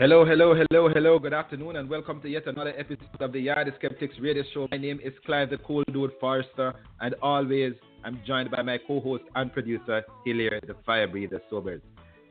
Hello, 0.00 0.24
hello, 0.24 0.54
hello, 0.54 0.88
hello. 0.88 1.18
Good 1.18 1.34
afternoon, 1.34 1.76
and 1.76 1.86
welcome 1.86 2.22
to 2.22 2.28
yet 2.30 2.46
another 2.46 2.72
episode 2.78 3.20
of 3.20 3.32
the 3.32 3.48
Yardie 3.48 3.76
Skeptics 3.76 4.14
Radio 4.18 4.42
Show. 4.54 4.66
My 4.70 4.78
name 4.78 4.98
is 5.04 5.12
Clive 5.26 5.50
the 5.50 5.58
Cool 5.58 5.84
Dude 5.92 6.12
Forrester, 6.18 6.72
and 7.02 7.14
always 7.20 7.74
I'm 8.02 8.18
joined 8.26 8.50
by 8.50 8.62
my 8.62 8.78
co-host 8.78 9.24
and 9.34 9.52
producer 9.52 10.02
Hilaire 10.24 10.58
the 10.66 10.74
Fire 10.86 11.06
Breather 11.06 11.42
Sobers. 11.50 11.82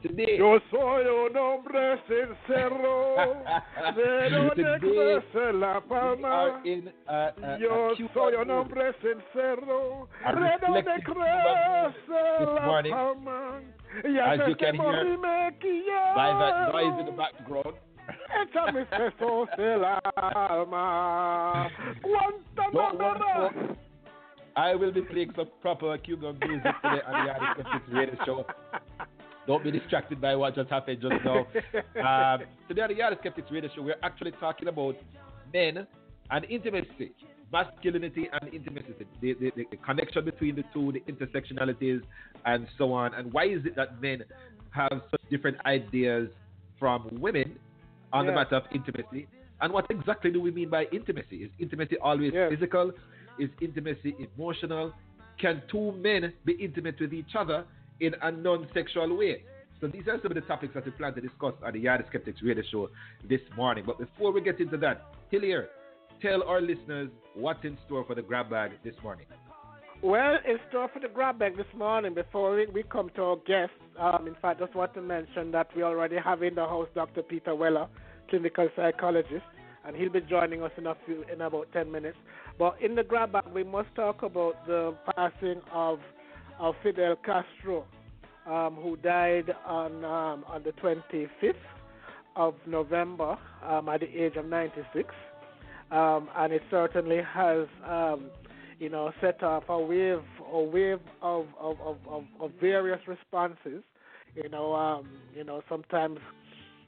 Today, 0.01 0.37
Yo 0.37 0.59
soy 0.71 1.05
un 1.05 1.35
hombre 1.35 1.99
sincero, 2.07 3.15
de 3.95 4.29
donde 4.29 4.55
Today, 4.55 4.79
crece 4.79 5.53
la 5.53 5.81
palma. 5.81 6.61
in 6.63 6.87
uh, 7.07 7.31
uh, 7.37 7.57
Yo 7.59 7.91
soy 8.13 8.35
un 8.35 8.49
hombre 8.49 8.93
sincero, 9.01 10.07
de 10.23 10.65
donde 10.65 11.03
crece 11.03 12.45
la 12.55 12.81
palma. 12.91 13.61
Y 14.05 14.17
As 14.19 14.47
you 14.47 14.55
can 14.55 14.75
hear 14.75 15.17
by 16.15 16.27
that 16.39 16.71
noise 16.71 16.99
in 17.01 17.05
the 17.07 17.11
background. 17.11 17.75
echar 18.41 18.73
mis 18.73 18.87
besos 18.89 19.49
el 19.57 19.83
alma. 20.15 21.69
Don't 22.55 22.71
Guantanamo. 22.71 22.97
worry, 22.97 23.19
folks. 23.35 23.79
I 24.55 24.75
will 24.75 24.91
be 24.91 25.01
playing 25.01 25.31
some 25.35 25.49
proper 25.61 25.97
Cuban 25.97 26.37
music 26.39 26.73
today 26.81 27.01
on 27.05 27.25
the 27.25 27.33
Skeptics 27.53 27.89
Radio 27.91 28.15
Show. 28.25 28.45
Don't 29.49 29.63
be 29.63 29.71
distracted 29.71 30.21
by 30.21 30.35
what 30.35 30.53
just 30.53 30.69
happened 30.69 31.01
just 31.01 31.25
now. 31.25 31.47
Um, 31.99 32.41
today 32.67 32.83
on 32.83 32.89
the 32.89 32.93
Yardie 32.93 33.19
Skeptics 33.19 33.51
Radio 33.51 33.67
Show, 33.75 33.81
we're 33.81 33.95
actually 34.03 34.31
talking 34.33 34.67
about 34.67 34.95
men 35.51 35.87
and 36.29 36.45
intimacy, 36.45 37.13
masculinity 37.51 38.29
and 38.31 38.53
intimacy, 38.53 38.93
the, 39.21 39.33
the, 39.33 39.51
the 39.71 39.77
connection 39.77 40.23
between 40.23 40.55
the 40.55 40.63
two, 40.71 40.91
the 40.91 41.01
intersectionalities, 41.11 42.01
and 42.45 42.67
so 42.77 42.93
on. 42.93 43.15
And 43.15 43.33
why 43.33 43.45
is 43.45 43.65
it 43.65 43.75
that 43.75 43.99
men 43.99 44.23
have 44.69 45.01
such 45.09 45.21
different 45.31 45.57
ideas 45.65 46.29
from 46.77 47.09
women 47.19 47.57
on 48.13 48.27
the 48.27 48.31
matter 48.31 48.57
of 48.57 48.63
intimacy? 48.71 49.27
And 49.61 49.73
what 49.73 49.87
exactly 49.89 50.29
do 50.31 50.39
we 50.41 50.51
mean 50.51 50.69
by 50.69 50.85
intimacy? 50.93 51.37
Is 51.37 51.49
intimacy 51.57 51.97
always 51.97 52.33
physical? 52.51 52.91
Is 53.39 53.49
intimacy 53.61 54.15
emotional? 54.37 54.93
Can 55.41 55.63
two 55.71 55.93
men 55.93 56.33
be 56.45 56.53
intimate 56.53 56.99
with 56.99 57.13
each 57.13 57.33
other 57.35 57.65
in 57.99 58.13
a 58.21 58.31
non 58.31 58.67
sexual 58.73 59.15
way? 59.17 59.43
So 59.81 59.87
these 59.87 60.07
are 60.07 60.19
some 60.21 60.31
of 60.31 60.35
the 60.35 60.41
topics 60.41 60.73
that 60.73 60.85
we 60.85 60.91
plan 60.91 61.13
to 61.13 61.21
discuss 61.21 61.53
on 61.63 61.71
the 61.73 61.85
Yardie 61.85 62.07
Skeptics 62.09 62.41
Radio 62.43 62.63
Show 62.69 62.89
this 63.29 63.39
morning. 63.55 63.85
But 63.87 63.97
before 63.97 64.33
we 64.33 64.41
get 64.41 64.59
into 64.59 64.77
that, 64.77 65.05
Hilaire, 65.31 65.69
tell 66.21 66.43
our 66.43 66.59
listeners 66.59 67.09
what's 67.33 67.63
in 67.63 67.77
store 67.85 68.03
for 68.03 68.13
the 68.13 68.21
grab 68.21 68.49
bag 68.49 68.71
this 68.83 68.95
morning. 69.01 69.25
Well, 70.01 70.37
in 70.47 70.57
store 70.69 70.89
for 70.93 70.99
the 70.99 71.07
grab 71.07 71.39
bag 71.39 71.57
this 71.57 71.65
morning. 71.77 72.13
Before 72.13 72.55
we, 72.73 72.83
come 72.83 73.09
to 73.15 73.21
our 73.21 73.35
guests, 73.47 73.75
um, 73.99 74.27
in 74.27 74.35
fact, 74.41 74.59
just 74.59 74.75
want 74.75 74.93
to 74.93 75.01
mention 75.01 75.51
that 75.51 75.67
we 75.75 75.83
already 75.83 76.17
have 76.17 76.41
in 76.43 76.55
the 76.55 76.65
house 76.65 76.87
Dr. 76.95 77.21
Peter 77.21 77.55
Weller, 77.55 77.87
clinical 78.29 78.69
psychologist, 78.75 79.43
and 79.85 79.95
he'll 79.95 80.11
be 80.11 80.21
joining 80.21 80.63
us 80.63 80.71
in 80.77 80.87
a 80.87 80.95
few 81.05 81.23
in 81.31 81.41
about 81.41 81.71
ten 81.73 81.91
minutes. 81.91 82.17
But 82.57 82.75
in 82.81 82.95
the 82.95 83.03
grab 83.03 83.33
bag, 83.33 83.45
we 83.53 83.63
must 83.63 83.93
talk 83.95 84.23
about 84.23 84.65
the 84.67 84.95
passing 85.15 85.61
of 85.73 85.99
of 86.59 86.75
Fidel 86.83 87.15
Castro, 87.25 87.85
um, 88.45 88.75
who 88.75 88.97
died 88.97 89.53
on 89.65 90.03
um, 90.03 90.43
on 90.47 90.63
the 90.63 90.71
25th 90.73 91.53
of 92.35 92.55
November 92.67 93.37
um, 93.65 93.89
at 93.89 94.01
the 94.01 94.07
age 94.07 94.35
of 94.35 94.45
96, 94.45 95.13
um, 95.91 96.29
and 96.37 96.53
it 96.53 96.61
certainly 96.69 97.21
has. 97.33 97.67
Um, 97.87 98.29
you 98.79 98.87
know, 98.89 99.11
set 99.19 99.43
off 99.43 99.63
a 99.67 99.77
wave, 99.77 100.21
a 100.53 100.59
wave 100.61 100.99
of 101.21 101.47
of, 101.59 101.79
of, 101.81 101.97
of, 102.07 102.23
of 102.39 102.51
various 102.61 102.99
responses. 103.07 103.83
You 104.35 104.47
know, 104.49 104.73
um, 104.73 105.09
you 105.35 105.43
know, 105.43 105.61
sometimes, 105.67 106.19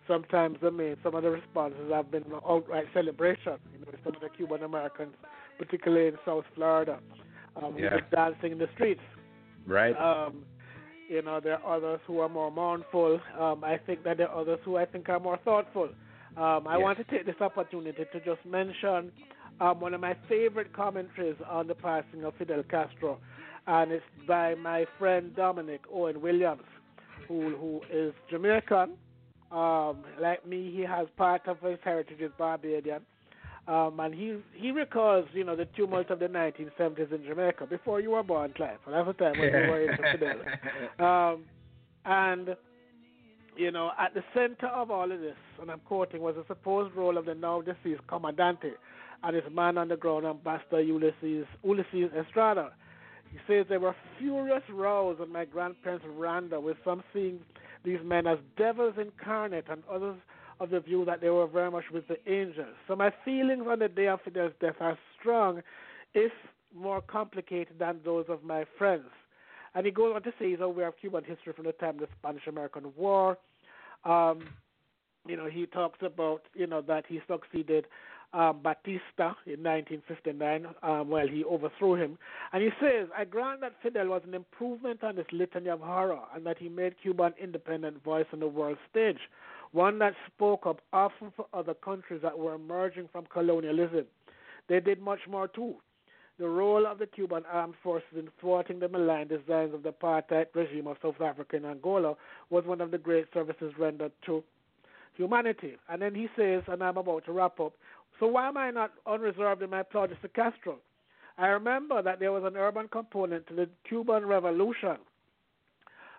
sometimes 0.07 0.57
I 0.63 0.69
mean, 0.69 0.95
some 1.03 1.15
of 1.15 1.23
the 1.23 1.29
responses 1.31 1.91
have 1.91 2.09
been 2.09 2.23
outright 2.47 2.85
celebration. 2.93 3.57
You 3.73 3.79
know, 3.79 3.91
some 4.05 4.15
of 4.15 4.21
the 4.21 4.29
Cuban 4.29 4.63
Americans, 4.63 5.13
particularly 5.57 6.07
in 6.07 6.17
South 6.25 6.45
Florida, 6.55 6.99
um, 7.61 7.77
Yeah. 7.77 7.99
dancing 8.09 8.53
in 8.53 8.57
the 8.57 8.69
streets. 8.73 9.01
Right? 9.65 9.95
Um, 9.99 10.43
you 11.09 11.21
know, 11.21 11.39
there 11.41 11.59
are 11.63 11.77
others 11.77 11.99
who 12.07 12.19
are 12.19 12.29
more 12.29 12.51
mournful. 12.51 13.19
Um, 13.37 13.63
I 13.63 13.77
think 13.77 14.03
that 14.03 14.17
there 14.17 14.29
are 14.29 14.41
others 14.41 14.59
who 14.63 14.77
I 14.77 14.85
think 14.85 15.09
are 15.09 15.19
more 15.19 15.37
thoughtful. 15.43 15.89
Um, 16.37 16.65
I 16.67 16.77
Yes. 16.77 16.83
want 16.83 16.97
to 16.99 17.03
take 17.05 17.25
this 17.25 17.41
opportunity 17.41 18.05
to 18.11 18.19
just 18.21 18.43
mention 18.45 19.11
um, 19.59 19.79
one 19.81 19.93
of 19.93 19.99
my 20.01 20.15
favorite 20.29 20.71
commentaries 20.73 21.35
on 21.49 21.67
the 21.67 21.75
passing 21.75 22.23
of 22.23 22.33
Fidel 22.37 22.63
Castro, 22.63 23.19
and 23.67 23.91
it's 23.91 24.05
by 24.27 24.55
my 24.55 24.85
friend 24.97 25.35
Dominic 25.35 25.81
Owen 25.91 26.21
Williams, 26.21 26.63
who 27.27 27.55
who 27.57 27.81
is 27.91 28.13
Jamaican. 28.29 28.91
Um, 29.51 29.97
like 30.19 30.45
me, 30.47 30.71
he 30.71 30.81
has 30.81 31.07
part 31.17 31.45
of 31.47 31.59
his 31.59 31.77
heritage 31.83 32.21
is 32.21 32.31
Barbadian. 32.37 33.01
Um, 33.67 33.99
and 33.99 34.13
he 34.13 34.37
he 34.55 34.71
recalls, 34.71 35.25
you 35.33 35.43
know, 35.43 35.55
the 35.55 35.65
tumult 35.65 36.09
of 36.09 36.19
the 36.19 36.27
1970s 36.27 37.11
in 37.11 37.23
Jamaica 37.23 37.67
before 37.67 37.99
you 38.01 38.11
were 38.11 38.23
born, 38.23 38.53
Clive. 38.55 38.79
And 38.85 38.95
that's 38.95 39.07
the 39.07 39.13
time 39.13 39.39
when 39.39 39.49
you 39.49 39.69
were 39.69 39.81
into 39.81 40.03
Fidel. 40.11 40.37
Um, 41.05 41.43
and 42.05 42.55
you 43.55 43.71
know, 43.71 43.91
at 43.99 44.13
the 44.13 44.23
center 44.33 44.67
of 44.67 44.89
all 44.89 45.11
of 45.11 45.19
this, 45.19 45.35
and 45.61 45.69
I'm 45.69 45.81
quoting, 45.81 46.21
was 46.21 46.35
the 46.35 46.45
supposed 46.47 46.95
role 46.95 47.17
of 47.17 47.25
the 47.25 47.35
now 47.35 47.61
deceased 47.61 48.01
Comandante 48.07 48.73
and 49.23 49.35
his 49.35 49.45
man 49.51 49.77
on 49.77 49.89
the 49.89 49.97
ground, 49.97 50.25
Ambassador 50.25 50.81
Ulysses 50.81 51.45
Ulysses 51.63 52.11
Estrada. 52.19 52.71
He 53.31 53.37
says 53.47 53.65
there 53.69 53.79
were 53.79 53.95
furious 54.17 54.63
rows 54.69 55.17
on 55.21 55.31
my 55.31 55.45
grandparents' 55.45 56.05
veranda, 56.05 56.59
with 56.59 56.77
some 56.83 57.03
seeing 57.13 57.39
these 57.83 57.99
men 58.03 58.27
as 58.27 58.39
devils 58.57 58.95
incarnate, 58.99 59.65
and 59.69 59.83
others 59.91 60.17
of 60.61 60.69
the 60.69 60.79
view 60.79 61.03
that 61.05 61.21
they 61.21 61.29
were 61.29 61.47
very 61.47 61.71
much 61.71 61.85
with 61.91 62.07
the 62.07 62.17
angels. 62.31 62.75
So 62.87 62.95
my 62.95 63.11
feelings 63.25 63.63
on 63.67 63.79
the 63.79 63.87
day 63.87 64.07
of 64.07 64.21
Fidel's 64.21 64.53
death 64.61 64.75
are 64.79 64.97
strong, 65.19 65.61
if 66.13 66.31
more 66.75 67.01
complicated 67.01 67.79
than 67.79 67.99
those 68.05 68.25
of 68.29 68.43
my 68.43 68.65
friends. 68.77 69.09
And 69.73 69.85
he 69.85 69.91
goes 69.91 70.13
on 70.15 70.21
to 70.23 70.31
say 70.37 70.51
he's 70.51 70.59
aware 70.59 70.87
of 70.87 70.97
Cuban 70.97 71.23
history 71.23 71.53
from 71.53 71.65
the 71.65 71.71
time 71.73 71.95
of 71.95 72.01
the 72.01 72.07
Spanish 72.19 72.45
American 72.45 72.93
War. 72.95 73.37
Um, 74.05 74.41
you 75.27 75.35
know, 75.35 75.47
he 75.47 75.65
talks 75.65 75.99
about, 76.01 76.43
you 76.53 76.67
know, 76.67 76.81
that 76.81 77.05
he 77.07 77.21
succeeded 77.27 77.85
um, 78.33 78.59
Batista 78.63 79.35
in 79.45 79.61
1959 79.63 80.67
um, 80.83 81.09
while 81.09 81.27
he 81.27 81.43
overthrew 81.43 81.95
him. 81.95 82.17
And 82.53 82.63
he 82.63 82.69
says, 82.79 83.07
I 83.17 83.25
grant 83.25 83.61
that 83.61 83.73
Fidel 83.81 84.07
was 84.07 84.21
an 84.27 84.33
improvement 84.33 85.03
on 85.03 85.15
this 85.15 85.25
litany 85.31 85.69
of 85.69 85.81
horror 85.81 86.19
and 86.35 86.45
that 86.45 86.57
he 86.57 86.69
made 86.69 86.95
Cuba 87.01 87.23
an 87.23 87.33
independent 87.41 88.03
voice 88.03 88.25
on 88.31 88.39
the 88.39 88.47
world 88.47 88.77
stage. 88.89 89.19
One 89.71 89.99
that 89.99 90.13
spoke 90.27 90.65
up 90.65 90.81
often 90.91 91.31
for 91.35 91.45
other 91.53 91.73
countries 91.73 92.21
that 92.23 92.37
were 92.37 92.55
emerging 92.55 93.09
from 93.11 93.25
colonialism. 93.25 94.05
They 94.67 94.79
did 94.79 95.01
much 95.01 95.19
more 95.29 95.47
too. 95.47 95.75
The 96.39 96.47
role 96.47 96.87
of 96.87 96.97
the 96.97 97.05
Cuban 97.07 97.43
armed 97.51 97.75
forces 97.83 98.17
in 98.17 98.29
thwarting 98.39 98.79
the 98.79 98.89
malign 98.89 99.27
designs 99.27 99.73
of 99.73 99.83
the 99.83 99.91
apartheid 99.91 100.47
regime 100.53 100.87
of 100.87 100.97
South 101.01 101.21
Africa 101.21 101.57
and 101.57 101.65
Angola 101.65 102.15
was 102.49 102.65
one 102.65 102.81
of 102.81 102.91
the 102.91 102.97
great 102.97 103.27
services 103.33 103.73
rendered 103.77 104.11
to 104.25 104.43
humanity. 105.15 105.77
And 105.87 106.01
then 106.01 106.15
he 106.15 106.27
says, 106.35 106.63
and 106.67 106.83
I'm 106.83 106.97
about 106.97 107.25
to 107.25 107.31
wrap 107.31 107.59
up, 107.59 107.73
so 108.19 108.27
why 108.27 108.47
am 108.47 108.57
I 108.57 108.71
not 108.71 108.91
unreserved 109.05 109.61
in 109.61 109.69
my 109.69 109.83
applaudis 109.83 110.19
to 110.21 110.29
Castro? 110.29 110.77
I 111.37 111.47
remember 111.47 112.01
that 112.01 112.19
there 112.19 112.31
was 112.31 112.43
an 112.43 112.57
urban 112.57 112.87
component 112.87 113.47
to 113.47 113.53
the 113.53 113.69
Cuban 113.87 114.25
Revolution. 114.25 114.97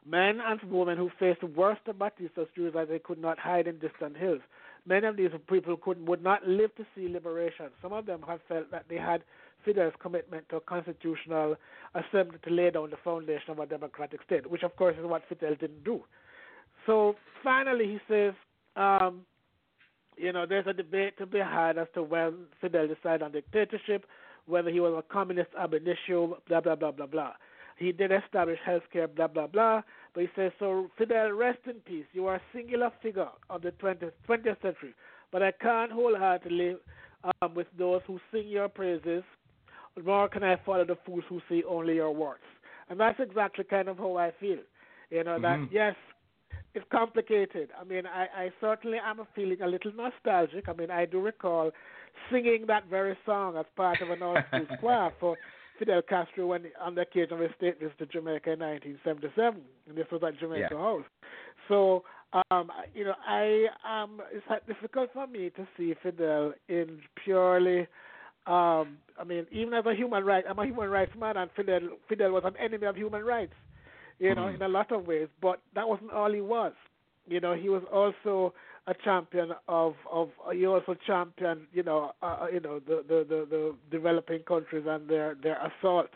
Men 0.08 0.40
and 0.44 0.60
women 0.70 0.98
who 0.98 1.10
faced 1.18 1.40
the 1.40 1.46
worst 1.46 1.82
of 1.86 1.98
Batista's 1.98 2.48
Jews 2.56 2.74
as 2.78 2.88
they 2.88 2.98
could 2.98 3.20
not 3.20 3.38
hide 3.38 3.68
in 3.68 3.78
distant 3.78 4.16
hills. 4.16 4.40
Many 4.84 5.06
of 5.06 5.16
these 5.16 5.30
people 5.48 5.76
could, 5.76 6.08
would 6.08 6.24
not 6.24 6.46
live 6.46 6.74
to 6.74 6.84
see 6.94 7.06
liberation. 7.08 7.66
Some 7.80 7.92
of 7.92 8.06
them 8.06 8.22
have 8.26 8.40
felt 8.48 8.70
that 8.72 8.86
they 8.88 8.96
had 8.96 9.22
Fidel's 9.64 9.94
commitment 10.00 10.48
to 10.48 10.56
a 10.56 10.60
constitutional 10.60 11.56
assembly 11.94 12.38
to 12.44 12.50
lay 12.50 12.70
down 12.70 12.90
the 12.90 12.96
foundation 13.04 13.50
of 13.50 13.60
a 13.60 13.66
democratic 13.66 14.20
state, 14.24 14.50
which 14.50 14.64
of 14.64 14.74
course 14.74 14.96
is 14.98 15.06
what 15.06 15.22
Fidel 15.28 15.54
didn't 15.54 15.84
do. 15.84 16.00
So 16.86 17.14
finally, 17.44 17.86
he 17.86 17.98
says, 18.08 18.34
um, 18.74 19.20
you 20.16 20.32
know, 20.32 20.46
there's 20.46 20.66
a 20.66 20.72
debate 20.72 21.16
to 21.18 21.26
be 21.26 21.38
had 21.38 21.78
as 21.78 21.86
to 21.94 22.02
when 22.02 22.46
Fidel 22.60 22.88
decided 22.88 23.22
on 23.22 23.32
dictatorship, 23.32 24.04
whether 24.46 24.70
he 24.70 24.80
was 24.80 24.92
a 24.98 25.12
communist 25.12 25.50
ab 25.58 25.74
initio, 25.74 26.38
blah 26.48 26.60
blah 26.60 26.74
blah 26.74 26.90
blah 26.90 27.06
blah. 27.06 27.32
He 27.82 27.92
did 27.92 28.12
establish 28.12 28.58
healthcare, 28.66 29.12
blah 29.14 29.26
blah 29.26 29.46
blah. 29.48 29.82
But 30.14 30.20
he 30.22 30.28
says, 30.36 30.52
so 30.58 30.90
Fidel, 30.96 31.32
rest 31.32 31.58
in 31.66 31.76
peace. 31.80 32.04
You 32.12 32.26
are 32.26 32.36
a 32.36 32.42
singular 32.54 32.90
figure 33.02 33.28
of 33.50 33.62
the 33.62 33.72
20th, 33.72 34.12
20th 34.28 34.60
century. 34.62 34.94
But 35.32 35.42
I 35.42 35.52
can't 35.52 35.90
wholeheartedly 35.90 36.76
um, 37.40 37.54
with 37.54 37.66
those 37.78 38.02
who 38.06 38.20
sing 38.30 38.46
your 38.48 38.68
praises, 38.68 39.22
nor 40.04 40.28
can 40.28 40.44
I 40.44 40.56
follow 40.66 40.84
the 40.84 40.98
fools 41.06 41.24
who 41.28 41.40
see 41.48 41.62
only 41.64 41.94
your 41.96 42.14
words. 42.14 42.44
And 42.88 43.00
that's 43.00 43.18
exactly 43.20 43.64
kind 43.64 43.88
of 43.88 43.98
how 43.98 44.16
I 44.16 44.30
feel. 44.38 44.58
You 45.10 45.24
know, 45.24 45.38
that 45.40 45.58
Mhm. 45.58 45.68
yes, 45.72 45.96
it's 46.74 46.86
complicated. 46.90 47.70
I 47.78 47.84
mean, 47.84 48.06
I, 48.06 48.44
I 48.44 48.52
certainly 48.60 48.98
am 48.98 49.26
feeling 49.34 49.60
a 49.62 49.66
little 49.66 49.92
nostalgic. 49.92 50.68
I 50.68 50.72
mean, 50.72 50.90
I 50.90 51.04
do 51.06 51.20
recall 51.20 51.70
singing 52.30 52.66
that 52.66 52.84
very 52.86 53.16
song 53.26 53.56
as 53.56 53.66
part 53.76 54.00
of 54.02 54.10
an 54.10 54.22
old 54.22 54.38
school 54.48 54.66
choir 54.80 55.10
for 55.20 55.36
Fidel 55.82 56.02
Castro 56.02 56.46
when 56.46 56.66
on 56.80 56.94
the 56.94 57.00
occasion 57.00 57.32
of 57.32 57.40
his 57.40 57.50
state 57.56 57.80
visit 57.80 57.98
to 57.98 58.06
Jamaica 58.06 58.52
in 58.52 58.60
1977, 58.60 59.60
and 59.88 59.98
this 59.98 60.06
was 60.12 60.22
at 60.24 60.38
Jamaica 60.38 60.68
Yeah. 60.70 60.78
House. 60.78 61.04
So, 61.66 62.04
um, 62.52 62.70
you 62.94 63.04
know, 63.04 63.14
I 63.26 63.66
um, 63.84 64.20
it's 64.30 64.46
difficult 64.68 65.10
for 65.12 65.26
me 65.26 65.50
to 65.50 65.66
see 65.76 65.94
Fidel 66.00 66.52
in 66.68 67.00
purely. 67.24 67.88
Um, 68.46 68.98
I 69.18 69.24
mean, 69.26 69.44
even 69.50 69.74
as 69.74 69.84
a 69.86 69.94
human 69.94 70.24
right, 70.24 70.44
I'm 70.48 70.60
a 70.60 70.64
human 70.66 70.88
rights 70.88 71.12
man, 71.18 71.36
and 71.36 71.50
Fidel 71.56 71.80
Fidel 72.08 72.30
was 72.30 72.44
an 72.44 72.54
enemy 72.64 72.86
of 72.86 72.94
human 72.94 73.24
rights. 73.24 73.54
You 74.20 74.36
know, 74.36 74.46
Mhm. 74.46 74.54
in 74.54 74.62
a 74.62 74.68
lot 74.68 74.92
of 74.92 75.08
ways, 75.08 75.26
but 75.40 75.60
that 75.74 75.88
wasn't 75.88 76.12
all 76.12 76.32
he 76.32 76.40
was. 76.40 76.74
You 77.26 77.40
know, 77.40 77.54
he 77.54 77.68
was 77.68 77.82
also 77.92 78.54
a 78.86 78.94
champion 79.04 79.52
of 79.68 79.94
of 80.10 80.30
he 80.52 80.66
also 80.66 80.94
championed 81.06 81.62
you 81.72 81.82
know 81.82 82.12
uh, 82.22 82.46
you 82.52 82.60
know 82.60 82.80
the, 82.80 83.04
the 83.08 83.24
the 83.28 83.46
the 83.50 83.74
developing 83.90 84.40
countries 84.40 84.84
and 84.88 85.08
their 85.08 85.36
their 85.42 85.58
assault 85.66 86.08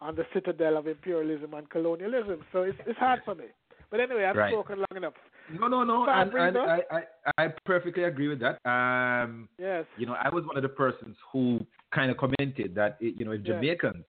on 0.00 0.14
the 0.14 0.24
citadel 0.32 0.76
of 0.76 0.86
imperialism 0.86 1.54
and 1.54 1.68
colonialism. 1.70 2.44
So 2.52 2.62
it's 2.62 2.78
it's 2.86 2.98
hard 2.98 3.20
for 3.24 3.34
me. 3.34 3.44
But 3.90 4.00
anyway, 4.00 4.24
I've 4.24 4.36
Right. 4.36 4.52
spoken 4.52 4.78
long 4.78 4.96
enough. 4.96 5.14
No, 5.50 5.68
no, 5.68 5.84
no. 5.84 6.08
And, 6.08 6.32
and 6.34 6.58
I, 6.58 6.80
I, 6.90 7.02
I 7.38 7.48
perfectly 7.64 8.04
agree 8.04 8.28
with 8.28 8.40
that. 8.40 8.58
Um, 8.68 9.48
Yes. 9.58 9.84
you 9.96 10.06
know, 10.06 10.14
I 10.14 10.30
was 10.30 10.44
one 10.46 10.56
of 10.56 10.62
the 10.62 10.68
persons 10.68 11.16
who 11.30 11.60
kind 11.92 12.10
of 12.10 12.16
commented 12.16 12.74
that, 12.74 12.96
it, 13.00 13.14
you 13.18 13.24
know, 13.24 13.32
if. 13.32 13.44
Jamaicans 13.44 14.04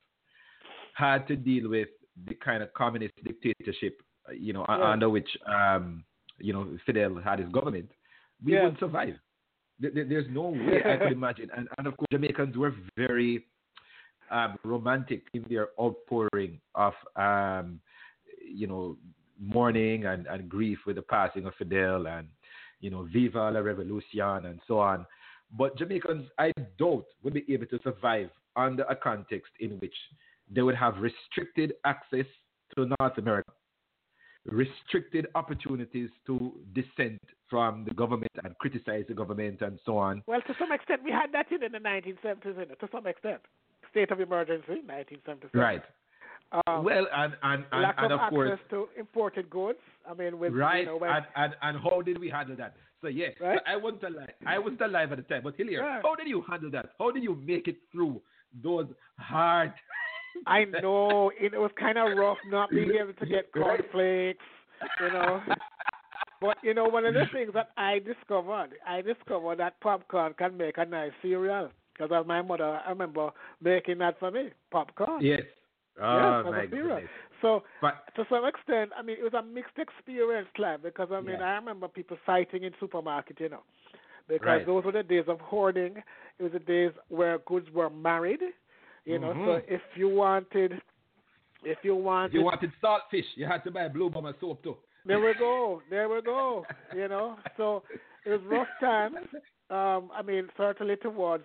had 0.94 1.28
to 1.28 1.36
deal 1.36 1.70
with 1.70 1.90
the 2.26 2.34
kind 2.36 2.64
of 2.64 2.74
communist 2.74 3.14
dictatorship, 3.24 4.02
uh, 4.28 4.32
you 4.32 4.54
know, 4.54 4.66
Yeah. 4.68 4.92
under 4.92 5.10
which, 5.10 5.30
um, 5.46 6.04
you 6.40 6.54
know, 6.54 6.78
Fidel 6.86 7.16
had 7.22 7.40
his 7.40 7.50
government, 7.50 7.92
we 8.44 8.54
Yeah. 8.54 8.64
wouldn't 8.64 8.80
survive. 8.80 9.20
There- 9.80 9.92
there- 9.92 10.06
There's 10.06 10.30
no 10.30 10.50
way 10.50 10.82
I 10.86 10.98
could 10.98 11.12
imagine. 11.24 11.50
And, 11.56 11.68
and 11.78 11.88
of 11.88 11.98
course, 11.98 12.08
Jamaicans 12.12 12.58
were 12.58 12.74
very 12.98 13.46
um, 14.32 14.58
romantic 14.64 15.24
in 15.34 15.46
their 15.50 15.70
outpouring 15.80 16.60
of, 16.74 16.94
um, 17.16 17.80
you 18.44 18.66
know, 18.68 18.98
mourning 19.40 20.06
and, 20.06 20.26
and 20.28 20.50
grief 20.50 20.80
with 20.88 20.96
the 20.96 21.02
passing 21.04 21.46
of 21.46 21.54
Fidel 21.56 22.08
and, 22.08 22.28
you 22.80 22.90
know, 22.90 23.04
Viva 23.04 23.52
la 23.52 23.60
Revolucion 23.60 24.46
and 24.46 24.60
so 24.68 24.80
on. 24.80 25.06
But 25.52 25.78
Jamaicans, 25.78 26.28
I 26.40 26.52
doubt, 26.80 27.06
would 27.22 27.34
be 27.34 27.46
able 27.50 27.68
to 27.68 27.80
survive 27.84 28.30
under 28.56 28.84
a 28.84 28.96
context 28.96 29.52
in 29.60 29.72
which 29.80 29.94
they 30.50 30.62
would 30.64 30.76
have 30.76 30.98
restricted 30.98 31.74
access 31.86 32.26
to 32.76 32.90
North 33.00 33.18
America, 33.18 33.52
restricted 34.46 35.28
opportunities 35.36 36.10
to 36.28 36.52
dissent 36.74 37.22
from 37.50 37.84
the 37.86 37.94
government 37.94 38.32
and 38.44 38.58
criticize 38.58 39.06
the 39.08 39.14
government 39.14 39.62
and 39.62 39.80
so 39.86 39.98
on. 39.98 40.24
Well, 40.28 40.42
to 40.42 40.54
some 40.60 40.72
extent, 40.72 41.02
we 41.04 41.12
had 41.12 41.32
that 41.34 41.52
in, 41.52 41.64
in 41.64 41.72
the 41.72 41.80
1970s, 41.80 42.56
in 42.56 42.72
it, 42.72 42.80
to 42.80 42.88
some 42.92 43.08
extent. 43.08 43.42
State 43.92 44.12
of 44.12 44.20
emergency, 44.20 44.82
1977. 44.86 45.60
Right. 45.60 45.82
Um, 46.68 46.84
well, 46.84 47.08
and, 47.14 47.34
and, 47.44 47.64
and, 47.72 47.82
lack 47.82 47.96
and 47.98 48.14
of 48.14 48.20
of 48.20 48.30
course, 48.30 48.52
access 48.54 48.70
to 48.70 48.88
imported 48.98 49.50
goods. 49.50 49.80
I 50.10 50.14
mean, 50.14 50.38
with 50.38 50.54
right. 50.54 50.82
you 50.82 50.86
know, 50.86 50.98
when, 50.98 51.10
and, 51.10 51.26
and, 51.36 51.56
and 51.62 51.78
how 51.80 52.02
did 52.02 52.20
we 52.20 52.30
handle 52.30 52.56
that? 52.58 52.76
So, 53.02 53.08
yeah, 53.08 53.28
Right. 53.40 53.60
so 53.66 53.72
I 53.72 53.76
wasn't 53.78 54.04
alive. 54.04 54.30
I 54.46 54.60
wasn't 54.60 54.82
alive 54.82 55.12
at 55.12 55.18
the 55.18 55.24
time. 55.24 55.42
But, 55.44 55.56
Hilaire, 55.56 55.84
Yeah. 55.84 56.02
how 56.04 56.16
did 56.16 56.28
you 56.28 56.44
handle 56.50 56.72
that? 56.72 56.92
How 57.00 57.12
did 57.12 57.24
you 57.24 57.36
make 57.36 57.68
it 57.68 57.78
through 57.92 58.22
those 58.64 58.88
hard. 59.18 59.74
I 60.46 60.66
know 60.82 61.32
it 61.40 61.54
was 61.54 61.72
kind 61.80 61.98
of 61.98 62.16
rough 62.16 62.38
not 62.46 62.70
being 62.70 62.92
able 63.02 63.14
to 63.14 63.26
get 63.26 63.52
cornflakes, 63.52 64.44
you 65.00 65.12
know. 65.12 65.42
But 66.42 66.58
you 66.62 66.74
know, 66.74 66.86
one 66.86 67.06
of 67.06 67.14
the 67.14 67.26
things 67.34 67.52
that 67.54 67.70
I 67.78 68.00
discovered, 68.00 68.70
I 68.88 69.02
discovered 69.02 69.58
that 69.60 69.80
popcorn 69.82 70.34
can 70.38 70.58
make 70.58 70.78
a 70.78 70.86
nice 70.86 71.12
cereal. 71.22 71.70
Because 71.98 72.26
my 72.28 72.42
mother, 72.42 72.82
I 72.86 72.90
remember 72.90 73.30
making 73.62 74.00
that 74.00 74.20
for 74.20 74.30
me, 74.30 74.50
popcorn. 74.70 75.24
Yes. 75.24 75.44
Oh, 75.98 76.44
a 76.46 76.52
my 76.52 76.68
cereal. 76.68 76.98
goodness. 76.98 77.10
So 77.42 77.64
But, 77.82 78.04
to 78.18 78.26
some 78.30 78.46
extent, 78.46 78.92
I 78.98 79.02
mean, 79.02 79.16
it 79.18 79.24
was 79.24 79.34
a 79.34 79.42
mixed 79.42 79.78
experience, 79.78 80.50
Clive, 80.56 80.84
because 80.84 81.08
I 81.12 81.22
mean, 81.22 81.40
Yeah. 81.40 81.46
I 81.46 81.56
remember 81.56 81.88
people 81.88 82.18
fighting 82.26 82.64
in 82.64 82.74
supermarket, 82.82 83.40
you 83.40 83.48
know, 83.50 83.64
because 84.28 84.46
Right. 84.46 84.66
those 84.66 84.84
were 84.84 84.92
the 84.92 85.04
days 85.04 85.28
of 85.30 85.40
hoarding. 85.40 86.04
It 86.38 86.44
was 86.44 86.52
the 86.52 86.60
days 86.60 86.92
where 87.08 87.38
goods 87.40 87.70
were 87.72 87.90
married, 87.90 88.42
you 89.06 89.20
know. 89.20 89.36
So 89.46 89.56
Mhm. 89.56 89.64
if 89.68 89.82
you 89.96 90.10
wanted, 90.10 90.82
if 91.64 91.78
you 91.84 91.96
wanted, 91.96 92.30
if 92.30 92.34
you 92.34 92.42
wanted 92.44 92.72
saltfish, 92.82 93.26
you 93.36 93.46
had 93.46 93.64
to 93.64 93.72
buy 93.72 93.88
Blue 93.88 94.10
Bomber 94.10 94.34
soap, 94.40 94.64
too. 94.64 94.78
there 95.06 95.20
we 95.20 95.34
go, 95.34 95.82
there 95.90 96.10
we 96.10 96.22
go, 96.22 96.68
you 96.92 97.08
know. 97.08 97.38
So 97.58 97.84
it 98.26 98.30
was 98.32 98.42
rough 98.46 98.68
times. 98.80 99.18
Um, 99.70 100.12
I 100.14 100.22
mean, 100.26 100.50
certainly 100.58 100.96
towards, 100.98 101.44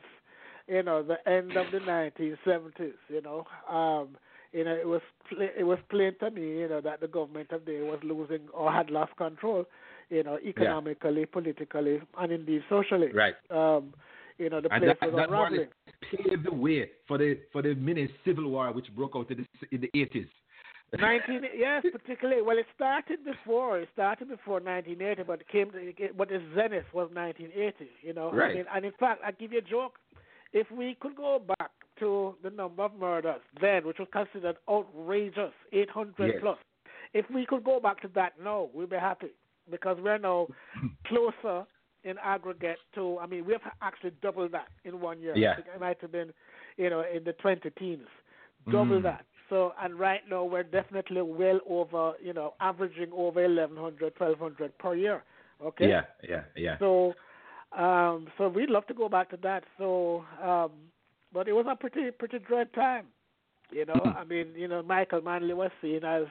you 0.67 0.83
know, 0.83 1.03
the 1.03 1.17
end 1.29 1.57
of 1.57 1.71
the 1.71 1.79
1970s, 1.81 2.95
you 3.09 3.21
know. 3.23 3.47
Um, 3.69 4.17
you 4.53 4.65
know, 4.65 4.75
it 4.75 4.87
was 4.87 5.01
pla 5.29 5.47
it 5.57 5.65
was 5.65 5.79
plain 5.91 6.13
to 6.21 6.31
me, 6.31 6.61
you 6.61 6.69
know, 6.69 6.81
that 6.81 7.01
the 7.01 7.09
government 7.09 7.51
of 7.53 7.65
the 7.65 7.73
day 7.73 7.83
was 7.83 8.01
losing 8.03 8.49
or 8.53 8.73
had 8.73 8.91
lost 8.91 9.17
control, 9.17 9.65
you 10.11 10.23
know, 10.23 10.39
economically, 10.45 11.27
politically, 11.27 12.01
and 12.19 12.33
indeed 12.33 12.63
socially. 12.69 13.13
Right. 13.13 13.35
Um, 13.51 13.95
you 14.41 14.49
know, 14.51 14.61
the 14.61 14.73
And 14.75 14.83
that, 14.89 14.99
was 15.03 15.15
that 15.17 15.29
unraveling. 15.29 15.69
paved 16.11 16.45
the 16.45 16.53
way 16.55 16.91
for 17.07 17.19
the 17.19 17.39
for 17.53 17.61
the 17.63 17.75
mini 17.75 18.09
civil 18.25 18.49
war 18.51 18.73
which 18.73 18.89
broke 18.97 19.15
out 19.17 19.31
in 19.31 19.39
the 19.61 19.75
in 19.75 19.81
the 19.83 19.91
eighties. 20.01 20.27
19 20.99 21.43
yes, 21.57 21.85
particularly. 21.93 22.43
Well, 22.43 22.59
it 22.59 22.67
started 22.75 23.25
before. 23.25 23.79
It 23.79 23.89
started 23.93 24.29
before 24.29 24.55
1980, 24.61 25.23
but 25.23 25.41
it 25.43 25.49
came. 25.49 25.71
To, 25.71 25.79
but 26.17 26.33
its 26.33 26.43
zenith 26.57 26.87
was 26.93 27.09
1980. 27.13 27.89
You 28.03 28.13
know. 28.15 28.31
I 28.31 28.35
Right. 28.35 28.57
mean, 28.57 28.65
and 28.75 28.85
in 28.85 28.93
fact, 28.99 29.21
I 29.25 29.31
give 29.31 29.53
you 29.53 29.59
a 29.59 29.63
joke. 29.63 29.95
If 30.53 30.69
we 30.73 30.97
could 31.01 31.15
go 31.15 31.39
back 31.39 31.71
to 32.01 32.35
the 32.43 32.51
number 32.51 32.83
of 32.83 32.93
murders 32.99 33.41
then, 33.61 33.87
which 33.87 33.99
was 34.01 34.09
considered 34.13 34.57
outrageous, 34.69 35.53
800 35.73 36.27
Yes. 36.27 36.37
plus. 36.41 36.59
If 37.15 37.27
we 37.31 37.47
could 37.47 37.63
go 37.63 37.79
back 37.79 38.01
to 38.03 38.09
that 38.15 38.33
now, 38.43 38.69
we'd 38.75 38.91
be 38.91 38.97
happy 38.97 39.31
because 39.71 39.97
we're 40.01 40.19
now 40.19 40.49
closer 41.07 41.67
in 42.05 42.17
aggregate 42.23 42.79
to. 42.95 43.19
I 43.19 43.27
mean, 43.27 43.45
we've 43.47 43.57
actually 43.83 44.13
doubled 44.23 44.53
that 44.53 44.69
in 44.85 45.01
one 45.01 45.21
year. 45.21 45.37
Yeah. 45.37 45.53
I 45.53 45.55
think 45.57 45.67
it 45.75 45.81
might 45.81 46.01
have 46.01 46.13
been, 46.13 46.33
you 46.77 46.91
know, 46.91 47.03
in 47.15 47.25
the 47.25 47.33
20 47.35 47.69
teens, 47.71 48.07
double 48.71 49.01
Mm. 49.01 49.03
that. 49.05 49.25
So, 49.49 49.75
and 49.83 49.99
right 49.99 50.21
now 50.29 50.45
we're 50.45 50.63
definitely 50.63 51.23
well 51.23 51.61
over, 51.69 52.15
you 52.23 52.33
know, 52.33 52.55
averaging 52.61 53.11
over 53.13 53.43
1100, 53.43 54.15
1200 54.17 54.79
per 54.79 54.95
year. 54.95 55.25
Okay. 55.63 55.89
Yeah, 55.89 56.03
yeah, 56.27 56.43
yeah. 56.57 56.79
So, 56.79 57.15
um, 57.77 58.29
so 58.39 58.49
we'd 58.49 58.71
love 58.71 58.87
to 58.87 58.95
go 58.95 59.09
back 59.09 59.29
to 59.31 59.37
that. 59.39 59.65
So, 59.77 60.25
um, 60.43 60.71
but 61.33 61.49
it 61.49 61.53
was 61.53 61.67
a 61.69 61.75
pretty, 61.77 62.11
pretty 62.13 62.39
dread 62.39 62.73
time. 62.75 63.07
You 63.73 63.87
know, 63.87 64.01
I 64.17 64.25
mean, 64.25 64.49
you 64.57 64.69
know, 64.69 64.83
Michael 64.83 65.21
Manley 65.21 65.55
was 65.55 65.71
seen 65.83 66.05
as, 66.05 66.25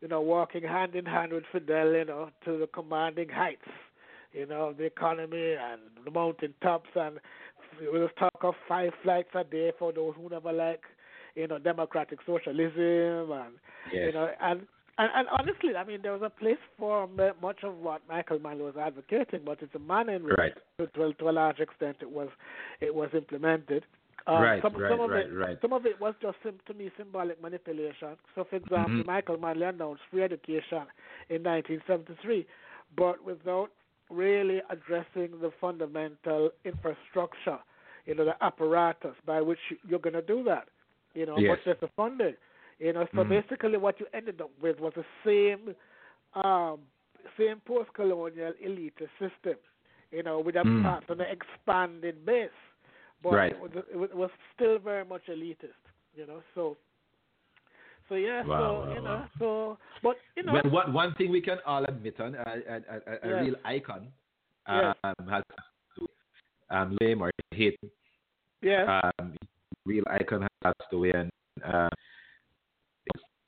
you 0.00 0.08
know, 0.08 0.20
walking 0.20 0.62
hand 0.62 0.94
in 0.94 1.06
hand 1.06 1.32
with 1.32 1.44
Fidel, 1.52 1.92
you 1.92 2.04
know, 2.04 2.30
to 2.44 2.58
the 2.58 2.66
commanding 2.66 3.28
heights. 3.28 3.68
You 4.32 4.46
know, 4.46 4.72
the 4.72 4.84
economy 4.84 5.54
and 5.54 5.80
the 6.04 6.10
mountain 6.10 6.54
tops, 6.62 6.90
and 6.94 7.18
was 7.80 8.10
talk 8.18 8.36
of 8.42 8.54
five 8.68 8.92
flights 9.02 9.30
a 9.34 9.44
day 9.44 9.72
for 9.78 9.92
those 9.92 10.14
who 10.16 10.28
never 10.28 10.52
like, 10.52 10.82
you 11.34 11.46
know, 11.46 11.58
democratic 11.58 12.18
socialism, 12.26 13.32
and 13.32 13.54
Yes. 13.92 14.06
you 14.06 14.12
know, 14.12 14.30
and 14.40 14.66
and, 14.98 15.10
and 15.14 15.28
honestly, 15.28 15.74
I 15.76 15.84
mean, 15.84 16.00
there 16.02 16.12
was 16.12 16.22
a 16.22 16.30
place 16.30 16.58
for 16.78 17.08
much 17.40 17.64
of 17.64 17.78
what 17.78 18.02
Michael 18.08 18.38
Mann 18.38 18.58
was 18.58 18.74
advocating, 18.78 19.40
but 19.44 19.58
it's 19.62 19.74
a 19.74 19.78
manner 19.78 20.14
in 20.16 20.24
which, 20.24 20.36
Right. 20.36 20.52
to, 20.78 21.14
to, 21.14 21.28
a 21.28 21.32
large 21.32 21.60
extent, 21.60 21.96
it 22.00 22.10
was 22.10 22.28
it 22.80 22.94
was 22.94 23.08
implemented. 23.14 23.84
Um, 24.26 24.42
Right, 24.42 24.62
some, 24.62 24.74
right, 24.76 24.90
some 24.90 25.00
of 25.00 25.10
right, 25.10 25.26
it, 25.26 25.34
right. 25.34 25.58
Some 25.60 25.72
of 25.72 25.86
it 25.86 26.00
was 26.00 26.14
just 26.20 26.36
to 26.42 26.74
me 26.74 26.90
symbolic 26.96 27.42
manipulation. 27.42 28.16
So, 28.34 28.44
for 28.44 28.56
example, 28.56 29.02
Mhm. 29.02 29.06
Michael 29.06 29.38
Manley 29.38 29.66
announced 29.66 30.02
free 30.10 30.22
education 30.22 30.86
in 31.28 31.42
1973, 31.42 32.46
but 32.96 33.24
without 33.24 33.70
really 34.12 34.60
addressing 34.70 35.40
the 35.40 35.50
fundamental 35.60 36.50
infrastructure, 36.64 37.58
you 38.06 38.14
know, 38.14 38.24
the 38.24 38.36
apparatus 38.44 39.14
by 39.26 39.40
which 39.40 39.58
you're 39.88 39.98
going 39.98 40.14
to 40.14 40.22
do 40.22 40.42
that. 40.44 40.68
You 41.14 41.26
know, 41.26 41.38
Yes. 41.38 41.58
what's 41.66 41.80
the 41.80 41.88
funding? 41.96 42.36
You 42.78 42.92
know, 42.92 43.06
so 43.14 43.24
Mhm. 43.24 43.28
basically 43.28 43.78
what 43.78 43.98
you 44.00 44.06
ended 44.12 44.40
up 44.40 44.50
with 44.60 44.80
was 44.80 44.92
the 44.94 45.04
same, 45.24 45.74
um, 46.34 46.80
same 47.36 47.60
post-colonial 47.60 48.52
elitist 48.54 49.10
system. 49.18 49.56
You 50.10 50.22
know, 50.22 50.40
with 50.40 50.56
a 50.56 50.64
Mm. 50.64 50.82
perhaps 50.82 51.08
an 51.08 51.20
expanded 51.22 52.24
base, 52.26 52.50
but 53.22 53.32
Right. 53.32 53.52
it, 53.52 53.58
was, 53.60 53.70
it 53.76 53.96
was- 53.96 54.10
it 54.10 54.16
was 54.16 54.30
still 54.54 54.78
very 54.78 55.04
much 55.04 55.26
elitist. 55.26 55.82
You 56.14 56.26
know, 56.26 56.42
so. 56.54 56.76
So 58.12 58.16
yeah, 58.16 58.42
Wow, 58.44 58.58
so 58.58 58.80
wow, 58.80 58.94
you 58.94 59.00
know, 59.00 59.10
wow. 59.10 59.28
so 59.38 59.78
but 60.02 60.16
you 60.36 60.42
know, 60.42 60.52
Well, 60.52 60.70
what, 60.70 60.92
one 60.92 61.14
thing 61.14 61.30
we 61.30 61.40
can 61.40 61.56
all 61.64 61.82
admit 61.84 62.20
on, 62.20 62.34
a, 62.34 62.40
a, 62.40 62.76
a, 62.76 63.18
a 63.22 63.28
Yes. 63.28 63.42
real 63.42 63.54
icon 63.64 64.08
Yes. 64.68 64.94
um, 65.02 65.28
has 65.28 65.42
to 65.96 66.06
um, 66.68 66.98
Lame 67.00 67.22
or 67.22 67.30
hate 67.52 67.78
yeah, 68.60 69.00
um, 69.18 69.34
real 69.86 70.04
icon 70.10 70.42
has 70.42 70.50
passed 70.62 70.92
away, 70.92 71.12
and 71.12 71.30
uh, 71.64 71.88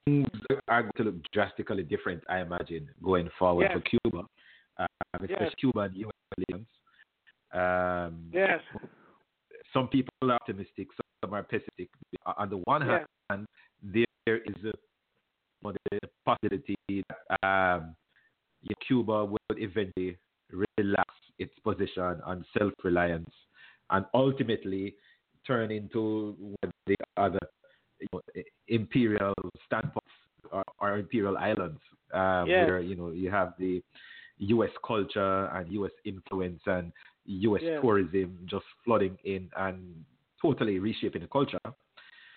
things 0.06 0.26
are 0.68 0.80
going 0.80 0.92
to 0.97 1.02
look 1.04 1.16
drastically 1.35 1.83
different, 1.83 2.23
I 2.30 2.40
imagine, 2.40 2.88
going 3.02 3.28
forward 3.38 3.68
Yes. 3.68 3.73
for 3.75 3.99
Cuba, 4.00 4.25
um, 4.78 4.87
especially 5.21 5.44
Yes. 5.44 5.54
Cuba 5.61 5.80
and 5.80 5.97
U.S. 5.99 6.61
Um, 7.52 8.30
yes, 8.33 8.61
Some 9.75 9.88
people 9.88 10.14
are 10.23 10.33
optimistic, 10.33 10.88
some 11.23 11.35
are 11.35 11.42
pessimistic. 11.42 11.90
On 12.38 12.49
the 12.49 12.62
one 12.64 12.80
Yeah. 12.80 13.04
hand, 13.28 13.47
there 14.26 14.38
is 14.38 14.54
a, 14.64 14.66
you 14.66 14.73
know, 15.62 15.73
the 15.90 15.99
possibility 16.25 16.76
that 16.88 17.47
um, 17.47 17.95
Cuba 18.87 19.25
will 19.25 19.38
eventually 19.50 20.19
relax 20.76 21.11
its 21.38 21.52
position 21.62 22.21
on 22.25 22.45
self-reliance 22.57 23.31
and 23.90 24.04
ultimately 24.14 24.95
turn 25.47 25.71
into 25.71 26.35
what 26.38 26.73
the 26.87 26.97
other 27.16 27.38
you 28.00 28.07
know, 28.12 28.21
imperial 28.69 29.35
standpoints 29.66 30.11
or, 30.50 30.62
or 30.81 30.99
imperial 30.99 31.37
islands, 31.37 31.81
um, 32.12 32.49
Yes. 32.49 32.66
where 32.66 32.81
you 32.81 32.95
know 32.95 33.11
you 33.11 33.31
have 33.31 33.54
the 33.59 33.83
U.S. 34.38 34.71
culture 34.87 35.47
and 35.54 35.71
U.S. 35.73 35.93
influence 36.04 36.61
and 36.66 36.93
U.S. 37.26 37.62
Yes. 37.62 37.78
tourism 37.81 38.38
just 38.47 38.64
flooding 38.85 39.16
in 39.25 39.49
and 39.57 40.04
totally 40.40 40.78
reshaping 40.78 41.23
the 41.23 41.28
culture. 41.28 41.59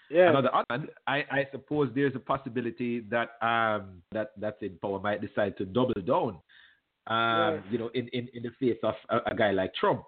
Yes, 0.09 0.27
And 0.27 0.37
on 0.37 0.43
the 0.43 0.53
other 0.53 0.65
hand, 0.69 0.89
I, 1.07 1.17
I 1.31 1.47
suppose 1.51 1.89
there's 1.95 2.15
a 2.15 2.19
possibility 2.19 3.01
that 3.09 3.29
um, 3.41 4.01
that 4.11 4.31
that's 4.37 4.61
in 4.61 4.77
power 4.81 4.99
might 4.99 5.21
decide 5.21 5.57
to 5.57 5.65
double 5.65 6.01
down. 6.05 6.39
Um, 7.07 7.55
Yes. 7.55 7.63
You 7.71 7.77
know, 7.79 7.89
in, 7.93 8.07
in, 8.09 8.27
in 8.33 8.43
the 8.43 8.51
face 8.59 8.79
of 8.83 8.95
a, 9.09 9.31
a 9.31 9.35
guy 9.35 9.51
like 9.51 9.73
Trump, 9.75 10.03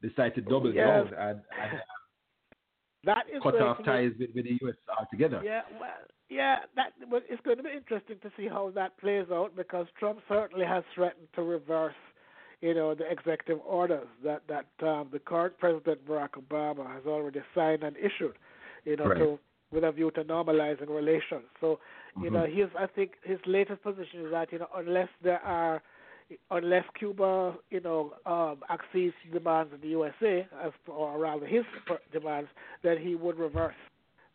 decide 0.00 0.34
to 0.36 0.40
double 0.40 0.72
Yes. 0.72 0.86
down 0.86 1.06
and, 1.18 1.40
and 1.60 1.80
that 3.04 3.24
is 3.32 3.42
cut 3.42 3.60
off 3.60 3.84
ties 3.84 4.12
with, 4.18 4.30
with 4.34 4.44
the 4.44 4.58
U.S. 4.62 4.74
altogether. 4.98 5.42
Yeah, 5.44 5.62
well, 5.78 5.90
yeah, 6.30 6.56
that 6.76 6.92
well, 7.10 7.20
it's 7.28 7.42
going 7.42 7.58
to 7.58 7.62
be 7.62 7.70
interesting 7.70 8.16
to 8.22 8.30
see 8.36 8.48
how 8.48 8.70
that 8.74 8.98
plays 8.98 9.26
out 9.32 9.54
because 9.54 9.86
Trump 9.98 10.20
certainly 10.28 10.64
has 10.64 10.82
threatened 10.94 11.28
to 11.34 11.42
reverse, 11.42 11.94
you 12.60 12.74
know, 12.74 12.94
the 12.94 13.10
executive 13.10 13.60
orders 13.66 14.06
that 14.24 14.42
that 14.48 14.86
um, 14.86 15.08
the 15.12 15.18
current 15.18 15.58
president 15.58 16.06
Barack 16.06 16.30
Obama 16.30 16.86
has 16.92 17.04
already 17.06 17.40
signed 17.54 17.82
and 17.82 17.96
issued, 17.96 18.36
you 18.84 18.96
know, 18.96 19.08
Right. 19.08 19.18
to 19.18 19.38
with 19.70 19.82
a 19.84 19.90
view 19.90 20.10
to 20.12 20.22
normalizing 20.24 20.88
relations. 20.88 21.44
So, 21.60 21.80
you 22.22 22.30
know, 22.30 22.46
Mhm. 22.46 22.54
his 22.54 22.68
I 22.76 22.86
think 22.86 23.12
his 23.24 23.40
latest 23.46 23.82
position 23.82 24.24
is 24.26 24.30
that 24.30 24.52
you 24.52 24.58
know 24.60 24.68
unless 24.74 25.08
there 25.22 25.40
are 25.42 25.82
unless 26.50 26.84
Cuba, 26.94 27.54
you 27.70 27.80
know, 27.80 28.14
um, 28.24 28.62
accedes 28.70 29.14
demands 29.32 29.72
of 29.72 29.80
the 29.80 29.88
USA, 29.88 30.46
as 30.62 30.72
or 30.86 31.18
rather 31.18 31.46
his 31.46 31.64
demands, 32.12 32.48
then 32.82 32.98
he 32.98 33.14
would 33.14 33.38
reverse 33.38 33.74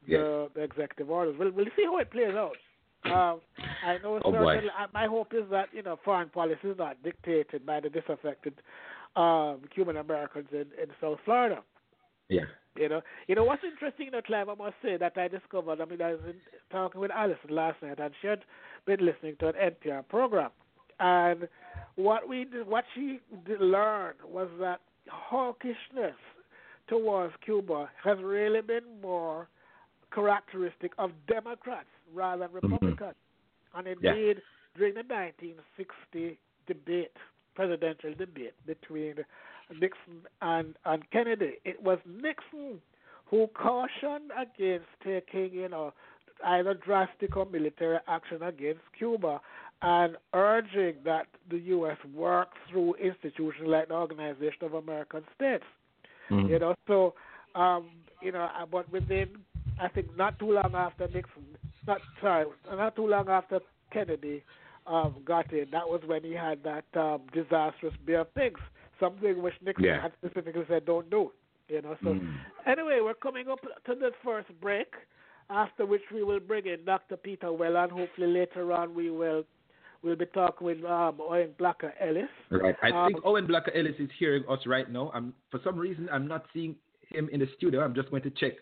the, 0.07 0.49
the 0.53 0.61
executive 0.61 1.09
orders. 1.09 1.35
We'll, 1.37 1.51
we'll 1.51 1.65
see 1.75 1.85
how 1.85 1.97
it 1.97 2.11
plays 2.11 2.35
out. 2.35 2.57
Um, 3.05 3.41
I 3.81 3.97
know 4.03 4.19
Oh, 4.23 4.31
certainly. 4.31 4.69
uh, 4.77 4.87
My 4.93 5.05
hope 5.07 5.33
is 5.33 5.49
that 5.51 5.69
you 5.73 5.83
know 5.83 5.97
foreign 6.03 6.29
policy 6.29 6.67
is 6.67 6.77
not 6.77 7.01
dictated 7.03 7.65
by 7.65 7.79
the 7.79 7.89
disaffected 7.89 8.53
um, 9.15 9.61
Cuban 9.73 9.97
Americans 9.97 10.47
in, 10.51 10.67
in 10.81 10.89
South 11.01 11.19
Florida. 11.25 11.63
Yeah. 12.29 12.45
You 12.75 12.87
know, 12.87 13.01
you 13.27 13.35
know 13.35 13.43
what's 13.43 13.63
interesting, 13.63 14.05
you 14.05 14.11
know, 14.11 14.21
Clive. 14.21 14.47
I 14.47 14.55
must 14.55 14.75
say 14.81 14.95
that 14.97 15.17
I 15.17 15.27
discovered. 15.27 15.81
I 15.81 15.85
mean, 15.85 16.01
I 16.01 16.11
was 16.11 16.21
in, 16.25 16.35
talking 16.71 17.01
with 17.01 17.11
Alison 17.11 17.49
last 17.49 17.81
night, 17.81 17.99
and 17.99 18.13
she 18.21 18.27
had 18.27 18.39
been 18.85 19.05
listening 19.05 19.35
to 19.39 19.49
an 19.49 19.55
NPR 19.55 20.07
program, 20.07 20.51
and 20.99 21.47
what 21.95 22.29
we 22.29 22.45
did, 22.45 22.65
what 22.67 22.85
she 22.95 23.19
did 23.45 23.59
learn 23.59 24.13
was 24.25 24.47
that 24.61 24.79
hawkishness 25.09 26.13
towards 26.87 27.33
Cuba 27.43 27.89
has 28.03 28.17
really 28.23 28.61
been 28.61 28.83
more 29.01 29.47
characteristic 30.13 30.91
of 30.97 31.11
Democrats 31.27 31.87
rather 32.13 32.47
than 32.47 32.61
mm-hmm. 32.61 32.73
Republicans. 32.73 33.15
And 33.75 33.87
Yeah. 33.87 34.13
indeed, 34.13 34.41
during 34.77 34.93
the 34.95 35.03
1960 35.03 36.37
debate, 36.67 37.15
presidential 37.55 38.13
debate 38.13 38.53
between 38.65 39.25
Nixon 39.71 40.21
and, 40.41 40.75
and 40.85 41.09
Kennedy, 41.11 41.55
it 41.65 41.81
was 41.81 41.99
Nixon 42.05 42.81
who 43.25 43.47
cautioned 43.47 44.31
against 44.37 44.87
taking, 45.03 45.51
you 45.53 45.69
know, 45.69 45.93
either 46.45 46.73
drastic 46.73 47.35
or 47.35 47.45
military 47.45 47.99
action 48.07 48.41
against 48.41 48.81
Cuba 48.97 49.41
and 49.81 50.17
urging 50.33 50.95
that 51.05 51.27
the 51.49 51.57
U.S. 51.57 51.97
work 52.13 52.49
through 52.69 52.95
institutions 52.95 53.67
like 53.67 53.87
the 53.87 53.93
Organization 53.93 54.63
of 54.63 54.73
American 54.73 55.23
States. 55.35 55.63
Mhm. 56.29 56.49
You 56.49 56.59
know, 56.59 56.75
so 56.87 57.13
um, 57.55 57.89
you 58.21 58.31
know, 58.31 58.43
uh, 58.43 58.65
but 58.65 58.91
within 58.91 59.29
I 59.81 59.87
think 59.87 60.15
not 60.17 60.37
too 60.39 60.51
long 60.51 60.73
after 60.75 61.07
Nixon, 61.07 61.45
not 61.87 62.01
sorry, 62.21 62.45
not 62.69 62.95
too 62.95 63.07
long 63.07 63.29
after 63.29 63.59
Kennedy 63.91 64.43
um, 64.85 65.15
got 65.25 65.51
in, 65.53 65.67
that 65.71 65.87
was 65.87 66.01
when 66.05 66.23
he 66.23 66.33
had 66.33 66.63
that 66.63 66.85
um, 66.99 67.21
disastrous 67.33 67.93
beer 68.05 68.25
pigs, 68.25 68.59
something 68.99 69.41
which 69.41 69.53
Nixon 69.61 69.85
Yeah. 69.85 70.01
had 70.01 70.13
specifically 70.23 70.65
said 70.67 70.85
don't 70.85 71.09
do. 71.09 71.31
You 71.67 71.81
know, 71.83 71.95
so 72.03 72.15
Mm. 72.15 72.33
anyway, 72.65 72.99
we're 73.01 73.13
coming 73.13 73.47
up 73.47 73.61
to 73.85 73.95
the 73.95 74.11
first 74.23 74.49
break, 74.59 74.95
after 75.51 75.85
which 75.85 76.01
we 76.11 76.23
will 76.23 76.39
bring 76.39 76.65
in 76.65 76.83
Dr. 76.83 77.15
Peter 77.17 77.51
Weller. 77.53 77.87
Hopefully 77.87 78.27
later 78.27 78.71
on 78.73 78.93
we 78.95 79.09
will 79.11 79.45
we'll 80.01 80.15
be 80.15 80.25
talking 80.27 80.65
with 80.65 80.83
um, 80.85 81.19
Owen 81.19 81.53
Blakka 81.59 81.91
Ellis. 81.99 82.29
Right. 82.49 82.75
I 82.81 82.89
Um, 82.89 83.11
think 83.11 83.25
Owen 83.25 83.45
Blakka 83.45 83.69
Ellis 83.75 83.95
is 83.99 84.09
hearing 84.17 84.45
us 84.47 84.65
right 84.65 84.89
now. 84.89 85.11
I'm, 85.13 85.33
for 85.51 85.59
some 85.61 85.77
reason, 85.77 86.07
I'm 86.09 86.25
not 86.25 86.45
seeing 86.53 86.77
him 87.09 87.27
in 87.33 87.41
the 87.41 87.47
studio. 87.57 87.81
I'm 87.83 87.93
just 87.93 88.09
going 88.09 88.23
to 88.23 88.29
check 88.31 88.53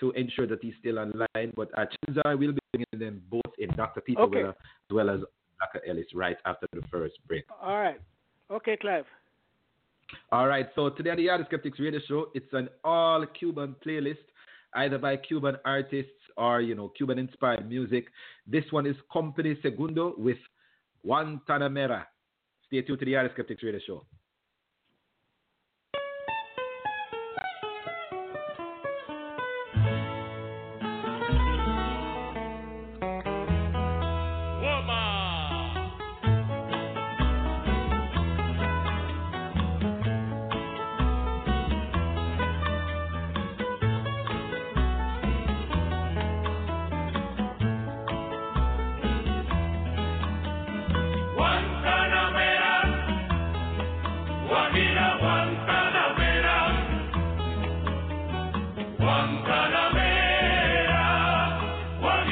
to 0.00 0.10
ensure 0.12 0.46
that 0.46 0.62
he's 0.62 0.74
still 0.80 0.98
online. 0.98 1.52
But 1.54 1.68
uh, 1.78 1.84
chances 1.84 2.22
are 2.24 2.36
we'll 2.38 2.52
be 2.52 2.58
bringing 2.72 2.86
them 3.06 3.22
both 3.28 3.52
in 3.58 3.68
Dr. 3.76 4.00
Peter 4.00 4.22
Okay. 4.22 4.38
Weller 4.44 4.48
as 4.90 4.90
well 4.94 5.10
as 5.10 5.20
Blakka 5.20 5.80
Ellis 5.86 6.06
right 6.14 6.38
after 6.46 6.66
the 6.72 6.80
first 6.90 7.16
break. 7.26 7.44
All 7.60 7.76
right. 7.76 8.00
Okay, 8.50 8.78
Clive. 8.78 9.04
All 10.32 10.46
right. 10.46 10.68
So 10.74 10.90
today 10.90 11.10
on 11.10 11.16
the 11.16 11.26
Yardie 11.26 11.46
Skeptics 11.46 11.78
Radio 11.78 12.00
Show, 12.06 12.28
it's 12.34 12.52
an 12.52 12.68
all 12.84 13.24
Cuban 13.38 13.76
playlist, 13.84 14.16
either 14.74 14.98
by 14.98 15.16
Cuban 15.16 15.56
artists 15.64 16.12
or 16.36 16.60
you 16.60 16.74
know 16.74 16.88
Cuban 16.96 17.18
inspired 17.18 17.68
music. 17.68 18.06
This 18.46 18.64
one 18.70 18.86
is 18.86 18.96
Compay 19.12 19.60
Segundo 19.62 20.14
with 20.16 20.38
Guantanamera. 21.06 22.04
Stay 22.66 22.82
tuned 22.82 22.98
to 22.98 23.04
the 23.04 23.12
Yardie 23.12 23.32
Skeptics 23.32 23.62
Radio 23.62 23.80
Show. 23.86 24.06
Juan 59.08 59.40
Calavera, 59.42 61.00
Juan. 61.98 62.28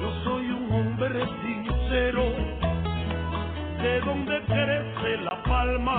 Yo 0.00 0.10
soy 0.24 0.50
un 0.50 0.72
hombre 0.72 1.24
sincero, 1.40 2.24
de 3.82 4.00
donde 4.00 4.40
crece 4.46 5.16
la 5.18 5.42
palma. 5.44 5.98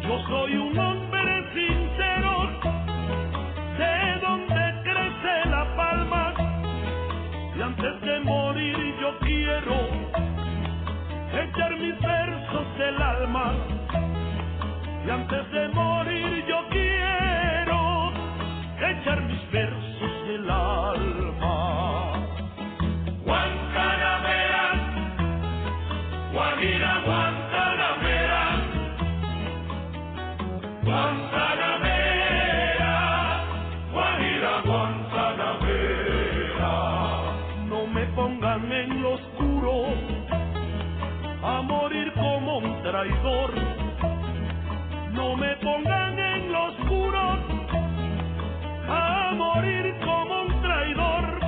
Yo 0.00 0.18
soy 0.28 0.56
un 0.56 0.78
hombre 0.78 1.44
sincero, 1.52 2.48
de 3.76 4.18
donde 4.22 4.62
crece 4.82 5.34
la 5.50 5.76
palma. 5.76 6.32
Y 7.54 7.60
antes 7.60 8.00
de 8.00 8.20
morir 8.20 8.96
yo 8.98 9.18
quiero 9.18 9.76
echar 11.34 11.76
mis 11.76 12.00
versos 12.00 12.78
del 12.78 13.02
alma 13.02 13.85
y 15.06 15.08
antes 15.08 15.50
de 15.52 15.68
morir 15.68 16.44
yo 16.48 16.68
quiero 16.68 18.12
echar 18.76 19.22
mis 19.22 19.50
versos 19.52 20.26
del 20.26 20.50
alma. 20.50 22.26
Guantanamera, 23.24 24.64
Guajira, 26.32 27.02
Guantanamera, 27.04 28.42
Guantanamera, 30.82 33.44
Guajira, 33.92 34.60
Guantanamera. 34.64 36.72
No 37.68 37.86
me 37.86 38.04
pongan 38.06 38.72
en 38.72 39.02
lo 39.02 39.12
oscuro 39.12 39.84
a 41.44 41.62
morir 41.62 42.12
como 42.14 42.58
un 42.58 42.82
traidor. 42.82 43.55
Me 45.38 45.54
pongan 45.56 46.18
en 46.18 46.50
lo 46.50 46.64
oscuro 46.64 47.38
a 48.88 49.32
morir 49.36 49.94
como 50.02 50.42
un 50.44 50.62
traidor. 50.62 51.40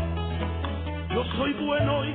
Yo 1.15 1.25
soy 1.37 1.53
bueno 1.55 2.05
y 2.05 2.15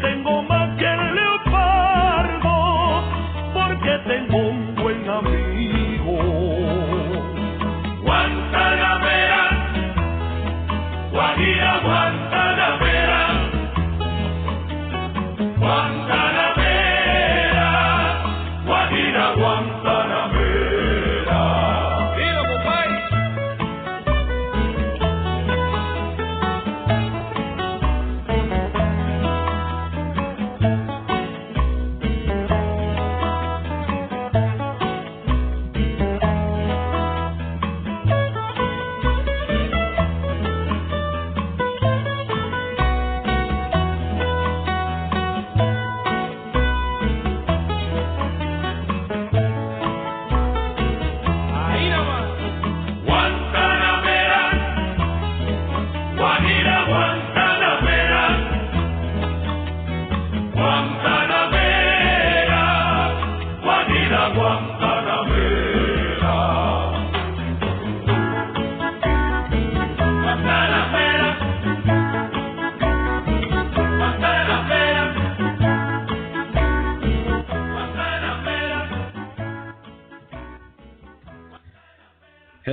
tengo 0.00 0.42
más 0.42 0.76
que 0.76 0.84
el 0.84 1.15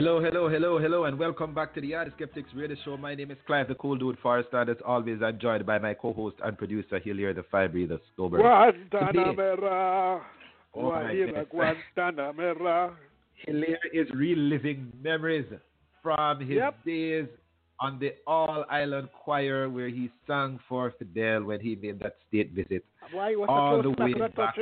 Hello, 0.03 0.19
hello, 0.21 0.49
hello, 0.49 0.79
hello, 0.79 1.05
and 1.05 1.17
welcome 1.17 1.53
back 1.53 1.73
to 1.73 1.79
the 1.79 1.91
Yardie 1.91 2.13
Skeptics 2.17 2.49
Radio 2.53 2.75
Show. 2.83 2.97
My 2.97 3.15
name 3.15 3.31
is 3.31 3.37
Clive, 3.47 3.69
the 3.69 3.75
cool 3.75 3.95
dude 3.95 4.17
Forrester, 4.21 4.59
and 4.59 4.69
as 4.69 4.75
always, 4.85 5.19
I'm 5.23 5.39
joined 5.39 5.65
by 5.65 5.79
my 5.79 5.93
co-host 5.93 6.35
and 6.43 6.57
producer, 6.57 6.99
Hilaire, 6.99 7.33
the 7.33 7.43
fire 7.43 7.69
breather, 7.69 7.99
Sobers. 8.17 8.41
Guantanamera, 8.41 10.21
Oh 10.75 10.91
Guajira. 10.91 11.47
Guantanamera. 11.47 12.91
Hilaire 13.47 13.79
is 13.93 14.09
reliving 14.13 14.91
memories 15.01 15.45
from 16.01 16.41
his 16.41 16.57
Yep. 16.57 16.83
days 16.83 17.27
on 17.79 17.97
the 17.99 18.13
All 18.27 18.65
Island 18.69 19.07
Choir 19.13 19.69
where 19.69 19.87
he 19.87 20.11
sang 20.27 20.59
for 20.67 20.91
Fidel 20.99 21.45
when 21.45 21.61
he 21.61 21.77
made 21.77 21.99
that 21.99 22.17
state 22.27 22.51
visit 22.51 22.83
Why 23.13 23.37
was 23.37 23.47
All 23.47 23.81
the 23.81 23.91
way 23.91 24.11
back. 24.11 24.57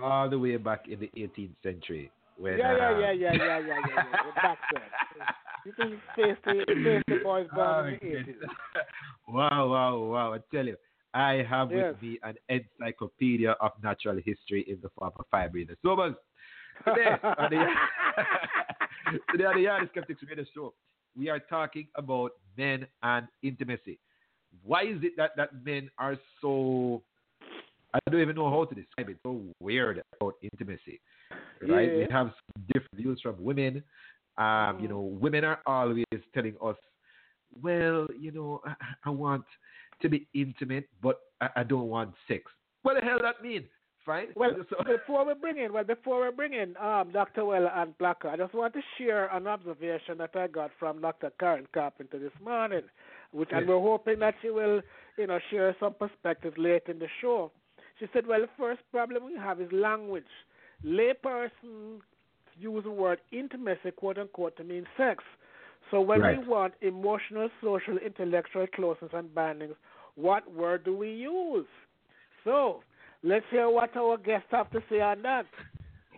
all 0.00 0.30
the 0.30 0.38
way 0.38 0.56
back 0.56 0.86
in 0.86 1.00
the 1.00 1.10
18th 1.16 1.56
century. 1.64 2.12
When, 2.40 2.58
Yeah, 2.58 2.74
yeah, 2.76 2.88
uh, 2.88 2.98
yeah, 2.98 3.12
yeah, 3.12 3.32
yeah, 3.34 3.58
yeah, 3.58 3.58
yeah, 3.68 3.78
yeah. 3.86 4.04
We're 4.24 4.42
back. 4.42 4.58
You 5.66 5.72
can 5.72 5.90
face 6.16 6.36
the, 6.46 6.64
face 6.82 7.02
the 7.06 7.20
boys 7.22 7.46
born 7.54 7.88
in 7.92 7.98
the 8.00 8.16
Oh, 8.16 8.22
80s. 8.22 8.34
wow, 9.28 9.68
wow, 9.68 9.98
wow. 9.98 10.32
I 10.32 10.38
tell 10.54 10.64
you, 10.64 10.76
I 11.12 11.44
have 11.48 11.70
Yes. 11.70 11.92
with 11.92 12.02
me 12.02 12.18
an 12.22 12.36
encyclopedia 12.48 13.50
of 13.60 13.72
natural 13.82 14.16
history 14.24 14.64
in 14.66 14.78
the 14.82 14.88
form 14.98 15.12
of 15.18 15.26
fire 15.30 15.50
breathers. 15.50 15.76
So, 15.84 15.94
Buzz, 15.94 16.14
today 16.86 17.10
on 17.38 17.50
the, 17.50 17.66
today 19.32 19.44
on 19.44 19.54
the 19.56 19.64
Yardie 19.64 19.90
Skeptics 19.90 20.22
Radio 20.26 20.44
Show, 20.54 20.72
we 21.14 21.28
are 21.28 21.40
talking 21.40 21.88
about 21.94 22.30
men 22.56 22.86
and 23.02 23.28
intimacy. 23.42 23.98
Why 24.64 24.84
is 24.84 25.02
it 25.02 25.12
that, 25.18 25.32
that 25.36 25.50
men 25.62 25.90
are 25.98 26.16
so, 26.40 27.02
I 27.94 27.98
don't 28.10 28.20
even 28.20 28.36
know 28.36 28.50
how 28.50 28.64
to 28.64 28.74
describe 28.74 29.08
it, 29.08 29.12
It's 29.12 29.20
so 29.22 29.42
weird 29.60 30.02
about 30.20 30.34
intimacy? 30.42 31.00
Right? 31.66 31.94
We 31.96 32.06
have 32.10 32.32
different 32.68 32.94
views 32.94 33.20
from 33.22 33.36
women. 33.42 33.82
Um, 34.38 34.78
you 34.80 34.88
know, 34.88 35.00
women 35.00 35.44
are 35.44 35.60
always 35.66 36.04
telling 36.32 36.54
us, 36.62 36.76
well, 37.60 38.06
you 38.18 38.30
know, 38.30 38.60
I, 38.64 38.74
I 39.04 39.10
want 39.10 39.44
to 40.02 40.08
be 40.08 40.26
intimate, 40.34 40.88
but 41.02 41.18
I, 41.40 41.48
I 41.56 41.62
don't 41.64 41.88
want 41.88 42.14
sex. 42.28 42.44
What 42.82 42.94
the 42.98 43.06
hell 43.06 43.18
that 43.22 43.42
mean? 43.42 43.64
fine. 44.10 44.28
Well, 44.34 44.50
So- 44.70 44.84
before 44.84 45.26
we 45.26 45.34
bring 45.34 45.58
in, 45.58 45.72
well, 45.72 45.84
before 45.84 46.24
we 46.24 46.34
bring 46.34 46.54
in 46.54 46.76
um, 46.76 47.10
Dr. 47.12 47.44
Weller 47.44 47.72
and 47.74 47.96
Blakka, 47.98 48.26
I 48.26 48.36
just 48.36 48.54
want 48.54 48.74
to 48.74 48.80
share 48.98 49.34
an 49.34 49.46
observation 49.46 50.18
that 50.18 50.34
I 50.34 50.46
got 50.46 50.70
from 50.78 51.00
Dr. 51.00 51.30
Karen 51.38 51.66
Carpenter 51.72 52.18
this 52.18 52.32
morning, 52.42 52.82
which 53.32 53.50
and 53.52 53.68
we're 53.68 53.80
hoping 53.80 54.18
that 54.20 54.34
she 54.42 54.50
will, 54.50 54.80
you 55.18 55.26
know, 55.26 55.38
share 55.50 55.76
some 55.80 55.94
perspectives 55.94 56.56
later 56.58 56.92
in 56.92 56.98
the 56.98 57.08
show. 57.20 57.52
She 58.00 58.06
said, 58.14 58.26
well, 58.26 58.40
the 58.40 58.48
first 58.58 58.80
problem 58.90 59.26
we 59.26 59.36
have 59.36 59.60
is 59.60 59.70
language. 59.70 60.24
Layperson 60.84 62.00
use 62.58 62.84
the 62.84 62.90
word 62.90 63.20
intimacy, 63.30 63.90
quote 63.94 64.18
unquote, 64.18 64.56
to 64.56 64.64
mean 64.64 64.86
sex. 64.96 65.22
So 65.90 66.00
when 66.00 66.20
Right. 66.20 66.38
we 66.38 66.48
want 66.48 66.74
emotional, 66.80 67.50
social, 67.62 67.98
intellectual 67.98 68.66
closeness 68.68 69.12
and 69.12 69.34
bindings, 69.34 69.74
what 70.14 70.50
word 70.52 70.84
do 70.84 70.96
we 70.96 71.10
use? 71.12 71.66
So 72.44 72.82
let's 73.22 73.44
hear 73.50 73.68
what 73.68 73.94
our 73.96 74.16
guests 74.16 74.48
have 74.50 74.70
to 74.70 74.82
say 74.88 75.00
on 75.00 75.22
that. 75.22 75.46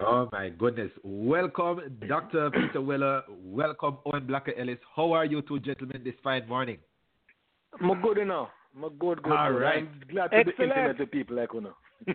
Oh 0.01 0.29
my 0.33 0.51
goodness. 0.51 0.91
Welcome, 1.03 1.81
Dr. 2.09 2.51
Peter 2.55 2.81
Weller. 2.81 3.23
Welcome, 3.29 3.99
Owen 4.07 4.27
Blakka 4.27 4.59
Ellis. 4.59 4.79
How 4.95 5.13
are 5.13 5.25
you 5.25 5.43
two 5.43 5.59
gentlemen 5.61 6.03
this 6.05 6.15
fine 6.23 6.49
morning? 6.49 6.79
I'm 7.81 8.01
good 8.03 8.19
enough. 8.19 8.49
I'm 8.75 8.83
good, 8.99 9.23
good. 9.23 9.33
All 9.33 9.53
good. 9.53 9.63
right. 9.63 9.79
I'm 9.79 10.01
glad 10.11 10.29
to 10.31 10.37
Excellent. 10.37 10.59
be 10.59 10.65
intimate 10.65 10.99
with 10.99 11.11
people 11.11 11.37
like 11.37 11.53
you 11.53 11.61
know. 11.61 11.75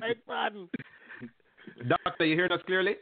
Beg 0.00 0.16
pardon. 0.26 0.68
Doctor, 1.88 2.24
you 2.24 2.34
hear 2.34 2.48
us 2.50 2.60
clearly? 2.66 2.96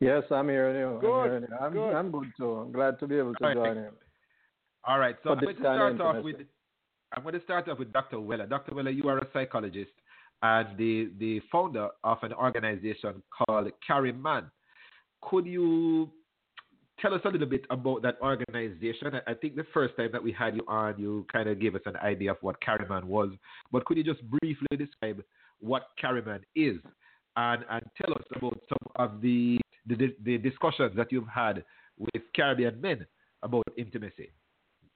Yes, 0.00 0.22
I'm 0.30 0.48
hearing 0.48 0.76
you. 0.76 0.98
Good, 1.00 1.10
I'm 1.10 1.24
hearing 1.24 1.46
you. 1.48 1.56
I'm, 1.60 1.72
good. 1.72 1.94
I'm 1.94 2.10
good 2.10 2.32
too. 2.36 2.52
I'm 2.52 2.72
glad 2.72 2.98
to 3.00 3.06
be 3.06 3.18
able 3.18 3.34
to 3.34 3.44
All 3.44 3.48
right. 3.48 3.56
join 3.56 3.78
in. 3.78 3.90
All 4.84 4.98
right. 4.98 5.16
So 5.22 5.30
I'm 5.30 5.40
going 5.40 5.56
to 5.56 5.62
kind 5.62 5.82
of 5.82 5.96
start 5.96 6.16
off 6.16 6.24
with. 6.24 6.36
I'm 7.16 7.22
going 7.22 7.34
to 7.34 7.42
start 7.42 7.68
off 7.68 7.78
with 7.78 7.92
Dr. 7.92 8.20
Weller. 8.20 8.46
Dr. 8.46 8.74
Weller, 8.74 8.90
you 8.90 9.08
are 9.08 9.18
a 9.18 9.26
psychologist 9.32 9.90
and 10.42 10.76
the 10.76 11.10
the 11.18 11.40
founder 11.50 11.88
of 12.04 12.18
an 12.22 12.32
organization 12.32 13.22
called 13.30 13.70
CARIMAN. 13.86 14.50
Could 15.22 15.46
you 15.46 16.10
tell 17.00 17.14
us 17.14 17.20
a 17.24 17.28
little 17.28 17.46
bit 17.46 17.64
about 17.70 18.02
that 18.02 18.18
organization? 18.20 19.14
I- 19.14 19.30
I 19.32 19.34
think 19.34 19.56
the 19.56 19.64
first 19.74 19.96
time 19.96 20.10
that 20.12 20.22
we 20.22 20.32
had 20.32 20.56
you 20.56 20.64
on, 20.68 20.98
you 20.98 21.26
kind 21.32 21.48
of 21.48 21.58
gave 21.60 21.74
us 21.74 21.82
an 21.86 21.96
idea 21.96 22.30
of 22.32 22.38
what 22.42 22.60
CARIMAN 22.60 23.04
was. 23.06 23.30
But 23.72 23.84
could 23.84 23.96
you 23.96 24.04
just 24.04 24.22
briefly 24.28 24.76
describe 24.76 25.22
what 25.60 25.88
CARIMAN 26.00 26.40
is 26.54 26.76
and, 27.36 27.64
and 27.70 27.82
tell 28.00 28.12
us 28.14 28.24
about 28.36 28.58
some 28.68 28.92
of 28.96 29.20
the, 29.20 29.58
the 29.86 30.14
the 30.24 30.38
discussions 30.38 30.94
that 30.96 31.10
you've 31.12 31.28
had 31.28 31.64
with 31.98 32.22
Caribbean 32.34 32.80
men 32.80 33.06
about 33.42 33.64
intimacy? 33.76 34.30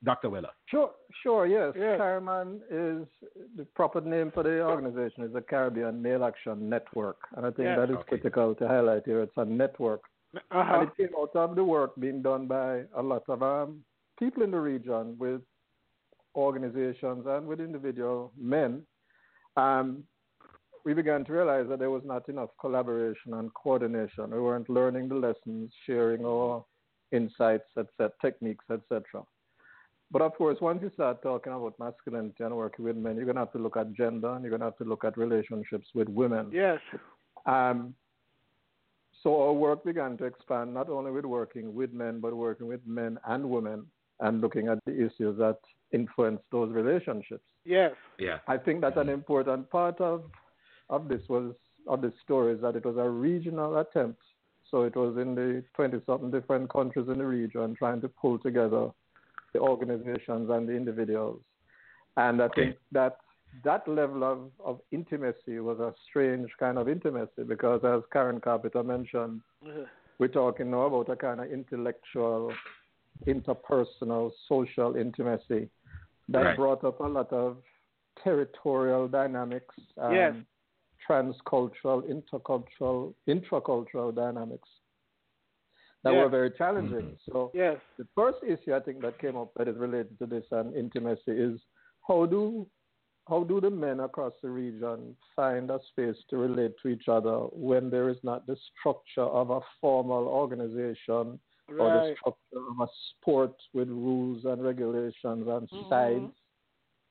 Dr. 0.05 0.31
Weller. 0.31 0.51
Sure, 0.67 0.91
sure, 1.23 1.47
yes. 1.47 1.73
Yes. 1.77 1.97
CARIMAN 1.97 2.61
is 2.69 3.07
the 3.57 3.65
proper 3.77 4.01
name 4.01 4.33
for 4.33 4.43
the 4.43 4.61
organization 4.61 5.23
is 5.23 5.33
the 5.33 5.41
Caribbean 5.41 6.03
Male 6.03 6.25
Action 6.25 6.69
Network, 6.69 7.19
and 7.37 7.47
I 7.47 7.51
think 7.51 7.67
Yes. 7.67 7.79
that 7.79 7.91
is 7.91 7.97
Okay. 7.99 8.09
critical 8.09 8.55
to 8.57 8.67
highlight 8.67 9.05
here. 9.05 9.23
It's 9.23 9.37
a 9.37 9.45
network, 9.45 10.03
Uh-huh. 10.35 10.81
and 10.81 10.88
it 10.88 10.97
came 10.97 11.14
out 11.18 11.35
of 11.35 11.57
the 11.57 11.64
work 11.64 11.92
being 12.01 12.23
done 12.23 12.47
by 12.47 12.83
a 12.97 13.03
lot 13.03 13.23
of 13.29 13.42
um, 13.42 13.81
people 14.18 14.42
in 14.42 14.51
the 14.51 14.61
region 14.61 15.16
with 15.18 15.42
organizations 16.35 17.25
and 17.27 17.47
with 17.47 17.61
individual 17.61 18.33
men. 18.38 18.83
Um, 19.57 20.05
we 20.85 20.95
began 20.95 21.25
to 21.27 21.33
realize 21.33 21.66
that 21.68 21.79
there 21.79 21.90
was 21.90 22.03
not 22.05 22.29
enough 22.29 22.51
collaboration 22.61 23.35
and 23.35 23.53
coordination. 23.55 24.31
We 24.31 24.40
weren't 24.40 24.71
learning 24.71 25.09
the 25.09 25.14
lessons, 25.14 25.73
sharing 25.87 26.25
our 26.25 26.64
insights, 27.12 27.68
etc., 27.79 28.11
techniques, 28.21 28.64
etc. 28.71 29.23
But 30.11 30.23
of 30.23 30.35
course, 30.35 30.59
once 30.61 30.81
you 30.83 30.90
start 30.95 31.23
talking 31.23 31.53
about 31.53 31.79
masculinity 31.79 32.45
and 32.45 32.57
working 32.57 32.85
with 32.85 32.97
men, 32.97 33.16
you're 33.16 33.25
going 33.25 33.37
to 33.37 33.42
have 33.42 33.53
to 33.53 33.59
look 33.59 33.77
at 33.77 33.92
gender 33.95 34.35
and 34.35 34.42
you're 34.42 34.51
going 34.51 34.61
to 34.61 34.66
have 34.66 34.79
to 34.79 34.85
look 34.85 35.05
at 35.05 35.16
relationships 35.16 35.87
with 35.95 36.09
women. 36.09 36.51
Yes. 36.53 36.81
Um, 37.47 37.95
so 39.23 39.41
our 39.43 39.53
work 39.53 39.85
began 39.85 40.17
to 40.19 40.25
expand 40.25 40.75
not 40.75 40.89
only 40.89 41.11
with 41.11 41.25
working 41.25 41.75
with 41.75 41.93
men, 41.93 42.21
but 42.21 42.35
working 42.35 42.67
with 42.67 42.81
men 42.87 43.19
and 43.27 43.49
women 43.49 43.87
and 44.21 44.41
looking 44.41 44.69
at 44.69 44.79
the 44.85 44.93
issues 44.93 45.39
that 45.39 45.59
influence 45.93 46.41
those 46.51 46.73
relationships. 46.73 47.45
Yes. 47.65 47.93
Yeah. 48.19 48.39
I 48.49 48.57
think 48.57 48.81
that's 48.81 48.97
an 48.97 49.09
important 49.09 49.71
part 49.71 50.01
of 50.01 50.25
of 50.91 51.09
this 51.09 51.23
was 51.29 51.55
of 51.87 52.01
this 52.03 52.13
story 52.23 52.55
is 52.55 52.61
that 52.61 52.77
it 52.77 52.85
was 52.85 52.97
a 52.97 53.09
regional 53.09 53.79
attempt. 53.79 54.21
So 54.71 54.83
it 54.83 54.97
was 54.97 55.17
in 55.17 55.35
the 55.35 55.65
twenty 55.75 56.01
something 56.07 56.31
different 56.31 56.71
countries 56.71 57.09
in 57.09 57.19
the 57.19 57.27
region 57.27 57.75
trying 57.77 58.01
to 58.01 58.09
pull 58.09 58.39
together 58.39 58.91
the 59.53 59.61
organizations 59.61 60.51
and 60.51 60.69
the 60.69 60.73
individuals. 60.73 61.41
And 62.17 62.41
I 62.43 62.47
Okay. 62.47 62.65
think 62.65 62.77
that 62.93 63.17
that 63.65 63.87
level 63.87 64.25
of, 64.25 64.51
of 64.65 64.81
intimacy 64.91 65.59
was 65.61 65.79
a 65.79 65.95
strange 66.09 66.51
kind 66.59 66.79
of 66.79 66.88
intimacy 66.88 67.45
because 67.47 67.81
as 67.85 68.03
Karen 68.12 68.41
Carpenter 68.41 68.83
mentioned, 68.83 69.43
Uh-huh. 69.67 69.85
we're 70.19 70.29
talking 70.29 70.71
now 70.71 70.83
about 70.83 71.09
a 71.12 71.17
kind 71.17 71.41
of 71.41 71.51
intellectual, 71.53 72.53
interpersonal, 73.27 74.33
social 74.49 74.97
intimacy 74.97 75.69
that 76.29 76.43
Right. 76.45 76.57
brought 76.57 76.85
up 76.85 77.01
a 77.01 77.05
lot 77.07 77.33
of 77.33 77.62
territorial 78.23 79.09
dynamics, 79.09 79.75
um, 79.99 80.15
Yes. 80.15 80.35
transcultural, 81.07 82.03
intercultural, 82.09 83.15
intracultural 83.27 84.15
dynamics 84.15 84.69
that 86.05 86.12
Yes. 86.12 86.23
were 86.23 86.29
very 86.29 86.51
challenging. 86.53 87.17
So 87.31 87.51
Yes. 87.55 87.81
the 87.97 88.07
first 88.15 88.43
issue 88.43 88.75
I 88.75 88.81
think 88.81 89.01
that 89.03 89.19
came 89.19 89.37
up 89.37 89.53
that 89.55 89.69
is 89.69 89.77
related 89.77 90.19
to 90.21 90.27
this 90.27 90.51
and 90.53 90.75
intimacy 90.75 91.33
is 91.33 91.61
how 92.09 92.27
do 92.27 92.67
how 93.29 93.45
do 93.45 93.61
the 93.61 93.71
men 93.71 94.01
across 94.01 94.33
the 94.43 94.51
region 94.51 95.17
find 95.37 95.71
a 95.71 95.79
space 95.91 96.17
to 96.29 96.37
relate 96.37 96.73
to 96.83 96.89
each 96.89 97.09
other 97.09 97.37
when 97.53 97.89
there 97.91 98.09
is 98.09 98.17
not 98.23 98.47
the 98.47 98.57
structure 98.79 99.23
of 99.23 99.51
a 99.51 99.61
formal 99.81 100.27
organization 100.27 101.39
or 101.79 101.91
the 101.91 102.15
structure 102.17 102.67
of 102.71 102.81
a 102.81 102.89
sport 103.11 103.55
with 103.73 103.89
rules 103.89 104.45
and 104.45 104.63
regulations 104.63 105.47
and 105.49 105.69
Mhm. 105.71 105.89
sides? 105.89 106.33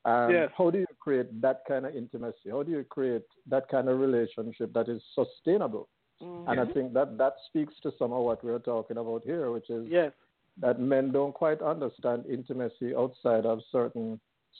Um, 0.03 0.31
Yes. 0.31 0.51
How 0.57 0.69
do 0.69 0.79
you 0.79 0.87
create 0.99 1.41
that 1.41 1.63
kind 1.67 1.85
of 1.85 1.95
intimacy? 1.95 2.49
How 2.49 2.63
do 2.63 2.71
you 2.71 2.83
create 2.83 3.25
that 3.45 3.67
kind 3.69 3.87
of 3.87 3.99
relationship 3.99 4.73
that 4.73 4.89
is 4.89 5.03
sustainable? 5.13 5.87
Mhm. 6.21 6.43
And 6.47 6.59
I 6.59 6.65
think 6.65 6.93
that 6.93 7.17
that 7.17 7.35
speaks 7.47 7.79
to 7.81 7.91
some 7.93 8.11
of 8.11 8.23
what 8.23 8.43
we're 8.43 8.59
talking 8.59 8.97
about 8.97 9.23
here, 9.23 9.51
which 9.51 9.69
is 9.69 9.87
Yes. 9.87 10.13
that 10.57 10.79
men 10.79 11.11
don't 11.11 11.33
quite 11.33 11.61
understand 11.61 12.25
intimacy 12.25 12.95
outside 12.95 13.45
of 13.45 13.63
certain 13.71 14.19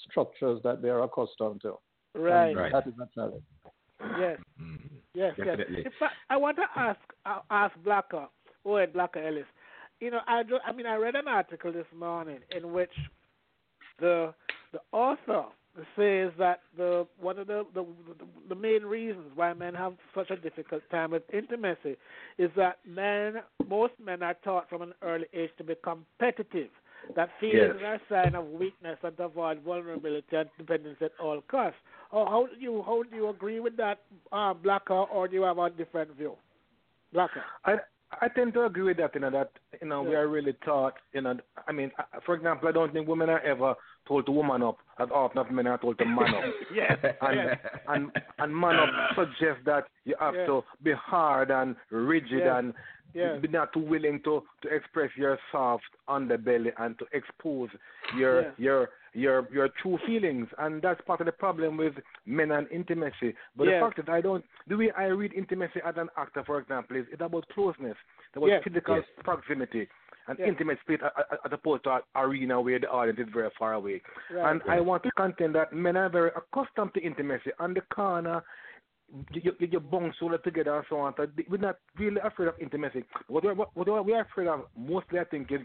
structures 0.09 0.59
that 0.63 0.81
they're 0.81 1.03
accustomed 1.03 1.61
to. 1.61 1.77
Right. 2.13 2.55
Right. 2.55 2.71
That 2.71 2.87
is 2.87 2.93
a 3.01 3.07
challenge. 3.13 3.43
Yes. 4.17 4.39
Mhm. 4.59 4.79
Yes, 5.13 5.35
Definitely. 5.35 5.77
yes. 5.77 5.85
In 5.85 5.91
fact, 5.99 6.15
I 6.29 6.37
want 6.37 6.57
to 6.57 6.65
ask 6.75 6.99
uh, 7.25 7.39
ask 7.49 7.75
Blakka, 7.85 8.27
Owen 8.65 8.89
Blakka 8.91 9.25
Ellis. 9.25 9.45
You 9.99 10.09
know, 10.09 10.21
I 10.27 10.43
do, 10.43 10.57
I 10.65 10.71
mean, 10.71 10.85
I 10.85 10.95
read 10.95 11.15
an 11.15 11.27
article 11.27 11.71
this 11.71 11.85
morning 11.95 12.39
in 12.55 12.73
which 12.73 12.91
the 13.99 14.33
the 14.71 14.79
author 14.91 15.45
says 15.95 16.31
that 16.37 16.61
the 16.75 17.07
one 17.19 17.39
of 17.39 17.47
the, 17.47 17.65
the 17.73 17.85
the 18.49 18.55
main 18.55 18.83
reasons 18.83 19.31
why 19.35 19.53
men 19.53 19.73
have 19.73 19.93
such 20.15 20.29
a 20.29 20.35
difficult 20.35 20.81
time 20.91 21.11
with 21.11 21.23
intimacy 21.33 21.97
is 22.37 22.49
that 22.55 22.79
men, 22.85 23.35
most 23.67 23.93
men, 24.03 24.23
are 24.23 24.35
taught 24.43 24.69
from 24.69 24.81
an 24.81 24.93
early 25.01 25.25
age 25.33 25.51
to 25.57 25.63
be 25.63 25.75
competitive. 25.83 26.69
That 27.15 27.29
feelings 27.39 27.79
Yes. 27.81 27.83
are 27.83 27.95
a 27.95 28.23
sign 28.23 28.35
of 28.35 28.47
weakness 28.49 28.97
and 29.03 29.19
avoid 29.19 29.61
vulnerability 29.61 30.35
and 30.35 30.49
dependence 30.57 30.97
at 31.01 31.11
all 31.19 31.41
costs. 31.49 31.79
How, 32.11 32.25
how 32.25 32.47
do 32.47 32.59
you 32.59 32.83
how 32.85 33.03
do 33.03 33.15
you 33.15 33.29
agree 33.29 33.59
with 33.59 33.75
that, 33.77 33.99
uh, 34.31 34.53
Blakka, 34.53 35.07
or 35.11 35.27
do 35.27 35.35
you 35.35 35.43
have 35.43 35.57
a 35.57 35.69
different 35.69 36.15
view? 36.15 36.35
Blakka. 37.13 37.41
I 37.65 37.77
I 38.21 38.27
tend 38.27 38.53
to 38.53 38.65
agree 38.65 38.83
with 38.83 38.97
that. 38.97 39.13
You 39.15 39.21
know 39.21 39.31
that 39.31 39.51
you 39.81 39.87
know 39.87 40.03
we 40.03 40.15
are 40.15 40.27
really 40.27 40.53
taught. 40.65 40.93
You 41.13 41.21
know, 41.21 41.37
I 41.67 41.71
mean, 41.71 41.91
for 42.25 42.35
example, 42.35 42.67
I 42.67 42.71
don't 42.71 42.91
think 42.93 43.07
women 43.07 43.29
are 43.29 43.39
ever 43.39 43.73
told 44.07 44.25
to 44.25 44.31
woman 44.31 44.61
up 44.63 44.77
as 44.99 45.09
often 45.13 45.39
as 45.45 45.51
men 45.51 45.67
are 45.67 45.77
told 45.77 45.97
to 45.99 46.05
man 46.05 46.33
up. 46.35 46.43
Yes. 46.73 46.97
and 47.21 47.35
yes. 47.35 47.57
and 47.87 48.11
and 48.39 48.55
man 48.55 48.75
up 48.77 48.89
suggests 49.15 49.63
that 49.65 49.85
you 50.05 50.15
have 50.19 50.35
Yes. 50.35 50.47
to 50.47 50.63
be 50.83 50.91
hard 50.93 51.51
and 51.51 51.75
rigid 51.89 52.39
Yes. 52.45 52.49
and 52.57 52.73
Yes. 53.13 53.41
be 53.41 53.47
not 53.47 53.73
too 53.73 53.79
willing 53.79 54.21
to 54.23 54.43
to 54.61 54.67
express 54.69 55.09
your 55.15 55.37
soft 55.51 55.83
underbelly 56.09 56.71
and 56.77 56.97
to 56.99 57.05
expose 57.13 57.69
your 58.17 58.41
Yes. 58.41 58.53
your 58.57 58.89
your 59.13 59.47
your 59.51 59.69
true 59.81 59.97
feelings 60.05 60.47
and 60.59 60.81
that's 60.81 61.01
part 61.01 61.19
of 61.19 61.25
the 61.25 61.31
problem 61.33 61.75
with 61.77 61.93
men 62.25 62.51
and 62.51 62.67
intimacy 62.71 63.35
but 63.57 63.65
Yes. 63.67 63.73
the 63.81 63.85
fact 63.85 63.97
that 64.05 64.09
i 64.13 64.21
don't 64.21 64.45
the 64.67 64.77
way 64.77 64.89
i 64.97 65.05
read 65.07 65.33
intimacy 65.33 65.81
as 65.85 65.95
an 65.97 66.07
actor 66.17 66.43
for 66.45 66.59
example 66.59 66.95
is 66.95 67.05
it's 67.11 67.21
about 67.21 67.45
closeness 67.49 67.97
it's 68.27 68.37
about 68.37 68.47
Yes. 68.49 68.63
physical 68.63 68.95
Yes. 68.95 69.05
proximity 69.23 69.87
and 70.27 70.39
Yes. 70.39 70.47
intimate 70.47 70.79
space 70.79 71.01
a- 71.01 71.11
a- 71.21 71.39
as 71.45 71.51
opposed 71.51 71.83
to 71.83 71.91
an 71.95 72.01
arena 72.15 72.61
where 72.61 72.79
the 72.79 72.89
audience 72.89 73.19
is 73.19 73.27
very 73.33 73.49
far 73.59 73.73
away 73.73 74.01
Right. 74.29 74.49
and 74.51 74.61
I 74.69 74.79
want 74.79 75.03
to 75.03 75.11
contend 75.11 75.55
that 75.55 75.73
men 75.73 75.97
are 75.97 76.09
very 76.09 76.31
accustomed 76.35 76.93
to 76.93 77.01
intimacy. 77.01 77.51
On 77.59 77.73
the 77.73 77.81
corner, 77.81 78.41
you, 79.33 79.51
you, 79.59 79.67
you 79.71 79.79
bunk 79.79 80.13
shoulder 80.19 80.37
together 80.37 80.75
and 80.75 80.85
so 80.89 80.97
on. 80.99 81.13
So 81.17 81.27
we're 81.49 81.57
not 81.57 81.77
really 81.97 82.21
afraid 82.23 82.47
of 82.49 82.55
intimacy. 82.59 83.03
What 83.27 83.43
we're, 83.43 83.53
what 83.55 83.75
we're 83.75 84.01
we're 84.01 84.21
afraid 84.21 84.47
of 84.47 84.61
mostly, 84.77 85.19
I 85.19 85.23
think, 85.25 85.51
is 85.51 85.61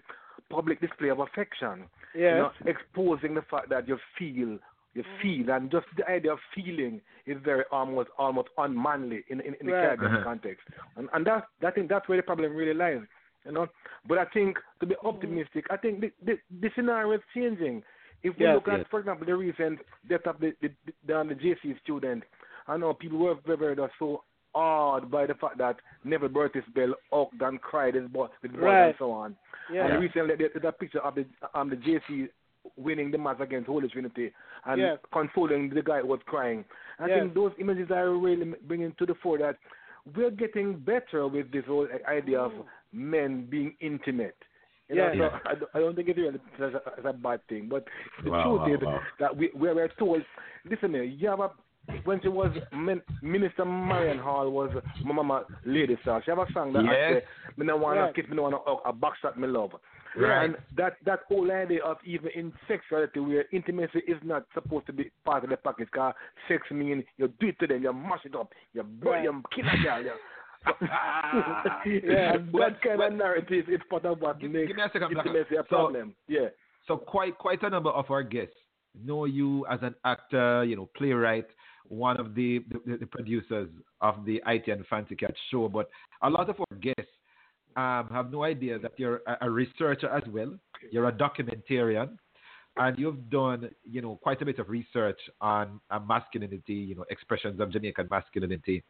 public 0.50 0.80
display 0.80 1.10
of 1.10 1.20
affection. 1.20 1.84
yes. 2.14 2.32
You 2.34 2.38
know, 2.38 2.50
exposing 2.66 3.34
the 3.34 3.42
fact 3.42 3.68
that 3.70 3.88
you 3.88 3.98
feel 4.18 4.58
you 4.94 5.04
feel, 5.20 5.50
and 5.50 5.70
just 5.70 5.84
the 5.98 6.08
idea 6.10 6.32
of 6.32 6.38
feeling 6.54 7.02
is 7.26 7.36
very 7.44 7.64
almost 7.70 8.08
almost 8.18 8.48
unmanly 8.56 9.24
in 9.28 9.40
in, 9.40 9.54
in 9.60 9.66
the 9.66 9.72
Right. 9.72 9.82
Caribbean 9.98 10.14
Uh-huh. 10.14 10.24
context, 10.24 10.66
and 10.96 11.08
and 11.12 11.26
that 11.26 11.44
I 11.62 11.70
think 11.70 11.88
that's 11.90 12.08
where 12.08 12.16
the 12.16 12.22
problem 12.22 12.56
really 12.56 12.72
lies, 12.74 13.02
you 13.44 13.52
know. 13.52 13.66
But 14.08 14.18
I 14.18 14.24
think 14.32 14.56
to 14.80 14.86
be 14.86 14.94
optimistic, 15.04 15.66
I 15.70 15.76
think 15.76 16.00
the 16.00 16.10
the, 16.24 16.38
the 16.62 16.70
scenario 16.74 17.12
is 17.12 17.20
changing. 17.34 17.82
If 18.22 18.38
we 18.38 18.46
Yes, 18.46 18.54
look 18.54 18.68
at, 18.68 18.78
yes. 18.78 18.86
for 18.90 18.98
example, 19.00 19.26
the 19.26 19.36
recent 19.36 19.80
death 20.08 20.26
of 20.26 20.40
the 20.40 20.54
the, 20.62 20.68
the, 20.86 20.92
the, 21.06 21.24
the 21.28 21.34
JC 21.34 21.78
student, 21.82 22.22
I 22.68 22.76
know 22.76 22.94
people 22.94 23.18
were 23.18 23.34
very 23.46 23.74
very 23.74 23.88
so 23.98 24.22
awed 24.54 25.10
by 25.10 25.26
the 25.26 25.34
fact 25.34 25.58
that 25.58 25.76
Neville 26.04 26.28
Burtis 26.30 26.64
Bell 26.74 26.94
hugged 27.12 27.42
and 27.42 27.60
cried 27.60 27.94
his 27.94 28.08
boy, 28.08 28.28
with 28.42 28.52
boys 28.52 28.60
Right. 28.62 28.86
and 28.86 28.94
so 28.98 29.10
on. 29.12 29.36
Yeah. 29.70 29.86
And 29.86 30.00
recently, 30.02 30.34
there- 30.36 30.48
there's 30.54 30.64
a 30.64 30.72
picture 30.72 31.00
of 31.00 31.14
the 31.14 31.26
um, 31.54 31.68
the 31.70 31.76
JC 31.76 32.28
winning 32.76 33.10
the 33.10 33.18
match 33.18 33.38
against 33.40 33.66
Holy 33.68 33.88
Trinity 33.88 34.32
and 34.64 34.80
Yes. 34.80 34.98
consoling 35.12 35.68
the 35.70 35.82
guy 35.82 36.00
who 36.00 36.06
was 36.08 36.20
crying. 36.26 36.64
I 36.98 37.06
Yes. 37.06 37.20
think 37.20 37.34
those 37.34 37.52
images 37.58 37.90
are 37.90 38.10
really 38.10 38.54
bringing 38.62 38.92
to 38.94 39.06
the 39.06 39.14
fore 39.16 39.38
that 39.38 39.56
we're 40.16 40.30
getting 40.30 40.78
better 40.78 41.26
with 41.28 41.50
this 41.52 41.64
whole 41.66 41.86
idea 42.08 42.40
of 42.40 42.52
men 42.92 43.44
being 43.50 43.76
intimate. 43.80 44.36
You 44.88 44.96
know, 44.96 45.12
Yes. 45.12 45.32
so 45.44 45.50
I, 45.50 45.54
don't- 45.54 45.70
I 45.74 45.78
don't 45.80 45.94
think 45.96 46.08
it's 46.08 46.18
really 46.18 46.40
as 46.60 46.74
a, 46.74 46.82
as 46.98 47.04
a 47.04 47.12
bad 47.12 47.44
thing, 47.48 47.68
but 47.68 47.84
the 48.24 48.30
Wow, 48.30 48.42
truth 48.42 48.60
wow, 48.60 48.74
is 48.74 48.80
wow. 48.82 49.00
that 49.18 49.36
we, 49.36 49.50
we 49.54 49.72
were 49.72 49.88
told, 49.98 50.24
listen 50.64 50.94
here, 50.94 51.02
you 51.02 51.28
have 51.28 51.40
a, 51.40 51.50
when 52.04 52.20
she 52.22 52.28
was, 52.28 52.50
Min, 52.72 53.00
Minister 53.22 53.64
Marion 53.64 54.18
Hall 54.18 54.50
was 54.50 54.70
my 55.04 55.12
mama 55.14 55.44
Lady 55.64 55.96
Saw. 56.04 56.20
She 56.20 56.30
have 56.30 56.38
a 56.38 56.46
song 56.52 56.72
that 56.72 56.80
I 56.84 56.92
Yes. 56.92 57.22
say, 57.22 57.52
me 57.56 57.66
no 57.66 57.76
want 57.76 57.98
Right. 57.98 58.14
to 58.14 58.20
kiss, 58.22 58.28
me 58.30 58.36
no 58.36 58.42
want 58.42 58.54
to 58.54 58.60
hug, 58.64 58.80
a 58.84 58.92
box 58.92 59.18
shot 59.20 59.38
me 59.38 59.46
love. 59.48 59.72
Right. 60.16 60.44
And 60.46 60.56
that 60.76 60.96
that 61.04 61.20
whole 61.28 61.50
idea 61.52 61.82
of 61.84 61.98
even 62.04 62.30
in 62.34 62.52
sexuality 62.66 63.20
where 63.20 63.44
intimacy 63.52 63.98
is 64.08 64.16
not 64.24 64.44
supposed 64.54 64.86
to 64.86 64.92
be 64.92 65.10
part 65.24 65.44
of 65.44 65.50
the 65.50 65.56
package 65.58 65.88
because 65.92 66.14
sex 66.48 66.62
means 66.70 67.04
you 67.18 67.28
do 67.38 67.48
it 67.48 67.58
to 67.60 67.66
them, 67.66 67.82
you 67.82 67.92
mash 67.92 68.24
it 68.24 68.34
up, 68.34 68.52
you 68.72 68.82
burn, 68.82 69.12
Right. 69.12 69.24
you 69.24 69.42
kill 69.54 69.66
a 69.68 69.76
girl. 69.82 70.02
You. 70.02 70.12
Yeah. 71.86 72.34
and 72.34 72.52
that 72.54 72.80
kind 72.82 73.00
of 73.02 73.12
narrative 73.12 73.66
is 73.68 73.80
part 73.88 74.04
of 74.04 74.20
what 74.20 74.40
Give- 74.40 74.50
makes 74.50 74.68
give 74.68 74.76
me 74.76 74.82
a 74.82 74.90
second, 74.92 75.14
Blakka. 75.14 75.26
intimacy 75.26 75.54
a 75.56 75.62
So- 75.64 75.68
problem. 75.68 76.14
Yeah. 76.28 76.48
So 76.86 76.96
quite 76.96 77.36
quite 77.38 77.62
a 77.62 77.70
number 77.70 77.90
of 77.90 78.10
our 78.10 78.22
guests 78.22 78.56
know 78.94 79.24
you 79.26 79.66
as 79.66 79.80
an 79.82 79.94
actor, 80.04 80.64
you 80.64 80.76
know, 80.76 80.88
playwright, 80.96 81.46
one 81.88 82.18
of 82.18 82.34
the 82.34 82.64
the, 82.70 82.98
the 82.98 83.06
producers 83.06 83.68
of 84.00 84.24
the 84.24 84.42
Ity 84.46 84.70
and 84.70 84.86
Fancy 84.86 85.16
Cat 85.16 85.34
show. 85.50 85.68
But 85.68 85.88
a 86.22 86.30
lot 86.30 86.48
of 86.48 86.56
our 86.60 86.76
guests 86.78 87.12
um, 87.76 88.08
have 88.10 88.32
no 88.32 88.44
idea 88.44 88.78
that 88.78 88.92
you're 88.96 89.20
a, 89.26 89.38
a 89.42 89.50
researcher 89.50 90.08
as 90.08 90.22
well. 90.28 90.54
You're 90.90 91.08
a 91.08 91.12
documentarian, 91.12 92.18
and 92.76 92.98
you've 92.98 93.30
done 93.30 93.70
you 93.84 94.02
know 94.02 94.18
quite 94.22 94.42
a 94.42 94.44
bit 94.44 94.58
of 94.58 94.68
research 94.68 95.20
on 95.40 95.80
uh, 95.90 95.98
masculinity, 95.98 96.74
you 96.74 96.94
know, 96.94 97.04
expressions 97.10 97.60
of 97.60 97.70
Jamaican 97.70 98.08
masculinity, 98.10 98.82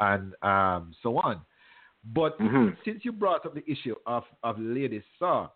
and 0.00 0.34
um, 0.42 0.94
so 1.02 1.18
on. 1.18 1.40
But 2.12 2.38
Mhm. 2.38 2.76
since 2.84 3.04
you 3.04 3.12
brought 3.12 3.46
up 3.46 3.54
the 3.54 3.68
issue 3.70 3.94
of 4.06 4.24
of 4.42 4.58
Lady 4.58 5.02
Saw, 5.18 5.48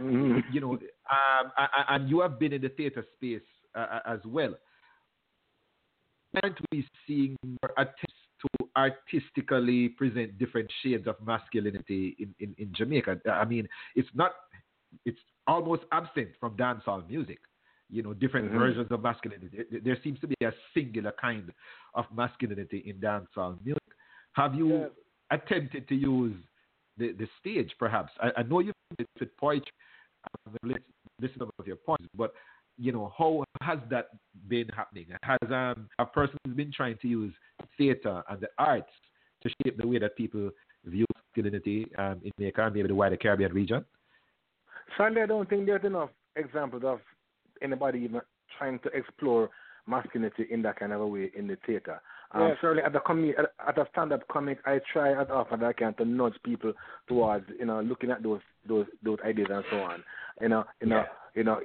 Mhm. 0.00 0.42
you 0.50 0.60
know, 0.60 0.72
um, 0.72 1.52
and 1.88 2.08
you 2.08 2.20
have 2.20 2.38
been 2.38 2.52
in 2.52 2.62
the 2.62 2.68
theater 2.70 3.04
space 3.14 3.42
uh, 3.74 4.00
as 4.06 4.20
well. 4.24 4.54
Aren't 6.42 6.58
we 6.72 6.86
seeing 7.06 7.36
more 7.42 7.72
attempts 7.76 8.14
to 8.42 8.68
artistically 8.76 9.88
present 9.90 10.38
different 10.38 10.70
shades 10.82 11.06
of 11.06 11.16
masculinity 11.24 12.16
in, 12.18 12.34
in, 12.40 12.54
in 12.58 12.72
Jamaica? 12.74 13.20
I 13.30 13.44
mean, 13.44 13.68
it's 13.96 14.08
not, 14.14 14.32
it's 15.04 15.18
almost 15.46 15.82
absent 15.92 16.28
from 16.38 16.56
dancehall 16.56 17.08
music. 17.08 17.38
You 17.90 18.02
know, 18.02 18.12
different 18.12 18.50
Mhm. 18.50 18.58
versions 18.58 18.90
of 18.90 19.02
masculinity. 19.02 19.64
There, 19.70 19.80
there 19.80 19.98
seems 20.04 20.20
to 20.20 20.26
be 20.26 20.36
a 20.44 20.52
singular 20.74 21.12
kind 21.18 21.50
of 21.94 22.04
masculinity 22.14 22.78
in 22.86 23.00
dancehall 23.00 23.58
music. 23.64 23.82
Have 24.32 24.54
you 24.54 24.68
Yes. 24.68 24.90
attempted 25.30 25.88
to 25.88 25.94
use 25.94 26.36
the, 26.98 27.12
the 27.12 27.26
stage, 27.40 27.74
perhaps? 27.78 28.12
I, 28.20 28.32
I 28.38 28.42
know 28.42 28.60
you've 28.60 28.74
with 29.20 29.36
poetry. 29.36 29.72
I'm 30.46 30.52
gonna 30.62 30.74
lis- 30.74 30.82
listen 31.20 31.38
to 31.38 31.66
your 31.66 31.76
points, 31.76 32.06
but 32.14 32.32
you 32.78 32.92
know, 32.92 33.12
how 33.16 33.44
has 33.60 33.78
that 33.90 34.08
been 34.48 34.68
happening? 34.68 35.06
Has 35.22 35.38
um, 35.50 35.88
a 35.98 36.06
person 36.06 36.38
been 36.54 36.72
trying 36.72 36.96
to 37.02 37.08
use 37.08 37.34
theater 37.76 38.22
and 38.28 38.40
the 38.40 38.48
arts 38.58 38.90
to 39.42 39.50
shape 39.62 39.76
the 39.78 39.86
way 39.86 39.98
that 39.98 40.16
people 40.16 40.50
view 40.84 41.04
masculinity 41.14 41.86
um, 41.98 42.20
in 42.24 42.30
Jamaica 42.38 42.66
and 42.66 42.74
maybe 42.74 42.88
the 42.88 42.94
wider 42.94 43.16
Caribbean 43.16 43.52
region? 43.52 43.84
Sunday, 44.96 45.22
I 45.22 45.26
don't 45.26 45.48
think 45.48 45.66
there's 45.66 45.84
enough 45.84 46.10
examples 46.36 46.82
of 46.84 47.00
anybody 47.62 47.98
even 48.00 48.20
trying 48.56 48.78
to 48.80 48.88
explore 48.90 49.50
masculinity 49.86 50.46
in 50.50 50.62
that 50.62 50.78
kind 50.78 50.92
of 50.92 51.00
a 51.00 51.06
way 51.06 51.30
in 51.36 51.46
the 51.46 51.56
theater. 51.66 52.00
Um, 52.32 52.48
Yes. 52.48 52.58
Certainly, 52.60 52.82
at 52.84 52.92
the 52.92 53.00
comi- 53.00 53.34
at, 53.38 53.78
a 53.78 53.86
stand-up 53.90 54.26
comic, 54.28 54.58
I 54.66 54.80
try 54.92 55.20
as 55.20 55.28
often 55.30 55.62
as 55.62 55.66
I 55.68 55.72
can 55.72 55.94
to 55.94 56.04
nudge 56.04 56.34
people 56.44 56.74
towards 57.08 57.46
you 57.58 57.64
know 57.64 57.80
looking 57.80 58.10
at 58.10 58.22
those 58.22 58.40
those 58.68 58.86
those 59.02 59.18
ideas 59.24 59.48
and 59.50 59.64
so 59.70 59.78
on. 59.78 60.04
You 60.40 60.48
know, 60.50 60.64
you 60.80 60.88
know, 60.88 61.04
you 61.38 61.44
know, 61.44 61.60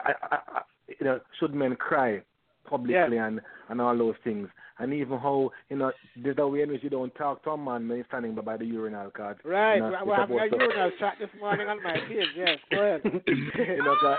I, 0.00 0.12
I, 0.30 0.38
I, 0.56 0.60
you 0.88 1.06
know, 1.06 1.20
should 1.38 1.54
men 1.54 1.76
cry 1.76 2.20
publicly 2.68 3.16
and 3.18 3.40
and 3.68 3.80
all 3.80 3.96
those 3.96 4.16
things, 4.24 4.48
and 4.78 4.92
even 4.92 5.18
how 5.18 5.50
you 5.70 5.76
know 5.76 5.92
there's 6.16 6.36
a 6.38 6.46
way 6.48 6.62
in 6.62 6.70
which 6.70 6.82
you 6.82 6.90
don't 6.90 7.14
talk 7.14 7.44
to 7.44 7.50
a 7.50 7.56
man 7.56 7.88
when 7.88 7.98
he's 7.98 8.06
standing 8.08 8.34
by, 8.34 8.42
by 8.42 8.56
the 8.56 8.64
urinal 8.64 9.10
card. 9.10 9.38
Right. 9.44 9.76
You 9.76 9.82
know, 9.82 10.02
We're 10.04 10.14
it's 10.14 10.20
having 10.20 10.38
a 10.38 10.46
urinal 10.56 10.90
chat 10.98 11.14
this 11.20 11.28
morning 11.40 11.68
on 11.68 11.80
my 11.82 11.92
page. 11.92 12.26
Yes, 12.36 12.58
go 12.70 12.78
ahead. 12.78 13.02
you 13.26 13.84
know, 13.84 13.94
that, 14.02 14.18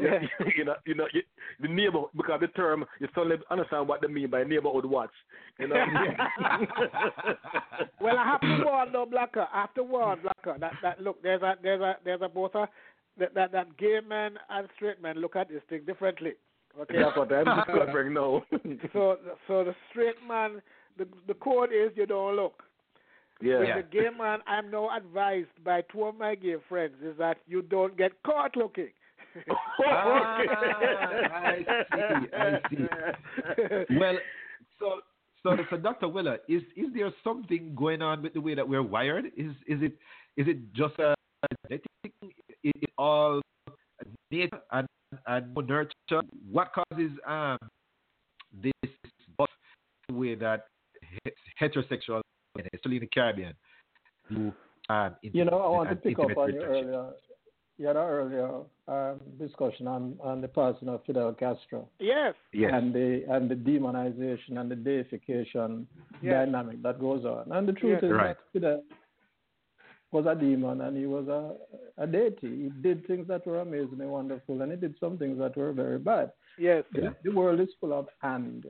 you 0.56 0.64
know, 0.64 0.74
you 0.84 0.94
know, 0.94 1.06
you, 1.12 1.22
the 1.60 1.68
neighbor 1.68 2.02
because 2.16 2.40
the 2.40 2.48
term 2.48 2.84
you 2.98 3.08
suddenly 3.14 3.36
understand 3.50 3.88
what 3.88 4.00
they 4.02 4.08
mean 4.08 4.30
by 4.30 4.44
neighborhood 4.44 4.84
watch. 4.84 5.10
You 5.58 5.68
know. 5.68 5.76
well, 8.00 8.18
I 8.18 8.24
have 8.24 8.40
to 8.40 8.62
warn 8.64 8.92
though, 8.92 9.06
Blakka. 9.06 9.46
I 9.52 9.60
have 9.62 9.74
to 9.74 9.82
warn 9.82 10.18
Blakka 10.20 10.58
that 10.60 10.72
that 10.82 11.00
look 11.00 11.22
there's 11.22 11.42
a 11.42 11.54
there's 11.62 11.80
a 11.80 11.96
there's 12.04 12.22
a 12.22 12.28
both 12.28 12.54
a 12.54 12.68
that 13.20 13.34
that, 13.34 13.52
that 13.52 13.76
gay 13.78 14.00
men 14.06 14.32
and 14.48 14.68
straight 14.74 15.00
men 15.00 15.18
look 15.20 15.36
at 15.36 15.48
this 15.48 15.62
thing 15.68 15.82
differently. 15.86 16.32
Okay. 16.80 16.98
That's 17.02 17.16
what 17.16 17.32
I'm 17.32 17.44
discovering 17.66 18.14
now. 18.14 18.42
so 18.92 19.16
so 19.46 19.64
the 19.64 19.74
straight 19.90 20.16
man 20.26 20.60
the 20.98 21.06
the 21.28 21.34
code 21.34 21.70
is 21.72 21.92
you 21.94 22.06
don't 22.06 22.36
look. 22.36 22.62
yeah. 23.40 23.58
With 23.60 23.68
the 23.76 23.98
gay 23.98 24.08
man, 24.16 24.40
I'm 24.46 24.70
now 24.70 24.88
advised 24.96 25.48
by 25.64 25.82
two 25.92 26.04
of 26.04 26.16
my 26.16 26.34
gay 26.34 26.56
friends 26.68 26.94
is 27.02 27.16
that 27.18 27.38
you 27.46 27.62
don't 27.62 27.96
get 27.96 28.12
caught 28.24 28.56
looking. 28.56 28.90
Ah, 29.86 30.38
I 31.32 31.58
see, 31.94 32.36
I 32.36 32.58
see. 32.68 33.96
Well, 33.96 34.18
so 34.78 35.00
so 35.42 35.56
so 35.70 35.76
Dr. 35.76 36.08
Weller, 36.08 36.38
is 36.48 36.62
is 36.76 36.86
there 36.94 37.12
something 37.22 37.74
going 37.76 38.02
on 38.02 38.22
with 38.22 38.34
the 38.34 38.40
way 38.40 38.54
that 38.54 38.68
we're 38.68 38.82
wired? 38.82 39.26
Is 39.36 39.52
is 39.66 39.80
it 39.82 39.92
is 40.36 40.48
it 40.48 40.58
just 40.74 40.98
a 40.98 41.14
genetic 41.68 41.84
thing? 42.62 42.72
Is 42.74 42.82
it 42.82 42.90
all 42.98 43.40
nature 44.30 44.60
and 44.72 44.86
and 45.26 45.54
nurture? 45.54 46.22
What 46.50 46.72
causes 46.72 47.10
um 47.26 47.58
this 48.62 48.72
way 50.12 50.34
that 50.34 50.66
heterosexual, 51.60 52.20
especially 52.58 52.96
in 52.96 53.00
the 53.00 53.06
Caribbean, 53.06 53.54
do 54.28 54.52
um, 54.88 55.14
You 55.22 55.44
know, 55.44 55.58
I 55.60 55.68
want 55.68 55.90
to 55.90 55.96
pick 55.96 56.18
up 56.18 56.36
on 56.36 56.52
your 56.52 56.62
relationship? 56.64 56.94
earlier, 56.94 57.10
you 57.78 57.86
had 57.86 57.96
an 57.96 58.02
earlier 58.02 58.60
um, 58.88 59.20
discussion 59.38 59.86
on, 59.86 60.18
on 60.22 60.40
the 60.40 60.48
passing 60.48 60.88
of 60.88 61.04
Fidel 61.06 61.32
Castro 61.32 61.88
yes. 61.98 62.34
Yes. 62.52 62.72
and 62.74 62.92
the 62.92 63.24
and 63.28 63.50
the 63.50 63.54
demonization 63.54 64.58
and 64.58 64.70
the 64.70 64.76
deification 64.76 65.86
Yes. 66.22 66.44
dynamic 66.44 66.82
that 66.82 67.00
goes 67.00 67.24
on. 67.24 67.50
And 67.52 67.66
the 67.66 67.72
truth 67.72 68.00
Yes. 68.02 68.02
is 68.02 68.10
Right. 68.10 68.36
that 68.36 68.52
Fidel 68.52 68.82
was 70.12 70.26
a 70.26 70.34
demon 70.34 70.80
and 70.80 70.96
he 70.96 71.06
was 71.06 71.28
a, 71.28 72.02
a 72.02 72.06
deity. 72.06 72.64
He 72.64 72.70
did 72.82 73.06
things 73.06 73.28
that 73.28 73.46
were 73.46 73.60
amazing 73.60 74.00
and 74.00 74.10
wonderful, 74.10 74.60
and 74.62 74.72
he 74.72 74.76
did 74.78 74.94
some 74.98 75.18
things 75.18 75.38
that 75.38 75.56
were 75.56 75.72
very 75.72 75.98
bad. 75.98 76.32
Yes. 76.58 76.84
Yeah. 76.94 77.10
The 77.24 77.30
world 77.30 77.60
is 77.60 77.68
full 77.80 77.92
of 77.92 78.08
and, 78.22 78.66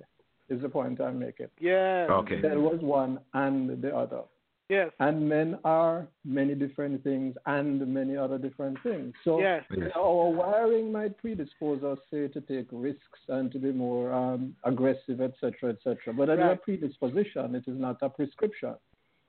is 0.48 0.61
the 0.61 0.68
point 0.68 1.00
I'm 1.00 1.18
making. 1.18 1.48
Yes. 1.59 2.11
Okay. 2.11 2.40
There 2.40 2.61
was 2.61 2.79
one 2.81 3.20
and 3.35 3.81
the 3.83 3.96
other. 3.96 4.22
Yes. 4.68 4.90
And 5.00 5.29
men 5.29 5.59
are 5.64 6.07
many 6.24 6.55
different 6.55 7.03
things 7.03 7.35
and 7.46 7.85
many 7.88 8.16
other 8.16 8.38
different 8.38 8.79
things. 8.85 9.12
So 9.24 9.40
Yes. 9.40 9.64
Yes. 9.76 9.90
our 9.96 10.31
wiring 10.31 10.92
might 10.92 11.18
predispose 11.18 11.83
us, 11.83 11.98
say, 12.09 12.29
to 12.29 12.40
take 12.42 12.68
risks 12.70 13.18
and 13.29 13.50
to 13.50 13.59
be 13.59 13.72
more 13.72 14.12
um, 14.12 14.55
aggressive, 14.62 15.20
etc., 15.20 15.70
etc. 15.70 16.14
But 16.16 16.29
it 16.29 16.35
is 16.35 16.44
a 16.44 16.48
Right. 16.50 16.62
predisposition. 16.62 17.57
It 17.57 17.64
is 17.66 17.81
not 17.81 17.98
a 18.03 18.09
prescription. 18.09 18.74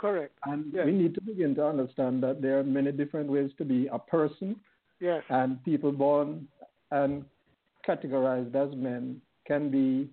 Correct. 0.01 0.33
And 0.45 0.73
Yes. 0.73 0.87
we 0.87 0.93
need 0.93 1.13
to 1.13 1.21
begin 1.21 1.53
to 1.55 1.65
understand 1.65 2.23
that 2.23 2.41
there 2.41 2.57
are 2.59 2.63
many 2.63 2.91
different 2.91 3.29
ways 3.29 3.51
to 3.59 3.63
be 3.63 3.85
a 3.87 3.99
person, 3.99 4.59
Yes. 4.99 5.23
and 5.29 5.63
people 5.63 5.91
born 5.91 6.47
and 6.89 7.23
categorized 7.87 8.55
as 8.55 8.75
men 8.75 9.21
can 9.45 9.69
be 9.69 10.09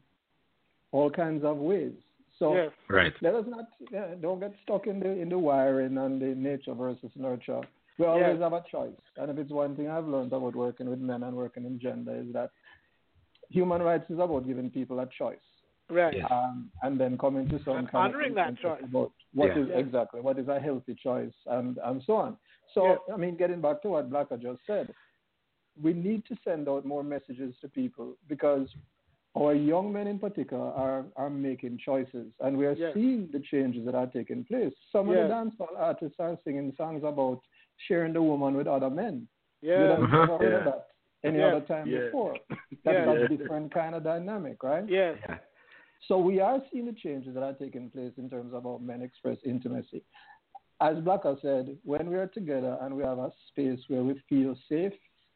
all 0.92 1.10
kinds 1.10 1.42
of 1.42 1.56
ways. 1.56 1.94
So 2.38 2.54
Yes. 2.54 2.72
Right. 2.88 3.14
let 3.22 3.34
us 3.34 3.46
not 3.46 3.66
yeah, 3.90 4.14
don't 4.20 4.40
get 4.40 4.54
stuck 4.62 4.86
in 4.86 5.00
the 5.00 5.08
in 5.08 5.28
the 5.30 5.38
wiring 5.38 5.96
and 5.96 6.20
the 6.20 6.34
nature 6.34 6.74
versus 6.74 7.10
nurture. 7.16 7.62
We 7.98 8.04
always 8.04 8.38
Yes. 8.38 8.40
have 8.40 8.52
a 8.52 8.64
choice, 8.70 9.00
and 9.16 9.30
if 9.30 9.38
it's 9.38 9.50
one 9.50 9.74
thing 9.74 9.88
I've 9.88 10.06
learned 10.06 10.32
about 10.32 10.54
working 10.54 10.88
with 10.90 11.00
men 11.00 11.22
and 11.22 11.34
working 11.36 11.64
in 11.64 11.78
gender 11.80 12.14
is 12.14 12.32
that 12.34 12.50
human 13.50 13.82
rights 13.82 14.08
is 14.10 14.18
about 14.18 14.46
giving 14.46 14.70
people 14.70 15.00
a 15.00 15.06
choice. 15.06 15.48
Right. 15.90 16.16
Yes. 16.16 16.26
Um, 16.30 16.70
and 16.82 16.98
then 17.00 17.16
coming 17.18 17.48
to 17.48 17.58
some 17.64 17.76
And 17.78 17.90
kind 17.90 18.14
honoring 18.14 18.30
of 18.30 18.36
that 18.36 18.58
choice. 18.58 18.82
about 18.84 19.12
what 19.34 19.48
Yeah. 19.56 19.62
is 19.62 19.68
Yeah. 19.68 19.78
exactly 19.78 20.20
what 20.20 20.38
is 20.38 20.48
a 20.48 20.60
healthy 20.60 20.94
choice 20.94 21.32
and 21.46 21.78
and 21.78 22.02
so 22.02 22.14
on. 22.16 22.36
So 22.74 22.84
Yeah. 23.08 23.14
I 23.14 23.16
mean, 23.16 23.36
getting 23.36 23.60
back 23.60 23.80
to 23.82 23.88
what 23.90 24.10
Blakka 24.10 24.38
just 24.40 24.60
said, 24.66 24.94
we 25.82 25.92
need 25.94 26.24
to 26.26 26.36
send 26.44 26.68
out 26.68 26.84
more 26.84 27.02
messages 27.02 27.54
to 27.60 27.68
people 27.68 28.16
because 28.28 28.68
our 29.36 29.54
young 29.54 29.92
men 29.92 30.06
in 30.06 30.18
particular 30.18 30.70
are 30.72 31.04
are 31.16 31.30
making 31.30 31.78
choices, 31.78 32.26
and 32.40 32.56
we 32.58 32.66
are 32.66 32.72
Yeah. 32.72 32.92
seeing 32.92 33.28
the 33.32 33.40
changes 33.40 33.84
that 33.86 33.94
are 33.94 34.06
taking 34.08 34.44
place. 34.44 34.74
Some 34.92 35.08
Yeah. 35.08 35.18
of 35.18 35.28
the 35.28 35.34
dancehall 35.34 35.74
artists 35.78 36.18
are 36.20 36.36
singing 36.44 36.72
songs 36.76 37.02
about 37.04 37.40
sharing 37.86 38.12
the 38.12 38.22
woman 38.22 38.54
with 38.56 38.66
other 38.66 38.90
men. 38.90 39.28
You 39.62 39.70
Yeah. 39.72 39.86
have 39.96 40.00
never 40.10 40.38
heard 40.38 40.52
of 40.54 40.64
Yeah. 40.64 40.70
that 40.70 40.88
any 41.24 41.38
Yeah. 41.38 41.46
other 41.48 41.60
time 41.66 41.86
Yeah. 41.88 41.98
before. 42.00 42.34
That's 42.84 43.06
Yeah. 43.06 43.24
a 43.24 43.28
different 43.28 43.72
kind 43.72 43.94
of 43.94 44.02
dynamic, 44.02 44.62
right? 44.62 44.86
Yes. 44.88 45.16
Yeah. 46.00 46.06
So 46.08 46.18
we 46.18 46.40
are 46.40 46.60
seeing 46.72 46.86
the 46.86 46.92
changes 46.92 47.34
that 47.34 47.42
are 47.42 47.54
taking 47.54 47.90
place 47.90 48.12
in 48.16 48.28
terms 48.30 48.54
of 48.54 48.62
how 48.64 48.80
men 48.82 49.02
express 49.02 49.38
intimacy. 49.44 50.02
As 50.80 50.96
Blakka 50.98 51.40
said, 51.42 51.76
when 51.84 52.08
we 52.08 52.16
are 52.16 52.28
together 52.28 52.78
and 52.80 52.96
we 52.96 53.02
have 53.02 53.18
a 53.18 53.32
space 53.48 53.80
where 53.88 54.02
we 54.02 54.20
feel 54.28 54.56
safe, 54.68 54.92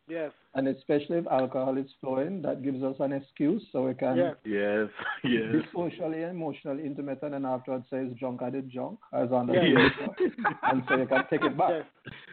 Yes. 0.08 0.32
and 0.54 0.66
especially 0.68 1.18
if 1.18 1.26
alcohol 1.28 1.78
is 1.78 1.86
flowing, 2.00 2.42
that 2.42 2.62
gives 2.62 2.82
us 2.82 2.96
an 2.98 3.12
excuse 3.12 3.64
so 3.72 3.86
we 3.86 3.94
can 3.94 4.16
Yes. 4.16 4.36
Yes, 4.44 4.88
yes. 5.24 5.52
be 5.52 5.62
socially 5.72 6.22
and 6.22 6.32
emotionally 6.32 6.84
intimate 6.84 7.20
and 7.22 7.34
then 7.34 7.44
afterwards 7.46 7.86
say 7.88 7.98
it's 7.98 8.18
junk, 8.18 8.42
I 8.42 8.50
did 8.50 8.68
junk, 8.68 8.98
as 9.12 9.30
on 9.32 9.46
the 9.46 9.54
Yeah. 9.54 9.88
and 10.64 10.82
so 10.88 10.96
you 10.96 11.06
can 11.06 11.24
take 11.30 11.42
it 11.44 11.56
back, 11.56 11.70
Yes. 11.70 11.86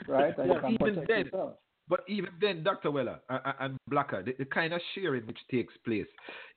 right? 0.08 0.38
And 0.38 0.48
you 0.48 0.54
Yeah. 0.54 0.60
can 0.62 0.72
Even 0.74 0.78
protect 0.78 1.08
then, 1.08 1.26
yourself. 1.26 1.54
But 1.90 2.04
even 2.08 2.30
then, 2.40 2.64
Dr. 2.64 2.92
Weller 2.92 3.20
uh, 3.30 3.40
uh, 3.44 3.54
and 3.62 3.78
Blakka, 3.92 4.24
the, 4.24 4.36
the 4.38 4.46
kind 4.46 4.74
of 4.74 4.82
sharing 4.94 5.26
which 5.26 5.40
takes 5.50 5.74
place 5.84 6.06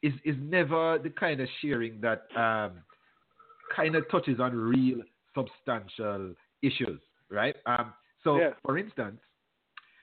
is, 0.03 0.12
is 0.25 0.37
never 0.38 0.99
the 1.03 1.09
kind 1.09 1.40
of 1.40 1.49
sharing 1.62 2.01
that 2.03 2.27
um, 2.37 2.83
kind 3.75 3.97
of 3.97 4.09
touches 4.11 4.38
on 4.40 4.55
real 4.55 4.99
substantial 5.35 6.35
issues, 6.61 7.01
right? 7.31 7.57
Um, 7.64 7.95
so, 8.23 8.38
Yes. 8.38 8.55
for 8.62 8.77
instance, 8.77 9.21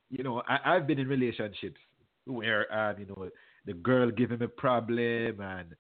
you 0.10 0.24
know, 0.24 0.42
I, 0.48 0.76
I've 0.76 0.88
been 0.88 0.98
in 0.98 1.08
relationships 1.08 1.80
where, 2.26 2.72
um, 2.74 2.96
you 3.00 3.06
know, 3.06 3.30
the 3.66 3.74
girl 3.74 4.10
giving 4.10 4.38
him 4.38 4.44
a 4.44 4.48
problem 4.48 5.42
and 5.42 5.76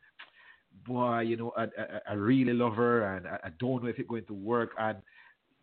boy, 0.85 1.21
you 1.21 1.37
know, 1.37 1.51
I, 1.57 1.63
I, 1.63 2.11
I 2.11 2.13
really 2.13 2.53
love 2.53 2.75
her 2.75 3.15
and 3.15 3.27
I, 3.27 3.39
I 3.45 3.49
don't 3.59 3.83
know 3.83 3.89
if 3.89 3.97
it's 3.97 4.07
going 4.07 4.25
to 4.25 4.33
work 4.33 4.71
and 4.77 4.97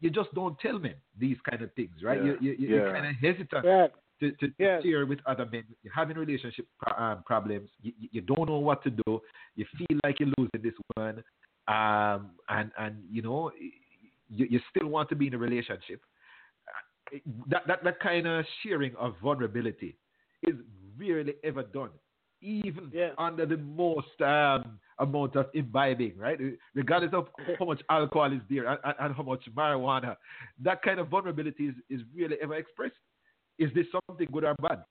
you 0.00 0.10
just 0.10 0.32
don't 0.34 0.58
tell 0.60 0.78
me 0.78 0.92
these 1.18 1.36
kind 1.48 1.62
of 1.62 1.72
things, 1.74 2.02
right? 2.02 2.18
Yeah. 2.24 2.32
You, 2.32 2.36
you, 2.40 2.52
you, 2.52 2.68
Yeah. 2.68 2.74
You're 2.76 2.92
kind 2.92 3.06
of 3.06 3.14
hesitant 3.16 3.64
Right. 3.64 3.90
to, 4.20 4.32
to 4.32 4.52
Yes. 4.58 4.82
share 4.82 5.06
with 5.06 5.18
other 5.26 5.46
men. 5.46 5.64
You're 5.82 5.92
having 5.94 6.16
relationship 6.16 6.66
um, 6.96 7.22
problems. 7.24 7.70
You, 7.82 7.92
you- 7.98 8.08
you 8.12 8.20
don't 8.22 8.48
know 8.48 8.58
what 8.58 8.82
to 8.84 8.90
do. 8.90 9.20
You 9.56 9.64
feel 9.78 9.98
like 10.04 10.20
you're 10.20 10.32
losing 10.38 10.62
this 10.62 10.74
one, 10.94 11.22
um, 11.68 12.30
and 12.48 12.70
and 12.78 12.96
you 13.10 13.22
know 13.22 13.50
you, 14.28 14.46
you 14.50 14.60
still 14.70 14.88
want 14.88 15.08
to 15.10 15.16
be 15.16 15.26
in 15.28 15.34
a 15.34 15.38
relationship. 15.38 16.00
Uh, 17.14 17.18
That 17.48 17.66
that 17.68 17.84
that 17.84 18.00
kind 18.00 18.26
of 18.26 18.44
sharing 18.62 18.94
of 18.96 19.14
vulnerability 19.22 19.96
is 20.42 20.54
rarely 20.98 21.34
ever 21.44 21.62
done, 21.62 21.90
even 22.40 22.90
Yes. 22.92 23.14
under 23.18 23.46
the 23.46 23.56
most 23.56 24.20
um, 24.20 24.78
amount 24.98 25.36
of 25.36 25.46
imbibing, 25.54 26.16
right? 26.16 26.38
Regardless 26.74 27.12
of 27.12 27.28
how 27.58 27.64
much 27.64 27.82
alcohol 27.90 28.32
is 28.32 28.40
there 28.48 28.66
and, 28.66 28.78
and, 28.84 28.94
and 29.00 29.14
how 29.14 29.22
much 29.22 29.42
marijuana, 29.54 30.16
that 30.62 30.82
kind 30.82 31.00
of 31.00 31.08
vulnerability 31.08 31.66
is, 31.68 31.74
is 31.88 32.00
really 32.14 32.36
ever 32.42 32.54
expressed. 32.54 32.96
Is 33.58 33.70
this 33.74 33.86
something 34.08 34.28
good 34.32 34.44
or 34.44 34.54
bad? 34.60 34.84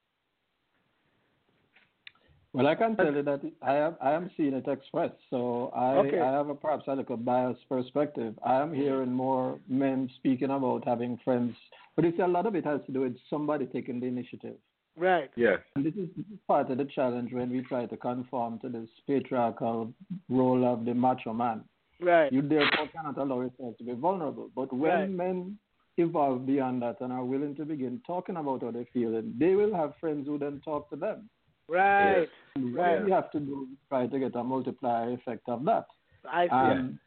Well, 2.55 2.67
I 2.67 2.75
can 2.75 2.95
tell 2.95 3.13
you 3.13 3.21
that 3.21 3.41
I 3.61 3.75
am 3.75 3.97
I 4.01 4.13
am 4.13 4.31
seeing 4.37 4.53
it 4.53 4.65
expressed. 4.65 5.17
So 5.29 5.73
I 5.75 5.97
Okay. 5.97 6.21
I 6.21 6.31
have 6.31 6.47
a 6.47 6.55
perhaps 6.55 6.85
a 6.87 6.95
little 6.95 7.17
biased 7.17 7.67
perspective. 7.67 8.33
I 8.45 8.61
am 8.61 8.73
hearing 8.73 9.11
more 9.11 9.59
men 9.67 10.09
speaking 10.15 10.49
about 10.51 10.87
having 10.87 11.19
friends, 11.25 11.53
but 11.97 12.05
it's 12.05 12.17
a 12.19 12.25
lot 12.25 12.45
of 12.45 12.55
it 12.55 12.63
has 12.63 12.79
to 12.85 12.93
do 12.93 13.01
with 13.01 13.17
somebody 13.29 13.65
taking 13.65 13.99
the 13.99 14.05
initiative. 14.07 14.55
Right. 14.97 15.29
Yes. 15.35 15.59
And 15.75 15.85
this 15.85 15.93
is 15.95 16.07
this 16.15 16.25
is 16.33 16.39
part 16.47 16.69
of 16.71 16.77
the 16.77 16.85
challenge 16.85 17.33
when 17.33 17.49
we 17.49 17.61
try 17.61 17.85
to 17.85 17.97
conform 17.97 18.59
to 18.59 18.69
this 18.69 18.89
patriarchal 19.07 19.93
role 20.29 20.65
of 20.65 20.85
the 20.85 20.93
macho 20.93 21.33
man. 21.33 21.63
Right. 21.99 22.31
You 22.31 22.41
therefore 22.41 22.87
cannot 22.93 23.17
allow 23.17 23.41
yourself 23.41 23.77
to 23.77 23.83
be 23.83 23.93
vulnerable. 23.93 24.49
But 24.55 24.71
when 24.71 24.91
Right. 24.91 25.09
men 25.09 25.57
evolve 25.97 26.45
beyond 26.45 26.81
that 26.81 26.99
and 27.01 27.11
are 27.11 27.23
willing 27.23 27.55
to 27.55 27.65
begin 27.65 28.01
talking 28.05 28.35
about 28.37 28.61
how 28.63 28.71
they 28.71 28.85
feel, 28.85 29.15
and 29.15 29.37
they 29.39 29.55
will 29.55 29.73
have 29.73 29.93
friends 29.97 30.27
who 30.27 30.37
then 30.37 30.61
talk 30.63 30.89
to 30.89 30.95
them. 30.95 31.29
Right. 31.67 32.27
And 32.55 32.73
Right. 32.75 32.97
What 32.99 33.05
we 33.05 33.11
have 33.11 33.31
to 33.31 33.39
do 33.39 33.67
is 33.71 33.77
try 33.89 34.07
to 34.07 34.19
get 34.19 34.35
a 34.35 34.43
multiplier 34.43 35.11
effect 35.11 35.47
of 35.49 35.63
that. 35.65 35.87
I 36.29 36.47
see. 36.47 36.51
Um, 36.51 36.99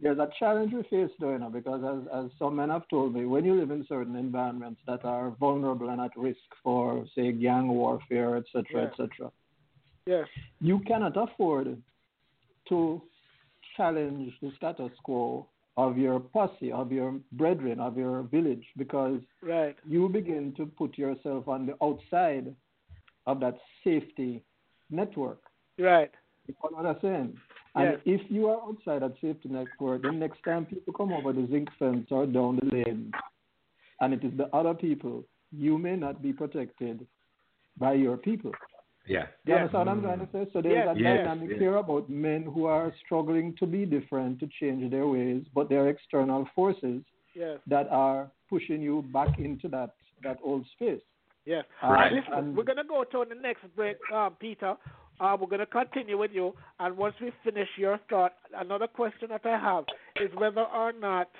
There's 0.00 0.18
a 0.18 0.28
challenge 0.38 0.72
we 0.74 0.82
face 0.84 1.10
though, 1.18 1.32
you 1.32 1.50
because 1.50 1.82
as, 1.82 2.24
as 2.24 2.30
some 2.38 2.56
men 2.56 2.68
have 2.70 2.86
told 2.88 3.14
me, 3.14 3.24
when 3.24 3.44
you 3.44 3.54
live 3.54 3.70
in 3.70 3.86
certain 3.88 4.16
environments 4.16 4.80
that 4.86 5.04
are 5.04 5.30
vulnerable 5.40 5.88
and 5.88 6.00
at 6.00 6.10
risk 6.16 6.38
for, 6.62 7.06
say, 7.14 7.32
gang 7.32 7.68
warfare, 7.68 8.36
etc., 8.36 8.64
Yeah. 8.72 8.80
etc., 8.82 9.32
yes. 10.06 10.28
you 10.60 10.80
cannot 10.80 11.16
afford 11.16 11.80
to 12.68 13.02
challenge 13.76 14.34
the 14.42 14.50
status 14.56 14.92
quo 15.02 15.46
of 15.78 15.98
your 15.98 16.20
posse, 16.20 16.72
of 16.72 16.90
your 16.92 17.18
brethren, 17.32 17.80
of 17.80 17.96
your 17.96 18.22
village, 18.22 18.66
because 18.76 19.20
Right. 19.42 19.76
you 19.86 20.08
begin 20.08 20.52
to 20.54 20.66
put 20.66 20.98
yourself 20.98 21.48
on 21.48 21.66
the 21.66 21.76
outside 21.82 22.54
of 23.26 23.40
that 23.40 23.58
safety 23.82 24.42
network. 24.90 25.40
Right. 25.78 26.10
You 26.46 26.54
follow 26.60 26.76
what 26.76 26.86
I'm 26.86 27.00
saying? 27.00 27.40
And 27.76 28.00
Yes. 28.04 28.20
if 28.20 28.30
you 28.30 28.48
are 28.48 28.60
outside 28.62 29.02
that 29.02 29.14
safety 29.20 29.48
network, 29.50 30.02
the 30.02 30.10
next 30.10 30.42
time 30.42 30.64
people 30.66 30.92
come 30.94 31.12
over 31.12 31.32
the 31.32 31.46
zinc 31.46 31.68
fence 31.78 32.06
or 32.10 32.26
down 32.26 32.56
the 32.56 32.66
lane, 32.74 33.12
and 34.00 34.14
it 34.14 34.24
is 34.24 34.32
the 34.36 34.48
other 34.56 34.74
people, 34.74 35.24
you 35.52 35.76
may 35.78 35.94
not 35.94 36.22
be 36.22 36.32
protected 36.32 37.06
by 37.78 37.92
your 37.92 38.16
people. 38.16 38.52
Yeah. 39.06 39.26
Do 39.44 39.52
you 39.52 39.58
Yes. 39.58 39.74
understand 39.74 39.86
what 39.86 39.88
I'm 39.88 40.02
trying 40.02 40.26
to 40.26 40.32
say? 40.32 40.50
So 40.52 40.62
there's 40.62 40.74
Yes, 40.74 40.96
a 40.96 40.98
yes, 40.98 41.18
dynamic 41.18 41.50
yes. 41.50 41.58
here 41.60 41.76
about 41.76 42.08
men 42.08 42.42
who 42.44 42.64
are 42.64 42.92
struggling 43.04 43.54
to 43.56 43.66
be 43.66 43.84
different, 43.86 44.40
to 44.40 44.46
change 44.48 44.90
their 44.90 45.06
ways, 45.06 45.44
but 45.54 45.68
there 45.68 45.84
are 45.84 45.88
external 45.88 46.46
forces 46.54 47.02
Yes. 47.34 47.60
that 47.66 47.88
are 47.90 48.30
pushing 48.48 48.80
you 48.80 49.02
back 49.12 49.38
into 49.38 49.68
that, 49.68 49.94
that 50.22 50.38
old 50.42 50.66
space. 50.68 51.02
Yes. 51.44 51.64
Uh, 51.82 51.88
Right. 51.88 52.12
Listen, 52.12 52.32
and- 52.32 52.56
we're 52.56 52.64
going 52.64 52.78
to 52.78 52.84
go 52.84 53.04
to 53.04 53.24
the 53.28 53.34
next 53.36 53.64
break, 53.76 53.98
um, 54.10 54.34
Peter. 54.36 54.76
Uh, 55.20 55.36
we're 55.40 55.46
going 55.46 55.60
to 55.60 55.66
continue 55.66 56.18
with 56.18 56.30
you. 56.32 56.52
And 56.78 56.96
once 56.96 57.14
we 57.20 57.32
finish 57.44 57.68
your 57.76 57.98
thought, 58.08 58.32
another 58.56 58.86
question 58.86 59.28
that 59.30 59.42
I 59.44 59.58
have 59.58 59.84
is 60.18 60.30
whether 60.36 60.62
or 60.64 60.92
not 60.92 61.30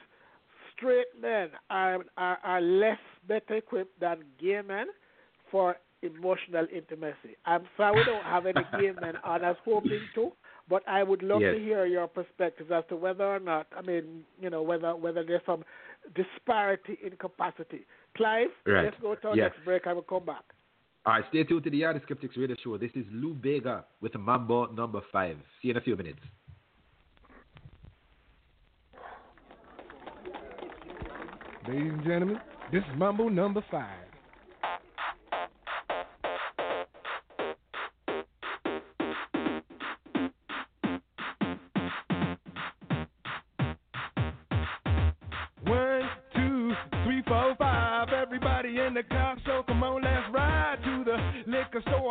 straight 0.77 1.07
men 1.21 1.49
are, 1.71 1.99
are, 2.17 2.39
are 2.43 2.61
less 2.61 2.99
better 3.29 3.57
equipped 3.57 3.99
than 4.01 4.19
gay 4.41 4.61
men 4.67 4.87
for 5.51 5.77
emotional 6.03 6.67
intimacy. 6.75 7.37
I'm 7.45 7.63
sorry 7.77 7.97
we 7.97 8.05
don't 8.05 8.25
have 8.25 8.47
any 8.47 8.65
gay 8.79 8.93
men 8.99 9.15
on 9.25 9.45
as 9.45 9.57
hoping 9.65 10.09
to, 10.15 10.33
but 10.69 10.87
I 10.89 11.03
would 11.03 11.23
love 11.23 11.41
Yes. 11.43 11.55
to 11.55 11.61
hear 11.61 11.87
your 11.87 12.07
perspectives 12.07 12.71
as 12.71 12.85
to 12.89 12.97
whether 12.97 13.25
or 13.25 13.41
not, 13.41 13.67
I 13.77 13.83
mean, 13.83 14.25
you 14.41 14.51
know, 14.51 14.63
whether 14.63 14.95
whether 14.95 15.25
there's 15.25 15.43
some 15.47 15.65
disparity 16.15 16.99
in 17.05 17.17
capacity. 17.17 17.87
Clive, 18.17 18.49
Right. 18.67 18.85
let's 18.85 18.97
go 19.01 19.15
to 19.15 19.29
our 19.29 19.37
Yes. 19.37 19.53
next 19.53 19.65
break 19.65 19.87
and 19.87 19.95
we'll 19.97 20.03
come 20.05 20.25
back. 20.25 20.45
All 21.07 21.13
right, 21.13 21.25
stay 21.29 21.45
tuned 21.45 21.63
to 21.63 21.71
the 21.71 21.83
Yardie 21.83 22.03
Skeptics 22.03 22.37
Radio 22.37 22.57
Show. 22.65 22.79
This 22.79 22.91
is 22.97 23.05
Lou 23.13 23.33
Bega 23.33 23.85
with 24.01 24.13
Mambo 24.17 24.67
number 24.73 25.01
five. 25.13 25.37
See 25.63 25.69
you 25.69 25.71
in 25.71 25.77
a 25.77 25.81
few 25.81 25.95
minutes. 25.95 26.19
Ladies 31.69 31.93
and 31.93 32.03
gentlemen, 32.03 32.41
this 32.73 32.83
is 32.83 32.99
Mambo 32.99 33.29
number 33.29 33.65
five. 33.71 34.06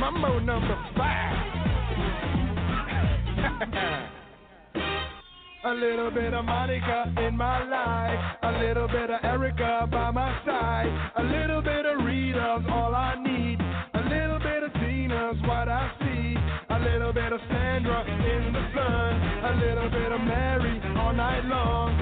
Mambo 0.00 0.38
number 0.40 0.78
five. 0.96 1.34
A 5.66 5.72
little 5.72 6.10
bit 6.10 6.34
of 6.34 6.44
Monica 6.44 7.10
in 7.26 7.38
my 7.38 7.64
life, 7.64 8.36
a 8.42 8.52
little 8.60 8.86
bit 8.86 9.08
of 9.08 9.24
Erica 9.24 9.88
by 9.90 10.10
my 10.10 10.38
side, 10.44 11.10
a 11.16 11.22
little 11.22 11.62
bit 11.62 11.86
of 11.86 12.04
Rita's 12.04 12.66
all 12.70 12.94
I 12.94 13.14
need, 13.16 13.58
a 13.94 14.02
little 14.06 14.38
bit 14.40 14.62
of 14.62 14.72
Tina's 14.74 15.40
what 15.48 15.66
I 15.68 15.90
see, 16.00 16.36
a 16.68 16.78
little 16.80 17.14
bit 17.14 17.32
of 17.32 17.40
Sandra 17.48 18.04
in 18.04 18.52
the 18.52 18.60
sun, 18.76 19.22
a 19.40 19.56
little 19.64 19.88
bit 19.88 20.12
of 20.12 20.20
Mary 20.20 20.82
all 20.98 21.14
night 21.14 21.46
long, 21.46 21.93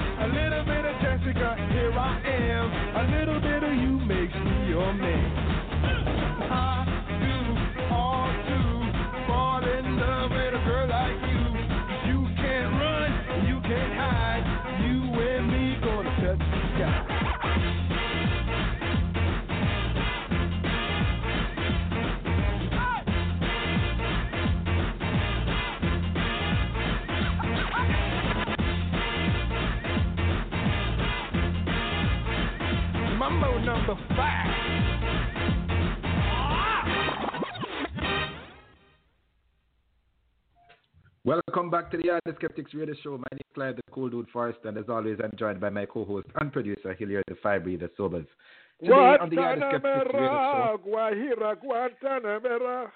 Mambo 33.33 33.59
number 33.59 33.95
five. 34.15 34.49
Welcome 41.25 41.69
back 41.71 41.89
to 41.91 41.97
the 41.97 42.03
Yardie 42.03 42.35
Skeptics 42.35 42.73
Radio 42.73 42.93
Show. 43.01 43.11
My 43.11 43.23
name 43.31 43.39
is 43.39 43.55
Clive, 43.55 43.77
the 43.77 43.81
Cool 43.91 44.09
Dude 44.09 44.27
Forrest, 44.31 44.59
and 44.65 44.77
as 44.77 44.85
always, 44.89 45.17
I'm 45.23 45.31
joined 45.37 45.61
by 45.61 45.69
my 45.69 45.85
co-host 45.85 46.27
and 46.39 46.51
producer, 46.51 46.93
Hilaire 46.93 47.23
the 47.27 47.35
Fire 47.41 47.59
Breather 47.59 47.89
Sobers. 47.95 48.27
Today 48.81 48.93
on 48.93 49.29
the 49.29 49.35
Yardie 49.37 49.69
Skeptics 49.69 50.13
Radio 50.13 50.29
Show. 50.29 50.79
Guajira, 50.87 51.55
Guantanamera. 51.63 52.87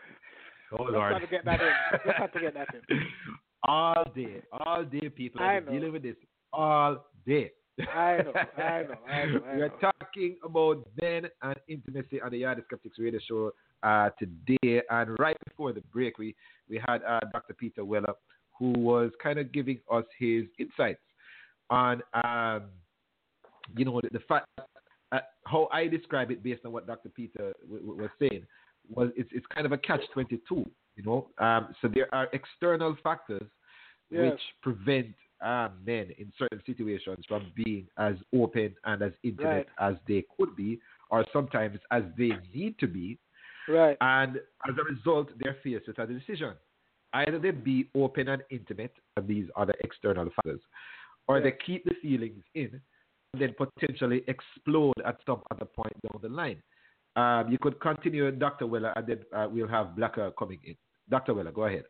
Oh, 0.78 0.92
Just 0.92 0.98
had 0.98 1.20
to 1.20 1.28
get 1.28 1.46
that 1.46 1.62
in. 1.62 2.00
Just 2.06 2.18
had 2.18 2.34
to 2.34 2.40
get 2.42 2.54
that 2.54 2.68
in. 2.90 3.00
all 3.64 4.04
day, 4.14 4.42
all 4.52 4.84
day, 4.84 5.10
people. 5.10 5.42
I 5.42 5.58
I've 5.58 5.66
been 5.66 5.76
dealing 5.76 5.94
with 5.94 6.04
this 6.04 6.18
all 6.52 7.08
day. 7.26 7.52
I 7.80 8.18
know, 8.24 8.34
I 8.58 8.84
know, 8.84 8.96
I 9.08 9.26
know, 9.26 9.40
I 9.48 9.56
we 9.56 9.62
are 9.62 9.70
know. 9.70 9.92
talking 10.02 10.36
about 10.44 10.88
men 11.02 11.28
and 11.44 11.56
intimacy 11.68 12.20
on 12.22 12.32
the 12.32 12.42
Yardie 12.42 12.64
Skeptics 12.66 12.98
Radio 13.00 13.20
Show 13.28 13.52
uh, 13.84 14.10
today. 14.18 14.82
And 14.90 15.16
right 15.20 15.38
before 15.48 15.74
the 15.74 15.82
break, 15.94 16.18
we, 16.18 16.36
we 16.70 16.82
had 16.88 17.04
uh, 17.04 17.20
Dr. 17.32 17.54
Peter 17.54 17.86
Weller, 17.86 18.14
who 18.58 18.72
was 18.72 19.12
kind 19.22 19.38
of 19.38 19.52
giving 19.52 19.80
us 19.92 20.06
his 20.18 20.46
insights 20.58 21.02
on, 21.70 22.02
um, 22.14 22.64
you 23.76 23.86
know, 23.86 24.00
the, 24.02 24.10
the 24.12 24.24
fact, 24.28 24.48
uh, 25.12 25.20
how 25.46 25.70
I 25.72 25.88
describe 25.88 26.32
it 26.32 26.42
based 26.44 26.66
on 26.66 26.72
what 26.72 26.88
Dr. 26.88 27.10
Peter 27.10 27.54
w- 27.64 27.86
w- 27.86 28.02
was 28.02 28.10
saying, 28.20 28.44
was 28.90 29.10
it's, 29.16 29.30
it's 29.34 29.46
kind 29.54 29.66
of 29.66 29.72
a 29.72 29.78
catch-22, 29.78 30.40
you 30.50 31.04
know. 31.06 31.28
Um, 31.38 31.76
so 31.82 31.88
there 31.94 32.14
are 32.14 32.28
external 32.34 32.96
factors 33.04 33.44
Yes. 34.10 34.32
which 34.32 34.42
prevent 34.62 35.14
um, 35.42 35.72
men 35.86 36.08
in 36.18 36.32
certain 36.38 36.62
situations 36.66 37.24
from 37.28 37.52
being 37.56 37.88
as 37.98 38.16
open 38.36 38.76
and 38.86 39.02
as 39.02 39.12
intimate 39.24 39.68
as 39.80 39.96
they 40.08 40.24
could 40.38 40.56
be, 40.56 40.80
or 41.10 41.26
sometimes 41.32 41.80
as 41.92 42.04
they 42.18 42.32
need 42.54 42.78
to 42.80 42.88
be. 42.88 43.18
Right. 43.70 43.98
And 44.02 44.38
as 44.68 44.76
a 44.80 44.84
result, 44.84 45.30
they're 45.40 45.58
faced 45.64 45.88
with 45.88 46.00
a 46.00 46.06
decision. 46.06 46.54
Either 47.14 47.40
they 47.40 47.52
be 47.52 47.90
open 47.96 48.30
and 48.30 48.42
intimate, 48.50 48.94
and 49.16 49.28
these 49.28 49.48
are 49.56 49.66
the 49.66 49.74
external 49.84 50.30
factors, 50.36 50.62
or 51.28 51.42
they 51.42 51.54
keep 51.66 51.84
the 51.86 51.96
feelings 52.02 52.44
in 52.56 52.82
and 53.34 53.42
then 53.42 53.56
potentially 53.58 54.24
explode 54.28 54.94
at 55.06 55.18
some 55.26 55.42
other 55.52 55.66
point 55.66 55.94
down 56.02 56.22
the 56.22 56.30
line. 56.30 56.62
Um, 57.16 57.52
you 57.52 57.58
could 57.58 57.80
continue, 57.80 58.30
Dr. 58.32 58.68
Weller, 58.68 58.94
and 58.96 59.08
then 59.08 59.20
uh, 59.36 59.48
we'll 59.50 59.68
have 59.68 59.96
Blacker 59.96 60.32
coming 60.38 60.60
in. 60.64 60.76
Dr. 61.10 61.34
Weller, 61.34 61.52
go 61.52 61.64
ahead. 61.64 61.86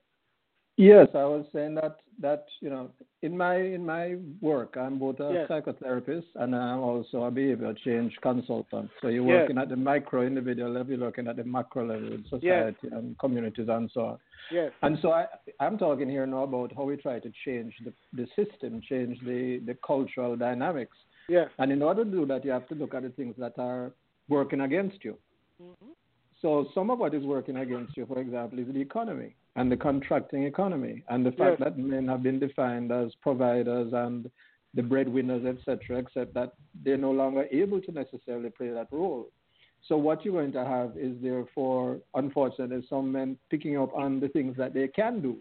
Yes, 0.77 1.07
I 1.15 1.25
was 1.25 1.45
saying 1.53 1.75
that 1.75 1.97
that 2.19 2.45
you 2.61 2.69
know 2.69 2.91
in 3.23 3.35
my 3.35 3.55
in 3.55 3.83
my 3.83 4.15
work 4.41 4.75
I'm 4.77 4.99
both 4.99 5.19
a 5.19 5.31
Yes. 5.33 5.49
psychotherapist 5.49 6.25
and 6.35 6.55
I'm 6.55 6.79
also 6.79 7.23
a 7.23 7.31
behavior 7.31 7.73
change 7.83 8.15
consultant. 8.21 8.89
So 9.01 9.07
you're 9.07 9.25
Yes. 9.25 9.41
working 9.41 9.57
at 9.57 9.69
the 9.69 9.75
micro 9.75 10.21
individual 10.21 10.71
level, 10.71 10.93
you're 10.93 11.05
working 11.05 11.27
at 11.27 11.35
the 11.35 11.43
macro 11.43 11.85
level 11.87 12.13
in 12.13 12.23
society 12.25 12.87
and 12.91 13.17
communities 13.17 13.67
and 13.69 13.89
so 13.91 14.01
on. 14.05 14.17
Yes. 14.51 14.71
And 14.83 14.99
so 15.01 15.11
I, 15.11 15.25
I'm 15.59 15.79
talking 15.79 16.09
here 16.09 16.27
now 16.27 16.43
about 16.43 16.71
how 16.75 16.83
we 16.83 16.95
try 16.95 17.19
to 17.19 17.31
change 17.43 17.73
the, 17.83 17.93
the 18.13 18.27
system, 18.35 18.79
change 18.81 19.19
the, 19.25 19.59
the 19.65 19.75
cultural 19.85 20.35
dynamics. 20.35 20.95
Yes. 21.27 21.49
And 21.57 21.71
in 21.71 21.81
order 21.81 22.05
to 22.05 22.11
do 22.11 22.25
that, 22.27 22.45
you 22.45 22.51
have 22.51 22.67
to 22.69 22.75
look 22.75 22.93
at 22.93 23.01
the 23.01 23.09
things 23.09 23.35
that 23.39 23.53
are 23.57 23.93
working 24.29 24.61
against 24.61 25.03
you. 25.03 25.17
Mm-hmm. 25.61 25.91
So 26.41 26.67
some 26.75 26.91
of 26.91 26.99
what 26.99 27.15
is 27.15 27.23
working 27.23 27.57
against 27.57 27.97
you, 27.97 28.05
for 28.05 28.19
example, 28.19 28.59
is 28.59 28.67
the 28.71 28.79
economy 28.79 29.35
and 29.57 29.71
the 29.71 29.75
contracting 29.77 30.43
economy 30.43 31.03
and 31.09 31.25
the 31.25 31.31
fact 31.31 31.59
Yes. 31.59 31.59
that 31.59 31.77
men 31.77 32.07
have 32.07 32.23
been 32.23 32.39
defined 32.39 32.91
as 32.91 33.13
providers 33.15 33.91
and 33.91 34.29
the 34.75 34.83
breadwinners, 34.83 35.43
etc., 35.45 35.97
except 35.97 36.33
that 36.35 36.53
they're 36.83 36.97
no 36.97 37.11
longer 37.11 37.47
able 37.51 37.81
to 37.81 37.91
necessarily 37.91 38.51
play 38.51 38.69
that 38.69 38.87
role. 38.91 39.27
So 39.87 39.97
what 39.97 40.23
you're 40.23 40.33
going 40.33 40.51
to 40.53 40.65
have 40.65 40.95
is 40.97 41.13
therefore, 41.21 41.99
unfortunately, 42.13 42.85
some 42.87 43.11
men 43.11 43.37
picking 43.49 43.77
up 43.77 43.93
on 43.95 44.19
the 44.19 44.27
things 44.29 44.55
that 44.57 44.73
they 44.73 44.87
can 44.87 45.21
do, 45.21 45.37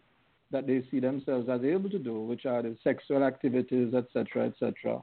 that 0.51 0.67
they 0.67 0.83
see 0.91 1.01
themselves 1.01 1.49
as 1.51 1.63
able 1.63 1.91
to 1.91 1.99
do, 1.99 2.21
which 2.21 2.47
are 2.47 2.63
the 2.63 2.77
sexual 2.83 3.23
activities, 3.23 3.93
etc., 3.93 4.47
etc. 4.47 5.03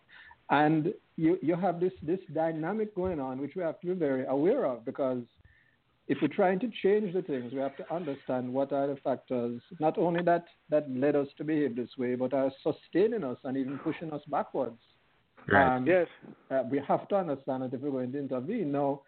And 0.50 0.94
you, 1.18 1.38
you 1.42 1.56
have 1.56 1.80
this, 1.80 1.94
this 2.02 2.20
dynamic 2.34 2.96
going 2.96 3.20
on, 3.20 3.40
which 3.40 3.56
we 3.56 3.62
have 3.62 3.80
to 3.82 3.88
be 3.88 3.94
very 3.94 4.26
aware 4.26 4.66
of 4.66 4.86
because 4.86 5.24
if 6.08 6.18
we're 6.22 6.28
trying 6.28 6.60
to 6.60 6.70
change 6.82 7.14
the 7.14 7.22
things, 7.22 7.54
we 7.54 7.60
have 7.60 7.78
to 7.78 7.94
understand 7.94 8.52
what 8.52 8.74
are 8.74 8.88
the 8.88 8.98
factors, 8.98 9.62
not 9.80 9.98
only 9.98 10.22
that, 10.24 10.46
that 10.70 10.90
led 10.92 11.16
us 11.16 11.28
to 11.38 11.44
behave 11.44 11.76
this 11.76 11.90
way, 11.98 12.16
but 12.16 12.34
are 12.34 12.52
sustaining 12.62 13.24
us 13.24 13.38
and 13.46 13.56
even 13.56 13.80
pushing 13.80 14.12
us 14.12 14.22
backwards. 14.28 14.80
Right. 15.50 15.76
Um, 15.76 15.88
Yes. 15.88 16.08
uh, 16.52 16.64
we 16.70 16.82
have 16.88 17.08
to 17.10 17.16
understand 17.16 17.64
that 17.64 17.74
if 17.74 17.82
we're 17.82 17.92
going 17.92 18.12
to 18.12 18.20
intervene. 18.20 18.72
Now, 18.72 19.02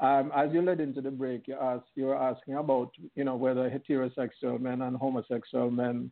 um, 0.00 0.32
as 0.34 0.52
you 0.52 0.60
led 0.60 0.80
into 0.80 1.00
the 1.00 1.10
break, 1.10 1.48
you 1.48 1.56
asked, 1.60 1.90
you 1.94 2.06
were 2.06 2.16
asking 2.16 2.54
about, 2.54 2.90
you 3.14 3.24
know, 3.24 3.36
whether 3.36 3.70
heterosexual 3.70 4.60
men 4.60 4.82
and 4.82 4.96
homosexual 4.96 5.70
men 5.70 6.10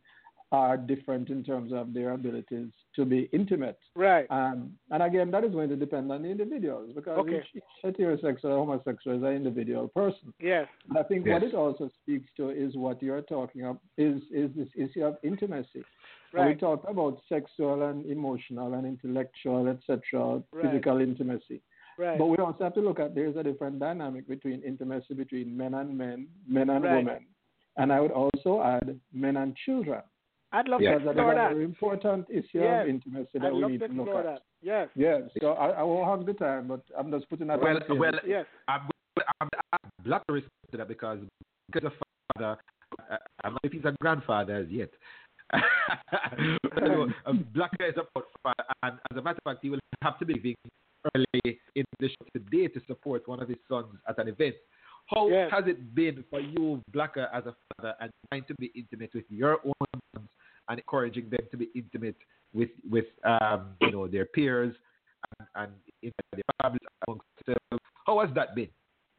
are 0.53 0.77
different 0.77 1.29
in 1.29 1.43
terms 1.43 1.73
of 1.73 1.93
their 1.95 2.11
abilities 2.11 2.69
to 2.95 3.03
be 3.05 3.27
intimate. 3.33 3.79
Right. 3.95 4.27
Um, 4.29 4.73
and 4.91 5.01
again, 5.01 5.31
that 5.31 5.43
is 5.43 5.51
going 5.51 5.67
to 5.69 5.75
depend 5.75 6.11
on 6.11 6.21
the 6.21 6.29
individuals 6.29 6.91
because 6.93 7.17
Okay. 7.19 7.39
each, 7.55 7.63
each 7.63 7.97
heterosexual 7.97 8.45
or 8.45 8.57
homosexual 8.65 9.17
is 9.17 9.23
an 9.23 9.33
individual 9.33 9.87
person. 9.87 10.31
Yes. 10.39 10.67
And 10.87 10.97
I 10.97 11.03
think 11.03 11.25
what 11.25 11.41
it 11.41 11.55
also 11.55 11.89
speaks 12.01 12.29
to 12.37 12.51
is 12.51 12.75
what 12.75 13.01
you're 13.01 13.23
talking 13.23 13.61
about 13.63 13.79
is 13.97 14.21
is 14.31 14.51
this 14.55 14.69
issue 14.77 15.03
of 15.03 15.17
intimacy. 15.23 15.83
When 16.31 16.45
we 16.45 16.51
Right. 16.51 16.59
talk 16.59 16.87
about 16.87 17.19
sexual 17.27 17.81
and 17.89 18.05
emotional 18.05 18.75
and 18.75 18.85
intellectual, 18.85 19.67
etc., 19.67 20.43
Right. 20.51 20.65
physical 20.65 21.01
intimacy. 21.01 21.61
Right. 21.97 22.17
But 22.19 22.27
we 22.27 22.37
also 22.37 22.63
have 22.63 22.75
to 22.75 22.81
look 22.81 22.99
at 22.99 23.15
there's 23.15 23.35
a 23.37 23.43
different 23.43 23.79
dynamic 23.79 24.27
between 24.27 24.61
intimacy 24.61 25.15
between 25.15 25.57
men 25.57 25.73
and 25.73 25.97
men, 25.97 26.27
men 26.47 26.69
and 26.69 26.83
Right. 26.83 26.97
women. 26.97 27.25
And 27.77 27.91
I 27.91 27.99
would 27.99 28.11
also 28.11 28.61
add 28.61 28.99
men 29.11 29.35
and 29.37 29.55
children. 29.55 30.03
I'd 30.53 30.67
love 30.67 30.81
Yeah. 30.81 30.93
to 30.93 30.99
Because 30.99 31.11
explore 31.15 31.31
a 31.31 31.35
that. 31.35 31.51
very 31.53 31.65
important 31.65 32.29
issue 32.29 32.59
Yes. 32.61 32.83
of 32.83 32.89
intimacy 32.89 33.39
that 33.39 33.45
I'd 33.47 33.53
we 33.53 33.65
need 33.67 33.79
to 33.79 33.87
to 33.87 33.93
look 33.93 34.09
at. 34.09 34.23
that. 34.25 34.41
Yes. 34.61 34.87
Yes. 34.95 35.21
So 35.41 35.53
I, 35.53 35.69
I 35.69 35.83
won't 35.83 36.05
hog 36.05 36.25
the 36.25 36.33
time, 36.33 36.67
but 36.67 36.81
I'm 36.97 37.09
just 37.11 37.27
putting 37.29 37.47
that 37.47 37.59
Well, 37.59 37.77
on 37.89 37.97
well, 37.99 38.13
Yes. 38.25 38.45
I'm, 38.67 38.81
I'm, 39.41 39.49
I'm 39.73 39.89
black 40.05 40.25
to 40.27 40.33
respect 40.33 40.53
to 40.71 40.77
that 40.77 40.87
because 40.87 41.19
because 41.71 41.87
of 41.87 41.93
father, 42.37 42.57
uh, 43.11 43.17
I 43.43 43.49
don't 43.49 43.53
know 43.53 43.59
if 43.63 43.71
he's 43.71 43.85
a 43.85 43.95
grandfather 43.99 44.55
as 44.57 44.69
yet. 44.69 44.89
so, 46.79 47.09
a 47.25 47.33
black 47.33 47.71
is 47.79 47.95
a 47.97 48.05
father, 48.43 48.55
and 48.83 48.97
as 49.11 49.17
a 49.17 49.21
matter 49.21 49.37
of 49.45 49.51
fact, 49.53 49.59
he 49.61 49.69
will 49.69 49.79
have 50.01 50.17
to 50.19 50.25
be 50.25 50.33
leaving 50.35 50.55
early 51.15 51.59
in 51.75 51.83
the 51.99 52.07
show 52.09 52.25
today 52.33 52.67
to 52.67 52.79
support 52.87 53.27
one 53.27 53.41
of 53.41 53.47
his 53.49 53.57
sons 53.69 53.87
at 54.07 54.17
an 54.19 54.27
event. 54.27 54.55
How 55.07 55.27
Yes. 55.27 55.51
has 55.51 55.65
it 55.67 55.93
been 55.93 56.23
for 56.29 56.39
you, 56.39 56.81
Blakka, 56.93 57.27
as 57.33 57.45
a 57.45 57.53
father, 57.75 57.93
and 57.99 58.09
trying 58.29 58.45
to 58.45 58.55
be 58.55 58.71
intimate 58.75 59.11
with 59.13 59.25
your 59.29 59.57
own 59.65 59.73
sons 59.73 59.77
and 59.81 59.82
encouraging 60.93 61.29
them 61.29 61.41
to 61.51 61.57
be 61.57 61.69
intimate 61.75 62.15
with 62.53 62.69
with 62.89 63.05
um, 63.23 63.69
you 63.81 63.91
know 63.91 64.07
their 64.07 64.25
peers 64.25 64.75
and, 65.39 65.47
and 65.55 65.71
in 66.01 66.11
their 66.31 66.43
families 66.61 66.81
amongst 67.07 67.25
themselves? 67.45 67.83
How 68.05 68.19
has 68.19 68.29
that 68.35 68.55
been, 68.55 68.69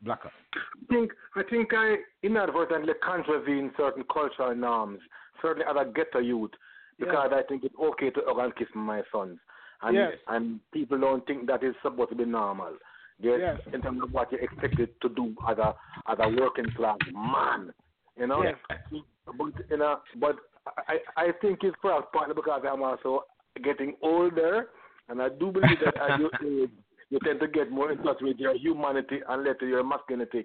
Blakka? 0.05 0.31
I 0.55 0.95
think 0.95 1.13
I 1.37 1.43
think 1.49 1.69
I 1.73 1.97
inadvertently 2.23 2.93
contravene 3.03 3.73
certain 3.77 4.05
cultural 4.13 4.55
norms, 4.55 5.01
certainly 5.43 5.67
as 5.69 5.77
a 5.79 5.91
ghetto 5.91 6.21
youth, 6.21 6.53
because 6.99 7.31
I 7.33 7.43
think 7.49 7.65
it's 7.65 7.75
okay 7.81 8.11
to 8.11 8.21
hug 8.27 8.39
and 8.39 8.57
kiss 8.57 8.69
my 8.75 9.03
sons, 9.13 9.39
and 9.83 9.97
Yes. 9.97 10.13
and 10.29 10.61
people 10.73 10.99
don't 10.99 11.27
think 11.27 11.47
that 11.49 11.65
is 11.65 11.75
supposed 11.83 12.11
to 12.11 12.17
be 12.17 12.25
normal. 12.25 12.77
They're, 13.21 13.39
Yes. 13.39 13.61
In 13.73 13.81
terms 13.81 14.03
of 14.03 14.13
what 14.13 14.31
you're 14.33 14.41
expected 14.41 14.89
to 15.03 15.09
do 15.09 15.35
as 15.49 15.59
a 15.59 15.75
as 16.09 16.19
a 16.21 16.29
working 16.29 16.71
class 16.77 16.99
man, 17.13 17.73
you 18.17 18.27
know. 18.27 18.43
Yes. 18.45 18.57
But 19.27 19.55
you 19.71 19.77
know, 19.79 20.01
but 20.21 20.37
I 20.89 20.99
I 21.17 21.33
think 21.41 21.61
it's 21.63 21.77
perhaps 21.81 22.07
partly 22.13 22.35
because 22.35 22.63
I'm 22.71 22.83
also 22.83 23.25
getting 23.63 23.95
older, 24.03 24.69
and 25.09 25.21
I 25.21 25.29
do 25.29 25.53
believe 25.53 25.79
that 25.85 25.95
as 25.97 26.19
you 26.19 26.31
age, 26.63 26.71
you 27.11 27.19
tend 27.25 27.41
to 27.41 27.49
get 27.49 27.71
more 27.71 27.93
in 27.93 27.99
touch 28.03 28.19
with 28.21 28.39
your 28.39 28.57
humanity 28.57 29.21
and 29.29 29.45
later 29.45 29.67
your 29.67 29.85
masculinity. 29.85 30.45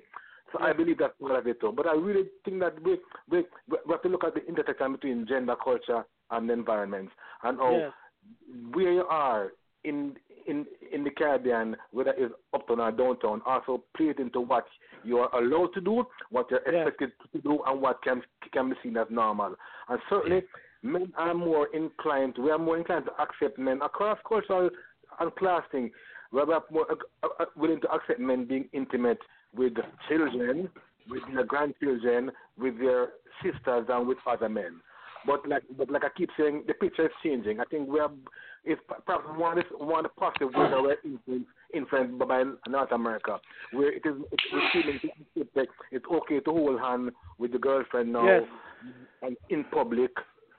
So 0.52 0.60
I 0.60 0.74
believe 0.74 0.98
that's 0.98 1.14
part 1.22 1.38
of 1.40 1.48
it 1.48 1.62
too. 1.62 1.72
But 1.76 1.88
I 1.88 1.94
really 1.94 2.30
think 2.44 2.60
that 2.60 2.82
we 2.84 3.00
we 3.30 3.46
we 3.70 3.78
have 3.92 4.02
to 4.04 4.10
look 4.10 4.24
at 4.24 4.34
the 4.34 4.46
intersection 4.46 4.94
between 4.94 5.28
gender, 5.28 5.56
culture, 5.64 6.04
and 6.32 6.50
environments, 6.50 7.14
and 7.44 7.58
how 7.58 7.80
Yes. 7.80 7.92
where 8.74 8.92
you 8.92 9.06
are 9.06 9.52
in 9.84 10.16
in 10.48 10.66
in 10.92 11.04
the 11.04 11.10
Caribbean, 11.12 11.76
whether 11.92 12.14
it's 12.18 12.34
uptown 12.54 12.80
or 12.80 12.92
downtown, 12.92 13.42
also 13.46 13.84
plays 13.96 14.16
into 14.20 14.42
what 14.42 14.66
you 15.04 15.20
are 15.20 15.34
allowed 15.36 15.74
to 15.74 15.82
do, 15.82 16.06
what 16.30 16.48
you're 16.50 16.60
expected 16.60 17.12
to 17.34 17.42
do, 17.42 17.60
and 17.68 17.82
what 17.82 18.02
can 18.04 18.22
can 18.54 18.70
be 18.70 18.76
seen 18.84 18.98
as 18.98 19.08
normal. 19.10 19.56
And 19.88 20.00
certainly, 20.10 20.44
men 20.84 21.14
are 21.18 21.34
more 21.34 21.68
inclined. 21.74 22.36
We 22.38 22.52
are 22.52 22.58
more 22.58 22.78
inclined 22.78 23.06
to 23.06 23.22
accept 23.22 23.60
men 23.60 23.82
across 23.82 24.18
cultural 24.28 24.70
and 25.20 25.36
class 25.36 25.64
thing. 25.72 25.92
We 26.32 26.40
are 26.42 26.64
more 26.72 26.86
uh, 26.92 27.28
uh, 27.40 27.46
willing 27.56 27.82
to 27.82 27.92
accept 27.92 28.20
men 28.20 28.46
being 28.46 28.70
intimate 28.74 29.20
with 29.56 29.74
children, 30.08 30.70
with 31.10 31.24
their 31.34 31.44
grandchildren, 31.44 32.32
with 32.58 32.78
their 32.78 33.10
sisters, 33.44 33.88
and 33.90 34.08
with 34.08 34.18
other 34.28 34.50
men. 34.50 34.82
But 35.30 35.48
like, 35.48 35.64
but 35.78 35.92
like 35.92 36.04
I 36.04 36.10
keep 36.18 36.30
saying, 36.38 36.64
the 36.68 36.74
picture 36.74 37.06
is 37.06 37.12
changing. 37.24 37.60
I 37.60 37.66
think 37.66 37.88
we 37.88 38.00
are, 38.00 38.10
it's 38.66 38.82
perhaps 39.06 39.26
one 39.36 39.60
of 39.60 39.64
the, 39.70 39.86
one 39.86 40.04
of 40.04 40.12
the 40.12 40.20
positive 40.20 40.50
ways 40.56 40.72
that 40.72 40.82
we're 40.82 40.98
influenced, 41.06 41.50
influenced 41.72 42.18
by 42.28 42.44
North 42.68 42.92
America, 42.92 43.38
where 43.72 43.92
it 43.94 44.02
is 44.06 44.16
it's, 44.32 44.44
we're 44.52 44.90
it's, 45.56 45.72
it's 45.92 46.06
okay 46.12 46.40
to 46.40 46.52
hold 46.52 46.80
hand 46.80 47.12
with 47.38 47.52
the 47.52 47.60
girlfriend 47.60 48.12
now, 48.12 48.26
Yes. 48.26 48.44
and 49.22 49.38
in 49.52 49.64
public, 49.66 50.12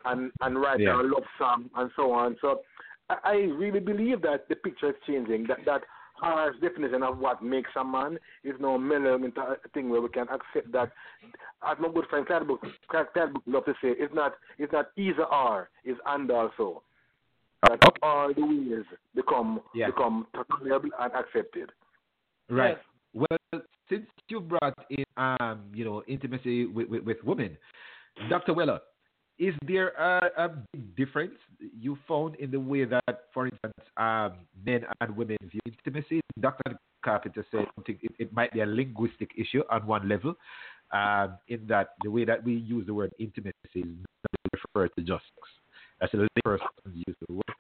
and 0.05 0.31
and 0.41 0.61
write 0.63 0.79
Yeah. 0.81 1.01
a 1.01 1.03
love 1.03 1.29
song 1.37 1.69
and 1.77 1.91
so 1.97 2.13
on. 2.13 2.37
So 2.41 2.61
I, 3.09 3.17
I 3.25 3.35
really 3.63 3.81
believe 3.81 4.23
that 4.23 4.49
the 4.49 4.55
picture 4.55 4.91
is 4.91 4.97
changing. 5.05 5.47
That 5.49 5.65
that 5.67 5.83
harsh 6.21 6.57
definition 6.61 7.03
of 7.03 7.19
what 7.19 7.43
makes 7.43 7.71
a 7.79 7.85
man 7.85 8.19
is 8.45 8.55
now 8.61 8.77
mellowing 8.77 9.25
into 9.25 9.41
a 9.41 9.57
thing 9.75 9.89
where 9.89 10.01
we 10.01 10.09
can 10.09 10.27
accept 10.29 10.71
that. 10.73 10.93
As 11.67 11.77
my 11.81 11.89
good 11.89 12.07
friend 12.09 12.27
Klyde 12.27 12.47
Brooks, 12.47 12.69
Klyde 12.91 13.13
Brooks 13.15 13.47
love 13.47 13.65
to 13.67 13.73
say, 13.83 13.95
it's 13.99 14.15
not 14.15 14.35
it's 14.59 14.73
not 14.73 14.89
either 14.97 15.25
or, 15.25 15.71
it's 15.85 16.01
and 16.07 16.31
also. 16.31 16.83
That 17.63 17.73
Okay. 17.85 17.99
all 18.03 18.33
the 18.33 18.41
ways 18.43 18.85
become 19.15 19.61
Yeah. 19.75 19.87
become 19.87 20.27
tolerable 20.49 20.91
and 20.99 21.13
accepted. 21.13 21.73
Right. 22.49 22.79
Well, 23.13 23.39
since 23.89 24.07
you 24.29 24.41
brought 24.41 24.75
in, 24.89 25.05
um, 25.17 25.71
you 25.75 25.85
know, 25.85 26.03
intimacy 26.07 26.67
with, 26.67 26.89
with, 26.89 27.05
with 27.05 27.23
women, 27.25 27.59
Dr. 28.29 28.55
Weller, 28.55 28.81
is 29.41 29.55
there 29.67 29.89
a, 29.99 30.31
a 30.37 30.49
big 30.73 30.95
difference 30.97 31.35
you 31.59 31.99
found 32.07 32.37
in 32.37 32.51
the 32.51 32.61
way 32.61 32.85
that, 32.85 33.25
for 33.33 33.47
instance, 33.47 33.73
um, 33.97 34.35
men 34.65 34.85
and 35.01 35.17
women 35.17 35.39
view 35.51 35.61
intimacy? 35.65 36.21
Dr. 36.39 36.79
Carpenter 37.03 37.45
said 37.51 37.65
something, 37.75 37.99
it, 38.03 38.13
it 38.19 38.33
might 38.35 38.53
be 38.53 38.61
a 38.61 38.67
linguistic 38.67 39.31
issue 39.39 39.63
on 39.71 39.87
one 39.87 40.07
level, 40.07 40.35
um, 40.93 41.39
in 41.49 41.67
that 41.69 41.95
the 42.05 42.11
way 42.11 42.27
that 42.27 42.45
we 42.45 42.53
use 42.53 42.87
the 42.87 42.93
word 42.93 43.13
intimacy 43.19 43.55
is 43.77 43.85
not 43.87 44.63
referred 44.75 44.91
to 44.97 45.01
just 45.01 45.25
sex. 45.35 45.49
That's 46.01 46.13
the 46.13 46.19
way 46.19 46.29
persons 46.45 46.69
use 46.93 47.17
the 47.27 47.35
word. 47.35 47.55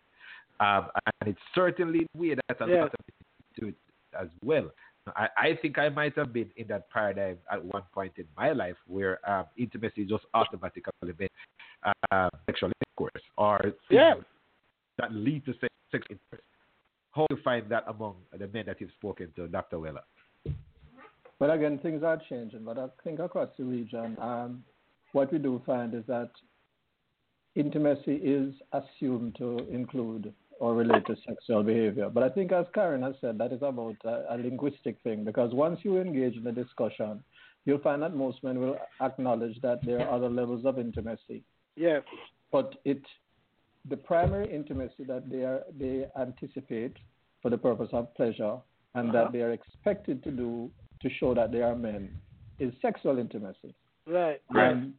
Um, 0.61 0.89
and 1.22 1.31
it's 1.31 1.41
certainly 1.55 2.07
way 2.14 2.35
that 2.35 2.61
a 2.61 2.68
Yes. 2.68 2.83
lot 2.83 2.93
of 2.93 3.07
people 3.07 3.59
do 3.59 3.68
it 3.68 3.74
as 4.20 4.28
well. 4.45 4.70
I, 5.16 5.28
I 5.37 5.59
think 5.62 5.78
I 5.78 5.89
might 5.89 6.14
have 6.16 6.35
been 6.35 6.51
in 6.57 6.66
that 6.66 6.91
paradigm 6.91 7.39
at 7.51 7.64
one 7.64 7.85
point 7.95 8.12
in 8.18 8.26
my 8.37 8.53
life 8.53 8.76
where 8.87 9.18
um, 9.28 9.47
intimacy 9.57 10.05
just 10.05 10.24
automatically 10.35 10.93
meant 11.03 11.31
uh, 11.83 12.28
sexual 12.47 12.70
intercourse 12.70 13.22
or 13.37 13.72
Yeah. 13.91 14.14
that 14.99 15.12
lead 15.12 15.45
to 15.47 15.53
sex, 15.55 15.72
sexual 15.91 16.16
intercourse. 16.16 16.47
How 17.12 17.26
do 17.28 17.37
you 17.37 17.43
find 17.43 17.68
that 17.70 17.85
among 17.89 18.16
the 18.33 18.47
men 18.49 18.66
that 18.66 18.81
you've 18.81 18.93
spoken 18.93 19.33
to, 19.37 19.49
Dr. 19.49 19.78
Weller? 19.81 20.03
Well, 21.39 21.51
again, 21.51 21.78
things 21.78 22.03
are 22.03 22.20
changing. 22.28 22.64
But 22.64 22.78
I 22.78 22.87
think 23.03 23.18
across 23.18 23.49
the 23.59 23.64
region, 23.64 24.16
um, 24.20 24.62
what 25.12 25.33
we 25.33 25.39
do 25.39 25.61
find 25.66 25.95
is 25.95 26.05
that 26.07 26.31
intimacy 27.57 28.16
is 28.16 28.55
assumed 28.72 29.35
to 29.37 29.59
include 29.70 30.33
or 30.61 30.74
relate 30.74 31.07
to 31.07 31.16
sexual 31.26 31.62
behavior. 31.62 32.11
But 32.11 32.22
I 32.22 32.28
think, 32.28 32.53
as 32.53 32.66
Karen 32.74 33.03
has 33.03 33.14
said, 33.20 33.39
that 33.39 33.53
is 33.53 33.62
about 33.62 33.97
a, 34.05 34.35
a 34.35 34.37
linguistic 34.37 34.99
thing 35.03 35.24
because 35.24 35.55
once 35.55 35.81
you 35.83 35.99
engage 35.99 36.37
in 36.37 36.45
the 36.45 36.53
discussion, 36.53 37.24
you'll 37.64 37.78
find 37.78 38.03
that 38.03 38.14
most 38.14 38.45
men 38.45 38.61
will 38.61 38.76
acknowledge 39.01 39.59
that 39.62 39.85
there 39.85 40.01
are 40.01 40.14
other 40.14 40.28
levels 40.28 40.66
of 40.66 40.78
intimacy. 40.78 41.43
Yes. 41.89 42.03
But 42.53 42.68
it, 42.85 43.03
the 43.89 43.97
primary 43.97 44.49
intimacy 44.59 45.05
that 45.12 45.22
they 45.33 45.43
are 45.51 45.62
they 45.83 45.97
anticipate 46.26 46.97
for 47.41 47.51
the 47.55 47.61
purpose 47.68 47.93
of 47.99 48.05
pleasure 48.20 48.57
and 48.97 49.05
Uh-huh. 49.09 49.16
that 49.18 49.33
they 49.33 49.43
are 49.47 49.53
expected 49.61 50.16
to 50.26 50.31
do 50.43 50.51
to 51.03 51.09
show 51.18 51.31
that 51.39 51.51
they 51.55 51.62
are 51.68 51.76
men 51.91 52.03
is 52.64 52.72
sexual 52.83 53.16
intimacy. 53.24 53.72
Right. 54.07 54.41
And, 54.51 54.93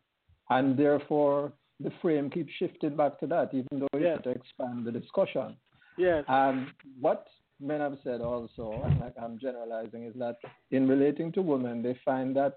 and 0.50 0.66
therefore, 0.84 1.38
the 1.86 1.92
frame 2.02 2.28
keeps 2.36 2.52
shifting 2.62 2.96
back 3.02 3.14
to 3.22 3.28
that, 3.34 3.48
even 3.60 3.76
though 3.80 3.94
you 4.00 4.06
Yes. 4.06 4.16
have 4.16 4.24
to 4.30 4.34
expand 4.40 4.78
the 4.88 4.94
discussion. 5.02 5.50
Yes. 5.98 6.24
And 6.28 6.60
what 7.06 7.22
men 7.60 7.80
have 7.82 7.98
said 8.06 8.22
also, 8.22 8.66
and 8.86 8.96
like 9.04 9.16
I'm 9.24 9.36
generalizing, 9.46 10.02
is 10.10 10.16
that 10.24 10.38
in 10.78 10.84
relating 10.88 11.32
to 11.34 11.42
women, 11.54 11.76
they 11.86 11.96
find 12.10 12.30
that 12.42 12.56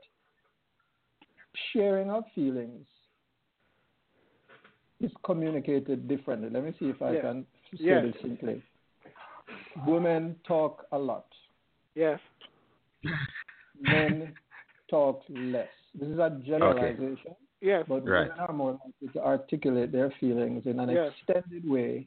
sharing 1.72 2.09
of 2.11 2.25
feelings 2.35 2.87
is 5.05 5.12
communicated 5.24 6.09
differently. 6.09 6.50
Let 6.50 6.64
me 6.64 6.72
see 6.78 6.86
if 6.90 7.00
I 7.02 7.12
Yes. 7.12 7.22
can 7.22 7.46
say 7.76 7.84
Yes. 7.84 8.05
this 8.12 8.22
simply. 8.22 8.62
women 9.86 10.36
talk 10.44 10.86
a 10.92 10.98
lot. 10.98 11.26
Yes. 11.94 12.20
Men 13.80 14.34
talk 14.88 15.22
less. 15.28 15.68
This 15.94 16.09
is 16.09 16.18
a 16.18 16.30
generalization, 16.44 17.34
Yes. 17.61 17.84
but 17.88 18.05
Right. 18.07 18.28
women 18.28 18.38
are 18.38 18.52
more 18.52 18.72
likely 18.72 19.09
to 19.14 19.24
articulate 19.24 19.90
their 19.92 20.11
feelings 20.20 20.66
in 20.66 20.80
an 20.80 20.88
Yes. 20.90 21.12
extended 21.12 21.68
way 21.68 22.07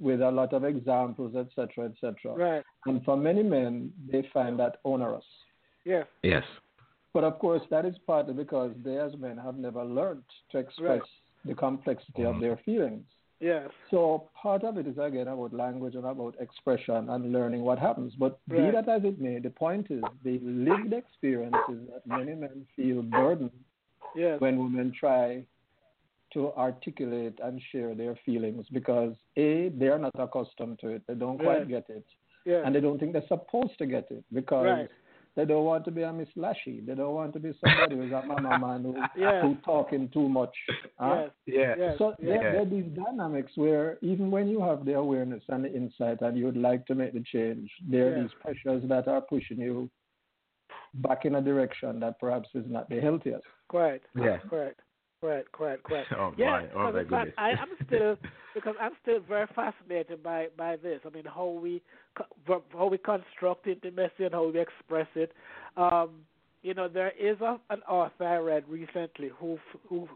with 0.00 0.22
a 0.22 0.30
lot 0.30 0.52
of 0.52 0.64
examples, 0.64 1.34
etc., 1.34 1.84
etc. 1.86 2.32
Right. 2.34 2.64
And 2.86 3.04
for 3.04 3.16
many 3.16 3.42
men, 3.42 3.92
they 4.06 4.22
find 4.32 4.58
that 4.60 4.80
onerous. 4.84 5.26
Yes. 5.84 6.06
Yes. 6.22 6.44
But 7.12 7.24
of 7.24 7.38
course, 7.40 7.66
that 7.70 7.84
is 7.84 7.98
partly 8.06 8.34
because 8.34 8.72
they, 8.82 8.98
as 8.98 9.16
men, 9.16 9.36
have 9.38 9.56
never 9.58 9.84
learned 9.84 10.24
to 10.50 10.58
express 10.58 11.02
the 11.48 11.54
complexity 11.54 12.22
of 12.22 12.34
mm-hmm. 12.34 12.42
their 12.42 12.56
feelings. 12.64 13.04
Yes. 13.40 13.70
So 13.90 14.30
part 14.34 14.64
of 14.64 14.78
it 14.78 14.86
is 14.86 14.98
again 14.98 15.28
about 15.28 15.52
language 15.52 15.94
and 15.94 16.04
about 16.04 16.34
expression 16.40 17.08
and 17.08 17.32
learning 17.32 17.62
what 17.62 17.78
happens. 17.78 18.12
But 18.18 18.40
be 18.48 18.70
that 18.72 18.88
as 18.88 19.02
it 19.04 19.20
may, 19.20 19.38
the 19.38 19.50
point 19.50 19.86
is 19.90 20.02
the 20.24 20.40
lived 20.42 20.92
experience 20.92 21.56
is 21.70 21.78
that 21.92 22.06
many 22.06 22.34
men 22.34 22.66
feel 22.74 23.02
burdened 23.02 23.52
Yes. 24.16 24.40
when 24.40 24.58
women 24.58 24.92
try 24.98 25.44
to 26.32 26.52
articulate 26.54 27.38
and 27.42 27.60
share 27.70 27.94
their 27.94 28.16
feelings 28.26 28.66
because 28.72 29.14
a 29.36 29.68
they 29.70 29.88
are 29.88 29.98
not 29.98 30.12
accustomed 30.18 30.78
to 30.80 30.88
it, 30.88 31.02
they 31.06 31.14
don't 31.14 31.38
quite 31.38 31.58
Right. 31.58 31.68
get 31.68 31.90
it, 31.90 32.04
Yes. 32.44 32.62
and 32.64 32.74
they 32.74 32.80
don't 32.80 32.98
think 32.98 33.12
they're 33.12 33.26
supposed 33.28 33.76
to 33.78 33.86
get 33.86 34.10
it 34.10 34.24
because 34.32 34.66
Right. 34.66 34.90
They 35.38 35.44
don't 35.44 35.64
want 35.64 35.84
to 35.84 35.92
be 35.92 36.02
a 36.02 36.12
Miss 36.12 36.28
Lashy. 36.36 36.84
They 36.84 36.96
don't 36.96 37.14
want 37.14 37.32
to 37.34 37.38
be 37.38 37.52
somebody 37.64 37.94
who's 37.94 38.10
a 38.10 38.22
mama 38.26 38.58
man 38.58 38.82
who, 38.82 38.96
Yes. 39.16 39.42
who 39.42 39.54
talking 39.64 40.08
too 40.12 40.28
much. 40.28 40.50
huh? 40.98 41.28
Yes. 41.46 41.56
Yeah. 41.56 41.74
Yes. 41.78 41.94
So 41.98 42.14
there, 42.18 42.34
yes. 42.34 42.42
there 42.42 42.62
are 42.62 42.64
these 42.66 42.90
dynamics 43.06 43.52
where 43.54 43.98
even 44.02 44.32
when 44.32 44.48
you 44.48 44.60
have 44.60 44.84
the 44.84 44.94
awareness 44.94 45.44
and 45.48 45.64
the 45.64 45.72
insight 45.72 46.20
and 46.22 46.36
you 46.36 46.44
would 46.46 46.56
like 46.56 46.84
to 46.86 46.96
make 46.96 47.12
the 47.12 47.22
change, 47.32 47.70
there 47.88 48.12
are 48.18 48.20
these 48.22 48.32
pressures 48.40 48.82
that 48.88 49.06
are 49.06 49.20
pushing 49.20 49.58
you 49.58 49.88
back 50.94 51.24
in 51.24 51.36
a 51.36 51.40
direction 51.40 52.00
that 52.00 52.18
perhaps 52.18 52.48
is 52.54 52.64
not 52.68 52.88
the 52.88 53.00
healthiest. 53.00 53.44
Correct. 53.70 54.06
Yeah. 54.16 54.38
Correct. 54.50 54.80
Correct. 55.20 55.52
Correct. 55.52 55.82
Correct. 55.84 56.08
Oh, 56.16 56.32
yeah. 56.36 56.50
my. 56.50 56.64
Oh, 56.74 56.92
because 56.92 56.94
my 56.94 57.02
goodness. 57.02 57.34
I, 57.38 57.50
I'm 57.50 57.86
still 57.86 58.16
because 58.54 58.74
I'm 58.80 58.92
still 59.02 59.20
very 59.20 59.46
fascinated 59.54 60.22
by 60.22 60.48
by 60.56 60.76
this. 60.76 61.00
I 61.04 61.10
mean, 61.10 61.24
how 61.24 61.46
we 61.48 61.82
how 62.46 62.86
we 62.86 62.98
construct 62.98 63.66
intimacy 63.66 64.24
and 64.24 64.34
how 64.34 64.48
we 64.48 64.60
express 64.60 65.08
it. 65.14 65.32
Um, 65.76 66.10
you 66.62 66.74
know, 66.74 66.88
there 66.88 67.12
is 67.18 67.40
a, 67.40 67.58
an 67.70 67.82
author 67.88 68.24
I 68.24 68.36
read 68.36 68.64
recently 68.68 69.30
who 69.38 69.58
who 69.88 70.08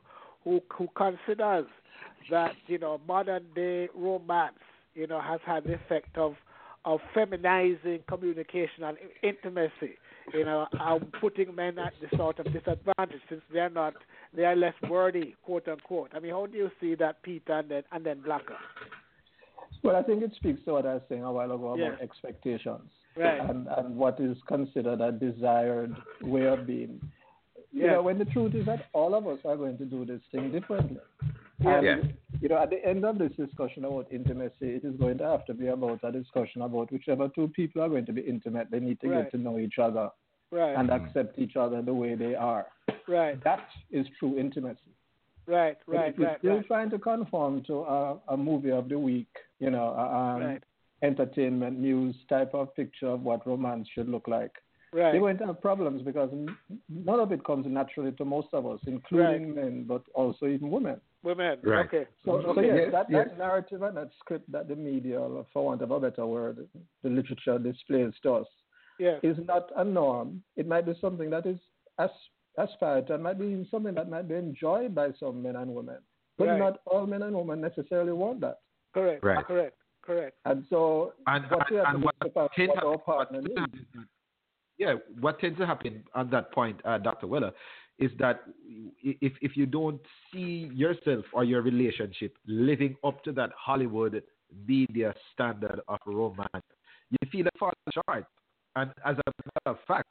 who 0.44 0.60
who 0.76 0.88
considers 0.96 1.66
that 2.30 2.52
you 2.66 2.78
know 2.78 3.00
modern 3.06 3.44
day 3.54 3.88
romance 3.94 4.54
you 4.94 5.06
know 5.06 5.20
has 5.20 5.40
had 5.44 5.64
the 5.64 5.74
effect 5.74 6.16
of 6.16 6.34
of 6.84 7.00
feminizing 7.14 8.00
communication 8.08 8.84
and 8.84 8.96
intimacy 9.22 9.96
you 10.32 10.44
know 10.44 10.66
um, 10.80 11.00
putting 11.20 11.54
men 11.54 11.78
at 11.78 11.92
the 12.00 12.16
sort 12.16 12.38
of 12.38 12.46
disadvantage 12.46 13.20
since 13.28 13.42
they're 13.52 13.70
not 13.70 13.94
they 14.34 14.44
are 14.44 14.56
less 14.56 14.74
worthy 14.88 15.34
quote 15.42 15.68
unquote 15.68 16.10
i 16.14 16.18
mean 16.20 16.32
how 16.32 16.46
do 16.46 16.56
you 16.56 16.70
see 16.80 16.94
that 16.94 17.22
peter 17.22 17.58
and 17.58 17.68
then 17.68 17.82
and 17.92 18.04
then 18.04 18.18
Blakka 18.26 18.56
Well, 19.82 19.96
I 19.96 20.02
think 20.02 20.22
it 20.22 20.32
speaks 20.36 20.60
to 20.64 20.74
what 20.74 20.86
I 20.86 20.94
was 20.94 21.02
saying 21.08 21.24
a 21.24 21.32
while 21.32 21.50
ago 21.52 21.72
about 21.72 21.78
Yeah. 21.78 21.96
expectations 22.08 22.90
right 23.16 23.40
and, 23.48 23.66
and 23.76 23.96
what 23.96 24.20
is 24.20 24.36
considered 24.46 25.00
a 25.00 25.10
desired 25.12 25.94
way 26.20 26.46
of 26.46 26.66
being. 26.66 27.00
You 27.72 27.84
Yeah. 27.86 27.92
know, 27.94 28.02
when 28.02 28.18
the 28.18 28.26
truth 28.26 28.54
is 28.54 28.66
that 28.66 28.86
all 28.92 29.14
of 29.14 29.26
us 29.26 29.40
are 29.44 29.56
going 29.56 29.78
to 29.78 29.84
do 29.84 30.04
this 30.04 30.20
thing 30.30 30.52
differently. 30.52 31.00
Yeah. 31.60 31.78
And, 31.78 31.86
Yeah. 31.86 32.02
You 32.42 32.48
know, 32.48 32.58
at 32.58 32.70
the 32.70 32.84
end 32.92 33.04
of 33.04 33.18
this 33.18 33.32
discussion 33.44 33.84
about 33.84 34.06
intimacy, 34.12 34.68
it 34.78 34.84
is 34.84 34.96
going 34.96 35.18
to 35.18 35.24
have 35.32 35.44
to 35.46 35.54
be 35.54 35.68
about 35.68 36.00
a 36.02 36.10
discussion 36.10 36.62
about 36.62 36.90
whichever 36.92 37.28
two 37.28 37.48
people 37.48 37.82
are 37.82 37.88
going 37.88 38.06
to 38.06 38.12
be 38.12 38.22
intimate, 38.22 38.70
they 38.70 38.80
need 38.80 39.00
to 39.00 39.08
Right. 39.08 39.22
get 39.22 39.30
to 39.32 39.38
know 39.38 39.58
each 39.58 39.78
other 39.78 40.10
right 40.52 40.76
and 40.76 40.90
accept 40.90 41.38
each 41.38 41.56
other 41.56 41.82
the 41.82 41.94
way 41.94 42.14
they 42.14 42.34
are. 42.34 42.66
right 43.08 43.42
That 43.42 43.66
is 43.90 44.06
true 44.18 44.38
intimacy. 44.38 44.94
right 45.46 45.76
But 45.88 45.96
right 45.96 46.08
if 46.12 46.18
you're 46.18 46.28
right 46.28 46.38
still 46.38 46.56
right 46.58 46.66
trying 46.66 46.90
to 46.90 46.98
conform 46.98 47.62
to 47.64 47.80
a, 47.80 48.18
a 48.28 48.36
movie 48.36 48.70
of 48.70 48.88
the 48.88 48.98
week, 48.98 49.32
you 49.58 49.70
know, 49.70 49.88
a, 49.88 50.04
um, 50.16 50.40
Right. 50.42 50.62
entertainment 51.02 51.78
news 51.80 52.14
type 52.28 52.54
of 52.54 52.74
picture 52.76 53.08
of 53.08 53.22
what 53.22 53.44
romance 53.46 53.88
should 53.92 54.08
look 54.08 54.28
like, 54.28 54.52
right 54.92 55.12
you're 55.14 55.20
going 55.22 55.38
to 55.38 55.46
have 55.46 55.60
problems 55.60 56.02
because 56.02 56.30
none 56.88 57.18
of 57.20 57.32
it 57.32 57.42
comes 57.44 57.66
naturally 57.66 58.12
to 58.12 58.24
most 58.24 58.48
of 58.52 58.66
us, 58.66 58.78
including 58.86 59.54
men, 59.54 59.84
but 59.88 60.02
also 60.14 60.46
even 60.46 60.70
women. 60.70 61.00
women 61.24 61.58
Right. 61.64 61.86
okay 61.86 62.06
So, 62.24 62.40
so 62.42 62.48
Okay. 62.50 62.66
yes, 62.66 62.76
Yes, 62.82 62.92
that, 62.92 63.06
yes. 63.10 63.28
that 63.28 63.38
narrative 63.38 63.82
and 63.82 63.96
that 63.96 64.10
script 64.20 64.50
that 64.52 64.68
the 64.68 64.76
media, 64.76 65.18
for 65.52 65.64
want 65.64 65.82
of 65.82 65.90
a 65.90 65.98
better 66.00 66.26
word, 66.26 66.68
the 67.02 67.08
literature 67.10 67.58
displays 67.58 68.12
to 68.22 68.32
us, 68.34 68.46
yes 68.98 69.20
is 69.22 69.36
not 69.46 69.70
a 69.76 69.84
norm. 69.84 70.42
It 70.56 70.66
might 70.66 70.86
be 70.86 70.94
something 71.00 71.30
that 71.30 71.46
is 71.46 71.58
as- 71.98 72.28
aspired 72.58 73.06
to, 73.06 73.14
and 73.14 73.22
might 73.22 73.38
be 73.38 73.66
something 73.70 73.94
that 73.94 74.08
might 74.08 74.28
be 74.28 74.34
enjoyed 74.34 74.94
by 74.94 75.12
some 75.18 75.42
men 75.42 75.56
and 75.56 75.74
women. 75.74 75.98
But 76.38 76.48
Right. 76.48 76.58
not 76.58 76.80
all 76.86 77.06
men 77.06 77.22
and 77.22 77.36
women 77.36 77.60
necessarily 77.60 78.12
want 78.12 78.40
that. 78.40 78.60
correct 78.94 79.24
Right. 79.24 79.44
correct 79.46 79.76
correct 80.02 80.36
And 80.44 80.64
so, 80.68 81.14
And, 81.26 81.44
what 81.50 81.70
we 81.70 81.76
have 81.76 81.86
and 81.86 81.98
to 82.00 82.04
what 82.06 82.14
do 82.20 82.26
is 82.26 82.32
to 82.32 82.34
find 82.34 82.50
tends 82.54 82.74
what 82.74 82.84
our 82.84 82.90
what 82.92 83.04
partner 83.06 83.40
tends 83.40 83.54
to 83.54 83.60
needs. 83.60 83.76
happen 83.94 84.08
yeah, 84.78 84.94
what 85.20 85.38
tends 85.38 85.58
to 85.58 85.66
happen 85.66 86.02
at 86.16 86.30
that 86.30 86.50
point, 86.52 86.80
uh, 86.84 86.98
Dr. 86.98 87.26
Weller, 87.26 87.52
is 87.98 88.10
that 88.18 88.42
if 89.02 89.32
if 89.40 89.56
you 89.56 89.66
don't 89.66 90.00
see 90.32 90.70
yourself 90.74 91.24
or 91.32 91.44
your 91.44 91.62
relationship 91.62 92.36
living 92.46 92.96
up 93.04 93.22
to 93.24 93.32
that 93.32 93.50
Hollywood 93.56 94.22
media 94.66 95.14
standard 95.32 95.80
of 95.88 95.98
romance, 96.06 96.66
you 97.10 97.18
feel 97.30 97.44
like 97.44 97.58
fall 97.58 97.72
short. 97.92 98.24
And 98.76 98.90
as 99.04 99.16
a 99.16 99.32
matter 99.66 99.76
of 99.76 99.78
fact, 99.86 100.08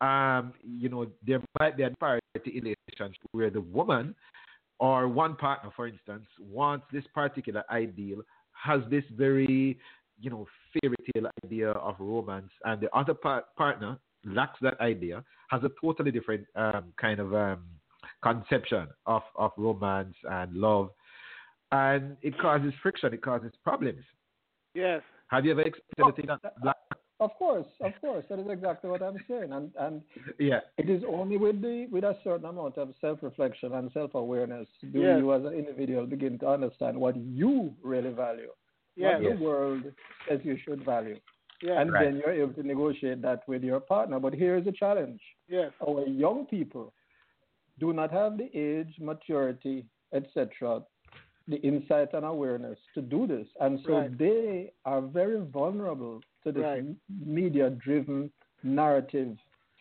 um, 0.00 0.54
you 0.62 0.88
know, 0.88 1.06
there 1.26 1.40
might 1.58 1.76
be 1.76 1.82
a 1.82 1.90
disparity 1.90 2.58
in 2.58 2.66
a 2.66 2.74
relationship 2.88 3.22
where 3.32 3.50
the 3.50 3.60
woman 3.60 4.14
or 4.78 5.08
one 5.08 5.36
partner, 5.36 5.70
for 5.76 5.86
instance, 5.86 6.26
wants 6.40 6.86
this 6.90 7.04
particular 7.14 7.62
ideal, 7.70 8.22
has 8.52 8.80
this 8.90 9.04
very, 9.16 9.78
you 10.18 10.30
know, 10.30 10.46
fairy 10.72 10.96
tale 11.12 11.30
idea 11.44 11.70
of 11.72 11.96
romance, 11.98 12.50
and 12.64 12.80
the 12.80 12.90
other 12.96 13.14
par- 13.14 13.44
partner 13.56 13.98
lacks 14.24 14.58
that 14.62 14.80
idea, 14.80 15.22
has 15.50 15.62
a 15.64 15.70
totally 15.82 16.10
different 16.10 16.46
um, 16.56 16.92
kind 16.98 17.20
of 17.20 17.34
um, 17.34 17.64
conception 18.22 18.88
of, 19.06 19.22
of 19.36 19.50
romance 19.58 20.14
and 20.30 20.54
love, 20.54 20.90
and 21.72 22.16
it 22.22 22.38
causes 22.38 22.72
friction, 22.82 23.12
it 23.12 23.22
causes 23.22 23.52
problems. 23.62 24.02
yes 24.74 25.02
Have 25.28 25.44
you 25.44 25.52
ever 25.52 25.62
experienced 25.62 26.18
anything 26.18 26.26
like 26.26 26.42
that? 26.42 26.99
Black? 27.20 27.30
Of 27.30 27.36
course, 27.38 27.66
of 27.80 27.92
course, 28.00 28.24
that 28.28 28.38
is 28.38 28.46
exactly 28.48 28.90
what 28.90 29.02
I'm 29.02 29.18
saying. 29.28 29.52
And 29.52 29.70
and 29.78 30.02
Yeah, 30.38 30.60
it 30.78 30.88
is 30.90 31.02
only 31.06 31.36
with 31.36 31.60
the 31.60 31.86
with 31.92 32.04
a 32.04 32.16
certain 32.24 32.46
amount 32.46 32.78
of 32.78 32.94
self-reflection 33.00 33.72
and 33.74 33.90
self-awareness 33.92 34.68
do 34.92 35.00
Yes. 35.00 35.18
you 35.18 35.32
as 35.34 35.44
an 35.44 35.52
individual 35.54 36.06
begin 36.06 36.38
to 36.40 36.48
understand 36.48 36.98
what 36.98 37.16
you 37.16 37.74
really 37.82 38.10
value, 38.12 38.52
yes 38.96 39.20
what 39.22 39.38
the 39.38 39.44
world 39.44 39.82
says 40.28 40.40
you 40.44 40.56
should 40.64 40.84
value. 40.84 41.18
yes 41.62 41.76
and 41.80 41.92
Right. 41.92 42.04
then 42.04 42.14
you're 42.20 42.32
able 42.42 42.54
to 42.54 42.62
negotiate 42.62 43.20
that 43.22 43.40
with 43.46 43.62
your 43.70 43.80
partner. 43.80 44.18
But 44.26 44.34
here 44.34 44.56
is 44.60 44.66
a 44.66 44.72
challenge: 44.72 45.20
yes 45.48 45.70
our 45.86 46.06
young 46.06 46.46
people 46.46 46.86
do 47.78 47.92
not 47.92 48.10
have 48.20 48.32
the 48.36 48.48
age, 48.68 48.92
maturity, 49.10 49.78
etc., 50.12 50.82
the 51.48 51.56
insight 51.70 52.10
and 52.16 52.24
awareness 52.24 52.78
to 52.94 53.00
do 53.02 53.20
this, 53.26 53.48
and 53.64 53.80
so 53.86 53.92
Right. 53.92 54.18
they 54.24 54.72
are 54.84 55.00
very 55.20 55.40
vulnerable 55.58 56.20
to 56.44 56.52
this 56.52 56.62
Right. 56.62 56.84
media-driven 57.08 58.30
narrative 58.62 59.36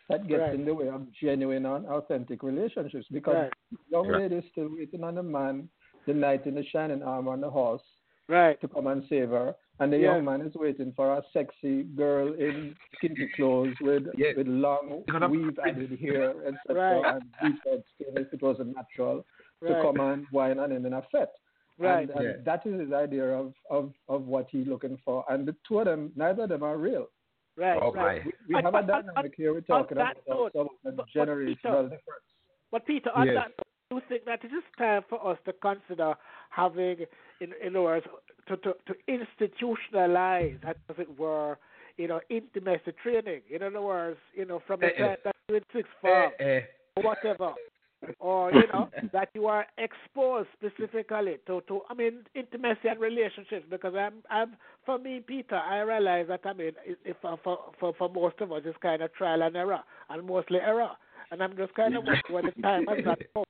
that 0.10 0.28
gets 0.28 0.42
Right. 0.42 0.56
in 0.56 0.66
the 0.66 0.74
way 0.74 0.90
of 0.90 1.12
genuine 1.12 1.66
and 1.66 1.86
authentic 1.86 2.42
relationships. 2.44 3.08
Because 3.12 3.36
Right. 3.36 3.54
young 3.90 4.08
Right. 4.08 4.22
lady 4.22 4.36
is 4.38 4.46
still 4.52 4.70
waiting 4.70 5.04
on 5.04 5.18
a 5.18 5.24
man, 5.24 5.70
the 6.06 6.14
knight 6.14 6.46
in 6.48 6.56
the 6.56 6.64
shining 6.64 7.04
armor 7.04 7.32
on 7.32 7.42
the 7.42 7.50
horse, 7.50 7.84
right 8.28 8.60
to 8.62 8.68
come 8.68 8.88
and 8.88 9.04
save 9.06 9.30
her, 9.30 9.56
and 9.80 9.92
the 9.94 9.98
Yeah. 9.98 10.16
young 10.16 10.26
man 10.26 10.42
is 10.42 10.56
waiting 10.56 10.92
for 10.94 11.14
a 11.14 11.24
sexy 11.34 11.84
girl 11.84 12.34
in 12.34 12.76
skimpy 12.96 13.28
clothes 13.30 13.80
with 13.82 14.10
Yeah. 14.18 14.34
with 14.36 14.48
long 14.48 15.04
weave 15.30 15.60
added 15.60 15.92
hair, 16.00 16.34
etc., 16.46 17.02
Right. 17.02 17.16
and 17.16 17.24
bleached 17.42 17.90
skin 17.94 18.18
if 18.18 18.34
it 18.34 18.42
wasn't 18.42 18.76
natural, 18.76 19.26
to 19.62 19.74
come 19.82 20.00
and 20.00 20.26
wine 20.32 20.58
on 20.60 20.72
him 20.72 20.86
in 20.86 20.94
a 20.94 21.02
fet. 21.04 21.34
Right 21.80 22.10
And, 22.16 22.26
and 22.28 22.46
that 22.46 22.66
is 22.66 22.80
his 22.80 22.92
idea 22.94 23.24
of, 23.26 23.54
of, 23.70 23.94
of 24.08 24.24
what 24.28 24.48
he's 24.52 24.68
looking 24.68 24.98
for. 25.06 25.24
And 25.30 25.48
the 25.48 25.56
two 25.68 25.80
of 25.80 25.86
them, 25.86 26.12
neither 26.16 26.44
of 26.44 26.50
them 26.50 26.64
are 26.64 26.78
real. 26.78 27.08
right 27.58 27.80
Oh, 27.82 27.92
right 27.94 28.24
my. 28.26 28.32
We 28.48 28.54
But- 28.54 28.64
have 28.66 28.74
a 28.74 28.78
but- 28.78 28.88
but- 28.88 29.06
dynamic 29.08 29.34
here 29.36 29.54
we're 29.54 29.62
talking 29.62 29.98
about 29.98 30.18
note, 30.28 30.52
some 30.54 30.68
but- 30.84 30.96
but 30.98 31.06
generational 31.16 31.48
Peter- 31.56 31.84
difference. 31.84 32.24
But 32.72 32.86
Peter, 32.86 33.10
on 33.16 33.26
Yes. 33.28 33.36
that, 33.58 33.66
do 33.90 33.96
you 33.96 34.02
think 34.08 34.26
that 34.26 34.44
it 34.44 34.54
is 34.54 34.64
time 34.78 35.04
for 35.10 35.26
us 35.28 35.38
to 35.46 35.54
consider 35.54 36.14
having, 36.52 37.06
in, 37.42 37.54
in 37.62 37.76
other 37.76 37.82
words, 37.82 38.06
to, 38.48 38.58
to, 38.58 38.76
to 38.86 38.94
institutionalize, 39.08 40.58
as 40.66 40.76
it 40.98 41.18
were, 41.20 41.58
you 41.98 42.08
know, 42.08 42.22
intimacy 42.30 42.92
training? 43.04 43.42
In 43.50 43.64
other 43.64 43.82
words, 43.82 44.20
you 44.36 44.46
know, 44.46 44.62
from 44.68 44.82
the 44.82 44.88
Eh, 44.88 44.90
eh. 45.04 45.08
time 45.08 45.18
that 45.26 45.36
you're 45.48 45.58
in 45.58 45.64
sixth 45.74 45.92
form, 46.02 46.32
eh, 46.40 46.62
or 46.98 47.04
whatever, 47.04 47.54
or 48.20 48.52
you 48.52 48.68
know 48.72 48.90
that 49.14 49.30
you 49.34 49.46
are 49.46 49.66
exposed 49.78 50.50
specifically 50.58 51.38
to 51.46 51.62
to 51.68 51.82
I 51.90 51.94
mean 51.94 52.24
intimacy 52.36 52.88
and 52.90 53.00
relationships 53.00 53.66
because 53.70 53.94
I'm 53.96 54.24
I'm 54.30 54.56
for 54.86 54.98
me 54.98 55.22
Peter 55.26 55.56
I 55.56 55.80
realize 55.80 56.28
that 56.28 56.42
I 56.46 56.54
mean 56.54 56.72
if 56.86 57.18
for 57.22 57.40
for 57.80 57.94
for 57.98 58.10
most 58.10 58.36
of 58.42 58.52
us 58.52 58.62
it's 58.66 58.78
kind 58.82 59.02
of 59.02 59.14
trial 59.14 59.42
and 59.42 59.56
error 59.56 59.82
and 60.10 60.28
mostly 60.28 60.60
error 60.60 60.92
and 61.32 61.42
I'm 61.44 61.56
just 61.58 61.74
kind 61.76 61.96
of 61.96 62.04
wondering 62.04 62.22
when 62.28 62.46
the 62.46 62.62
time 62.62 62.88
has 62.88 63.00
not 63.04 63.20
come 63.34 63.44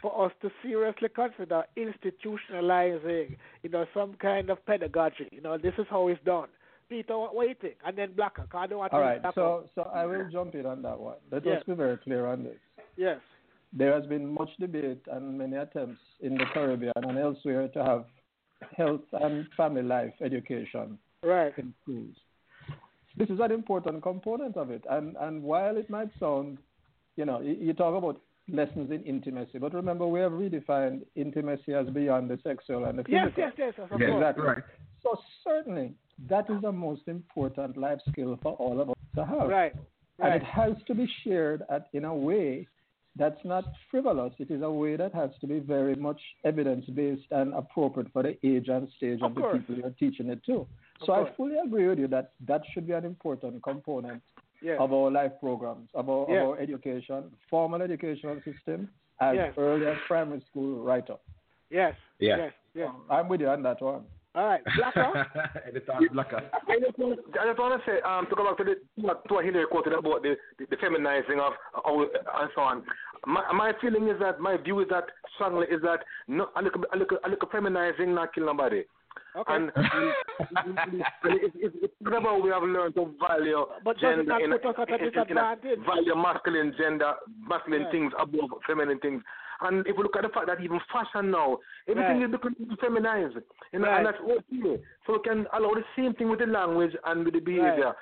for 0.00 0.26
us 0.26 0.32
to 0.42 0.50
seriously 0.62 1.08
consider 1.14 1.64
institutionalizing 1.76 3.36
you 3.62 3.70
know 3.70 3.86
some 3.94 4.14
kind 4.14 4.50
of 4.50 4.64
pedagogy 4.66 5.28
you 5.30 5.40
know 5.40 5.58
this 5.58 5.74
is 5.78 5.86
how 5.90 6.08
it's 6.08 6.22
done. 6.24 6.48
Peter, 6.88 7.16
what 7.16 7.44
do 7.44 7.48
you 7.48 7.54
think? 7.58 7.76
And 7.86 7.96
then 7.96 8.10
Blakka, 8.10 8.44
I 8.52 8.66
don't 8.66 8.80
want 8.80 8.92
All 8.92 8.98
to 8.98 9.04
right, 9.06 9.22
so 9.34 9.64
so 9.74 9.90
I 9.94 10.04
will 10.04 10.28
jump 10.30 10.54
in 10.54 10.66
on 10.66 10.82
that 10.82 11.00
one. 11.00 11.16
Let 11.30 11.46
Yes. 11.46 11.58
us 11.58 11.64
be 11.66 11.72
very 11.72 11.96
clear 11.96 12.26
on 12.26 12.44
this. 12.44 12.58
Yes. 12.96 13.18
There 13.72 13.94
has 13.94 14.06
been 14.06 14.32
much 14.32 14.50
debate 14.60 15.02
and 15.10 15.38
many 15.38 15.56
attempts 15.56 16.00
in 16.20 16.34
the 16.34 16.44
Caribbean 16.52 16.92
and 16.96 17.18
elsewhere 17.18 17.68
to 17.68 17.84
have 17.84 18.04
health 18.76 19.00
and 19.12 19.46
family 19.56 19.82
life 19.82 20.12
education 20.22 20.98
Right. 21.24 21.56
in 21.56 21.72
schools. 21.82 22.14
This 23.16 23.28
is 23.30 23.40
an 23.40 23.52
important 23.52 24.02
component 24.02 24.56
of 24.56 24.70
it. 24.70 24.84
And 24.90 25.16
and 25.20 25.42
while 25.42 25.76
it 25.76 25.88
might 25.90 26.08
sound, 26.18 26.58
you 27.16 27.24
know, 27.24 27.40
you, 27.40 27.56
you 27.60 27.72
talk 27.72 27.94
about 27.96 28.20
lessons 28.48 28.90
in 28.90 29.02
intimacy, 29.04 29.58
but 29.58 29.72
remember 29.72 30.06
we 30.06 30.20
have 30.20 30.32
redefined 30.32 31.02
intimacy 31.14 31.74
as 31.74 31.86
beyond 31.90 32.28
the 32.30 32.38
sexual 32.42 32.84
and 32.86 32.98
the 32.98 33.04
physical. 33.04 33.32
yes, 33.36 33.52
yes, 33.56 33.74
of 33.78 34.00
Yeah, 34.00 34.08
course. 34.08 34.20
Exactly. 34.20 34.44
Right. 34.44 34.62
So 35.02 35.16
certainly 35.44 35.94
that 36.28 36.48
is 36.50 36.60
the 36.62 36.72
most 36.72 37.02
important 37.06 37.76
life 37.76 38.00
skill 38.10 38.38
for 38.42 38.52
all 38.54 38.80
of 38.80 38.90
us 38.90 38.96
to 39.16 39.24
have. 39.24 39.48
Right. 39.48 39.74
right. 40.18 40.32
And 40.32 40.34
it 40.34 40.44
has 40.44 40.72
to 40.86 40.94
be 40.94 41.08
shared 41.24 41.62
at, 41.70 41.88
in 41.92 42.04
a 42.04 42.14
way 42.14 42.66
that's 43.16 43.42
not 43.44 43.64
frivolous. 43.90 44.32
It 44.38 44.50
is 44.50 44.62
a 44.62 44.70
way 44.70 44.96
that 44.96 45.14
has 45.14 45.30
to 45.40 45.46
be 45.46 45.58
very 45.58 45.94
much 45.94 46.20
evidence 46.44 46.84
based 46.86 47.26
and 47.30 47.52
appropriate 47.54 48.10
for 48.12 48.22
the 48.22 48.38
age 48.46 48.68
and 48.68 48.88
stage 48.96 49.20
Of 49.20 49.30
of, 49.30 49.34
the 49.34 49.40
course. 49.42 49.58
people 49.58 49.74
you're 49.76 49.90
teaching 49.90 50.28
it 50.30 50.42
to. 50.46 50.60
Of 50.60 50.66
so 51.06 51.12
I 51.12 51.30
fully 51.36 51.56
agree 51.58 51.88
with 51.88 51.98
you 51.98 52.08
that 52.08 52.32
that 52.46 52.62
should 52.72 52.86
be 52.86 52.92
an 52.94 53.04
important 53.04 53.62
component 53.62 54.22
Yes. 54.62 54.76
of 54.78 54.92
our 54.92 55.10
life 55.10 55.32
programs, 55.40 55.88
of 55.92 56.08
our, 56.08 56.26
Yes. 56.30 56.42
of 56.42 56.48
our 56.50 56.58
education, 56.60 57.24
formal 57.50 57.82
educational 57.82 58.36
system, 58.44 58.88
as 59.20 59.34
Yes. 59.34 59.54
early 59.58 59.86
as 59.88 59.96
primary 60.06 60.40
school 60.48 60.82
right 60.84 61.08
up. 61.10 61.22
Yes. 61.68 61.96
Yeah. 62.20 62.36
Yes. 62.36 62.52
Yes. 62.74 62.90
I'm 63.10 63.28
with 63.28 63.40
you 63.40 63.48
on 63.48 63.62
that 63.64 63.82
one. 63.82 64.04
All 64.34 64.46
right. 64.46 64.62
Blakka. 64.64 65.26
Editor 65.68 65.92
Blakka. 66.14 66.40
I 66.68 66.80
just 66.80 66.98
want, 66.98 67.18
I 67.40 67.46
just 67.46 67.58
want 67.58 67.82
to 67.84 67.90
say, 67.90 68.00
um, 68.00 68.26
to 68.30 68.34
go 68.34 68.44
back 68.48 68.56
to 68.58 68.64
the 68.64 68.74
to 69.28 69.34
what 69.34 69.44
Hilaire 69.44 69.66
quoted 69.66 69.92
about 69.92 70.22
the, 70.22 70.36
the, 70.58 70.64
the 70.70 70.76
feminizing 70.76 71.38
of 71.38 71.52
our, 71.84 72.04
and 72.40 72.50
so 72.54 72.62
on. 72.62 72.82
My, 73.26 73.52
my 73.52 73.72
feeling 73.80 74.08
is 74.08 74.18
that 74.20 74.40
my 74.40 74.56
view 74.56 74.80
is 74.80 74.88
that 74.88 75.04
strongly 75.34 75.66
is 75.66 75.82
that 75.82 76.00
no, 76.28 76.48
a 76.56 76.62
little, 76.62 76.80
a 76.92 76.96
little, 76.96 77.18
a 77.24 77.28
little 77.28 77.48
feminizing 77.52 78.14
not 78.14 78.34
kill 78.34 78.46
nobody. 78.46 78.84
Okay. 79.36 79.54
And, 79.54 79.70
and 79.76 81.02
it's, 81.24 81.54
it's, 81.56 81.76
it's 81.82 81.94
not 82.00 82.20
about 82.20 82.42
we 82.42 82.50
have 82.50 82.62
learned 82.62 82.94
to 82.96 83.14
value 83.26 83.64
But 83.84 83.98
does 83.98 84.18
it 84.18 84.26
gender 84.28 84.32
not 84.32 84.42
in, 84.42 84.50
put 84.50 84.66
us 84.66 84.74
at 84.78 84.90
a 84.90 84.94
in- 84.94 85.00
in- 85.00 85.06
in 85.06 85.12
disadvantage? 85.12 85.78
value 85.86 86.16
masculine 86.16 86.74
gender, 86.78 87.12
masculine 87.48 87.82
Right. 87.84 87.92
things 87.92 88.12
above 88.18 88.50
feminine 88.66 88.98
things. 89.00 89.22
And 89.62 89.86
if 89.86 89.96
we 89.96 90.02
look 90.02 90.16
at 90.16 90.22
the 90.22 90.28
fact 90.30 90.46
that 90.48 90.60
even 90.60 90.80
fashion 90.92 91.30
now, 91.30 91.58
everything 91.88 92.20
Right. 92.20 92.26
is 92.26 92.30
becoming 92.32 92.76
feminized, 92.80 93.36
you 93.72 93.78
know, 93.78 93.88
Right. 93.88 93.96
and 93.98 94.06
that's 94.06 94.20
okay. 94.20 94.82
So 95.06 95.12
we 95.14 95.18
can 95.20 95.46
allow 95.52 95.74
the 95.74 95.84
same 95.96 96.14
thing 96.14 96.28
with 96.30 96.40
the 96.40 96.46
language 96.46 96.94
and 97.04 97.24
with 97.24 97.34
the 97.34 97.40
behavior, 97.40 97.94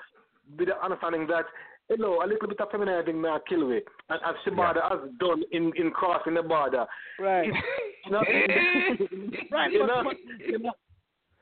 with 0.57 0.67
the 0.67 0.83
understanding 0.83 1.27
that 1.27 1.45
hello, 1.89 2.23
a 2.23 2.25
little 2.25 2.47
bit 2.47 2.59
of 2.59 2.69
feminizing 2.71 3.19
may 3.19 3.37
kill 3.47 3.69
and 3.71 3.81
as 4.09 4.35
Shibada 4.45 4.81
has 4.89 5.09
done 5.19 5.43
in 5.51 5.71
in 5.75 5.91
crossing 5.91 6.33
the 6.35 6.43
border. 6.43 6.85
Right. 7.19 7.51
You 8.05 8.11
know, 8.11 8.21
Right, 9.51 9.71
you 9.71 9.79
but- 9.79 9.87
know, 9.87 10.01
but- 10.03 10.17
you 10.39 10.57
know, 10.59 10.73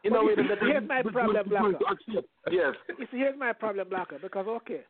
you 0.03 0.11
know, 0.11 0.22
you 0.30 0.36
here's 0.36 0.88
my 0.88 1.01
problem, 1.03 1.49
that- 1.49 2.26
Yes. 2.51 2.76
You 2.97 3.07
see, 3.11 3.17
here's 3.17 3.38
my 3.38 3.53
problem, 3.53 3.88
Blakka, 3.89 4.22
because 4.22 4.47
okay, 4.47 4.82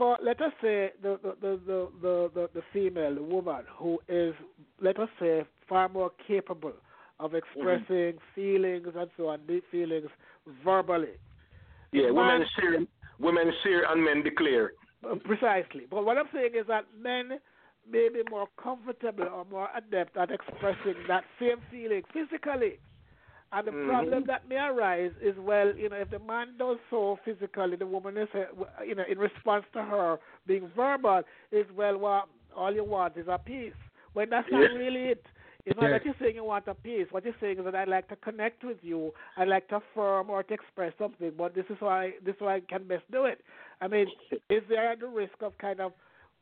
for 0.00 0.16
let 0.24 0.40
us 0.40 0.52
say 0.62 0.92
the 1.02 1.18
the 1.22 1.36
the 1.42 1.60
the 2.00 2.30
the, 2.34 2.50
the, 2.54 2.62
female 2.72 3.14
the 3.14 3.22
woman 3.22 3.64
who 3.76 3.98
is 4.08 4.32
let 4.80 4.98
us 4.98 5.10
say 5.20 5.44
far 5.68 5.90
more 5.90 6.10
capable 6.26 6.72
of 7.18 7.34
expressing 7.34 8.14
feelings 8.34 8.86
and 8.96 9.10
so 9.18 9.28
on, 9.28 9.40
deep 9.46 9.62
feelings 9.70 10.08
verbally. 10.64 11.16
Yeah, 11.92 12.04
Man- 12.12 12.14
women 12.14 12.46
share, 12.58 12.78
women 13.18 13.52
share, 13.62 13.92
and 13.92 14.02
men 14.02 14.22
declare. 14.22 14.72
Uh, 15.04 15.16
Precisely. 15.16 15.82
But 15.90 16.06
what 16.06 16.16
I'm 16.16 16.30
saying 16.32 16.52
is 16.58 16.66
that 16.68 16.86
men 16.98 17.38
may 17.90 18.08
be 18.08 18.22
more 18.30 18.48
comfortable 18.62 19.24
or 19.24 19.44
more 19.50 19.68
adept 19.76 20.16
at 20.16 20.30
expressing 20.30 20.94
that 21.08 21.24
same 21.38 21.58
feeling 21.70 22.02
physically. 22.14 22.78
And 23.52 23.66
the 23.66 23.72
Mhm. 23.72 23.86
problem 23.86 24.24
that 24.26 24.48
may 24.48 24.56
arise 24.56 25.12
is, 25.20 25.36
well, 25.38 25.74
you 25.76 25.88
know, 25.88 25.96
if 25.96 26.10
the 26.10 26.20
man 26.20 26.56
does 26.56 26.78
so 26.88 27.18
physically, 27.24 27.76
the 27.76 27.86
woman 27.86 28.16
is, 28.16 28.28
uh, 28.34 28.82
you 28.84 28.94
know, 28.94 29.04
in 29.08 29.18
response 29.18 29.64
to 29.72 29.82
her 29.82 30.18
being 30.46 30.68
verbal, 30.68 31.22
is, 31.50 31.66
well, 31.72 31.98
well 31.98 32.28
all 32.54 32.72
you 32.72 32.84
want 32.84 33.16
is 33.16 33.26
a 33.28 33.38
piece. 33.38 33.74
When 34.12 34.30
that's 34.30 34.50
not 34.50 34.70
Yeah. 34.70 34.78
really 34.78 35.10
it. 35.10 35.26
It's 35.66 35.76
not 35.76 35.90
Yeah. 35.90 35.98
that 35.98 36.04
you're 36.04 36.14
saying 36.20 36.36
you 36.36 36.44
want 36.44 36.66
a 36.68 36.74
piece. 36.74 37.10
What 37.10 37.24
you're 37.24 37.34
saying 37.40 37.58
is 37.58 37.64
that 37.64 37.74
I'd 37.74 37.88
like 37.88 38.08
to 38.08 38.16
connect 38.16 38.64
with 38.64 38.78
you. 38.82 39.12
I'd 39.36 39.48
like 39.48 39.68
to 39.68 39.76
affirm 39.76 40.30
or 40.30 40.42
to 40.42 40.54
express 40.54 40.92
something, 40.98 41.32
but 41.36 41.54
this 41.54 41.66
is 41.68 41.80
why 41.80 42.14
this 42.24 42.34
is 42.36 42.40
why 42.40 42.56
I 42.56 42.60
can 42.60 42.88
best 42.88 43.04
do 43.10 43.24
it. 43.26 43.44
I 43.80 43.86
mean, 43.86 44.06
is 44.48 44.62
there 44.68 44.96
the 44.96 45.06
risk 45.06 45.42
of 45.42 45.56
kind 45.58 45.80
of, 45.80 45.92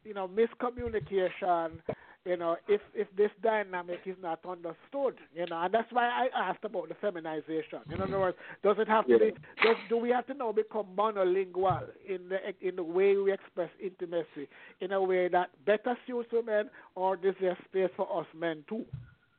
you 0.05 0.15
know, 0.15 0.29
miscommunication? 0.29 1.81
You 2.29 2.37
know, 2.37 2.57
if 2.69 2.83
if 2.95 3.09
this 3.17 3.31
dynamic 3.43 4.01
is 4.05 4.17
not 4.21 4.41
understood, 4.47 5.15
you 5.35 5.47
know, 5.47 5.63
and 5.63 5.73
that's 5.73 5.91
why 5.91 6.05
I 6.09 6.29
asked 6.51 6.63
about 6.63 6.91
the 6.91 6.95
feminization. 6.97 7.79
In 7.91 8.03
other 8.03 8.21
words, 8.21 8.37
does 8.63 8.77
it 8.79 8.87
have 8.87 9.07
to 9.07 9.13
Yeah. 9.13 9.19
be? 9.19 9.31
Does, 9.65 9.77
do 9.89 9.97
we 9.97 10.11
have 10.11 10.27
to 10.27 10.35
now 10.35 10.53
become 10.53 10.89
monolingual 10.95 11.85
in 12.07 12.29
the 12.29 12.39
in 12.61 12.77
the 12.77 12.83
way 12.83 13.17
we 13.17 13.33
express 13.33 13.71
intimacy 13.81 14.47
in 14.81 14.93
a 14.93 15.03
way 15.03 15.29
that 15.29 15.49
better 15.65 15.97
suits 16.07 16.31
women, 16.31 16.69
or 16.97 17.15
is 17.23 17.35
there 17.41 17.57
space 17.65 17.91
for 17.97 18.07
us 18.21 18.27
men 18.35 18.63
too? 18.69 18.85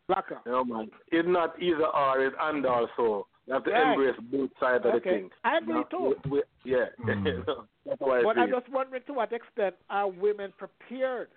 Blakka. 0.10 0.40
You 0.48 0.52
know, 0.54 0.64
man. 0.66 0.90
It's 1.12 1.28
not 1.30 1.62
either 1.62 1.86
or, 1.86 2.26
it's 2.26 2.36
and 2.42 2.66
also. 2.66 3.28
You 3.46 3.54
have 3.54 3.64
to 3.66 3.72
Right. 3.72 3.92
embrace 3.94 4.20
both 4.32 4.50
sides 4.60 4.84
of 4.86 4.92
the 4.94 4.98
Okay. 4.98 5.10
thing. 5.22 5.32
I 5.44 5.58
agree 5.58 5.76
You 5.76 5.80
know, 5.92 6.14
too. 6.14 6.22
we- 6.26 6.32
we- 6.40 6.44
yeah. 6.72 6.90
Mm. 7.00 7.68
That's 7.86 8.02
why 8.02 8.20
I 8.20 8.24
But 8.24 8.36
see 8.36 8.42
I'm 8.42 8.50
just 8.52 8.70
wondering 8.70 9.04
to 9.08 9.14
what 9.14 9.32
extent 9.34 9.76
are 9.90 10.08
women 10.08 10.52
prepared 10.58 11.30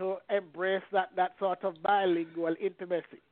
to 0.00 0.16
embrace 0.34 0.82
that, 0.92 1.10
that 1.16 1.32
sort 1.38 1.62
of 1.64 1.80
bilingual 1.82 2.54
intimacy? 2.60 3.22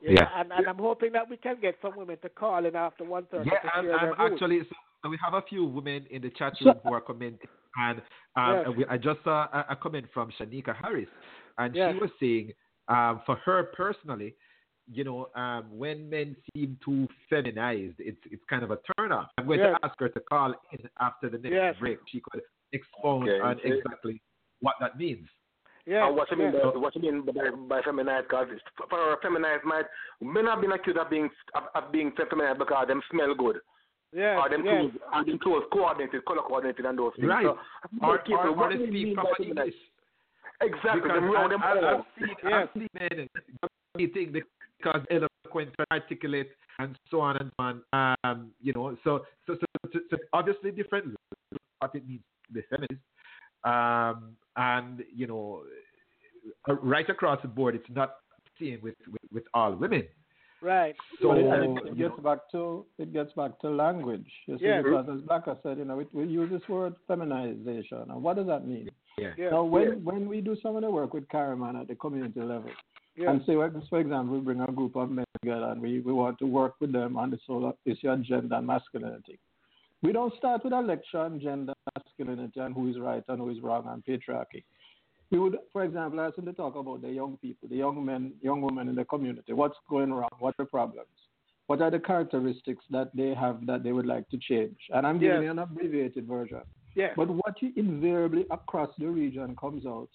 You 0.00 0.10
know, 0.10 0.20
Yeah. 0.20 0.28
and, 0.36 0.52
and 0.52 0.68
I'm 0.68 0.78
hoping 0.78 1.12
that 1.12 1.28
we 1.28 1.36
can 1.36 1.56
get 1.60 1.76
some 1.82 1.96
women 1.96 2.18
to 2.22 2.28
call 2.28 2.64
in 2.66 2.76
after 2.76 3.04
one 3.04 3.26
thirty. 3.30 3.50
Yeah, 3.50 3.58
to 3.70 3.78
and, 3.78 3.88
and 3.88 4.14
actually, 4.18 4.60
so, 4.60 4.76
so 5.02 5.08
we 5.08 5.18
have 5.24 5.34
a 5.34 5.42
few 5.42 5.64
women 5.64 6.06
in 6.10 6.22
the 6.22 6.30
chat 6.30 6.52
room 6.60 6.74
who 6.84 6.92
are 6.92 7.00
commenting, 7.00 7.48
and 7.76 8.02
um, 8.36 8.62
Yes. 8.66 8.76
we, 8.76 8.86
I 8.86 8.96
just 8.96 9.20
saw 9.24 9.46
a, 9.52 9.66
a 9.70 9.76
comment 9.76 10.06
from 10.14 10.30
Shanika 10.38 10.74
Harris, 10.76 11.08
and 11.56 11.74
Yes. 11.74 11.94
she 11.94 12.00
was 12.00 12.10
saying, 12.20 12.52
um, 12.88 13.22
for 13.26 13.36
her 13.44 13.64
personally, 13.76 14.34
you 14.90 15.04
know, 15.04 15.28
um, 15.34 15.66
when 15.70 16.08
men 16.08 16.36
seem 16.54 16.78
too 16.84 17.06
feminized, 17.28 17.96
it's 17.98 18.20
it's 18.30 18.42
kind 18.48 18.62
of 18.62 18.70
a 18.70 18.78
turn 18.96 19.12
off. 19.12 19.28
I'm 19.36 19.46
going 19.46 19.58
Yes. 19.58 19.76
to 19.80 19.86
ask 19.86 19.98
her 19.98 20.08
to 20.08 20.20
call 20.20 20.54
in 20.72 20.88
after 21.00 21.28
the 21.28 21.38
next 21.38 21.54
Yes. 21.54 21.74
break. 21.78 21.98
She 22.06 22.22
could 22.30 22.42
expound 22.72 23.28
Okay. 23.28 23.40
on 23.40 23.58
exactly 23.64 24.22
what 24.60 24.76
that 24.80 24.96
means. 24.96 25.28
Yeah, 25.88 26.06
And 26.06 26.16
what 26.16 26.30
you 26.30 26.36
mean 26.36 26.52
yeah. 26.52 26.70
by 26.72 26.78
what 26.78 26.94
you 26.94 27.00
mean 27.02 27.24
by, 27.24 27.32
by 27.68 27.80
feminized? 27.82 28.28
Because 28.28 28.48
for 28.90 29.14
a 29.14 29.16
feminized 29.22 29.64
might 29.64 29.86
men 30.20 30.46
have 30.46 30.60
been 30.60 30.72
accused 30.72 30.98
of 30.98 31.08
being 31.08 31.30
of, 31.54 31.62
of 31.74 31.92
being 31.92 32.12
feminized 32.12 32.58
because 32.58 32.76
uh, 32.82 32.84
them 32.84 33.00
smell 33.10 33.34
good, 33.34 33.56
yes, 34.12 34.36
or 34.38 34.48
them 34.50 34.64
yes. 34.64 34.74
clothes, 34.74 34.92
or 35.14 35.24
them 35.24 35.38
clothes 35.38 35.64
coordinated, 35.72 36.24
color 36.26 36.42
coordinated, 36.42 36.84
and 36.84 36.98
those 36.98 37.12
things. 37.16 37.28
Right. 37.28 37.46
So, 37.46 37.56
Or, 38.02 38.18
people, 38.18 38.36
or, 38.36 38.48
or 38.48 38.56
what 38.56 38.70
they 38.70 38.76
do 38.76 38.84
you 38.84 39.12
speak 39.12 39.14
proper? 39.14 39.42
English. 39.42 39.74
Exactly. 40.60 41.00
Because 41.00 41.16
Them 41.16 41.30
round 41.30 41.52
them 41.52 41.62
I, 41.62 41.66
I, 41.66 41.78
all. 41.78 41.84
I've 41.86 42.04
seen, 42.18 42.36
Yes. 42.44 42.52
I've 42.52 42.68
seen 42.74 42.88
men 42.98 44.10
think 44.12 44.32
because 44.32 45.02
eloquent 45.10 45.70
articulate 45.90 46.50
and 46.78 46.98
so 47.10 47.20
on 47.20 47.36
and 47.38 47.50
so 47.56 47.64
on. 47.64 47.82
Um, 48.24 48.50
you 48.60 48.72
know, 48.74 48.96
so 49.04 49.24
so 49.46 49.54
so, 49.54 49.66
so, 49.92 49.98
so 50.10 50.16
obviously 50.32 50.70
different 50.70 51.16
what 51.78 51.94
it 51.94 52.06
means 52.06 52.22
to 52.46 52.52
be 52.52 52.62
feminist. 52.68 53.00
Um, 53.64 54.36
and 54.56 55.04
you 55.14 55.26
know, 55.26 55.62
uh, 56.68 56.74
right 56.76 57.08
across 57.08 57.40
the 57.42 57.48
board, 57.48 57.74
it's 57.74 57.84
not 57.94 58.16
seen 58.58 58.78
with, 58.82 58.94
with, 59.10 59.22
with 59.32 59.44
all 59.54 59.74
women. 59.74 60.04
right. 60.62 60.94
So 61.22 61.32
it, 61.32 61.44
it, 61.44 61.98
gets 61.98 62.16
know, 62.16 62.22
back 62.22 62.38
to 62.52 62.86
it 62.98 63.12
gets 63.12 63.32
back 63.34 63.58
to 63.60 63.70
language. 63.70 64.26
You 64.46 64.58
see, 64.58 64.64
Yeah. 64.66 64.82
because 64.82 65.06
as 65.08 65.20
Blakka 65.22 65.62
said, 65.62 65.78
you 65.78 65.84
know, 65.84 65.96
we, 65.96 66.06
we 66.12 66.24
use 66.28 66.50
this 66.50 66.66
word 66.68 66.94
feminization, 67.06 68.10
and 68.10 68.22
what 68.22 68.36
does 68.36 68.46
that 68.46 68.66
mean? 68.66 68.88
yeah. 69.18 69.30
Yeah, 69.36 69.50
Now, 69.50 69.64
when 69.64 70.04
when 70.04 70.28
we 70.28 70.40
do 70.40 70.56
some 70.62 70.76
of 70.76 70.82
the 70.82 70.90
work 70.90 71.14
with 71.14 71.28
CARIMAN 71.28 71.80
at 71.80 71.88
the 71.88 71.94
community 71.94 72.40
level, 72.40 72.70
yeah, 73.16 73.30
and 73.30 73.40
say, 73.46 73.54
for 73.90 73.98
example, 74.00 74.36
we 74.36 74.40
bring 74.40 74.60
a 74.60 74.70
group 74.70 74.94
of 74.96 75.10
men 75.10 75.24
together 75.40 75.66
and 75.66 75.82
we, 75.82 76.00
we 76.00 76.12
want 76.12 76.38
to 76.38 76.46
work 76.46 76.74
with 76.80 76.92
them 76.92 77.16
on 77.16 77.30
the 77.30 77.38
sole 77.46 77.76
issue 77.84 78.08
of 78.10 78.22
gender 78.22 78.54
and 78.54 78.66
masculinity. 78.66 79.38
We 80.02 80.12
don't 80.12 80.32
start 80.36 80.62
with 80.62 80.72
a 80.72 80.80
lecture 80.80 81.18
on 81.18 81.40
gender, 81.40 81.74
masculinity, 82.18 82.60
and 82.60 82.74
who 82.74 82.88
is 82.88 82.98
right 82.98 83.22
and 83.28 83.38
who 83.38 83.50
is 83.50 83.60
wrong 83.60 83.84
and 83.88 84.04
patriarchy. 84.04 84.64
we 85.30 85.38
would, 85.38 85.58
for 85.72 85.84
example, 85.84 86.20
ask 86.20 86.36
them 86.36 86.46
to 86.46 86.52
talk 86.52 86.74
about 86.74 87.02
the 87.02 87.10
young 87.10 87.36
people, 87.42 87.68
the 87.68 87.76
young 87.76 88.04
men, 88.04 88.32
young 88.40 88.62
women 88.62 88.88
in 88.88 88.94
the 88.94 89.04
community. 89.04 89.52
What's 89.52 89.76
going 89.90 90.12
wrong? 90.12 90.30
What 90.38 90.54
are 90.58 90.64
the 90.64 90.70
problems? 90.70 91.08
What 91.66 91.82
are 91.82 91.90
the 91.90 91.98
characteristics 92.00 92.82
that 92.90 93.14
they 93.14 93.34
have 93.34 93.66
that 93.66 93.82
they 93.82 93.92
would 93.92 94.06
like 94.06 94.26
to 94.30 94.38
change? 94.38 94.78
And 94.90 95.06
I'm 95.06 95.18
giving 95.18 95.36
Yes. 95.36 95.44
you 95.44 95.50
an 95.50 95.58
abbreviated 95.58 96.26
version. 96.26 96.62
Yes. 96.94 97.12
But 97.14 97.28
what 97.28 97.60
you 97.60 97.72
invariably 97.76 98.46
across 98.50 98.88
the 98.96 99.06
region 99.08 99.54
comes 99.56 99.84
out 99.84 100.08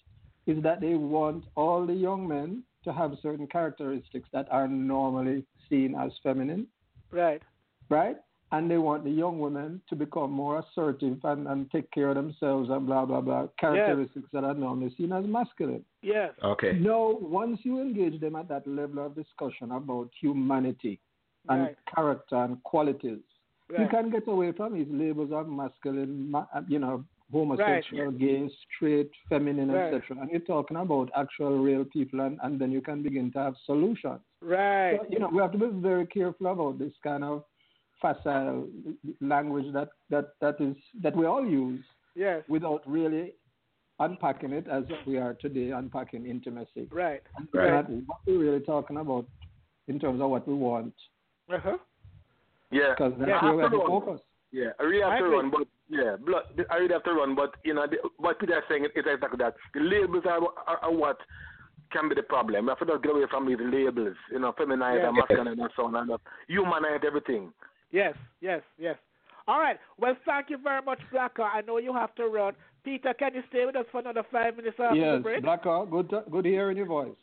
is 0.46 0.60
that 0.64 0.80
they 0.80 0.94
want 0.96 1.44
all 1.54 1.86
the 1.86 1.94
young 1.94 2.26
men 2.26 2.64
to 2.82 2.92
have 2.92 3.16
certain 3.22 3.46
characteristics 3.46 4.28
that 4.32 4.46
are 4.50 4.66
normally 4.66 5.46
seen 5.68 5.94
as 5.94 6.10
feminine, 6.24 6.66
Right. 7.12 7.40
right? 7.88 8.16
And 8.54 8.70
they 8.70 8.78
want 8.78 9.02
the 9.02 9.10
young 9.10 9.40
women 9.40 9.80
to 9.88 9.96
become 9.96 10.30
more 10.30 10.60
assertive 10.60 11.18
and, 11.24 11.48
and 11.48 11.68
take 11.72 11.90
care 11.90 12.10
of 12.10 12.14
themselves 12.14 12.70
and 12.70 12.86
blah, 12.86 13.04
blah, 13.04 13.20
blah. 13.20 13.48
Characteristics 13.58 14.28
that 14.32 14.44
are 14.44 14.54
normally 14.54 14.94
seen 14.96 15.12
as 15.12 15.24
masculine. 15.26 15.84
Yes. 16.02 16.30
Okay. 16.42 16.72
No, 16.78 17.18
once 17.20 17.58
you 17.64 17.80
engage 17.80 18.20
them 18.20 18.36
at 18.36 18.48
that 18.48 18.64
level 18.66 19.04
of 19.04 19.16
discussion 19.16 19.72
about 19.72 20.10
humanity 20.20 21.00
and 21.48 21.62
Right. 21.62 21.76
character 21.94 22.36
and 22.36 22.62
qualities, 22.62 23.24
you 23.76 23.88
can 23.88 24.10
get 24.10 24.28
away 24.28 24.52
from 24.52 24.74
these 24.74 24.86
labels 24.88 25.32
of 25.32 25.48
masculine, 25.48 26.32
uh, 26.34 26.62
you 26.68 26.78
know, 26.78 27.04
homosexual, 27.32 28.12
gay, 28.12 28.48
straight, 28.76 29.10
feminine, 29.28 29.70
Right. 29.72 29.92
etc. 29.94 30.20
And 30.20 30.30
you're 30.30 30.40
talking 30.40 30.76
about 30.76 31.10
actual 31.16 31.58
real 31.58 31.84
people, 31.96 32.20
and, 32.20 32.38
and 32.44 32.60
then 32.60 32.70
you 32.70 32.82
can 32.82 33.02
begin 33.02 33.32
to 33.32 33.38
have 33.40 33.56
solutions. 33.66 34.20
Right. 34.40 35.00
So, 35.00 35.06
you 35.10 35.18
know, 35.18 35.30
we 35.32 35.38
have 35.42 35.52
to 35.52 35.58
be 35.58 35.66
very 35.80 36.06
careful 36.06 36.46
about 36.46 36.78
this 36.78 36.92
kind 37.02 37.24
of 37.24 37.44
facile 38.04 38.68
language 39.20 39.68
that, 39.72 39.88
that, 40.10 40.26
that 40.42 40.56
is 40.60 40.76
that 41.02 41.16
we 41.16 41.24
all 41.26 41.44
use 41.46 41.84
Yes. 42.16 42.42
without 42.48 42.82
really 42.86 43.32
unpacking 43.98 44.52
it 44.52 44.66
as 44.68 44.84
we 45.06 45.16
are 45.18 45.34
today 45.34 45.70
unpacking 45.70 46.26
intimacy. 46.26 46.84
Right. 46.92 47.22
And 47.36 47.48
Right. 47.52 47.70
that 47.86 47.92
is 47.92 48.02
what 48.06 48.18
we're 48.26 48.38
really 48.46 48.60
talking 48.60 48.98
about 48.98 49.26
in 49.88 49.98
terms 49.98 50.20
of 50.22 50.28
what 50.30 50.46
we 50.46 50.54
want, 50.54 50.94
Uh 51.52 51.58
huh. 51.66 51.78
Yeah. 52.70 52.94
because 52.96 53.14
that's 53.18 53.30
Yeah, 53.30 53.42
where 53.44 53.56
we 53.56 53.62
have 53.62 53.72
to 53.72 53.78
focus. 53.94 54.20
Yeah, 54.52 54.70
I 54.78 54.82
really 54.84 55.02
have 55.02 55.12
I 55.14 55.18
to 55.18 55.24
agree. 55.24 55.36
run, 55.38 55.50
but 55.50 55.66
yeah, 55.88 56.16
blood, 56.28 56.44
I 56.70 56.76
really 56.76 56.92
have 56.94 57.02
to 57.04 57.12
run, 57.20 57.34
but 57.34 57.50
you 57.64 57.74
know, 57.74 57.86
the, 57.92 57.96
what 58.18 58.38
Peter 58.38 58.56
is 58.58 58.64
saying 58.68 58.84
is 58.84 58.90
exactly 59.04 59.38
that. 59.38 59.54
The 59.74 59.80
labels 59.80 60.24
are, 60.26 60.40
are, 60.70 60.78
are 60.86 60.92
what 61.02 61.18
can 61.92 62.08
be 62.08 62.14
the 62.14 62.22
problem. 62.22 62.66
We 62.66 62.70
have 62.70 62.78
to 62.78 62.86
just 62.86 63.02
get 63.02 63.12
away 63.12 63.26
from 63.28 63.48
these 63.48 63.58
labels, 63.60 64.16
you 64.30 64.38
know, 64.38 64.52
feminine 64.56 64.98
Yeah. 64.98 65.08
and 65.08 65.16
masculine 65.16 65.48
and 65.48 65.70
so 65.76 65.86
on, 65.86 65.96
and 65.96 66.10
humanize 66.48 67.02
everything. 67.04 67.52
Yes. 67.94 68.14
Yes. 68.40 68.60
Yes. 68.76 68.96
All 69.46 69.60
right. 69.60 69.78
Well, 69.98 70.16
thank 70.26 70.50
you 70.50 70.58
very 70.58 70.82
much, 70.82 70.98
Blakka. 71.12 71.44
I 71.44 71.60
know 71.60 71.78
you 71.78 71.92
have 71.94 72.14
to 72.16 72.26
run. 72.26 72.54
Peter, 72.84 73.14
can 73.14 73.34
you 73.34 73.42
stay 73.50 73.64
with 73.66 73.76
us 73.76 73.86
for 73.92 74.00
another 74.00 74.24
five 74.32 74.56
minutes 74.56 74.76
after 74.80 74.98
the 75.00 75.06
Yes, 75.14 75.22
break? 75.22 75.44
Blakka, 75.44 75.88
good, 75.90 76.10
to, 76.10 76.24
good 76.30 76.44
hearing 76.44 76.76
your 76.76 76.86
voice. 76.86 77.14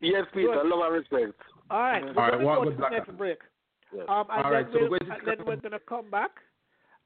Yes, 0.00 0.24
Peter, 0.34 0.48
Good. 0.62 0.66
love 0.66 0.80
and 0.84 0.94
respect. 0.94 1.40
All 1.70 1.80
right. 1.80 2.02
All 2.02 2.08
We're 2.14 2.14
going 2.14 2.38
to 2.40 2.44
what 2.44 2.54
go 2.58 2.64
to 2.64 2.70
the 2.70 2.82
Blakka- 2.82 2.90
next 2.90 3.16
break. 3.18 3.38
Yes. 3.94 4.04
Um, 4.08 4.26
and 4.30 4.44
All 4.44 4.50
then, 4.50 4.52
right, 4.52 4.66
so 4.72 4.78
we'll, 4.80 4.90
we're 4.90 4.98
going 4.98 5.10
to 5.10 5.18
and 5.18 5.26
then 5.38 5.46
we're 5.46 5.56
going 5.56 5.72
to 5.72 5.78
come 5.80 6.10
back. 6.10 6.30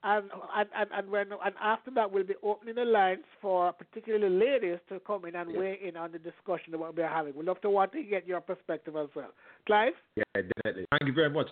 And, 0.06 0.24
and, 0.54 0.68
and, 0.76 0.90
and, 0.92 1.10
when, 1.10 1.26
and 1.32 1.54
after 1.62 1.90
that, 1.92 2.10
we'll 2.12 2.24
be 2.24 2.34
opening 2.42 2.74
the 2.74 2.84
lines 2.84 3.24
for 3.40 3.72
particularly 3.72 4.28
ladies 4.28 4.78
to 4.90 5.00
come 5.00 5.24
in 5.24 5.34
and 5.34 5.50
Yes. 5.50 5.58
weigh 5.58 5.78
in 5.82 5.96
on 5.96 6.12
the 6.12 6.18
discussion 6.18 6.72
that 6.72 6.78
we're 6.78 7.08
having. 7.08 7.34
We'd 7.34 7.46
love 7.46 7.60
to 7.62 7.70
want 7.70 7.92
to 7.92 8.02
get 8.02 8.26
your 8.26 8.40
perspective 8.42 8.96
as 8.96 9.08
well. 9.16 9.30
Clive? 9.66 9.94
Yeah, 10.16 10.24
definitely. 10.34 10.86
Thank 10.90 11.06
you 11.08 11.14
very 11.14 11.30
much. 11.30 11.46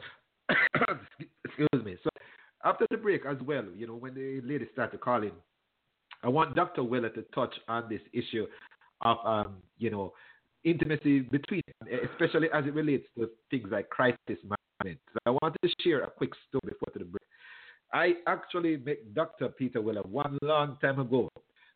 Excuse 1.45 1.85
me. 1.85 1.97
So 2.03 2.11
after 2.65 2.87
the 2.91 2.97
break 2.97 3.27
as 3.27 3.37
well, 3.45 3.65
you 3.75 3.87
know, 3.87 3.95
when 3.95 4.15
the 4.15 4.41
ladies 4.45 4.69
start 4.73 4.93
to 4.93 4.99
call 4.99 5.23
in, 5.23 5.33
I 6.23 6.29
want 6.29 6.55
Dr. 6.55 6.85
Weller 6.85 7.11
to 7.11 7.23
touch 7.35 7.55
on 7.69 7.89
this 7.89 8.01
issue 8.13 8.47
of, 9.03 9.17
um, 9.25 9.57
you 9.79 9.91
know, 9.91 10.13
intimacy 10.65 11.21
between, 11.21 11.63
especially 12.13 12.49
as 12.55 12.65
it 12.67 12.75
relates 12.75 13.07
to 13.19 13.29
things 13.51 13.69
like 13.71 13.91
crisis 13.91 14.17
management. 14.29 15.01
So 15.13 15.19
I 15.27 15.31
want 15.31 15.57
to 15.63 15.71
share 15.81 16.03
a 16.03 16.11
quick 16.11 16.31
story 16.49 16.75
before 16.75 16.93
the 16.95 17.05
break. 17.05 17.23
I 17.93 18.15
actually 18.27 18.77
met 18.79 19.15
Dr. 19.15 19.49
Peter 19.49 19.81
Weller 19.81 20.03
one 20.03 20.39
long 20.43 20.79
time 20.81 20.99
ago 20.99 21.29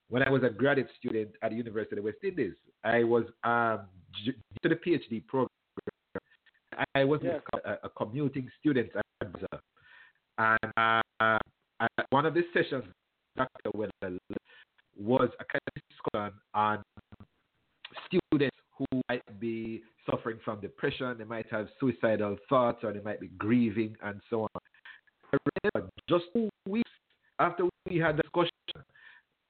when 0.09 0.23
I 0.23 0.31
was 0.31 0.43
a 0.45 0.49
graduate 0.49 0.89
student 0.99 1.31
at 1.43 1.51
the 1.51 1.57
University 1.57 1.99
of 1.99 2.05
West 2.05 2.19
Indies. 2.23 2.55
I 2.85 3.03
was 3.03 3.25
um, 3.45 3.81
to 4.63 4.69
the 4.69 4.77
PhD 4.77 5.27
program. 5.27 5.49
I 6.95 7.05
was 7.05 7.21
Yes. 7.23 7.41
a, 7.65 7.73
a 7.85 7.89
commuting 7.91 8.49
student 8.61 8.91
advisor. 9.21 9.61
And 10.39 10.73
uh, 10.77 11.39
at 11.81 12.07
one 12.11 12.27
of 12.27 12.35
the 12.35 12.43
sessions, 12.53 12.85
Dr. 13.37 13.71
Weller 13.75 14.19
was 14.99 15.29
a 15.41 15.45
kind 15.45 15.63
of 15.67 15.83
discussion 15.91 16.41
on 16.55 16.83
students 18.07 18.57
who 18.79 19.01
might 19.09 19.23
be 19.41 19.83
suffering 20.11 20.39
from 20.45 20.61
depression, 20.61 21.17
they 21.19 21.25
might 21.25 21.47
have 21.51 21.69
suicidal 21.81 22.37
thoughts, 22.49 22.85
or 22.85 22.93
they 22.93 23.01
might 23.01 23.21
be 23.21 23.29
grieving, 23.39 23.97
and 24.03 24.21
so 24.29 24.43
on. 24.43 24.49
I 25.33 25.37
remember 25.75 25.91
just 26.09 26.25
two 26.35 26.49
weeks 26.69 26.91
after 27.39 27.65
we 27.89 27.99
had 27.99 28.17
the 28.17 28.23
discussion, 28.23 28.51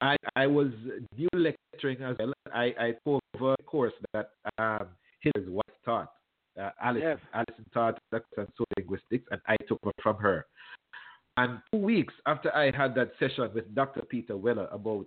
I, 0.01 0.17
I 0.37 0.47
was 0.47 0.69
new 1.17 1.29
lecturing 1.33 2.03
as 2.03 2.17
well. 2.19 2.33
I, 2.53 2.75
I 2.79 2.95
took 3.05 3.21
over 3.35 3.55
a 3.59 3.63
course 3.65 3.93
that 4.13 4.31
um, 4.59 4.89
Hilaire's 5.21 5.51
wife 5.51 5.65
taught. 5.85 6.13
Uh, 6.61 6.71
Alison, 6.83 7.09
Yes. 7.09 7.19
Alison 7.35 7.67
taught 7.73 7.99
that 8.13 8.23
and 8.37 8.49
social 8.53 8.67
linguistics, 8.77 9.27
and 9.31 9.41
I 9.47 9.57
took 9.69 9.79
over 9.83 9.93
from 10.03 10.17
her. 10.17 10.47
And 11.37 11.61
two 11.71 11.79
weeks 11.79 12.15
after 12.27 12.55
I 12.57 12.71
had 12.71 12.95
that 12.95 13.13
session 13.19 13.51
with 13.55 13.75
Dr. 13.75 14.03
Peter 14.03 14.37
Weller 14.37 14.69
about 14.73 15.07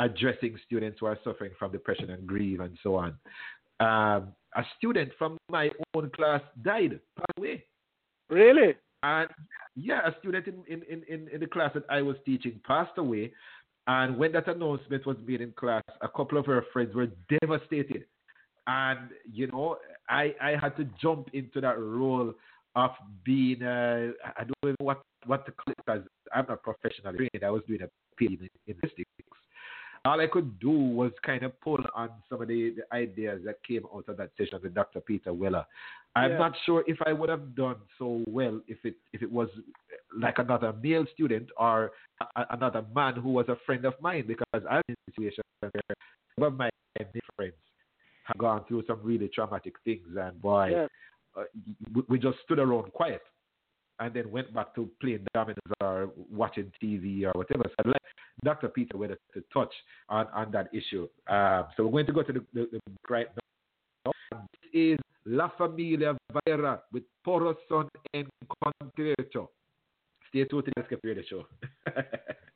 addressing 0.00 0.58
students 0.66 0.98
who 1.00 1.06
are 1.06 1.18
suffering 1.22 1.52
from 1.58 1.72
depression 1.72 2.10
and 2.10 2.26
grief 2.26 2.60
and 2.60 2.76
so 2.82 2.96
on, 2.96 3.16
um, 3.80 4.32
a 4.56 4.64
student 4.76 5.12
from 5.18 5.38
my 5.50 5.70
own 5.94 6.10
class 6.10 6.40
died, 6.62 6.98
passed 7.16 7.38
away. 7.38 7.64
Really? 8.28 8.74
And 9.04 9.28
yeah, 9.76 10.00
a 10.04 10.18
student 10.18 10.46
in, 10.48 10.64
in, 10.66 11.02
in, 11.08 11.28
in 11.28 11.40
the 11.40 11.46
class 11.46 11.70
that 11.74 11.84
I 11.88 12.02
was 12.02 12.16
teaching 12.24 12.60
passed 12.66 12.98
away. 12.98 13.32
And 13.86 14.18
when 14.18 14.32
that 14.32 14.48
announcement 14.48 15.06
was 15.06 15.16
made 15.24 15.40
in 15.40 15.52
class, 15.52 15.82
a 16.02 16.08
couple 16.08 16.38
of 16.38 16.46
her 16.46 16.64
friends 16.72 16.94
were 16.94 17.08
devastated. 17.40 18.04
And, 18.66 19.10
you 19.32 19.46
know, 19.46 19.78
I, 20.08 20.34
I 20.40 20.56
had 20.60 20.76
to 20.76 20.84
jump 21.00 21.28
into 21.32 21.60
that 21.60 21.78
role 21.78 22.34
of 22.76 22.90
being, 23.24 23.62
uh, 23.62 24.10
I 24.36 24.44
don't 24.44 24.54
know 24.62 24.74
what, 24.80 25.02
what 25.26 25.44
to 25.46 25.52
call 25.52 25.72
it 25.72 25.76
because 25.84 26.02
I'm 26.34 26.46
not 26.48 26.62
professionally 26.62 27.16
trained. 27.16 27.44
I 27.44 27.50
was 27.50 27.62
doing 27.66 27.80
a 27.82 28.22
PhD 28.22 28.40
in, 28.40 28.48
in 28.66 28.74
statistics. 28.78 29.06
All 30.04 30.20
I 30.20 30.26
could 30.26 30.58
do 30.60 30.70
was 30.70 31.12
kind 31.24 31.42
of 31.42 31.60
pull 31.60 31.78
on 31.94 32.10
some 32.28 32.40
of 32.40 32.48
the, 32.48 32.74
the 32.76 32.96
ideas 32.96 33.42
that 33.44 33.56
came 33.66 33.82
out 33.94 34.04
of 34.08 34.16
that 34.16 34.30
session 34.38 34.60
with 34.62 34.74
Dr. 34.74 35.00
Peter 35.00 35.32
Weller. 35.32 35.64
I'm 36.14 36.32
Yeah. 36.32 36.38
not 36.38 36.52
sure 36.64 36.84
if 36.86 36.98
I 37.04 37.12
would 37.12 37.28
have 37.28 37.54
done 37.54 37.76
so 37.98 38.24
well 38.28 38.60
if 38.66 38.78
it 38.84 38.94
if 39.12 39.22
it 39.22 39.30
was 39.30 39.48
like 40.16 40.38
another 40.38 40.72
male 40.82 41.04
student 41.12 41.50
or 41.56 41.92
a, 42.36 42.46
another 42.50 42.84
man 42.94 43.14
who 43.14 43.30
was 43.30 43.48
a 43.48 43.56
friend 43.66 43.84
of 43.84 43.94
mine 44.00 44.24
because 44.26 44.64
I'm 44.68 44.82
in 44.88 44.94
a 44.94 45.12
situation 45.12 45.44
where 45.60 45.70
some 46.36 46.44
of 46.44 46.56
my 46.56 46.70
friends 47.36 47.54
have 48.28 48.38
gone 48.38 48.64
through 48.68 48.84
some 48.86 49.00
really 49.02 49.28
traumatic 49.28 49.74
things 49.84 50.06
and 50.18 50.40
boy, 50.40 50.86
uh, 51.36 51.44
we, 51.94 52.02
we 52.08 52.18
just 52.18 52.38
stood 52.44 52.58
around 52.58 52.92
quiet 52.92 53.22
and 54.00 54.14
then 54.14 54.30
went 54.30 54.52
back 54.54 54.74
to 54.74 54.88
playing 55.00 55.26
dominoes 55.34 55.58
or 55.80 56.10
watching 56.30 56.70
TV 56.82 57.24
or 57.24 57.32
whatever. 57.32 57.64
So 57.64 57.74
I'd 57.80 57.86
like 57.86 58.02
Dr. 58.44 58.68
Peter 58.68 58.96
Weller 58.96 59.18
to 59.34 59.42
touch 59.52 59.72
on, 60.08 60.26
on 60.28 60.50
that 60.52 60.68
issue. 60.72 61.08
Um, 61.28 61.66
so 61.76 61.84
we're 61.84 62.04
going 62.04 62.06
to 62.06 62.12
go 62.12 62.22
to 62.22 62.32
the, 62.32 62.44
the, 62.54 62.68
the 62.72 62.80
right 63.08 63.26
now. 64.04 64.12
This 64.30 64.70
is 64.72 64.98
La 65.24 65.50
Familia 65.58 66.16
Valera 66.32 66.80
with 66.92 67.02
Poro 67.26 67.56
Son 67.68 67.88
en 68.14 68.26
Concreto. 68.62 69.48
Stay 70.28 70.44
tuned 70.44 70.66
to 70.66 70.72
the 70.76 70.82
Escape 70.82 71.00
Radio 71.02 71.22
Show. 71.28 71.46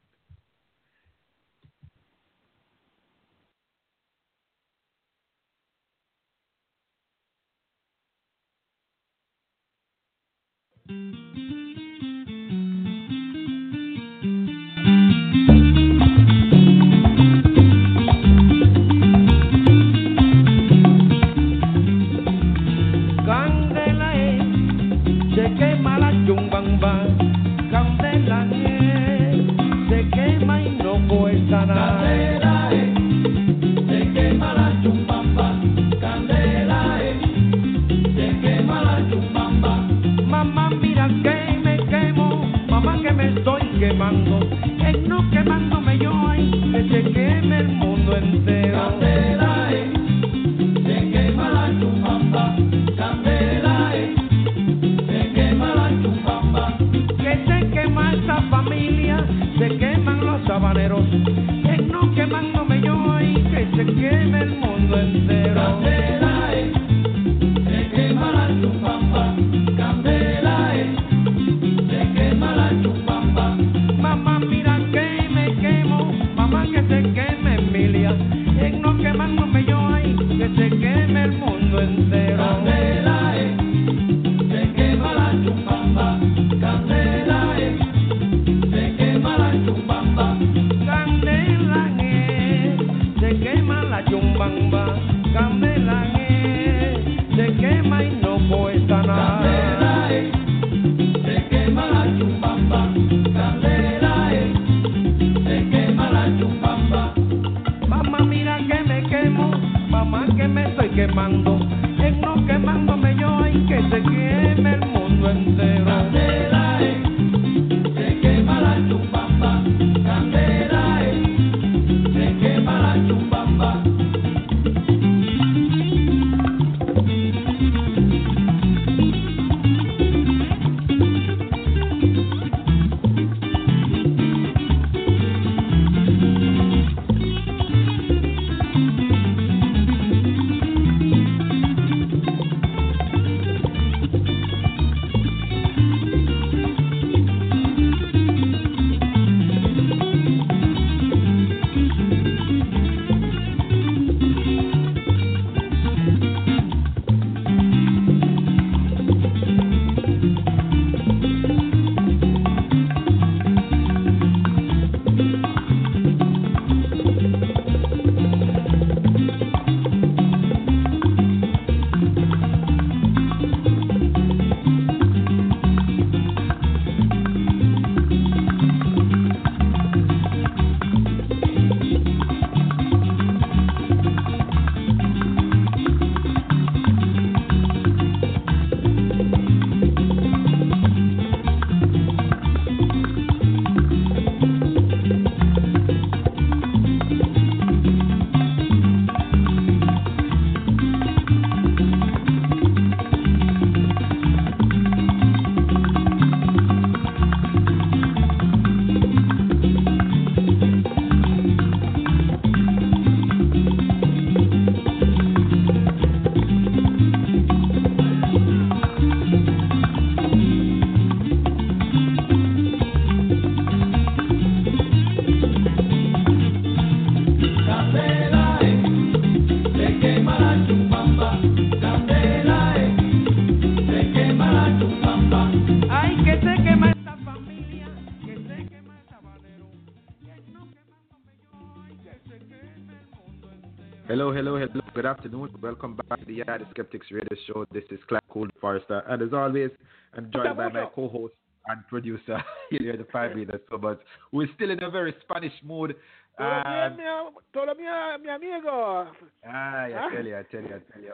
Good 245.02 245.08
afternoon. 245.08 245.48
Welcome 245.60 245.98
back 246.08 246.20
to 246.20 246.24
the 246.26 246.38
Yardie 246.44 246.70
Skeptics 246.70 247.08
Radio 247.10 247.36
Show. 247.48 247.66
This 247.72 247.82
is 247.90 247.98
Clark 248.08 248.22
Cool 248.28 248.46
Forrester, 248.60 249.02
and 249.08 249.20
as 249.20 249.32
always, 249.32 249.70
I'm 250.16 250.30
joined 250.32 250.56
by 250.56 250.68
my 250.68 250.86
co-host 250.94 251.34
and 251.66 251.84
producer 251.88 252.40
here 252.70 252.96
the 252.96 253.04
five 253.12 253.34
leader. 253.34 253.60
So, 253.68 253.78
but 253.78 254.00
we're 254.30 254.46
still 254.54 254.70
in 254.70 254.80
a 254.80 254.88
very 254.90 255.12
Spanish 255.22 255.54
mood. 255.64 255.96
Todo 256.38 256.46
Um, 256.46 256.96
mi, 256.96 257.02
am- 257.02 257.34
todo 257.52 257.74
bien, 257.74 258.22
mi 258.22 258.28
amigo. 258.30 259.08
Ah, 259.44 259.86
I 259.86 260.08
tell 260.14 260.24
you, 260.24 260.36
I 260.38 260.42
tell 260.44 260.62
you, 260.62 260.76
I 260.76 260.80
tell 260.92 261.02
you. 261.02 261.12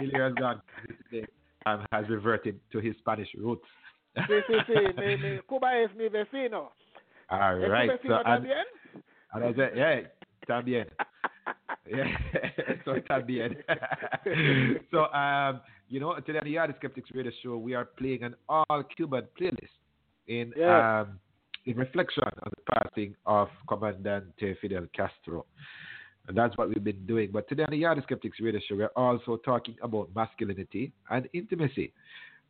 Hilaire 0.00 0.24
has 0.24 0.34
gone 0.34 0.60
um, 1.66 1.86
has 1.92 2.04
reverted 2.08 2.58
to 2.72 2.80
his 2.80 2.96
Spanish 2.98 3.28
roots. 3.38 3.64
Sí, 4.16 4.40
sí, 4.48 4.54
sí. 4.66 4.74
Mi, 4.98 5.16
mi, 5.18 5.38
Cuba 5.46 5.78
es 5.78 5.94
mi 5.94 6.08
vecino. 6.08 6.72
All 7.30 7.62
¿Es 7.62 7.68
tu 7.70 8.08
vecino 8.08 8.16
So, 8.16 8.22
and, 8.28 8.44
también? 8.44 8.64
and 9.34 9.44
I 9.44 9.54
said, 9.54 9.76
yeah, 9.76 10.00
también. 10.48 10.86
Yeah, 11.88 12.06
so 12.84 13.00
también. 13.08 13.56
so, 14.90 15.04
um, 15.12 15.60
you 15.88 15.98
know, 16.00 16.14
today 16.20 16.38
on 16.38 16.44
the 16.44 16.54
Yardie 16.54 16.76
Skeptics 16.76 17.10
Radio 17.14 17.32
Show, 17.42 17.56
we 17.56 17.74
are 17.74 17.84
playing 17.84 18.22
an 18.22 18.34
all 18.48 18.82
Cuban 18.96 19.26
playlist 19.40 19.74
in 20.28 20.52
Yeah. 20.56 21.00
um, 21.00 21.18
in 21.66 21.76
reflection 21.76 22.22
on 22.24 22.52
the 22.56 22.62
passing 22.72 23.14
of 23.26 23.48
Comandante 23.68 24.54
Fidel 24.60 24.86
Castro. 24.94 25.46
And 26.28 26.36
that's 26.36 26.56
what 26.56 26.68
we've 26.68 26.84
been 26.84 27.04
doing. 27.06 27.30
But 27.32 27.48
today 27.48 27.64
on 27.64 27.70
the 27.70 27.82
Yardie 27.82 28.02
Skeptics 28.04 28.38
Radio 28.40 28.60
Show, 28.68 28.76
we're 28.76 28.86
also 28.96 29.36
talking 29.38 29.76
about 29.82 30.10
masculinity 30.14 30.92
and 31.10 31.28
intimacy. 31.32 31.92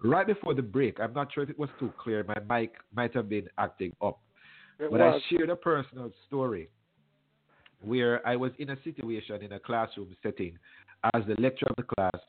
Right 0.03 0.27
before 0.27 0.55
the 0.55 0.63
break, 0.63 0.99
I'm 1.01 1.13
not 1.13 1.33
sure 1.33 1.43
if 1.45 1.51
it 1.51 1.59
was 1.59 1.71
too 1.79 1.93
clear. 1.99 2.25
My 2.25 2.61
mic 2.61 2.73
might 2.95 3.15
have 3.15 3.29
been 3.29 3.49
acting 3.59 3.95
up. 4.03 4.19
It 4.79 4.91
But 4.91 5.01
was. 5.01 5.23
I 5.23 5.29
shared 5.35 5.51
a 5.51 5.57
personal 5.57 6.11
story 6.27 6.69
where 7.83 8.27
I 8.27 8.37
was 8.37 8.53
in 8.59 8.71
a 8.71 8.77
situation 8.83 9.43
in 9.43 9.53
a 9.53 9.61
classroom 9.61 10.15
setting 10.23 10.59
as 11.15 11.23
the 11.27 11.41
lecturer 11.41 11.71
of 11.71 11.77
the 11.77 11.95
class, 11.95 12.23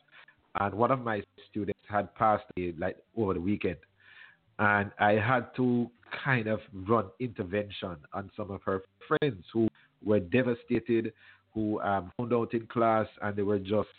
and 0.60 0.74
one 0.76 0.91
of 0.91 1.02
my 1.02 1.22
students 1.49 1.80
had 1.89 2.14
passed 2.16 2.45
away 2.58 2.74
like 2.78 2.97
over 3.18 3.34
the 3.34 3.41
weekend, 3.41 3.78
and 4.60 4.91
I 4.99 5.14
had 5.14 5.54
to 5.58 5.89
kind 6.24 6.47
of 6.47 6.60
run 6.88 7.06
intervention 7.20 7.97
on 8.14 8.32
some 8.36 8.52
of 8.52 8.62
her 8.64 8.82
friends 9.08 9.43
who 9.54 9.68
were 10.04 10.20
devastated, 10.20 11.14
who 11.54 11.80
um, 11.82 12.12
found 12.18 12.34
out 12.34 12.54
in 12.54 12.66
class, 12.68 13.08
and 13.22 13.36
they 13.36 13.43
were 13.43 13.60
just, 13.60 13.89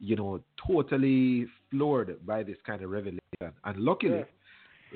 you 0.00 0.16
know, 0.16 0.40
totally 0.66 1.46
floored 1.70 2.24
by 2.26 2.42
this 2.42 2.56
kind 2.66 2.82
of 2.82 2.90
revelation. 2.90 3.20
And 3.40 3.76
luckily, 3.76 4.24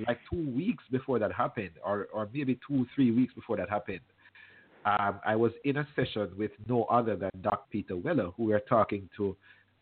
like 0.07 0.19
two 0.31 0.51
weeks 0.51 0.85
before 0.91 1.19
that 1.19 1.33
happened, 1.33 1.71
or, 1.85 2.09
or 2.13 2.29
maybe 2.33 2.59
two, 2.67 2.87
three 2.95 3.11
weeks 3.11 3.35
before 3.35 3.57
that 3.57 3.71
happened, 3.71 4.01
um, 4.87 5.21
I 5.27 5.35
was 5.35 5.53
in 5.65 5.79
a 5.79 5.89
session 5.97 6.31
with 6.39 6.53
no 6.69 6.85
other 6.85 7.17
than 7.17 7.31
Doc 7.43 7.69
Peter 7.71 7.97
Weller, 7.97 8.31
who 8.37 8.45
we 8.45 8.55
are 8.55 8.61
talking 8.61 9.09
to 9.17 9.37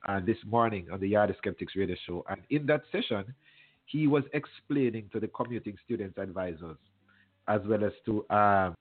uh, 0.09 0.21
this 0.25 0.39
morning 0.47 0.87
on 0.91 0.99
the 0.99 1.13
Yardie 1.13 1.37
Skeptics 1.37 1.75
radio 1.77 1.95
show. 2.07 2.25
And 2.29 2.41
in 2.49 2.65
that 2.67 2.83
session, 2.91 3.35
he 3.85 4.07
was 4.07 4.25
explaining 4.33 5.11
to 5.13 5.21
the 5.21 5.29
commuting 5.29 5.77
students 5.85 6.17
advisors, 6.17 6.79
as 7.49 7.61
well 7.67 7.85
as 7.85 7.93
to 8.07 8.25
um, 8.35 8.75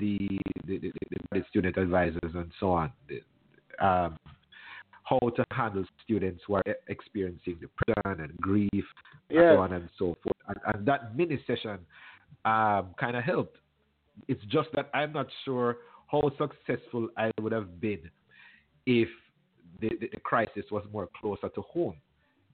the, 0.00 0.18
the, 0.66 0.78
the, 0.78 0.92
the 1.30 1.44
student 1.48 1.76
advisors 1.76 2.32
and 2.34 2.50
so 2.58 2.72
on, 2.72 2.92
the, 3.08 3.20
um, 3.86 4.16
how 5.04 5.20
to 5.20 5.44
handle 5.52 5.84
students 6.02 6.42
who 6.44 6.54
are 6.54 6.64
experiencing 6.88 7.56
depression 7.60 8.20
and 8.20 8.36
grief, 8.38 8.84
and 9.30 9.38
so 9.38 9.58
on 9.60 9.72
and 9.74 9.88
so 9.96 10.16
forth. 10.24 10.36
And, 10.48 10.58
and 10.74 10.86
that 10.86 11.16
mini 11.16 11.40
session 11.46 11.78
um, 12.44 12.94
kind 12.98 13.16
of 13.16 13.22
helped. 13.22 13.58
It's 14.28 14.42
just 14.44 14.68
that 14.74 14.90
I'm 14.94 15.12
not 15.12 15.26
sure 15.44 15.78
how 16.10 16.22
successful 16.38 17.08
I 17.16 17.30
would 17.40 17.52
have 17.52 17.80
been 17.80 18.10
if 18.86 19.08
the, 19.80 19.90
the, 20.00 20.08
the 20.12 20.20
crisis 20.20 20.64
was 20.70 20.84
more 20.92 21.08
closer 21.20 21.48
to 21.48 21.62
home. 21.62 21.96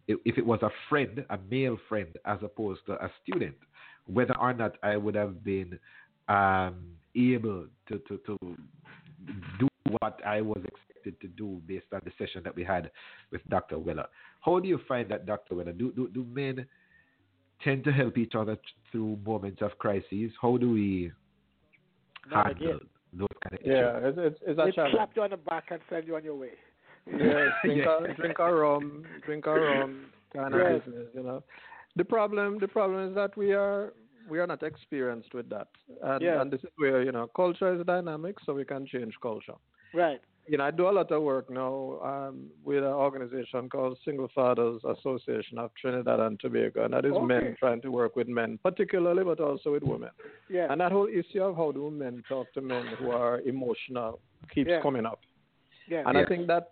If, 0.09 0.37
it 0.37 0.45
was 0.45 0.61
a 0.63 0.71
friend, 0.89 1.25
a 1.31 1.39
male 1.51 1.79
friend, 1.89 2.09
as 2.25 2.39
opposed 2.43 2.81
to 2.87 2.93
a 2.95 3.11
student, 3.23 3.55
whether 4.07 4.37
or 4.39 4.53
not 4.53 4.77
I 4.83 4.97
would 4.97 5.15
have 5.15 5.45
been 5.45 5.79
um, 6.29 6.97
able 7.15 7.67
to, 7.89 7.99
to, 7.99 8.19
to 8.27 8.39
do 9.61 9.69
what 10.01 10.21
I 10.27 10.41
was 10.41 10.61
expected 10.65 11.21
to 11.21 11.29
do 11.29 11.63
based 11.67 11.87
on 11.93 12.01
the 12.05 12.13
session 12.19 12.43
that 12.45 12.55
we 12.55 12.65
had 12.65 12.91
with 13.31 13.43
Dr. 13.49 13.79
Weller. 13.79 14.07
How 14.41 14.59
do 14.59 14.69
you 14.69 14.81
find 14.89 15.09
that, 15.11 15.25
Dr. 15.25 15.55
Weller? 15.55 15.73
Do, 15.73 15.93
do, 15.93 16.09
do 16.09 16.25
men 16.25 16.67
tend 17.63 17.85
to 17.85 17.93
help 17.93 18.19
each 18.19 18.35
other 18.35 18.57
through 18.91 19.19
moments 19.25 19.63
of 19.63 19.79
crises? 19.79 20.33
How 20.41 20.57
do 20.57 20.73
we 20.73 21.13
Not 22.31 22.47
handle 22.47 22.67
again. 22.69 22.81
those 23.13 23.29
kind 23.43 23.61
of 23.61 23.67
Yeah, 23.67 23.99
issues? 23.99 24.15
it's 24.19 24.19
it's, 24.19 24.41
it's 24.47 24.61
They 24.65 24.73
challenge. 24.73 24.95
slap 24.95 25.11
you 25.17 25.23
on 25.23 25.31
the 25.31 25.37
back 25.37 25.65
and 25.71 25.81
send 25.91 26.07
you 26.07 26.17
on 26.17 26.25
your 26.25 26.37
way. 26.37 26.53
Yeah, 27.07 27.49
drink, 27.65 27.83
Yeah. 27.85 28.05
a, 28.11 28.15
drink 28.15 28.39
a 28.39 28.55
rum, 28.55 29.05
drink 29.27 29.47
a 29.47 29.55
rum 29.59 30.13
kind 30.33 30.55
of 30.55 30.85
business, 30.85 31.09
you 31.15 31.23
know. 31.25 31.43
The 31.97 32.05
problem, 32.05 32.59
the 32.61 32.69
problem 32.69 33.09
is 33.09 33.15
that 33.17 33.37
we 33.37 33.53
are 33.53 33.93
we 34.29 34.39
are 34.39 34.47
not 34.47 34.63
experienced 34.63 35.35
with 35.35 35.49
that, 35.51 35.67
and, 36.03 36.23
Yeah. 36.23 36.41
and 36.41 36.51
this 36.51 36.61
is 36.63 36.71
where 36.77 37.03
you 37.03 37.11
know 37.11 37.27
culture 37.35 37.75
is 37.75 37.85
dynamic, 37.85 38.37
so 38.47 38.55
we 38.55 38.65
can 38.65 38.87
change 38.87 39.15
culture. 39.21 39.59
Right. 39.93 40.21
You 40.49 40.59
know, 40.59 40.65
I 40.65 40.73
do 40.73 40.89
a 40.89 40.91
lot 40.91 41.11
of 41.13 41.23
work 41.23 41.49
now 41.51 41.99
um, 42.03 42.47
with 42.65 42.79
an 42.79 42.91
organization 43.07 43.69
called 43.69 43.97
Single 44.05 44.29
Fathers 44.35 44.83
Association 44.85 45.57
of 45.57 45.71
Trinidad 45.81 46.19
and 46.19 46.39
Tobago, 46.41 46.85
and 46.85 46.93
that 46.95 47.05
is 47.05 47.13
Okay. 47.13 47.25
men 47.25 47.57
trying 47.61 47.81
to 47.83 47.91
work 47.93 48.17
with 48.17 48.27
men, 48.27 48.59
particularly, 48.63 49.23
but 49.23 49.39
also 49.39 49.71
with 49.73 49.85
women. 49.85 50.11
Yeah. 50.51 50.67
And 50.71 50.81
that 50.81 50.91
whole 50.91 51.07
issue 51.07 51.43
of 51.43 51.57
how 51.57 51.71
do 51.71 51.91
men 51.93 52.25
talk 52.29 52.53
to 52.55 52.61
men 52.61 52.85
who 52.99 53.11
are 53.13 53.41
emotional 53.43 54.19
keeps 54.53 54.69
Yeah. 54.71 54.81
coming 54.83 55.07
up. 55.07 55.21
yeah. 55.89 56.03
And 56.07 56.19
I 56.19 56.25
think 56.25 56.47
that 56.49 56.69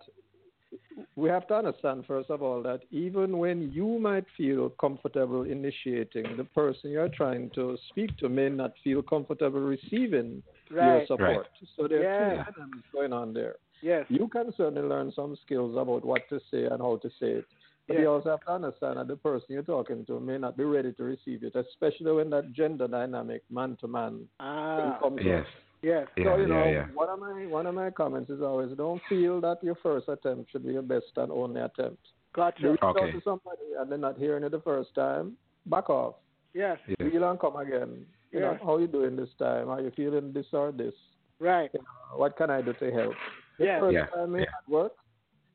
we 1.17 1.29
have 1.29 1.47
to 1.49 1.55
understand, 1.55 2.05
first 2.07 2.31
of 2.31 2.43
all, 2.43 2.63
that 2.63 2.81
even 2.91 3.39
when 3.39 3.71
you 3.73 3.99
might 3.99 4.25
feel 4.37 4.71
comfortable 4.81 5.43
initiating, 5.43 6.37
the 6.37 6.45
person 6.45 6.91
you're 6.91 7.09
trying 7.09 7.51
to 7.51 7.77
speak 7.89 8.17
to 8.19 8.29
may 8.29 8.49
not 8.49 8.73
feel 8.83 9.03
comfortable 9.03 9.61
receiving 9.61 10.43
your 10.71 11.05
support. 11.07 11.21
right. 11.21 11.47
support. 11.47 11.47
So 11.77 11.89
there 11.89 12.01
are 12.01 12.03
Yeah. 12.37 12.45
two 12.45 12.53
dynamics 12.53 12.89
going 12.93 13.13
on 13.13 13.33
there. 13.33 13.57
Yes. 13.83 14.07
You 14.09 14.29
can 14.29 14.53
certainly 14.57 14.83
learn 14.83 15.11
some 15.13 15.37
skills 15.45 15.77
about 15.77 16.05
what 16.05 16.29
to 16.29 16.41
say 16.51 16.65
and 16.65 16.81
how 16.81 16.97
to 16.99 17.09
say 17.19 17.31
it. 17.41 17.47
But 17.89 17.95
Yes. 17.95 18.03
you 18.03 18.11
also 18.11 18.31
have 18.31 18.41
to 18.43 18.53
understand 18.53 18.99
that 18.99 19.09
the 19.09 19.17
person 19.17 19.47
you're 19.49 19.63
talking 19.63 20.05
to 20.07 20.21
may 20.21 20.39
not 20.39 20.57
be 20.57 20.65
ready 20.65 20.93
to 20.93 21.03
receive 21.03 21.43
it, 21.43 21.57
especially 21.57 22.13
when 22.13 22.31
that 22.31 22.53
gender 22.53 22.87
dynamic, 22.87 23.43
man 23.51 23.77
to 23.81 23.89
man, 23.89 24.29
Ah. 24.39 24.99
comes 25.03 25.21
up. 25.27 25.47
Yes. 25.83 26.07
Yes. 26.17 26.25
Yeah, 26.25 26.25
So 26.25 26.41
you 26.41 26.47
know, 26.47 26.65
yeah, 26.65 26.71
yeah. 26.71 26.87
one 26.95 27.09
of 27.09 27.19
my 27.19 27.47
one 27.47 27.67
of 27.67 27.75
my 27.75 27.91
comments 27.91 28.31
is 28.31 28.43
always 28.43 28.77
don't 28.77 29.01
feel 29.09 29.41
that 29.41 29.59
your 29.63 29.77
first 29.83 30.09
attempt 30.09 30.51
should 30.53 30.67
be 30.67 30.73
your 30.75 30.83
best 30.83 31.07
and 31.17 31.33
only 31.33 31.61
attempt. 31.61 32.03
You 32.05 32.35
Gotcha. 32.35 32.71
reach 32.71 32.81
out 32.83 32.95
to 32.97 33.21
somebody 33.25 33.63
and 33.79 33.91
they're 33.91 33.99
not 33.99 34.19
hearing 34.19 34.45
it 34.45 34.51
the 34.53 34.61
first 34.61 34.95
time, 34.95 35.37
back 35.67 35.89
off. 35.91 36.15
Yes. 36.55 36.79
Yes. 36.87 36.97
Reel 37.01 37.29
and 37.31 37.41
come 37.41 37.57
again. 37.57 38.07
You 38.31 38.41
know, 38.41 38.53
Yes. 38.53 38.61
how 38.65 38.77
you 38.79 38.87
doing 38.87 39.17
this 39.17 39.31
time? 39.39 39.69
Are 39.69 39.81
you 39.81 39.91
feeling 39.97 40.33
this 40.33 40.47
or 40.53 40.71
this? 40.71 40.95
Right. 41.41 41.71
You 41.73 41.81
know, 41.81 42.19
what 42.19 42.37
can 42.37 42.51
I 42.51 42.61
do 42.63 42.73
to 42.75 42.91
help? 42.93 43.15
The 43.59 43.65
Yes. 43.65 43.81
first 43.81 43.95
Yeah, 43.95 44.07
time 44.07 44.33
may 44.33 44.41
yeah. 44.41 44.45
not 44.53 44.69
work. 44.69 44.93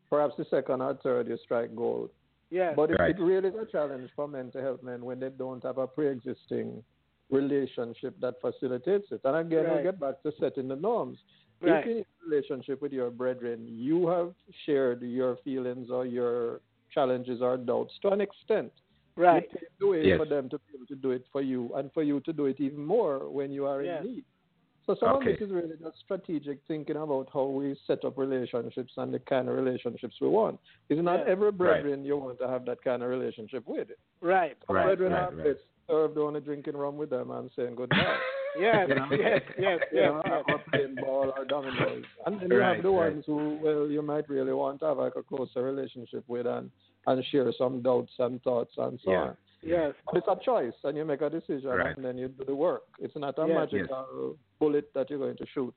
Perhaps 0.09 0.35
the 0.37 0.45
second 0.45 0.81
or 0.81 0.95
third 0.95 1.27
you 1.27 1.37
strike 1.37 1.75
gold. 1.75 2.09
Yes. 2.49 2.73
But 2.75 2.91
it, 2.91 2.99
Right. 2.99 3.11
it 3.17 3.21
really 3.21 3.49
is 3.49 3.55
a 3.55 3.65
challenge 3.65 4.09
for 4.15 4.27
men 4.27 4.51
to 4.51 4.61
help 4.61 4.83
men 4.83 5.03
when 5.05 5.19
they 5.19 5.29
don't 5.29 5.63
have 5.63 5.77
a 5.77 5.87
pre-existing 5.87 6.83
relationship 7.29 8.15
that 8.19 8.35
facilitates 8.41 9.11
it. 9.11 9.21
And 9.23 9.35
again, 9.37 9.65
Right. 9.65 9.77
we 9.77 9.83
get 9.83 9.99
back 9.99 10.21
to 10.23 10.31
setting 10.39 10.67
the 10.67 10.75
norms. 10.75 11.19
Right. 11.61 11.85
If 11.85 11.87
in 11.87 11.97
a 11.99 12.29
relationship 12.29 12.81
with 12.81 12.93
your 12.93 13.09
brethren, 13.09 13.65
you 13.67 14.07
have 14.07 14.33
shared 14.65 15.01
your 15.01 15.37
feelings 15.37 15.89
or 15.89 16.05
your 16.05 16.61
challenges 16.91 17.41
or 17.41 17.57
doubts 17.57 17.97
to 17.99 18.09
an 18.09 18.21
extent. 18.21 18.71
right. 19.17 19.43
You 19.53 19.59
pave 19.59 19.69
the 19.79 19.87
way 19.87 20.05
Yes. 20.07 20.17
for 20.17 20.25
them 20.25 20.49
to 20.49 20.57
be 20.59 20.75
able 20.75 20.85
to 20.87 20.95
do 20.95 21.11
it 21.11 21.25
for 21.31 21.41
you 21.41 21.71
and 21.75 21.89
for 21.93 22.03
you 22.03 22.19
to 22.19 22.33
do 22.33 22.47
it 22.47 22.59
even 22.59 22.85
more 22.85 23.29
when 23.29 23.49
you 23.49 23.65
are 23.65 23.81
Yes. 23.81 24.03
in 24.03 24.11
need. 24.11 24.25
So 24.85 24.93
some 24.95 25.15
Okay. 25.15 25.31
of 25.31 25.39
this 25.39 25.47
is 25.47 25.53
really 25.53 25.77
just 25.77 25.97
strategic 25.99 26.61
thinking 26.67 26.97
about 26.97 27.29
how 27.31 27.45
we 27.45 27.75
set 27.87 28.03
up 28.03 28.17
relationships 28.17 28.91
and 28.97 29.13
the 29.13 29.19
kind 29.19 29.47
of 29.47 29.55
relationships 29.55 30.19
we 30.19 30.27
want. 30.27 30.59
It's 30.89 31.01
not 31.01 31.19
Yes. 31.19 31.29
every 31.29 31.51
brethren 31.53 32.03
you 32.03 32.17
want 32.17 32.39
to 32.39 32.47
have 32.49 32.65
that 32.65 32.81
kind 32.83 33.01
of 33.03 33.09
relationship 33.09 33.65
with. 33.65 33.89
Right. 34.19 34.57
Right, 34.67 34.83
brethren 34.85 35.13
right, 35.13 35.21
have 35.21 35.37
right. 35.37 35.57
This 35.87 35.93
served 35.95 36.17
a 36.35 36.41
drinking 36.41 36.77
rum 36.77 36.97
with 36.97 37.09
them 37.09 37.31
and 37.31 37.49
saying 37.55 37.75
goodbye. 37.75 37.97
Yes. 38.57 38.85
You 38.87 38.95
know? 38.95 39.07
Yes. 39.11 39.41
Yes. 39.59 39.79
you 39.91 39.99
Yes. 39.99 40.11
know, 40.11 40.21
yes. 40.25 40.43
or 40.47 40.59
playing 40.71 40.95
ball 40.95 41.33
or 41.37 41.43
dominoes. 41.43 42.05
And 42.25 42.39
then 42.39 42.49
you 42.49 42.57
Right, 42.57 42.75
have 42.75 42.83
the 42.83 42.89
right. 42.89 43.11
ones 43.13 43.23
who, 43.27 43.59
well, 43.61 43.87
you 43.87 44.01
might 44.01 44.29
really 44.29 44.53
want 44.53 44.79
to 44.79 44.85
have 44.85 44.97
like 44.97 45.11
a 45.17 45.23
closer 45.23 45.61
relationship 45.61 46.23
with 46.29 46.47
and, 46.47 46.71
and 47.05 47.25
share 47.25 47.51
some 47.57 47.81
doubts 47.81 48.13
and 48.17 48.41
thoughts 48.43 48.71
and 48.77 48.97
so 49.03 49.11
Yeah. 49.11 49.17
on. 49.23 49.37
Yes. 49.61 49.93
But 50.05 50.19
it's 50.19 50.27
a 50.29 50.37
choice, 50.41 50.71
and 50.85 50.95
you 50.95 51.03
make 51.03 51.19
a 51.19 51.29
decision, 51.29 51.67
Right. 51.69 51.97
and 51.97 52.05
then 52.05 52.17
you 52.17 52.29
do 52.29 52.45
the 52.45 52.55
work. 52.55 52.83
It's 52.97 53.13
not 53.17 53.37
a 53.37 53.45
Yes. 53.45 53.57
magical 53.73 54.37
bullet 54.57 54.89
that 54.93 55.09
you're 55.09 55.19
going 55.19 55.35
to 55.35 55.45
shoot. 55.47 55.73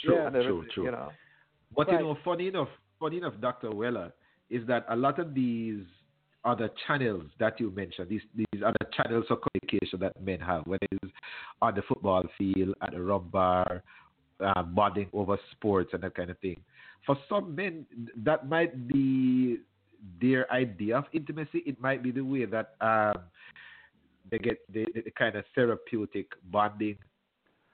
True, 0.00 0.16
Yeah. 0.16 0.30
true, 0.30 0.66
true. 0.74 0.84
You 0.86 0.90
know. 0.90 1.10
But 1.76 1.86
Right. 1.86 2.00
you 2.00 2.06
know, 2.06 2.16
funny 2.24 2.48
enough, 2.48 2.70
funny 2.98 3.18
enough, 3.18 3.34
Dr. 3.40 3.70
Weller, 3.70 4.12
is 4.48 4.66
that 4.66 4.84
a 4.88 4.96
lot 4.96 5.20
of 5.20 5.32
these 5.32 5.84
other 6.44 6.70
channels 6.86 7.24
that 7.38 7.60
you 7.60 7.70
mentioned, 7.70 8.08
these 8.08 8.22
these 8.34 8.62
other 8.64 8.90
channels 8.96 9.26
of 9.30 9.38
communication 9.42 10.00
that 10.00 10.20
men 10.22 10.40
have, 10.40 10.62
whether 10.66 10.86
it's 10.90 11.12
on 11.60 11.74
the 11.74 11.82
football 11.82 12.22
field, 12.38 12.74
at 12.82 12.92
the 12.92 13.00
rum 13.00 13.28
bar, 13.30 13.82
uh, 14.44 14.62
bonding 14.62 15.08
over 15.12 15.38
sports 15.52 15.90
and 15.92 16.02
that 16.02 16.14
kind 16.14 16.30
of 16.30 16.38
thing. 16.38 16.56
For 17.06 17.16
some 17.28 17.54
men, 17.54 17.86
that 18.24 18.48
might 18.48 18.88
be 18.88 19.58
their 20.20 20.50
idea 20.52 20.98
of 20.98 21.04
intimacy. 21.12 21.62
It 21.66 21.80
might 21.80 22.02
be 22.02 22.10
the 22.10 22.22
way 22.22 22.46
that 22.46 22.74
um, 22.80 23.22
they 24.30 24.38
get 24.38 24.58
the, 24.72 24.86
the 24.94 25.10
kind 25.10 25.36
of 25.36 25.44
therapeutic 25.54 26.26
bonding 26.50 26.96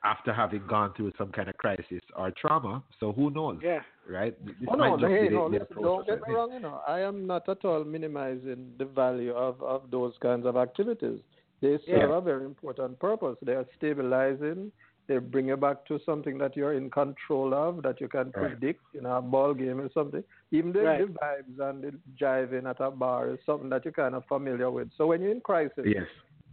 after 0.05 0.33
having 0.33 0.67
gone 0.69 0.93
through 0.97 1.12
some 1.19 1.33
kind 1.33 1.49
of 1.49 1.57
crisis 1.57 2.03
or 2.17 2.33
trauma. 2.33 2.83
So 3.01 3.13
who 3.13 3.30
knows? 3.30 3.59
Yeah. 3.63 3.80
Right? 4.08 4.34
This 4.46 4.54
Oh, 4.68 4.74
no, 4.74 4.91
might 4.96 5.00
just 5.00 5.12
hey, 5.12 5.28
be 5.28 5.34
no, 5.34 5.46
listen, 5.46 5.83
don't 5.83 6.07
get 6.07 6.20
me 6.26 6.34
wrong. 6.34 6.53
You 6.53 6.61
know, 6.61 6.80
I 6.87 7.00
am 7.00 7.26
not 7.26 7.49
at 7.49 7.64
all 7.64 7.84
minimizing 7.84 8.72
the 8.78 8.84
value 8.84 9.33
of, 9.33 9.62
of 9.62 9.91
those 9.91 10.14
kinds 10.22 10.46
of 10.46 10.57
activities. 10.57 11.20
They 11.62 11.78
serve 11.91 12.11
Yeah. 12.11 12.16
a 12.16 12.20
very 12.20 12.45
important 12.45 12.99
purpose. 12.99 13.37
They 13.42 13.53
are 13.54 13.66
stabilizing. 13.76 14.72
They 15.08 15.18
bring 15.18 15.46
you 15.49 15.57
back 15.57 15.84
to 15.87 16.00
something 16.04 16.37
that 16.38 16.57
you're 16.57 16.72
in 16.74 16.91
control 16.91 17.54
of, 17.54 17.83
that 17.83 18.00
you 18.00 18.08
can 18.08 18.33
Right. 18.37 18.50
predict. 18.50 18.83
You 18.92 19.03
know, 19.03 19.16
a 19.16 19.22
ball 19.22 19.54
game 19.54 19.80
or 19.80 19.88
something. 19.91 20.24
Even 20.50 20.72
the, 20.72 20.80
Right. 20.80 20.99
the 21.00 21.07
vibes 21.07 21.70
and 21.70 21.83
the 21.84 21.92
jiving 22.20 22.68
at 22.68 22.80
a 22.80 22.91
bar 22.91 23.30
is 23.30 23.38
something 23.46 23.68
that 23.70 23.84
you're 23.84 23.92
kind 23.92 24.14
of 24.14 24.24
familiar 24.26 24.70
with. 24.70 24.88
So 24.96 25.07
when 25.07 25.22
you're 25.22 25.33
in 25.33 25.41
crisis, 25.41 25.84
Yes. 25.84 26.08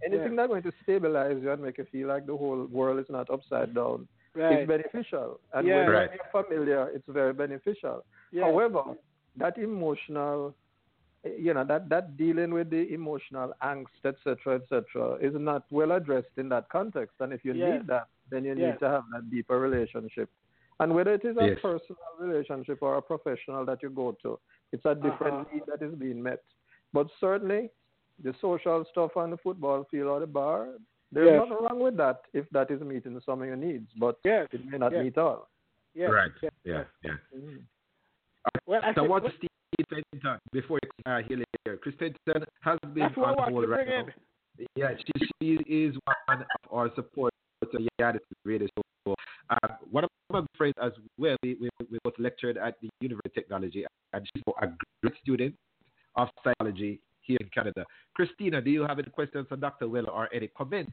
anything 0.06 0.36
that's 0.36 0.50
going 0.50 0.64
to 0.64 0.72
stabilize 0.84 1.42
you 1.42 1.52
and 1.52 1.62
make 1.62 1.78
you 1.78 1.86
feel 1.92 2.08
like 2.08 2.26
the 2.26 2.38
whole 2.38 2.66
world 2.66 3.00
is 3.00 3.10
not 3.10 3.30
upside 3.30 3.74
down 3.74 4.08
Right. 4.36 4.62
is 4.62 4.68
beneficial. 4.68 5.40
And 5.54 5.68
Yeah. 5.68 5.76
when 5.76 5.90
Right. 5.90 6.10
you're 6.14 6.44
familiar, 6.44 6.90
it's 6.90 7.08
very 7.08 7.34
beneficial. 7.34 8.04
Yeah. 8.32 8.46
However, 8.46 8.96
that 9.38 9.58
emotional, 9.58 10.56
you 11.24 11.54
know, 11.54 11.64
that, 11.64 11.88
that 11.90 12.18
dealing 12.18 12.52
with 12.54 12.70
the 12.70 12.94
emotional 12.94 13.54
angst, 13.62 14.04
etc., 14.04 14.56
etc., 14.56 15.14
is 15.22 15.34
not 15.36 15.66
well 15.70 15.92
addressed 15.94 16.36
in 16.38 16.50
that 16.50 16.68
context. 16.70 17.16
And 17.20 17.32
if 17.32 17.46
you 17.46 17.54
Yeah. 17.54 17.72
need 17.78 17.88
that, 17.88 18.08
then 18.30 18.44
you 18.44 18.56
Yeah. 18.56 18.72
need 18.72 18.80
to 18.80 18.90
have 18.90 19.04
that 19.12 19.30
deeper 19.30 19.60
relationship. 19.60 20.30
And 20.80 20.96
whether 20.96 21.14
it 21.14 21.24
is 21.24 21.38
a 21.38 21.50
Yes. 21.50 21.60
personal 21.62 22.02
relationship 22.20 22.82
or 22.82 22.98
a 22.98 23.02
professional 23.02 23.64
that 23.66 23.84
you 23.84 23.90
go 23.90 24.14
to, 24.24 24.40
it's 24.72 24.86
a 24.86 24.96
different 24.96 25.36
Uh-huh. 25.36 25.54
need 25.54 25.64
that 25.68 25.82
is 25.84 25.94
being 25.96 26.22
met. 26.22 26.44
But 26.92 27.08
certainly, 27.20 27.70
the 28.20 28.34
social 28.42 28.84
stuff 28.86 29.16
on 29.16 29.30
the 29.30 29.38
football 29.38 29.84
field 29.86 30.08
or 30.10 30.20
the 30.20 30.28
bar, 30.28 30.70
there's 31.14 31.30
Yes. 31.30 31.38
nothing 31.50 31.64
wrong 31.66 31.80
with 31.80 31.98
that 31.98 32.22
if 32.34 32.46
that 32.52 32.72
is 32.72 32.82
meeting 32.82 33.20
some 33.26 33.42
of 33.42 33.48
your 33.48 33.56
needs. 33.56 33.90
But 33.98 34.18
Yes. 34.24 34.48
it 34.52 34.66
may 34.66 34.78
not 34.78 34.92
Yes. 34.92 35.04
meet 35.04 35.18
all. 35.18 35.50
Yes. 35.94 36.10
Right. 36.12 36.32
Yes. 36.42 36.52
Yeah. 36.64 36.84
Yeah. 37.04 37.18
Mhm. 37.36 37.64
Well, 38.66 38.82
I 38.84 38.94
So 38.94 39.02
think- 39.02 39.10
what's 39.12 39.36
Steve 39.36 39.50
Fenton 39.90 40.40
before 40.52 40.80
you 40.84 40.90
uh, 41.12 41.22
hear 41.24 41.38
later? 41.38 41.78
Chris 41.78 41.96
Fenton 41.96 42.46
has 42.62 42.80
been 42.94 43.04
That's 43.04 43.16
what 43.18 43.40
I 43.40 43.44
on 43.46 43.52
hold 43.54 43.70
right 43.70 43.88
now. 43.88 44.06
in. 44.58 44.68
Yeah, 44.76 44.96
she, 44.98 45.28
she 45.42 45.54
is 45.68 45.96
one 46.28 46.42
of 46.42 46.46
our 46.72 46.94
supporters 46.96 47.32
of 47.62 47.72
the 47.72 47.88
Yardis 48.00 48.20
Radio 48.46 48.68
Show. 48.78 49.16
Uh, 49.50 49.68
one 49.92 50.04
of 50.04 50.10
my 50.30 50.46
friends 50.58 50.76
as 50.82 50.92
well, 51.18 51.36
we, 51.44 51.56
we, 51.56 51.70
we 51.92 51.98
both 52.04 52.14
lectured 52.20 52.58
at 52.58 52.80
the 52.82 52.90
University 53.02 53.30
of 53.30 53.34
Technology, 53.34 53.86
and 54.14 54.28
she's 54.34 54.44
a 54.62 54.68
great 55.02 55.16
student 55.22 55.56
of 56.16 56.30
psychology 56.44 57.02
here 57.22 57.38
in 57.42 57.50
Canada. 57.50 57.84
Christina, 58.16 58.62
do 58.62 58.70
you 58.70 58.84
have 58.84 59.00
any 59.00 59.10
questions 59.10 59.48
for 59.48 59.56
Dr. 59.58 59.88
Weller 59.90 60.10
or 60.12 60.30
any 60.34 60.48
comments 60.50 60.92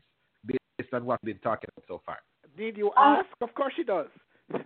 based 0.81 0.95
on 0.95 1.05
what 1.05 1.19
we've 1.23 1.35
been 1.35 1.43
talking 1.43 1.69
about 1.77 1.85
so 1.89 2.01
far? 2.07 2.19
Need 2.59 2.77
you 2.77 2.91
Uh, 2.91 3.19
ask? 3.23 3.27
Of 3.41 3.55
course 3.55 3.73
she 3.77 3.85
does. 3.85 4.09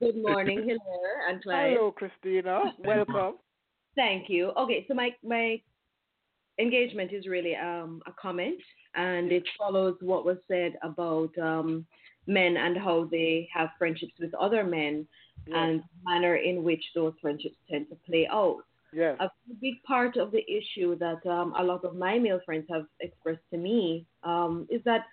Good 0.00 0.16
morning, 0.16 0.58
Hilaire 0.58 1.28
and 1.28 1.42
Clyde. 1.42 1.72
Hello, 1.76 1.90
Christina. 1.92 2.72
Welcome. 2.84 3.34
Thank 3.96 4.28
you. 4.28 4.52
Okay, 4.56 4.84
so 4.88 4.94
my 4.94 5.10
my 5.22 5.60
engagement 6.58 7.12
is 7.12 7.26
really 7.26 7.54
um, 7.56 8.00
a 8.06 8.12
comment, 8.20 8.58
and 8.94 9.30
it 9.32 9.44
follows 9.58 9.96
what 10.00 10.24
was 10.24 10.38
said 10.48 10.72
about 10.82 11.36
um, 11.38 11.84
men 12.26 12.56
and 12.56 12.76
how 12.78 13.08
they 13.10 13.48
have 13.52 13.68
friendships 13.78 14.14
with 14.20 14.32
other 14.34 14.64
men, 14.64 15.06
Yes. 15.46 15.56
and 15.60 15.80
the 15.80 16.10
manner 16.10 16.36
in 16.36 16.62
which 16.64 16.82
those 16.94 17.12
friendships 17.20 17.56
tend 17.70 17.88
to 17.90 17.96
play 18.06 18.26
out. 18.30 18.62
Yes. 18.94 19.16
A 19.20 19.28
big 19.60 19.82
part 19.82 20.16
of 20.16 20.30
the 20.30 20.44
issue 20.50 20.96
that 20.98 21.26
um, 21.26 21.54
a 21.58 21.62
lot 21.62 21.84
of 21.84 21.96
my 21.96 22.18
male 22.18 22.40
friends 22.44 22.66
have 22.70 22.86
expressed 23.00 23.42
to 23.52 23.58
me 23.58 24.06
um, 24.22 24.66
is 24.70 24.80
that 24.84 25.06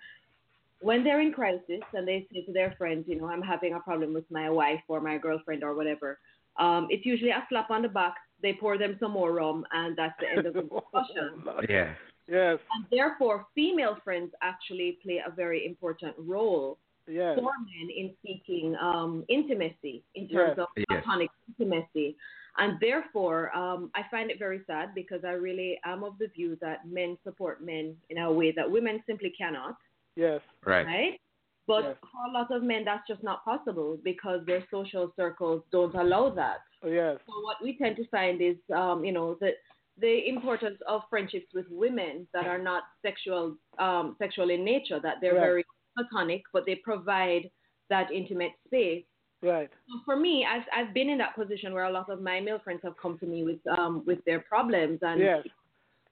when 0.80 1.04
they're 1.04 1.20
in 1.20 1.32
crisis 1.32 1.82
and 1.92 2.06
they 2.06 2.26
say 2.32 2.44
to 2.44 2.52
their 2.52 2.74
friends, 2.78 3.04
you 3.08 3.20
know, 3.20 3.28
I'm 3.28 3.42
having 3.42 3.74
a 3.74 3.80
problem 3.80 4.14
with 4.14 4.24
my 4.30 4.50
wife 4.50 4.80
or 4.88 5.00
my 5.00 5.18
girlfriend 5.18 5.62
or 5.64 5.74
whatever, 5.74 6.18
um, 6.58 6.86
it's 6.90 7.06
usually 7.06 7.30
a 7.30 7.44
slap 7.48 7.70
on 7.70 7.82
the 7.82 7.88
back. 7.88 8.14
They 8.42 8.52
pour 8.52 8.76
them 8.76 8.96
some 9.00 9.12
more 9.12 9.32
rum, 9.32 9.64
and 9.72 9.96
that's 9.96 10.14
the 10.20 10.28
end 10.28 10.46
of 10.46 10.54
the 10.54 10.62
discussion. 10.62 11.44
Yeah. 11.68 11.94
Yes. 12.28 12.58
And 12.74 12.84
therefore, 12.90 13.46
female 13.54 13.96
friends 14.04 14.32
actually 14.42 14.98
play 15.02 15.20
a 15.26 15.30
very 15.30 15.66
important 15.66 16.14
role 16.18 16.78
Yes. 17.08 17.36
for 17.36 17.50
men 17.58 17.90
in 17.96 18.14
seeking 18.24 18.76
um, 18.80 19.24
intimacy 19.28 20.04
in 20.14 20.28
terms 20.28 20.54
Yes. 20.56 20.58
of 20.58 20.68
Yes. 20.76 20.86
platonic 20.88 21.30
intimacy. 21.48 22.16
And 22.58 22.78
therefore, 22.80 23.54
um, 23.56 23.90
I 23.94 24.02
find 24.10 24.30
it 24.30 24.38
very 24.38 24.60
sad 24.66 24.94
because 24.94 25.24
I 25.24 25.32
really 25.32 25.78
am 25.84 26.04
of 26.04 26.18
the 26.18 26.28
view 26.28 26.56
that 26.60 26.86
men 26.86 27.16
support 27.24 27.64
men 27.64 27.96
in 28.10 28.18
a 28.18 28.30
way 28.30 28.52
that 28.52 28.70
women 28.70 29.02
simply 29.06 29.30
cannot, 29.30 29.76
Yes. 30.16 30.42
Right. 30.66 30.86
right? 30.86 31.20
But 31.66 31.84
Yes. 31.84 31.96
for 32.12 32.26
a 32.28 32.32
lot 32.32 32.50
of 32.50 32.62
men, 32.62 32.84
that's 32.84 33.06
just 33.08 33.22
not 33.22 33.44
possible 33.44 33.96
because 34.02 34.44
their 34.44 34.66
social 34.70 35.12
circles 35.16 35.62
don't 35.70 35.94
allow 35.94 36.28
that. 36.30 36.60
Oh, 36.82 36.88
yes. 36.88 37.18
So 37.26 37.40
what 37.40 37.62
we 37.62 37.78
tend 37.78 37.96
to 37.96 38.06
find 38.08 38.42
is, 38.42 38.56
um, 38.74 39.04
you 39.04 39.12
know, 39.12 39.34
the 39.34 39.52
the 39.98 40.26
importance 40.26 40.80
of 40.88 41.02
friendships 41.10 41.52
with 41.52 41.66
women 41.70 42.26
that 42.32 42.46
are 42.46 42.58
not 42.58 42.84
sexual 43.02 43.56
um, 43.78 44.16
sexual 44.18 44.48
in 44.50 44.64
nature, 44.64 44.98
that 45.00 45.20
they're 45.20 45.34
Right. 45.34 45.40
very 45.40 45.64
platonic, 45.94 46.42
but 46.52 46.64
they 46.66 46.76
provide 46.76 47.50
that 47.90 48.10
intimate 48.10 48.52
space. 48.66 49.04
Right. 49.42 49.70
So 49.88 50.00
for 50.04 50.16
me, 50.16 50.46
I've 50.48 50.62
I've 50.74 50.94
been 50.94 51.08
in 51.10 51.18
that 51.18 51.34
position 51.34 51.72
where 51.72 51.84
a 51.84 51.90
lot 51.90 52.08
of 52.08 52.22
my 52.22 52.40
male 52.40 52.60
friends 52.62 52.80
have 52.84 52.96
come 52.96 53.18
to 53.18 53.26
me 53.26 53.42
with 53.42 53.58
um, 53.78 54.04
with 54.06 54.24
their 54.24 54.40
problems, 54.40 55.00
and 55.02 55.20
Yes. 55.20 55.44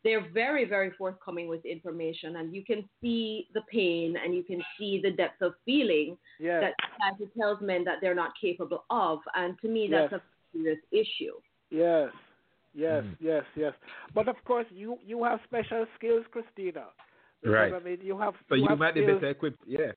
they're 0.03 0.29
very 0.33 0.65
very 0.65 0.91
forthcoming 0.99 1.47
with 1.49 1.65
information, 1.65 2.37
and 2.37 2.55
you 2.55 2.65
can 2.65 2.89
see 3.01 3.47
the 3.55 3.63
pain 3.71 4.17
and 4.23 4.35
you 4.35 4.43
can 4.43 4.61
see 4.77 5.01
the 5.01 5.13
depth 5.13 5.41
of 5.43 5.55
feeling 5.65 6.19
Yes. 6.41 6.61
that 6.63 6.75
society 6.93 7.31
tells 7.39 7.61
men 7.61 7.85
that 7.85 7.99
they're 8.01 8.15
not 8.15 8.33
capable 8.41 8.85
of, 8.91 9.21
and 9.37 9.57
to 9.61 9.69
me, 9.69 9.89
that's 9.89 10.11
Yes. 10.13 10.21
a 10.21 10.57
serious 10.57 10.81
issue. 10.91 11.35
Yes, 11.71 12.11
yes, 12.75 13.05
Mm. 13.05 13.17
yes, 13.21 13.45
yes. 13.55 13.75
But 14.13 14.27
of 14.27 14.43
course, 14.45 14.67
you 14.71 14.99
you 15.07 15.23
have 15.23 15.41
special 15.45 15.87
skills, 15.97 16.27
Christina. 16.33 16.87
Because, 17.43 17.55
Right. 17.55 17.73
I 17.73 17.79
mean, 17.79 18.01
you 18.03 18.19
have. 18.19 18.35
So 18.49 18.55
you 18.55 18.67
have 18.69 18.79
might 18.79 18.95
be 18.95 19.07
better 19.07 19.29
equipped. 19.29 19.63
Yeah. 19.67 19.93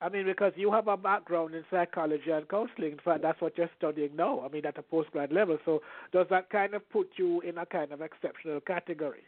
I 0.00 0.10
mean, 0.10 0.26
because 0.26 0.52
you 0.56 0.70
have 0.72 0.88
a 0.88 0.96
background 0.96 1.54
in 1.54 1.64
psychology 1.70 2.30
and 2.30 2.46
counseling. 2.48 2.92
In 2.92 2.98
fact, 3.02 3.22
that's 3.22 3.40
what 3.40 3.56
you're 3.56 3.70
studying 3.78 4.14
now. 4.14 4.42
I 4.44 4.48
mean, 4.48 4.66
at 4.66 4.76
a 4.76 4.82
postgrad 4.82 5.32
level. 5.32 5.58
So, 5.64 5.80
does 6.12 6.26
that 6.28 6.50
kind 6.50 6.74
of 6.74 6.88
put 6.90 7.08
you 7.16 7.40
in 7.40 7.56
a 7.58 7.64
kind 7.64 7.92
of 7.92 8.02
exceptional 8.02 8.60
category 8.60 9.24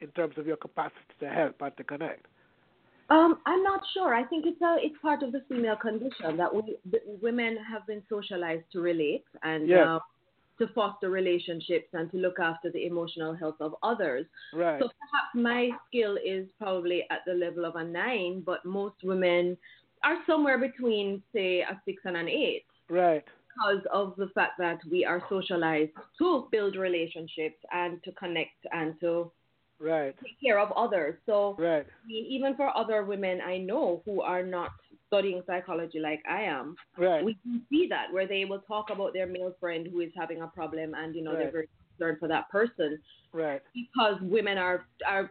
in 0.00 0.08
terms 0.08 0.38
of 0.38 0.46
your 0.46 0.56
capacity 0.56 1.00
to 1.20 1.28
help 1.28 1.56
and 1.60 1.76
to 1.76 1.84
connect? 1.84 2.26
Um, 3.10 3.40
I'm 3.46 3.62
not 3.62 3.80
sure. 3.94 4.14
I 4.14 4.24
think 4.24 4.46
it's 4.46 4.62
a 4.62 4.76
it's 4.78 4.96
part 5.02 5.22
of 5.22 5.32
the 5.32 5.42
female 5.48 5.76
condition 5.76 6.36
that 6.36 6.54
we 6.54 6.76
the 6.90 7.00
women 7.20 7.58
have 7.70 7.86
been 7.86 8.02
socialized 8.08 8.64
to 8.72 8.80
relate 8.80 9.24
and 9.42 9.68
Yes. 9.68 9.86
uh, 9.86 9.98
to 10.58 10.68
foster 10.74 11.10
relationships 11.10 11.88
and 11.92 12.10
to 12.12 12.18
look 12.18 12.38
after 12.38 12.70
the 12.70 12.86
emotional 12.86 13.34
health 13.34 13.60
of 13.60 13.74
others. 13.82 14.26
Right. 14.54 14.80
So 14.80 14.88
perhaps 15.00 15.34
my 15.34 15.70
skill 15.88 16.16
is 16.24 16.46
probably 16.58 17.04
at 17.10 17.20
the 17.26 17.34
level 17.34 17.64
of 17.64 17.76
a 17.76 17.84
nine, 17.84 18.42
but 18.46 18.64
most 18.64 18.96
women 19.02 19.56
are 20.04 20.16
somewhere 20.26 20.58
between 20.58 21.22
say 21.34 21.60
a 21.60 21.80
six 21.84 22.02
and 22.04 22.16
an 22.16 22.28
eight 22.28 22.64
right. 22.90 23.24
because 23.48 23.82
of 23.92 24.14
the 24.16 24.28
fact 24.34 24.52
that 24.58 24.78
we 24.90 25.04
are 25.04 25.22
socialized 25.28 25.92
to 26.18 26.48
build 26.50 26.76
relationships 26.76 27.58
and 27.72 28.02
to 28.04 28.12
connect 28.12 28.66
and 28.72 28.98
to 29.00 29.30
Right. 29.80 30.14
take 30.22 30.38
care 30.40 30.60
of 30.60 30.70
others. 30.72 31.16
So 31.26 31.56
Right. 31.58 31.84
I 31.86 32.06
mean, 32.06 32.24
even 32.26 32.54
for 32.56 32.76
other 32.76 33.04
women 33.04 33.40
I 33.40 33.58
know 33.58 34.02
who 34.04 34.20
are 34.22 34.42
not 34.44 34.70
studying 35.08 35.42
psychology 35.46 35.98
like 35.98 36.22
I 36.28 36.42
am, 36.42 36.76
Right. 36.96 37.24
we 37.24 37.34
can 37.42 37.66
see 37.68 37.86
that 37.88 38.12
where 38.12 38.26
they 38.26 38.44
will 38.44 38.60
talk 38.60 38.90
about 38.90 39.12
their 39.12 39.26
male 39.26 39.54
friend 39.60 39.86
who 39.90 40.00
is 40.00 40.12
having 40.16 40.42
a 40.42 40.46
problem, 40.48 40.94
and 40.94 41.14
you 41.16 41.22
know 41.22 41.36
they're 41.36 41.50
very 41.50 41.68
concerned 41.98 42.18
for 42.20 42.28
that 42.28 42.48
person 42.50 43.00
Right. 43.32 43.62
because 43.74 44.20
women 44.22 44.56
are 44.58 44.86
are 45.06 45.28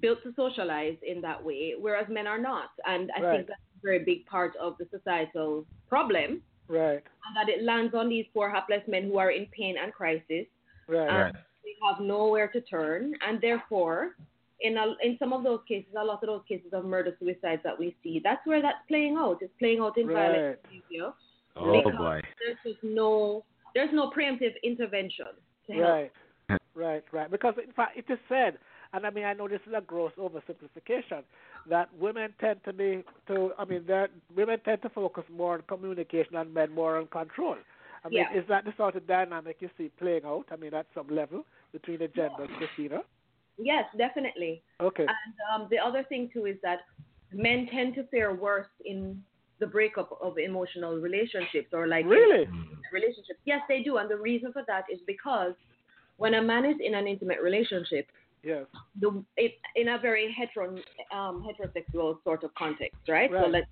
built 0.00 0.22
to 0.22 0.32
socialize 0.34 0.96
in 1.02 1.20
that 1.22 1.42
way, 1.42 1.74
whereas 1.78 2.08
men 2.08 2.26
are 2.26 2.38
not, 2.38 2.70
and 2.86 3.10
I 3.16 3.20
Right. 3.22 3.30
think 3.32 3.48
that's 3.48 3.60
very 3.82 4.04
big 4.04 4.26
part 4.26 4.54
of 4.56 4.76
the 4.78 4.86
societal 4.90 5.64
problem, 5.88 6.42
Right. 6.68 7.02
and 7.26 7.36
that 7.36 7.48
it 7.48 7.62
lands 7.62 7.94
on 7.94 8.08
these 8.08 8.26
poor 8.34 8.50
hapless 8.50 8.82
men 8.86 9.04
who 9.04 9.18
are 9.18 9.30
in 9.30 9.46
pain 9.46 9.76
and 9.82 9.92
crisis, 9.92 10.46
Right. 10.86 11.08
and 11.08 11.34
they 11.64 11.74
have 11.86 12.00
nowhere 12.00 12.48
to 12.48 12.60
turn, 12.62 13.14
and 13.26 13.40
therefore, 13.40 14.16
in 14.60 14.76
a, 14.76 14.94
in 15.02 15.16
some 15.18 15.32
of 15.32 15.44
those 15.44 15.60
cases, 15.68 15.92
a 15.96 16.04
lot 16.04 16.22
of 16.22 16.26
those 16.26 16.42
cases 16.48 16.72
of 16.72 16.84
murder 16.84 17.16
suicides 17.20 17.62
that 17.62 17.78
we 17.78 17.94
see, 18.02 18.20
that's 18.22 18.44
where 18.46 18.60
that's 18.60 18.84
playing 18.88 19.16
out. 19.16 19.38
It's 19.40 19.52
playing 19.58 19.80
out 19.80 19.96
in 19.96 20.06
violent 20.08 20.42
Right. 20.42 20.62
behavior. 20.64 21.12
Oh 21.56 21.82
Because 21.82 21.98
boy. 21.98 22.20
There's 22.44 22.58
just 22.64 22.82
no 22.84 23.44
there's 23.74 23.92
no 23.92 24.10
preemptive 24.10 24.54
intervention 24.62 25.26
to 25.66 25.72
help. 25.72 25.84
Right. 25.84 26.12
Right, 26.74 27.04
right. 27.12 27.30
Because 27.30 27.54
in 27.64 27.72
fact, 27.72 27.98
it 27.98 28.04
is 28.08 28.18
said, 28.28 28.58
and 28.92 29.04
I 29.04 29.10
mean, 29.10 29.24
I 29.24 29.34
know 29.34 29.48
this 29.48 29.60
is 29.66 29.74
a 29.76 29.80
gross 29.80 30.12
oversimplification, 30.18 31.22
that 31.68 31.88
women 31.98 32.32
tend 32.40 32.60
to 32.64 32.72
be 32.72 33.04
to. 33.26 33.52
I 33.58 33.64
mean, 33.64 33.84
that 33.88 34.10
women 34.34 34.58
tend 34.64 34.82
to 34.82 34.88
focus 34.88 35.24
more 35.30 35.54
on 35.54 35.62
communication 35.68 36.36
and 36.36 36.52
men 36.52 36.72
more 36.72 36.98
on 36.98 37.06
control. 37.06 37.56
I 38.04 38.08
mean, 38.08 38.18
Yeah. 38.20 38.32
is 38.38 38.46
that 38.48 38.64
the 38.64 38.72
sort 38.76 38.96
of 38.96 39.06
dynamic 39.06 39.56
you 39.60 39.70
see 39.76 39.88
playing 39.98 40.24
out? 40.24 40.46
I 40.50 40.56
mean, 40.56 40.74
at 40.74 40.86
some 40.94 41.08
level 41.08 41.44
between 41.72 41.98
the 41.98 42.08
genders, 42.08 42.48
Christina. 42.56 43.02
Yes, 43.58 43.84
definitely. 43.96 44.62
Okay. 44.80 45.02
And 45.02 45.34
um, 45.62 45.68
the 45.70 45.78
other 45.78 46.04
thing 46.04 46.30
too 46.32 46.46
is 46.46 46.56
that 46.62 46.80
men 47.32 47.66
tend 47.72 47.94
to 47.96 48.04
fare 48.04 48.34
worse 48.34 48.68
in 48.84 49.22
the 49.58 49.66
breakup 49.66 50.16
of 50.22 50.38
emotional 50.38 50.96
relationships 50.98 51.70
or 51.72 51.88
like 51.88 52.06
Really? 52.06 52.46
relationships. 52.92 53.40
Yes, 53.44 53.60
they 53.68 53.82
do, 53.82 53.96
and 53.96 54.08
the 54.08 54.16
reason 54.16 54.52
for 54.52 54.62
that 54.68 54.84
is 54.92 55.00
because 55.06 55.54
when 56.16 56.34
a 56.34 56.42
man 56.42 56.64
is 56.64 56.76
in 56.80 56.94
an 56.94 57.06
intimate 57.08 57.38
relationship, 57.42 58.06
Yes. 58.42 58.66
the 59.00 59.24
it, 59.36 59.52
in 59.76 59.88
a 59.88 59.98
very 59.98 60.32
hetero 60.32 60.76
um, 61.12 61.44
heterosexual 61.46 62.22
sort 62.24 62.44
of 62.44 62.54
context, 62.54 62.96
right? 63.08 63.30
right? 63.30 63.44
So 63.44 63.50
let's 63.50 63.66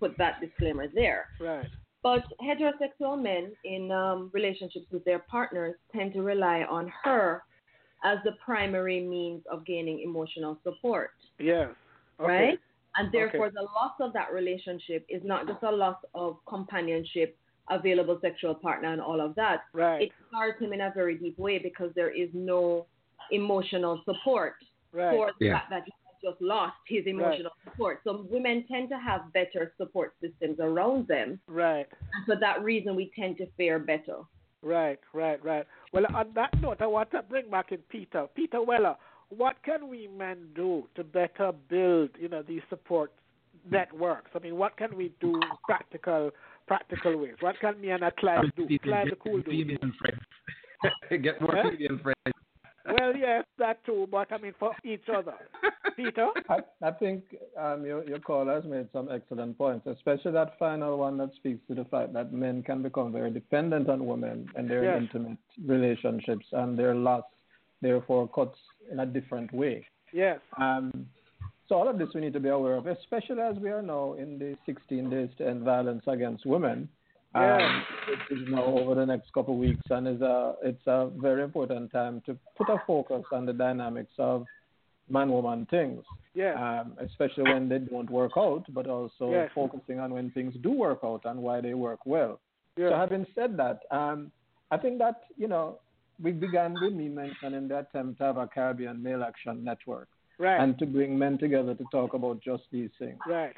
put 0.00 0.16
that 0.18 0.40
disclaimer 0.40 0.86
there. 0.94 1.26
Right. 1.40 1.66
But 2.02 2.24
heterosexual 2.42 3.20
men 3.20 3.52
in 3.64 3.90
um, 3.90 4.30
relationships 4.34 4.86
with 4.92 5.04
their 5.04 5.20
partners 5.20 5.74
tend 5.94 6.12
to 6.12 6.22
rely 6.22 6.64
on 6.68 6.92
her 7.02 7.42
as 8.04 8.18
the 8.24 8.32
primary 8.44 9.00
means 9.00 9.42
of 9.50 9.64
gaining 9.64 10.00
emotional 10.00 10.58
support, 10.62 11.12
Yes. 11.38 11.70
Okay. 12.20 12.28
right? 12.32 12.58
And 12.96 13.10
therefore, 13.10 13.46
Okay. 13.46 13.54
the 13.56 13.62
loss 13.62 13.94
of 14.00 14.12
that 14.12 14.32
relationship 14.32 15.04
is 15.08 15.22
not 15.24 15.48
just 15.48 15.62
a 15.62 15.72
loss 15.72 15.96
of 16.14 16.36
companionship, 16.46 17.36
available 17.70 18.18
sexual 18.20 18.54
partner, 18.54 18.92
and 18.92 19.00
all 19.00 19.20
of 19.20 19.34
that. 19.36 19.62
Right. 19.72 20.02
It 20.02 20.12
scars 20.28 20.54
him 20.60 20.72
in 20.74 20.82
a 20.82 20.92
very 20.94 21.16
deep 21.16 21.38
way 21.38 21.58
because 21.58 21.90
there 21.94 22.10
is 22.10 22.28
no 22.34 22.86
emotional 23.30 24.00
support 24.04 24.54
Right. 24.92 25.10
for 25.16 25.32
the 25.38 25.46
Yeah. 25.46 25.58
fact 25.58 25.70
that 25.70 25.84
he 25.84 25.92
has 26.06 26.32
just 26.32 26.40
lost 26.42 26.76
his 26.86 27.06
emotional 27.06 27.52
support. 27.64 28.00
So 28.04 28.22
women 28.30 28.64
tend 28.66 28.88
to 28.90 28.98
have 28.98 29.32
better 29.32 29.72
support 29.76 30.14
systems 30.20 30.58
around 30.60 31.08
them. 31.08 31.40
Right. 31.48 31.86
And 32.14 32.26
for 32.26 32.36
that 32.36 32.62
reason, 32.62 32.94
we 32.94 33.10
tend 33.18 33.36
to 33.38 33.46
fare 33.56 33.78
better. 33.78 34.18
Right, 34.62 34.98
right, 35.12 35.44
right. 35.44 35.66
Well, 35.92 36.06
on 36.14 36.32
that 36.34 36.58
note, 36.60 36.80
I 36.80 36.86
want 36.86 37.10
to 37.10 37.22
bring 37.22 37.50
back 37.50 37.72
in 37.72 37.78
Peter. 37.90 38.26
Peter 38.34 38.62
Weller, 38.62 38.96
what 39.28 39.60
can 39.62 39.88
we 39.88 40.06
men 40.08 40.48
do 40.54 40.88
to 40.94 41.04
better 41.04 41.52
build, 41.68 42.10
you 42.18 42.28
know, 42.28 42.42
these 42.42 42.62
support 42.70 43.12
networks? 43.68 44.30
I 44.34 44.38
mean, 44.38 44.56
what 44.56 44.76
can 44.76 44.96
we 44.96 45.12
do 45.20 45.40
practical, 45.64 46.30
practical 46.66 47.16
ways? 47.18 47.34
What 47.40 47.58
can 47.60 47.78
me 47.80 47.90
and 47.90 48.04
a 48.04 48.10
Clive 48.12 48.54
do? 48.56 48.66
Clive 48.78 49.10
the 49.10 49.16
cool 49.16 49.38
dude. 49.42 49.46
Female 49.46 49.92
friends. 49.98 50.22
Get 51.22 51.40
more 51.40 51.56
Huh? 51.56 51.70
female 51.70 51.98
friends. 51.98 52.36
Well, 52.86 53.16
yes, 53.16 53.44
that 53.58 53.84
too, 53.84 54.06
but 54.10 54.30
I 54.32 54.38
mean 54.38 54.54
for 54.58 54.72
each 54.84 55.08
other. 55.14 55.34
Peter? 55.96 56.28
I, 56.48 56.58
I 56.82 56.90
think 56.90 57.22
um, 57.58 57.84
your, 57.84 58.04
your 58.04 58.18
caller 58.18 58.54
has 58.54 58.64
made 58.64 58.88
some 58.92 59.08
excellent 59.12 59.56
points, 59.56 59.86
especially 59.86 60.32
that 60.32 60.58
final 60.58 60.98
one 60.98 61.16
that 61.18 61.30
speaks 61.36 61.60
to 61.68 61.74
the 61.74 61.84
fact 61.84 62.12
that 62.14 62.32
men 62.32 62.62
can 62.62 62.82
become 62.82 63.12
very 63.12 63.30
dependent 63.30 63.88
on 63.88 64.04
women 64.06 64.48
and 64.56 64.68
their 64.68 64.84
Yes. 64.84 65.02
intimate 65.02 65.38
relationships, 65.64 66.46
and 66.52 66.78
their 66.78 66.94
loss 66.94 67.24
therefore 67.80 68.28
cuts 68.28 68.58
in 68.90 69.00
a 69.00 69.06
different 69.06 69.52
way. 69.52 69.86
Yes. 70.12 70.40
Um, 70.58 71.06
so 71.68 71.76
all 71.76 71.88
of 71.88 71.98
this 71.98 72.08
we 72.14 72.20
need 72.20 72.32
to 72.34 72.40
be 72.40 72.48
aware 72.48 72.74
of, 72.74 72.86
especially 72.86 73.40
as 73.40 73.56
we 73.56 73.70
are 73.70 73.82
now 73.82 74.14
in 74.14 74.38
the 74.38 74.56
16 74.66 75.08
days 75.10 75.30
to 75.38 75.46
end 75.48 75.62
violence 75.62 76.02
against 76.06 76.44
women. 76.44 76.88
Yeah. 77.34 77.56
Um, 77.56 77.82
which 78.08 78.40
is 78.40 78.48
over 78.56 78.94
the 78.94 79.04
next 79.06 79.32
couple 79.32 79.54
of 79.54 79.60
weeks, 79.60 79.82
and 79.90 80.06
is 80.06 80.20
a 80.20 80.54
it's 80.62 80.86
a 80.86 81.10
very 81.16 81.42
important 81.42 81.90
time 81.90 82.22
to 82.26 82.36
put 82.56 82.68
a 82.68 82.78
focus 82.86 83.24
on 83.32 83.44
the 83.46 83.52
dynamics 83.52 84.12
of 84.18 84.46
man 85.08 85.30
woman 85.30 85.66
things. 85.70 86.02
Yes. 86.34 86.56
Um, 86.58 86.96
especially 87.00 87.44
when 87.52 87.68
they 87.68 87.78
don't 87.78 88.10
work 88.10 88.32
out, 88.36 88.64
but 88.72 88.86
also 88.86 89.30
Yes. 89.32 89.50
focusing 89.54 90.00
on 90.00 90.12
when 90.14 90.30
things 90.30 90.54
do 90.62 90.72
work 90.72 91.00
out 91.04 91.22
and 91.24 91.40
why 91.42 91.60
they 91.60 91.74
work 91.74 92.00
well. 92.06 92.40
Yes. 92.76 92.90
So 92.90 92.96
having 92.96 93.26
said 93.34 93.56
that, 93.56 93.82
um, 93.90 94.32
I 94.70 94.76
think 94.78 94.98
that, 94.98 95.22
you 95.36 95.46
know, 95.46 95.78
we 96.20 96.32
began 96.32 96.74
with 96.80 96.92
me 96.92 97.08
mentioning 97.08 97.68
the 97.68 97.80
attempt 97.80 98.18
to 98.18 98.24
have 98.24 98.36
a 98.36 98.46
Caribbean 98.48 99.00
Male 99.02 99.22
Action 99.22 99.62
Network 99.62 100.08
Right. 100.38 100.58
and 100.60 100.76
to 100.80 100.86
bring 100.86 101.16
men 101.16 101.38
together 101.38 101.74
to 101.74 101.84
talk 101.92 102.14
about 102.14 102.40
just 102.40 102.64
these 102.72 102.90
things. 102.98 103.18
right. 103.28 103.54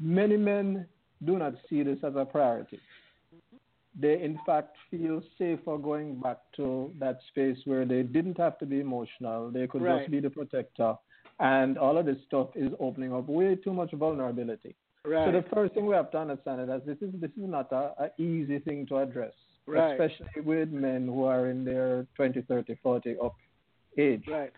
Many 0.00 0.36
men 0.36 0.86
do 1.24 1.38
not 1.38 1.54
see 1.68 1.82
this 1.82 1.98
as 2.02 2.14
a 2.16 2.24
priority. 2.24 2.80
They, 3.98 4.20
in 4.22 4.38
fact, 4.44 4.76
feel 4.90 5.22
safer 5.38 5.78
going 5.78 6.18
back 6.20 6.38
to 6.56 6.92
that 6.98 7.18
space 7.28 7.58
where 7.64 7.84
they 7.84 8.02
didn't 8.02 8.38
have 8.38 8.58
to 8.58 8.66
be 8.66 8.80
emotional. 8.80 9.50
They 9.50 9.66
could 9.68 9.82
Right. 9.82 10.00
just 10.00 10.10
be 10.10 10.20
the 10.20 10.30
protector. 10.30 10.96
And 11.38 11.78
all 11.78 11.96
of 11.98 12.06
this 12.06 12.18
stuff 12.26 12.48
is 12.56 12.72
opening 12.80 13.12
up 13.12 13.28
way 13.28 13.54
too 13.56 13.72
much 13.72 13.92
vulnerability. 13.92 14.74
Right. 15.04 15.26
So 15.26 15.32
the 15.32 15.42
first 15.54 15.74
thing 15.74 15.86
we 15.86 15.94
have 15.94 16.10
to 16.12 16.18
understand 16.18 16.62
is 16.62 16.68
that 16.68 16.86
this 16.86 16.96
is 17.02 17.12
this 17.20 17.30
is 17.32 17.48
not 17.48 17.70
a, 17.72 17.92
a 18.04 18.10
easy 18.22 18.58
thing 18.58 18.86
to 18.86 18.98
address, 18.98 19.34
Right. 19.66 19.92
especially 20.00 20.40
with 20.42 20.70
men 20.70 21.06
who 21.06 21.24
are 21.24 21.50
in 21.50 21.64
their 21.64 22.06
20, 22.16 22.42
30, 22.42 22.74
40 22.82 23.16
up 23.22 23.34
age. 23.98 24.24
right. 24.28 24.52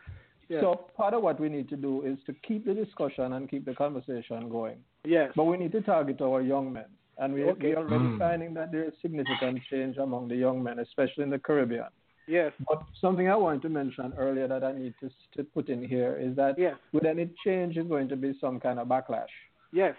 Yes. 0.49 0.63
So 0.63 0.75
part 0.97 1.15
of 1.15 1.23
what 1.23 1.41
we 1.41 1.49
need 1.49 1.69
to 1.71 1.77
do 1.77 2.03
is 2.03 2.19
to 2.27 2.33
keep 2.47 2.65
the 2.67 2.75
discussion 2.75 3.33
and 3.33 3.49
keep 3.51 3.65
the 3.65 3.75
conversation 3.75 4.49
going. 4.49 4.79
yes. 5.05 5.33
But 5.37 5.45
we 5.45 5.57
need 5.57 5.73
to 5.73 5.81
target 5.83 6.21
our 6.21 6.41
young 6.43 6.73
men. 6.73 6.87
And 7.19 7.33
we, 7.35 7.45
Okay. 7.45 7.69
we're 7.75 7.79
already 7.79 8.09
Mm. 8.09 8.19
finding 8.19 8.55
that 8.55 8.71
there 8.73 8.85
is 8.85 8.93
significant 9.01 9.63
change 9.71 9.97
among 9.97 10.29
the 10.29 10.37
young 10.37 10.63
men, 10.63 10.79
especially 10.81 11.25
in 11.25 11.31
the 11.31 11.39
Caribbean. 11.39 11.89
Yes. 12.27 12.53
But 12.69 12.83
something 13.01 13.29
I 13.29 13.37
wanted 13.37 13.63
to 13.63 13.69
mention 13.69 14.13
earlier 14.19 14.49
that 14.49 14.63
I 14.65 14.73
need 14.73 14.95
to, 15.01 15.09
to 15.37 15.45
put 15.45 15.69
in 15.69 15.83
here 15.83 16.17
is 16.17 16.35
that 16.37 16.59
Yes. 16.59 16.77
with 16.93 17.05
any 17.07 17.27
change 17.45 17.77
is 17.79 17.87
going 17.87 18.09
to 18.09 18.17
be 18.17 18.37
some 18.41 18.59
kind 18.61 18.79
of 18.81 18.89
backlash. 18.89 19.35
Yes. 19.73 19.95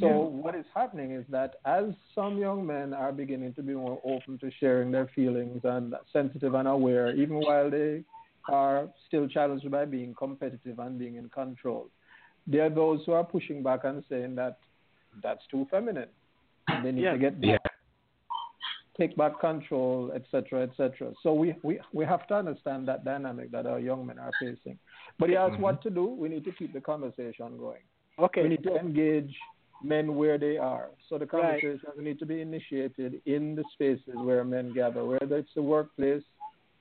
So 0.00 0.06
Yeah. 0.08 0.42
what 0.44 0.54
is 0.54 0.66
happening 0.74 1.12
is 1.12 1.24
that 1.28 1.54
as 1.64 1.94
some 2.14 2.36
young 2.36 2.66
men 2.66 2.92
are 2.92 3.12
beginning 3.12 3.54
to 3.54 3.62
be 3.62 3.74
more 3.74 3.98
open 4.04 4.36
to 4.38 4.50
sharing 4.60 4.90
their 4.90 5.06
feelings 5.06 5.64
and 5.64 5.94
sensitive 6.12 6.52
and 6.54 6.68
aware, 6.68 7.14
even 7.14 7.36
while 7.38 7.70
they 7.70 8.04
are 8.48 8.88
still 9.06 9.28
challenged 9.28 9.70
by 9.70 9.84
being 9.84 10.14
competitive 10.14 10.78
and 10.78 10.98
being 10.98 11.16
in 11.16 11.28
control, 11.28 11.90
there 12.46 12.64
are 12.66 12.70
those 12.70 13.00
who 13.04 13.12
are 13.12 13.24
pushing 13.24 13.62
back 13.62 13.80
and 13.84 14.02
saying 14.08 14.34
that 14.36 14.58
that's 15.22 15.46
too 15.50 15.66
feminine. 15.70 16.08
They 16.82 16.92
need 16.92 17.02
Yeah. 17.02 17.12
to 17.12 17.18
get 17.18 17.34
Yeah. 17.42 17.58
take 18.96 19.16
back 19.16 19.38
control, 19.38 20.10
etc., 20.12 20.62
etc. 20.62 21.12
So 21.22 21.32
we, 21.32 21.54
we, 21.62 21.78
we 21.92 22.04
have 22.04 22.26
to 22.26 22.34
understand 22.34 22.88
that 22.88 23.04
dynamic 23.04 23.52
that 23.52 23.64
our 23.64 23.78
young 23.78 24.04
men 24.04 24.18
are 24.18 24.32
facing. 24.40 24.76
But 25.20 25.30
yes, 25.30 25.52
Mhm. 25.52 25.60
what 25.60 25.80
to 25.82 25.90
do? 25.90 26.06
We 26.06 26.28
need 26.28 26.44
to 26.46 26.52
keep 26.52 26.72
the 26.72 26.80
conversation 26.80 27.56
going. 27.58 27.82
Okay. 28.18 28.42
We 28.42 28.48
need 28.48 28.64
to 28.64 28.76
engage 28.76 29.38
men 29.82 30.16
where 30.16 30.36
they 30.36 30.58
are. 30.58 30.90
So 31.08 31.16
the 31.16 31.26
Right. 31.26 31.60
conversations 31.60 31.96
need 31.96 32.18
to 32.18 32.26
be 32.26 32.40
initiated 32.40 33.22
in 33.26 33.54
the 33.54 33.62
spaces 33.74 34.16
where 34.16 34.42
men 34.44 34.72
gather, 34.72 35.04
whether 35.04 35.36
it's 35.38 35.54
the 35.54 35.62
workplace, 35.62 36.24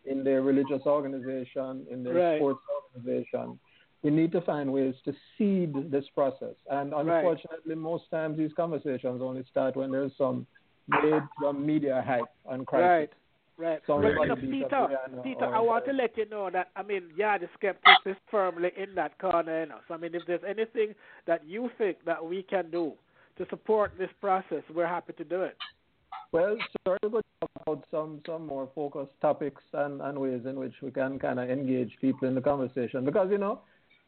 in 0.07 0.23
their 0.23 0.41
religious 0.41 0.81
organization, 0.85 1.85
in 1.89 2.03
their 2.03 2.13
Right. 2.13 2.37
sports 2.37 2.61
organization. 2.75 3.59
We 4.03 4.11
need 4.11 4.31
to 4.33 4.41
find 4.41 4.71
ways 4.71 4.95
to 5.05 5.13
seed 5.37 5.91
this 5.91 6.07
process. 6.09 6.55
And 6.69 6.93
unfortunately, 6.93 7.75
most 7.75 8.09
times 8.11 8.37
these 8.37 8.53
conversations 8.53 9.21
only 9.21 9.43
start 9.43 9.75
when 9.75 9.91
there's 9.91 10.15
some 10.17 10.45
made 10.87 11.23
media 11.55 12.01
hype 12.05 12.29
and 12.49 12.65
crisis. 12.65 12.87
Right. 12.87 13.13
Right. 13.59 13.81
Somebody 13.87 14.13
Well, 14.13 14.27
you 14.27 14.35
know, 14.35 14.35
Peter, 14.35 15.21
Peter, 15.23 15.45
I 15.45 15.59
want 15.59 15.85
to 15.85 15.91
let 15.91 16.15
you 16.15 16.27
know 16.29 16.51
that 16.51 16.69
I 16.75 16.83
mean, 16.83 17.09
yeah, 17.15 17.39
the 17.39 17.49
skeptics 17.55 18.05
is 18.05 18.15
firmly 18.29 18.71
in 18.77 18.93
that 18.95 19.17
corner. 19.17 19.61
You 19.61 19.65
know? 19.65 19.79
So 19.87 19.95
I 19.95 19.97
mean, 19.97 20.13
if 20.13 20.21
there's 20.27 20.43
anything 20.47 20.93
that 21.25 21.43
you 21.43 21.71
think 21.79 21.97
that 22.05 22.23
we 22.23 22.43
can 22.43 22.69
do 22.69 22.93
to 23.39 23.47
support 23.49 23.93
this 23.97 24.11
process, 24.21 24.61
we're 24.73 24.85
happy 24.85 25.13
to 25.13 25.23
do 25.23 25.41
it. 25.41 25.57
Well, 26.31 26.57
sorry 26.85 26.99
to 27.03 27.09
talk 27.09 27.49
about 27.61 27.83
some, 27.89 28.21
some 28.25 28.45
more 28.45 28.69
focused 28.75 29.13
topics 29.21 29.61
and, 29.73 30.01
and 30.01 30.19
ways 30.19 30.41
in 30.45 30.59
which 30.59 30.73
we 30.81 30.91
can 30.91 31.19
kind 31.19 31.39
of 31.39 31.49
engage 31.49 31.91
people 32.01 32.27
in 32.27 32.35
the 32.35 32.41
conversation. 32.41 33.05
Because, 33.05 33.29
you 33.31 33.37
know, 33.37 33.61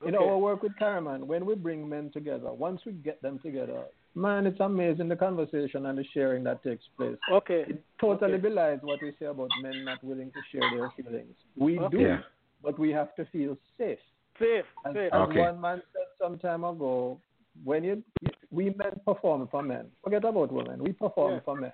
in 0.06 0.16
our 0.16 0.38
work 0.38 0.64
with 0.64 0.74
CARIMAN, 0.78 1.26
when 1.28 1.46
we 1.46 1.56
bring 1.56 1.88
men 1.88 2.10
together, 2.12 2.52
once 2.52 2.82
we 2.86 2.94
get 2.94 3.22
them 3.22 3.40
together, 3.40 3.84
man, 4.16 4.46
it's 4.46 4.60
amazing 4.60 5.10
the 5.10 5.16
conversation 5.16 5.86
and 5.86 5.98
the 5.98 6.06
sharing 6.14 6.44
that 6.46 6.64
takes 6.64 6.86
place. 6.98 7.18
Okay. 7.32 7.66
It 7.68 7.84
totally 8.00 8.34
Okay. 8.34 8.42
belies 8.50 8.80
what 8.82 9.02
we 9.02 9.14
say 9.20 9.26
about 9.26 9.50
men 9.62 9.84
not 9.86 10.04
willing 10.04 10.32
to 10.32 10.40
share 10.52 10.70
their 10.70 10.90
feelings. 10.96 11.36
We 11.58 11.80
Okay. 11.80 11.98
do, 11.98 12.04
Yeah. 12.04 12.22
but 12.62 12.78
we 12.80 12.92
have 12.92 13.14
to 13.16 13.26
feel 13.26 13.58
safe. 13.78 14.00
Safe. 14.38 14.66
As, 14.86 14.94
Safe. 14.94 15.14
as 15.14 15.30
Okay. 15.30 15.40
one 15.42 15.60
man 15.60 15.82
said 15.94 16.08
some 16.22 16.38
time 16.40 16.64
ago, 16.64 17.20
when 17.66 17.84
you, 17.84 18.04
we 18.52 18.70
men 18.72 19.00
perform 19.06 19.48
for 19.48 19.62
men. 19.62 19.92
Forget 20.02 20.24
about 20.24 20.52
women. 20.52 20.82
We 20.82 20.94
perform 20.94 21.34
Yeah. 21.34 21.40
for 21.42 21.56
men. 21.56 21.74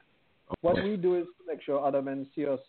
What 0.62 0.76
we 0.84 0.96
do 0.98 1.16
is 1.16 1.26
make 1.48 1.62
sure 1.64 1.84
other 1.86 2.02
men 2.02 2.28
see 2.36 2.46
us 2.46 2.60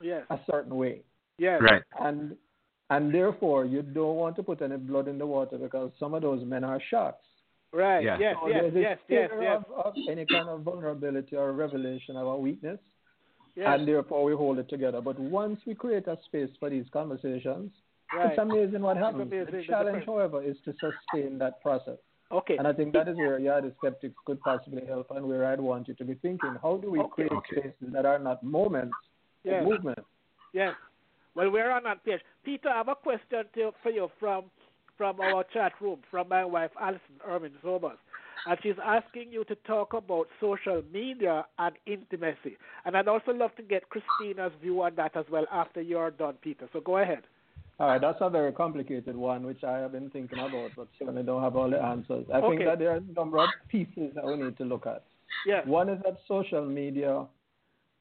Yes. 0.00 0.24
a 0.30 0.38
certain 0.50 0.76
way, 0.76 1.02
Yes. 1.38 1.60
Right. 1.62 1.82
and 2.00 2.36
and 2.90 3.12
therefore 3.12 3.64
you 3.64 3.82
don't 3.82 4.16
want 4.16 4.36
to 4.36 4.42
put 4.44 4.62
any 4.62 4.76
blood 4.76 5.08
in 5.08 5.18
the 5.18 5.26
water 5.26 5.58
because 5.58 5.90
some 5.98 6.14
of 6.14 6.22
those 6.22 6.44
men 6.44 6.62
are 6.62 6.80
sharks. 6.88 7.24
Right. 7.72 8.04
Yeah. 8.04 8.16
Yes. 8.18 8.36
So 8.40 8.48
Yes. 8.48 8.60
there's 8.62 8.74
a 8.76 8.80
Yes. 8.80 8.98
Yes. 9.08 9.30
fear 9.30 9.42
Yes. 9.42 9.64
Of, 9.74 9.86
of 9.86 9.94
any 10.08 10.24
kind 10.26 10.48
of 10.48 10.60
vulnerability 10.60 11.34
or 11.36 11.52
revelation 11.52 12.16
of 12.16 12.26
a 12.28 12.36
weakness, 12.36 12.78
Yes. 13.56 13.66
and 13.80 13.88
therefore 13.88 14.22
we 14.24 14.34
hold 14.34 14.58
it 14.58 14.68
together. 14.68 15.00
But 15.00 15.18
once 15.18 15.58
we 15.66 15.74
create 15.74 16.06
a 16.06 16.16
space 16.26 16.50
for 16.60 16.70
these 16.70 16.88
conversations, 16.90 17.72
Right. 18.14 18.30
it's 18.30 18.38
amazing 18.38 18.82
what 18.82 18.96
happens. 18.98 19.22
amazing, 19.22 19.46
the 19.46 19.58
the 19.58 19.64
challenge, 19.64 19.98
difference. 20.00 20.06
however, 20.06 20.42
is 20.42 20.56
to 20.60 20.72
sustain 20.74 21.38
that 21.38 21.60
process. 21.60 21.98
Okay. 22.32 22.56
And 22.56 22.66
I 22.66 22.72
think 22.72 22.92
that 22.94 23.08
is 23.08 23.16
where 23.16 23.38
yeah, 23.38 23.60
the 23.60 23.72
skeptics 23.78 24.14
could 24.24 24.40
possibly 24.40 24.84
help 24.86 25.10
and 25.10 25.26
where 25.26 25.44
I'd 25.46 25.60
want 25.60 25.88
you 25.88 25.94
to 25.94 26.04
be 26.04 26.14
thinking. 26.14 26.56
How 26.62 26.76
do 26.76 26.90
we 26.90 27.00
Okay. 27.00 27.28
create 27.28 27.32
Okay. 27.32 27.60
spaces 27.60 27.92
that 27.92 28.06
are 28.06 28.18
not 28.18 28.42
moments, 28.42 28.96
but 29.44 29.52
Yes. 29.52 29.64
movements? 29.64 30.08
Yes. 30.52 30.74
Well, 31.34 31.50
we're 31.50 31.70
on 31.70 31.84
that 31.84 32.02
page. 32.04 32.22
Peter, 32.44 32.70
I 32.70 32.78
have 32.78 32.88
a 32.88 32.94
question 32.94 33.44
to, 33.54 33.72
for 33.82 33.90
you 33.90 34.10
from 34.18 34.50
from 34.96 35.20
our 35.20 35.44
chat 35.52 35.72
room, 35.80 36.00
from 36.10 36.26
my 36.28 36.42
wife, 36.42 36.70
Alison 36.80 37.20
Irvin 37.26 37.52
Sobers. 37.62 37.98
And 38.46 38.58
she's 38.62 38.78
asking 38.82 39.30
you 39.30 39.44
to 39.44 39.54
talk 39.56 39.92
about 39.92 40.28
social 40.40 40.82
media 40.90 41.44
and 41.58 41.76
intimacy. 41.84 42.56
And 42.84 42.96
I'd 42.96 43.08
also 43.08 43.32
love 43.32 43.54
to 43.56 43.62
get 43.62 43.90
Christina's 43.90 44.52
view 44.62 44.80
on 44.82 44.94
that 44.94 45.14
as 45.14 45.26
well 45.30 45.44
after 45.52 45.82
you're 45.82 46.10
done, 46.12 46.36
Peter. 46.40 46.68
So 46.72 46.80
go 46.80 46.98
ahead. 46.98 47.24
All 47.78 47.88
right, 47.88 48.00
that's 48.00 48.18
a 48.22 48.30
very 48.30 48.52
complicated 48.52 49.14
one, 49.14 49.44
which 49.44 49.62
I 49.62 49.78
have 49.78 49.92
been 49.92 50.08
thinking 50.08 50.38
about, 50.38 50.70
but 50.76 50.88
certainly 50.98 51.22
don't 51.22 51.42
have 51.42 51.56
all 51.56 51.68
the 51.68 51.82
answers. 51.82 52.24
I 52.32 52.40
think 52.40 52.64
that 52.64 52.78
there 52.78 52.92
are 52.92 52.96
a 52.96 53.14
number 53.14 53.38
of 53.38 53.50
pieces 53.68 54.12
that 54.14 54.24
we 54.24 54.36
need 54.36 54.56
to 54.58 54.64
look 54.64 54.86
at. 54.86 55.04
Yes. 55.46 55.66
One 55.66 55.90
is 55.90 56.00
that 56.04 56.16
social 56.26 56.64
media 56.64 57.26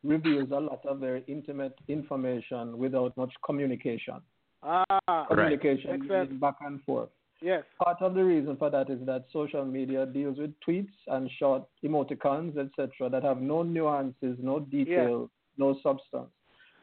reveals 0.04 0.52
a 0.52 0.60
lot 0.60 0.86
of 0.86 1.00
very 1.00 1.24
intimate 1.28 1.78
information 1.90 2.78
without 2.78 3.18
much 3.18 3.34
communication. 3.46 4.22
Ah, 4.64 5.26
Communication 5.28 6.08
meaning 6.08 6.40
back 6.40 6.56
and 6.62 6.82
forth. 6.84 7.10
yes. 7.42 7.64
Part 7.84 8.02
of 8.02 8.14
the 8.14 8.24
reason 8.24 8.56
for 8.56 8.70
that 8.70 8.90
is 8.90 9.00
that 9.06 9.26
social 9.34 9.66
media 9.66 10.06
deals 10.06 10.38
with 10.38 10.54
tweets 10.66 10.88
and 11.08 11.30
short 11.38 11.64
emoticons, 11.84 12.58
etc., 12.58 13.10
that 13.10 13.24
have 13.24 13.42
no 13.42 13.62
nuances, 13.62 14.38
no 14.42 14.60
detail, 14.62 15.30
no 15.58 15.78
substance. 15.84 16.30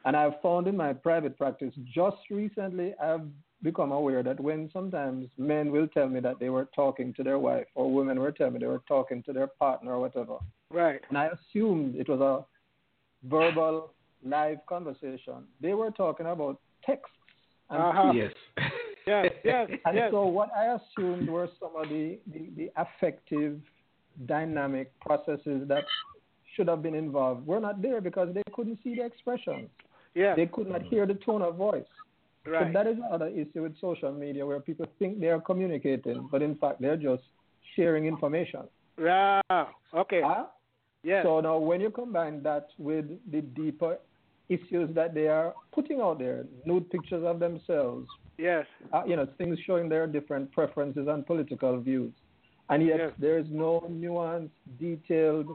And 0.04 0.16
I've 0.16 0.40
found 0.42 0.66
in 0.66 0.76
my 0.76 0.92
private 0.92 1.36
practice 1.38 1.72
just 1.94 2.16
recently, 2.30 2.94
I've 3.00 3.26
become 3.62 3.92
aware 3.92 4.22
that 4.24 4.40
when 4.40 4.68
sometimes 4.72 5.28
men 5.38 5.70
will 5.70 5.86
tell 5.86 6.08
me 6.08 6.18
that 6.20 6.40
they 6.40 6.48
were 6.50 6.68
talking 6.74 7.14
to 7.14 7.22
their 7.22 7.38
wife, 7.38 7.66
or 7.76 7.92
women 7.92 8.18
will 8.20 8.32
tell 8.32 8.50
me 8.50 8.58
they 8.58 8.66
were 8.66 8.82
talking 8.88 9.22
to 9.24 9.32
their 9.32 9.46
partner 9.46 9.92
or 9.92 10.00
whatever, 10.00 10.38
Right. 10.70 11.00
and 11.08 11.16
I 11.16 11.26
assumed 11.28 11.94
it 11.94 12.08
was 12.08 12.20
a 12.20 12.44
verbal 13.28 13.92
live 14.24 14.58
conversation, 14.68 15.46
they 15.60 15.74
were 15.74 15.90
talking 15.92 16.26
about 16.26 16.60
texts. 16.84 17.14
And 17.70 17.82
Uh-huh. 17.82 18.12
Yes. 18.14 18.32
Yes. 19.06 19.32
Yes. 19.44 19.70
and 19.86 19.96
yes. 19.96 20.10
so 20.10 20.26
what 20.26 20.50
I 20.56 20.76
assumed 20.78 21.28
were 21.28 21.48
some 21.60 21.74
of 21.76 21.88
the, 21.88 22.18
the, 22.32 22.50
the 22.56 22.70
affective, 22.76 23.60
dynamic 24.26 24.92
processes 25.00 25.66
that 25.68 25.84
should 26.54 26.68
have 26.68 26.82
been 26.82 26.94
involved 26.94 27.46
were 27.46 27.60
not 27.60 27.80
there 27.80 28.00
because 28.00 28.32
they 28.34 28.42
couldn't 28.54 28.78
see 28.84 28.94
the 28.94 29.04
expressions. 29.04 29.68
Yes. 30.14 30.36
They 30.36 30.47
could 30.47 30.68
not 30.68 30.82
hear 30.82 31.06
the 31.06 31.14
tone 31.14 31.43
of 31.43 31.56
voice. 31.56 31.84
right. 32.47 32.66
So 32.66 32.72
that 32.72 32.86
is 32.86 32.97
another 32.98 33.28
issue 33.28 33.62
with 33.62 33.78
social 33.80 34.12
media 34.12 34.44
where 34.47 34.60
people 34.60 34.86
think 34.98 35.20
they 35.20 35.28
are 35.28 35.40
communicating, 35.40 36.28
but 36.30 36.43
in 36.43 36.55
fact 36.56 36.80
they're 36.80 36.97
just 36.97 37.22
sharing 37.76 38.06
information. 38.06 38.62
Yeah. 39.01 39.40
Okay. 39.94 40.20
Huh? 40.24 40.47
yes. 41.02 41.24
So 41.24 41.40
now 41.40 41.59
when 41.59 41.80
you 41.80 41.90
combine 41.90 42.43
that 42.43 42.68
with 42.78 43.06
the 43.30 43.40
deeper 43.40 43.98
issues 44.48 44.94
that 44.94 45.14
they 45.14 45.28
are 45.28 45.55
putting 45.72 46.01
out 46.01 46.18
there, 46.18 46.44
nude 46.66 46.90
pictures 46.90 47.24
of 47.24 47.39
themselves, 47.39 48.06
yes. 48.39 48.66
uh, 48.93 49.02
you 49.06 49.16
know, 49.16 49.26
things 49.39 49.59
showing 49.66 49.89
their 49.89 50.06
different 50.06 50.52
preferences 50.52 51.06
and 51.09 51.26
political 51.26 51.80
views. 51.80 52.12
And 52.68 52.84
yet 52.86 52.98
Yes. 52.98 53.12
there 53.18 53.39
is 53.39 53.47
no 53.51 53.80
nuanced, 53.90 54.51
detailed, 54.78 55.48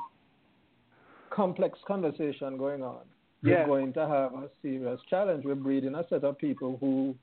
complex 1.30 1.78
conversation 1.88 2.58
going 2.58 2.82
on. 2.82 3.02
Yes. 3.44 3.68
We're 3.68 3.78
going 3.80 3.94
to 3.94 4.08
have 4.08 4.34
a 4.34 4.50
serious 4.62 5.00
challenge. 5.10 5.46
We're 5.46 5.56
breeding 5.56 5.96
a 5.96 6.04
set 6.10 6.24
of 6.24 6.38
people 6.38 6.78
who 6.80 7.16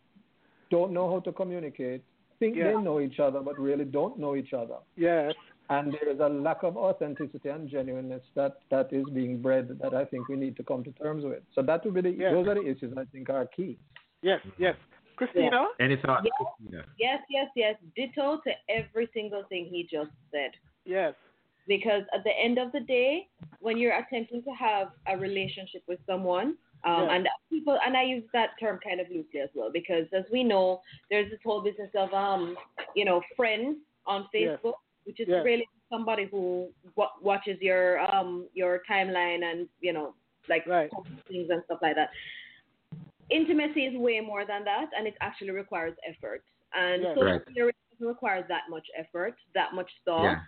don't 0.70 0.92
know 0.92 1.10
how 1.10 1.20
to 1.20 1.32
communicate, 1.32 2.02
think 2.38 2.56
Yeah. 2.56 2.72
they 2.72 2.82
know 2.82 3.00
each 3.00 3.18
other, 3.20 3.40
but 3.40 3.58
really 3.58 3.84
don't 3.84 4.18
know 4.18 4.36
each 4.36 4.52
other. 4.52 4.76
Yes. 4.96 5.34
And 5.70 5.92
there 5.92 6.10
is 6.12 6.20
a 6.20 6.28
lack 6.28 6.62
of 6.62 6.76
authenticity 6.76 7.48
and 7.48 7.68
genuineness 7.68 8.22
that, 8.34 8.58
that 8.70 8.92
is 8.92 9.04
being 9.14 9.40
bred 9.40 9.78
that 9.80 9.94
I 9.94 10.04
think 10.04 10.28
we 10.28 10.36
need 10.36 10.56
to 10.56 10.62
come 10.62 10.84
to 10.84 10.92
terms 10.92 11.24
with. 11.24 11.42
So 11.54 11.62
that 11.62 11.84
would 11.84 11.94
be 11.94 12.02
the 12.02 12.10
Yeah. 12.10 12.32
those 12.32 12.46
are 12.48 12.54
the 12.54 12.66
issues 12.66 12.96
I 12.96 13.04
think 13.06 13.30
are 13.30 13.46
key. 13.46 13.78
Yes. 14.22 14.40
Yes. 14.58 14.76
Christina. 15.16 15.66
Any 15.80 15.96
thoughts, 15.96 16.26
Yeah. 16.26 16.30
Christina? 16.36 16.84
Yes, 16.98 17.22
yes, 17.30 17.48
yes. 17.56 17.76
Ditto 17.96 18.40
to 18.44 18.52
every 18.68 19.08
single 19.14 19.44
thing 19.44 19.64
he 19.66 19.84
just 19.84 20.10
said. 20.30 20.50
Yes. 20.84 21.14
Because 21.66 22.02
at 22.14 22.24
the 22.24 22.30
end 22.30 22.58
of 22.58 22.72
the 22.72 22.80
day, 22.80 23.28
when 23.60 23.78
you're 23.78 23.96
attempting 23.96 24.42
to 24.42 24.50
have 24.50 24.88
a 25.06 25.16
relationship 25.16 25.82
with 25.88 25.98
someone, 26.06 26.58
um, 26.84 27.04
Yeah. 27.04 27.14
and 27.14 27.28
people, 27.50 27.78
and 27.84 27.96
I 27.96 28.02
use 28.02 28.24
that 28.32 28.50
term 28.60 28.78
kind 28.86 29.00
of 29.00 29.08
loosely 29.08 29.40
as 29.40 29.48
well, 29.54 29.70
because 29.72 30.06
as 30.12 30.24
we 30.30 30.44
know, 30.44 30.82
there's 31.10 31.30
this 31.30 31.40
whole 31.42 31.62
business 31.62 31.90
of, 31.94 32.12
um, 32.12 32.58
you 32.94 33.04
know, 33.06 33.22
friends 33.36 33.78
on 34.06 34.28
Yes. 34.34 34.58
Facebook, 34.60 34.74
which 35.04 35.18
is 35.20 35.28
Yes. 35.28 35.44
really 35.44 35.66
somebody 35.90 36.24
who 36.24 36.72
wa- 36.96 37.12
watches 37.22 37.60
your 37.60 38.00
um 38.14 38.48
your 38.54 38.82
timeline 38.90 39.44
and 39.44 39.68
you 39.80 39.92
know 39.92 40.14
like 40.48 40.66
Right. 40.66 40.90
things 41.28 41.48
and 41.50 41.62
stuff 41.64 41.78
like 41.82 41.94
that. 41.94 42.10
Intimacy 43.30 43.86
is 43.86 43.96
way 43.96 44.20
more 44.20 44.44
than 44.44 44.64
that, 44.64 44.90
and 44.96 45.06
it 45.06 45.16
actually 45.20 45.50
requires 45.50 45.96
effort. 46.06 46.44
And 46.74 47.02
Yes. 47.02 47.14
social 47.14 47.32
Right. 47.32 47.46
media 47.48 47.70
doesn't 47.92 48.06
require 48.06 48.42
that 48.48 48.68
much 48.68 48.86
effort, 48.96 49.36
that 49.54 49.72
much 49.72 49.90
thought, 50.04 50.24
Yeah. 50.24 50.40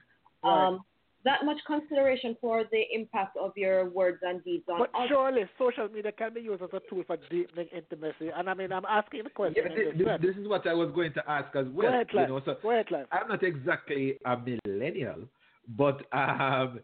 Right. 0.42 0.66
um, 0.66 0.84
that 1.26 1.44
much 1.44 1.58
consideration 1.66 2.36
for 2.40 2.64
the 2.72 2.82
impact 2.92 3.36
of 3.36 3.52
your 3.56 3.90
words 3.90 4.18
and 4.22 4.42
deeds 4.44 4.64
on 4.68 4.78
But 4.78 4.90
others. 4.94 5.08
surely 5.10 5.42
social 5.58 5.88
media 5.88 6.12
can 6.12 6.32
be 6.32 6.40
used 6.40 6.62
as 6.62 6.70
a 6.72 6.80
tool 6.88 7.04
for 7.06 7.18
deepening 7.30 7.68
intimacy. 7.76 8.30
And 8.34 8.48
I 8.48 8.54
mean, 8.54 8.72
I'm 8.72 8.86
asking 8.88 9.24
the 9.24 9.30
question. 9.30 9.64
Yeah, 9.68 9.74
this, 9.76 9.98
this 9.98 10.34
this, 10.34 10.36
is 10.42 10.48
what 10.48 10.66
I 10.66 10.72
was 10.72 10.90
going 10.94 11.12
to 11.14 11.30
ask 11.30 11.54
as 11.54 11.66
well. 11.66 11.88
Go 11.90 11.94
ahead, 11.94 12.06
you 12.10 12.18
Clive. 12.18 12.28
know, 12.30 12.40
so 12.44 12.56
Go 12.62 12.70
ahead, 12.70 12.86
I'm 13.12 13.28
not 13.28 13.42
exactly 13.42 14.18
a 14.24 14.36
millennial, 14.36 15.28
but 15.76 16.00
um, 16.16 16.80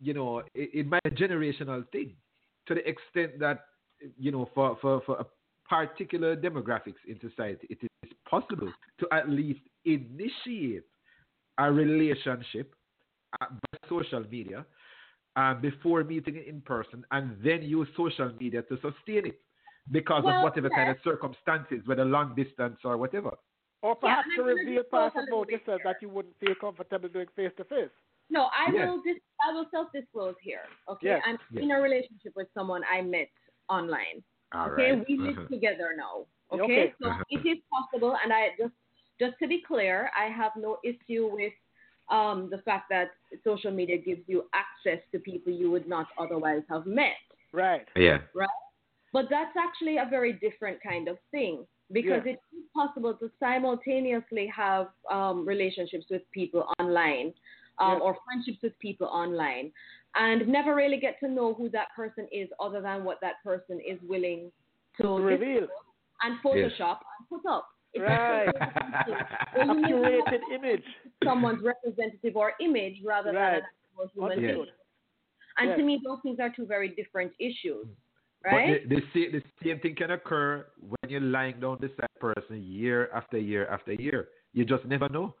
you 0.00 0.14
know, 0.14 0.40
it, 0.54 0.70
it 0.72 0.86
might 0.86 1.02
be 1.02 1.10
a 1.10 1.28
generational 1.28 1.84
thing 1.90 2.12
to 2.68 2.74
the 2.74 2.88
extent 2.88 3.38
that 3.40 3.64
you 4.18 4.32
know, 4.32 4.48
for, 4.54 4.76
for, 4.80 5.02
for 5.06 5.16
a 5.18 5.26
particular 5.68 6.36
demographics 6.36 7.02
in 7.08 7.18
society, 7.20 7.66
it 7.70 7.78
is 7.82 8.10
possible 8.28 8.72
to 9.00 9.06
at 9.12 9.28
least 9.28 9.60
initiate 9.84 10.84
a 11.58 11.72
relationship 11.72 12.74
uh, 13.40 13.46
by 13.50 13.65
social 13.88 14.24
media 14.30 14.64
uh, 15.36 15.54
before 15.54 16.04
meeting 16.04 16.42
in 16.46 16.60
person, 16.62 17.04
and 17.10 17.36
then 17.42 17.62
use 17.62 17.88
social 17.96 18.30
media 18.40 18.62
to 18.62 18.74
sustain 18.76 19.26
it 19.26 19.38
because 19.90 20.24
Well, 20.24 20.36
of 20.38 20.42
whatever 20.42 20.70
kind 20.70 20.90
of 20.90 20.96
circumstances, 21.04 21.80
whether 21.86 22.04
long 22.04 22.34
distance 22.34 22.78
or 22.84 22.96
whatever. 22.96 23.32
Or 23.82 23.94
perhaps 23.94 24.26
and 24.26 24.36
to 24.36 24.42
reveal 24.42 24.82
just 24.82 24.90
parts 24.90 25.14
talk 25.14 25.22
a 25.22 25.26
about 25.28 25.30
little 25.30 25.44
bit 25.44 25.52
yourself 25.60 25.82
that 25.84 25.96
you 26.00 26.08
wouldn't 26.08 26.38
feel 26.40 26.54
comfortable 26.60 27.08
doing 27.08 27.26
face 27.36 27.52
to 27.58 27.64
face. 27.64 27.90
No, 28.30 28.48
I 28.52 28.72
Yes. 28.72 28.88
will 28.88 29.02
dis- 29.02 29.22
I 29.46 29.52
will 29.52 29.66
self 29.70 29.92
disclose 29.92 30.34
here. 30.42 30.62
Okay. 30.88 31.08
Yes. 31.08 31.22
I'm 31.24 31.38
Yes. 31.50 31.62
in 31.64 31.70
a 31.70 31.80
relationship 31.80 32.32
with 32.34 32.48
someone 32.54 32.82
I 32.90 33.02
met 33.02 33.28
online. 33.68 34.24
All 34.52 34.70
okay, 34.70 34.92
right. 34.92 35.04
we 35.06 35.16
live 35.18 35.38
Uh-huh. 35.38 35.48
together 35.48 35.94
now. 35.96 36.26
Okay, 36.50 36.62
Okay. 36.64 36.94
so 37.00 37.08
Uh-huh. 37.10 37.22
it 37.30 37.46
is 37.46 37.58
possible, 37.70 38.16
and 38.22 38.32
I 38.32 38.50
just 38.58 38.74
just 39.20 39.38
to 39.38 39.46
be 39.46 39.60
clear, 39.62 40.10
I 40.16 40.26
have 40.26 40.52
no 40.56 40.78
issue 40.84 41.26
with 41.32 41.52
um, 42.10 42.48
the 42.50 42.58
fact 42.58 42.88
that 42.90 43.08
social 43.44 43.70
media 43.70 43.98
gives 43.98 44.22
you 44.26 44.44
access 44.54 45.00
to 45.12 45.18
people 45.18 45.52
you 45.52 45.70
would 45.70 45.88
not 45.88 46.06
otherwise 46.18 46.62
have 46.68 46.86
met. 46.86 47.16
Right. 47.52 47.86
Yeah. 47.96 48.18
Right. 48.34 48.48
But 49.12 49.26
that's 49.30 49.56
actually 49.56 49.96
a 49.98 50.06
very 50.08 50.34
different 50.34 50.82
kind 50.82 51.08
of 51.08 51.16
thing 51.30 51.66
because 51.92 52.22
Yeah. 52.24 52.32
it 52.32 52.40
is 52.56 52.64
possible 52.74 53.14
to 53.14 53.30
simultaneously 53.40 54.46
have 54.48 54.88
um, 55.10 55.46
relationships 55.46 56.06
with 56.10 56.22
people 56.32 56.68
online 56.78 57.32
um, 57.78 57.94
Yeah. 57.94 57.98
or 58.04 58.16
friendships 58.24 58.58
with 58.62 58.78
people 58.78 59.06
online 59.08 59.72
and 60.14 60.46
never 60.48 60.74
really 60.74 60.98
get 60.98 61.18
to 61.20 61.28
know 61.28 61.54
who 61.54 61.68
that 61.70 61.88
person 61.94 62.26
is 62.32 62.48
other 62.60 62.80
than 62.80 63.04
what 63.04 63.20
that 63.20 63.42
person 63.44 63.80
is 63.80 63.98
willing 64.02 64.50
to 64.96 65.02
To 65.02 65.18
reveal. 65.20 65.68
and 66.22 66.38
Photoshop 66.42 66.98
and 67.18 67.28
put 67.28 67.44
up. 67.50 67.68
It's 67.94 68.02
Right. 68.02 68.48
actually 68.80 69.14
A 69.54 69.64
you 69.64 69.74
need 69.80 69.88
to 69.88 69.94
curated 69.94 70.40
image. 70.54 70.84
someone's 71.24 71.62
representative 71.64 72.36
or 72.36 72.52
image 72.60 72.96
rather 73.04 73.32
Right. 73.32 73.54
than 73.54 73.62
an 73.62 73.62
actual 73.90 74.08
human 74.14 74.38
Understood. 74.38 74.54
being. 74.66 74.74
And 75.58 75.68
Yes. 75.70 75.78
to 75.78 75.84
me, 75.84 76.00
those 76.04 76.18
things 76.22 76.38
are 76.40 76.50
two 76.54 76.66
very 76.66 76.88
different 76.90 77.32
issues, 77.40 77.86
But 78.42 78.50
right? 78.52 78.88
the, 78.88 78.96
the, 78.96 79.00
sa- 79.12 79.32
the 79.32 79.42
same 79.64 79.80
thing 79.80 79.94
can 79.94 80.10
occur 80.10 80.66
when 80.78 81.10
you're 81.10 81.20
lying 81.20 81.60
down 81.60 81.78
beside 81.78 82.08
a 82.14 82.18
person 82.18 82.62
year 82.62 83.10
after 83.14 83.38
year 83.38 83.66
after 83.68 83.94
year. 83.94 84.28
You 84.52 84.64
just 84.66 84.84
never 84.84 85.08
know. 85.08 85.34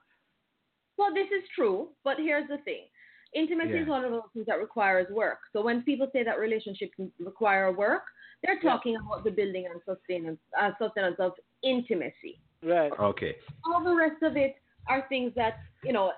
Well, 0.96 1.12
this 1.12 1.26
is 1.26 1.46
true, 1.54 1.88
but 2.04 2.16
here's 2.18 2.48
the 2.48 2.58
thing. 2.58 2.86
Intimacy 3.34 3.78
is 3.80 3.88
one 3.88 4.04
of 4.04 4.12
those 4.12 4.22
things 4.32 4.46
that 4.46 4.58
requires 4.58 5.06
work. 5.10 5.40
So 5.52 5.62
when 5.62 5.82
people 5.82 6.08
say 6.12 6.22
that 6.24 6.38
relationships 6.38 6.92
require 7.18 7.70
work, 7.70 8.04
they're 8.42 8.60
talking 8.60 8.96
about 8.96 9.24
the 9.24 9.30
building 9.30 9.66
and 9.70 9.80
sustenance, 9.84 10.38
uh, 10.60 10.70
sustenance 10.78 11.16
of 11.18 11.32
intimacy. 11.62 12.40
Right. 12.62 12.92
Okay. 13.00 13.36
All 13.64 13.82
the 13.82 13.94
rest 13.94 14.22
of 14.22 14.36
it 14.36 14.56
are 14.88 15.04
things 15.08 15.32
that, 15.36 15.54
you 15.84 15.92
know, 15.92 16.12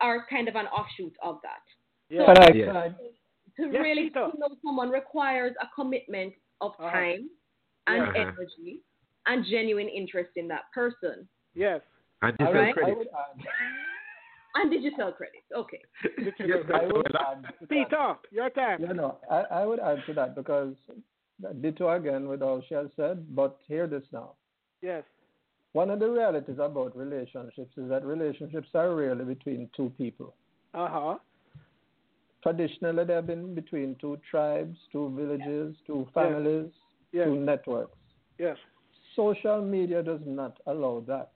are 0.00 0.26
kind 0.28 0.48
of 0.48 0.56
an 0.56 0.66
offshoot 0.66 1.14
of 1.22 1.38
that. 1.42 1.62
Yeah. 2.10 2.26
Can 2.26 2.42
I, 2.42 2.50
Yes. 2.56 2.66
can 2.66 2.76
I 2.76 2.88
To 3.56 3.70
Yes, 3.72 3.82
really 3.82 4.10
to 4.10 4.32
know 4.38 4.48
someone 4.64 4.88
requires 4.90 5.54
a 5.60 5.66
commitment 5.74 6.32
of 6.60 6.72
Uh-huh. 6.78 6.90
time 6.90 7.30
and 7.86 8.02
Uh-huh. 8.02 8.12
energy 8.20 8.82
and 9.26 9.44
genuine 9.44 9.88
interest 9.88 10.30
in 10.36 10.46
that 10.48 10.70
person 10.72 11.28
Yes. 11.54 11.80
And 12.22 12.36
I 12.40 12.44
digital 12.44 12.54
would, 12.54 12.68
I 12.68 12.72
credit. 12.72 12.98
would 12.98 13.08
add, 13.08 13.36
and 14.54 14.70
digital 14.70 15.12
credit. 15.12 15.42
Okay. 15.54 15.82
Yes, 16.46 16.64
I 16.72 16.86
would 16.86 17.14
add. 17.16 17.46
Peter, 17.68 18.16
your 18.30 18.50
time. 18.50 18.82
No, 18.82 18.92
no, 18.92 19.18
I, 19.30 19.60
I 19.60 19.66
would 19.66 19.80
add 19.80 20.02
to 20.06 20.12
that 20.14 20.34
because 20.36 20.74
ditto 21.60 21.88
again 21.90 22.28
with 22.28 22.42
all 22.42 22.62
she 22.68 22.74
has 22.74 22.88
said, 22.96 23.34
but 23.34 23.58
hear 23.66 23.86
this 23.86 24.04
now. 24.12 24.32
Yes. 24.82 25.04
One 25.72 25.90
of 25.90 26.00
the 26.00 26.08
realities 26.08 26.58
about 26.60 26.96
relationships 26.96 27.72
is 27.76 27.88
that 27.88 28.04
relationships 28.04 28.68
are 28.74 28.94
rarely 28.94 29.24
between 29.24 29.68
two 29.76 29.92
people. 29.98 30.34
Uh 30.74 30.88
huh. 30.90 31.18
Traditionally, 32.42 33.04
they 33.04 33.12
have 33.14 33.26
been 33.26 33.54
between 33.54 33.96
two 34.00 34.18
tribes, 34.30 34.76
two 34.92 35.12
villages, 35.16 35.76
two 35.86 36.06
families, 36.14 36.70
Yes. 37.12 37.26
two 37.26 37.36
networks. 37.40 37.96
Yes. 38.38 38.56
Social 39.16 39.60
media 39.62 40.02
does 40.02 40.20
not 40.26 40.58
allow 40.66 41.02
that. 41.06 41.30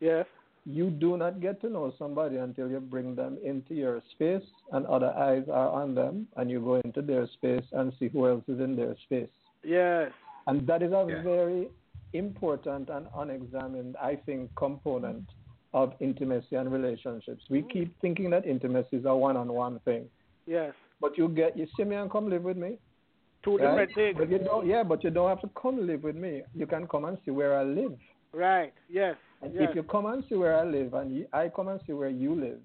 Yes. 0.00 0.26
You 0.70 0.90
do 0.90 1.16
not 1.16 1.40
get 1.40 1.62
to 1.62 1.70
know 1.70 1.94
somebody 1.98 2.36
until 2.36 2.68
you 2.68 2.78
bring 2.78 3.14
them 3.14 3.38
into 3.42 3.74
your 3.74 4.02
space 4.12 4.42
and 4.72 4.84
other 4.86 5.10
eyes 5.16 5.44
are 5.50 5.70
on 5.70 5.94
them 5.94 6.28
and 6.36 6.50
you 6.50 6.60
go 6.60 6.74
into 6.84 7.00
their 7.00 7.26
space 7.28 7.64
and 7.72 7.90
see 7.98 8.08
who 8.08 8.28
else 8.28 8.44
is 8.48 8.60
in 8.60 8.76
their 8.76 8.94
space. 9.04 9.30
Yes. 9.64 10.12
And 10.46 10.66
that 10.66 10.82
is 10.82 10.92
a 10.92 11.06
Yeah. 11.08 11.22
very 11.22 11.70
important 12.12 12.90
and 12.90 13.08
unexamined, 13.14 13.96
I 13.96 14.16
think, 14.16 14.54
component 14.56 15.24
of 15.72 15.94
intimacy 16.00 16.56
and 16.56 16.70
relationships. 16.70 17.48
We 17.48 17.60
mm-hmm. 17.60 17.68
keep 17.70 18.00
thinking 18.00 18.28
that 18.30 18.44
intimacy 18.44 18.98
is 18.98 19.06
a 19.06 19.16
one-on-one 19.16 19.78
thing, 19.86 20.10
Yes. 20.46 20.74
but 21.00 21.16
you 21.16 21.28
get 21.28 21.56
you 21.56 21.66
see 21.76 21.84
me 21.84 21.96
and 21.96 22.10
come 22.10 22.28
live 22.28 22.44
with 22.44 22.58
me. 22.58 22.78
Two 23.42 23.56
right? 23.56 23.70
different 23.70 23.94
things. 23.94 24.18
But 24.18 24.28
you 24.28 24.38
don't, 24.38 24.66
yeah, 24.66 24.82
but 24.82 25.02
you 25.02 25.10
don't 25.10 25.28
have 25.30 25.40
to 25.40 25.50
come 25.60 25.86
live 25.86 26.02
with 26.02 26.16
me. 26.16 26.42
You 26.54 26.66
can 26.66 26.86
come 26.86 27.06
and 27.06 27.16
see 27.24 27.30
where 27.30 27.56
I 27.56 27.64
live. 27.64 27.98
Right. 28.32 28.74
Yes. 28.90 29.16
And 29.42 29.54
yes. 29.54 29.68
if 29.70 29.76
you 29.76 29.82
come 29.82 30.06
and 30.06 30.24
see 30.28 30.34
where 30.34 30.56
I 30.58 30.64
live 30.64 30.94
and 30.94 31.26
I 31.32 31.48
come 31.48 31.68
and 31.68 31.80
see 31.86 31.92
where 31.92 32.08
you 32.08 32.34
live, 32.34 32.60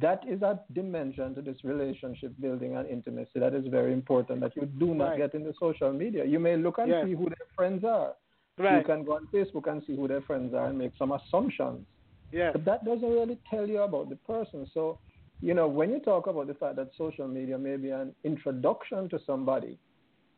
that 0.00 0.22
is 0.28 0.42
a 0.42 0.58
dimension 0.72 1.34
to 1.34 1.42
this 1.42 1.58
relationship 1.62 2.32
building 2.40 2.76
and 2.76 2.88
intimacy 2.88 3.38
that 3.38 3.54
is 3.54 3.66
very 3.68 3.92
important 3.92 4.40
that 4.40 4.56
you 4.56 4.66
do 4.66 4.94
not 4.94 5.10
Right. 5.10 5.18
get 5.18 5.34
in 5.34 5.44
the 5.44 5.54
social 5.60 5.92
media. 5.92 6.24
You 6.24 6.40
may 6.40 6.56
look 6.56 6.78
and 6.78 6.88
Yes. 6.88 7.06
see 7.06 7.12
who 7.12 7.26
their 7.26 7.46
friends 7.54 7.84
are. 7.84 8.16
Right. 8.58 8.78
You 8.78 8.84
can 8.84 9.04
go 9.04 9.16
on 9.16 9.26
Facebook 9.28 9.66
and 9.70 9.82
see 9.84 9.94
who 9.94 10.08
their 10.08 10.22
friends 10.22 10.54
are 10.54 10.66
and 10.68 10.78
make 10.78 10.96
some 10.96 11.12
assumptions. 11.12 11.86
Yes. 12.32 12.52
But 12.52 12.64
that 12.64 12.84
doesn't 12.84 13.08
really 13.08 13.38
tell 13.48 13.68
you 13.68 13.82
about 13.82 14.08
the 14.08 14.16
person. 14.16 14.66
So, 14.72 14.98
you 15.40 15.54
know, 15.54 15.68
when 15.68 15.90
you 15.90 16.00
talk 16.00 16.26
about 16.26 16.46
the 16.46 16.54
fact 16.54 16.76
that 16.76 16.94
social 16.96 17.28
media 17.28 17.58
may 17.58 17.76
be 17.76 17.90
an 17.90 18.14
introduction 18.24 19.08
to 19.10 19.18
somebody, 19.20 19.78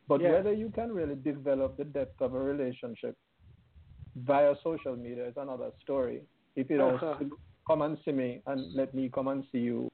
but 0.07 0.19
Yeah. 0.21 0.31
whether 0.33 0.51
you 0.51 0.69
can 0.69 0.93
really 0.93 1.15
develop 1.15 1.77
the 1.77 1.85
depth 1.85 2.21
of 2.21 2.33
a 2.35 2.39
relationship 2.39 3.15
via 4.25 4.55
social 4.63 4.95
media 4.95 5.27
is 5.27 5.33
another 5.37 5.71
story. 5.81 6.21
If 6.55 6.69
you 6.69 6.77
don't 6.77 7.01
Uh-huh. 7.01 7.23
come 7.67 7.81
and 7.81 7.97
see 8.03 8.11
me 8.11 8.41
and 8.47 8.73
let 8.73 8.93
me 8.93 9.09
come 9.09 9.27
and 9.27 9.43
see 9.51 9.59
you, 9.59 9.89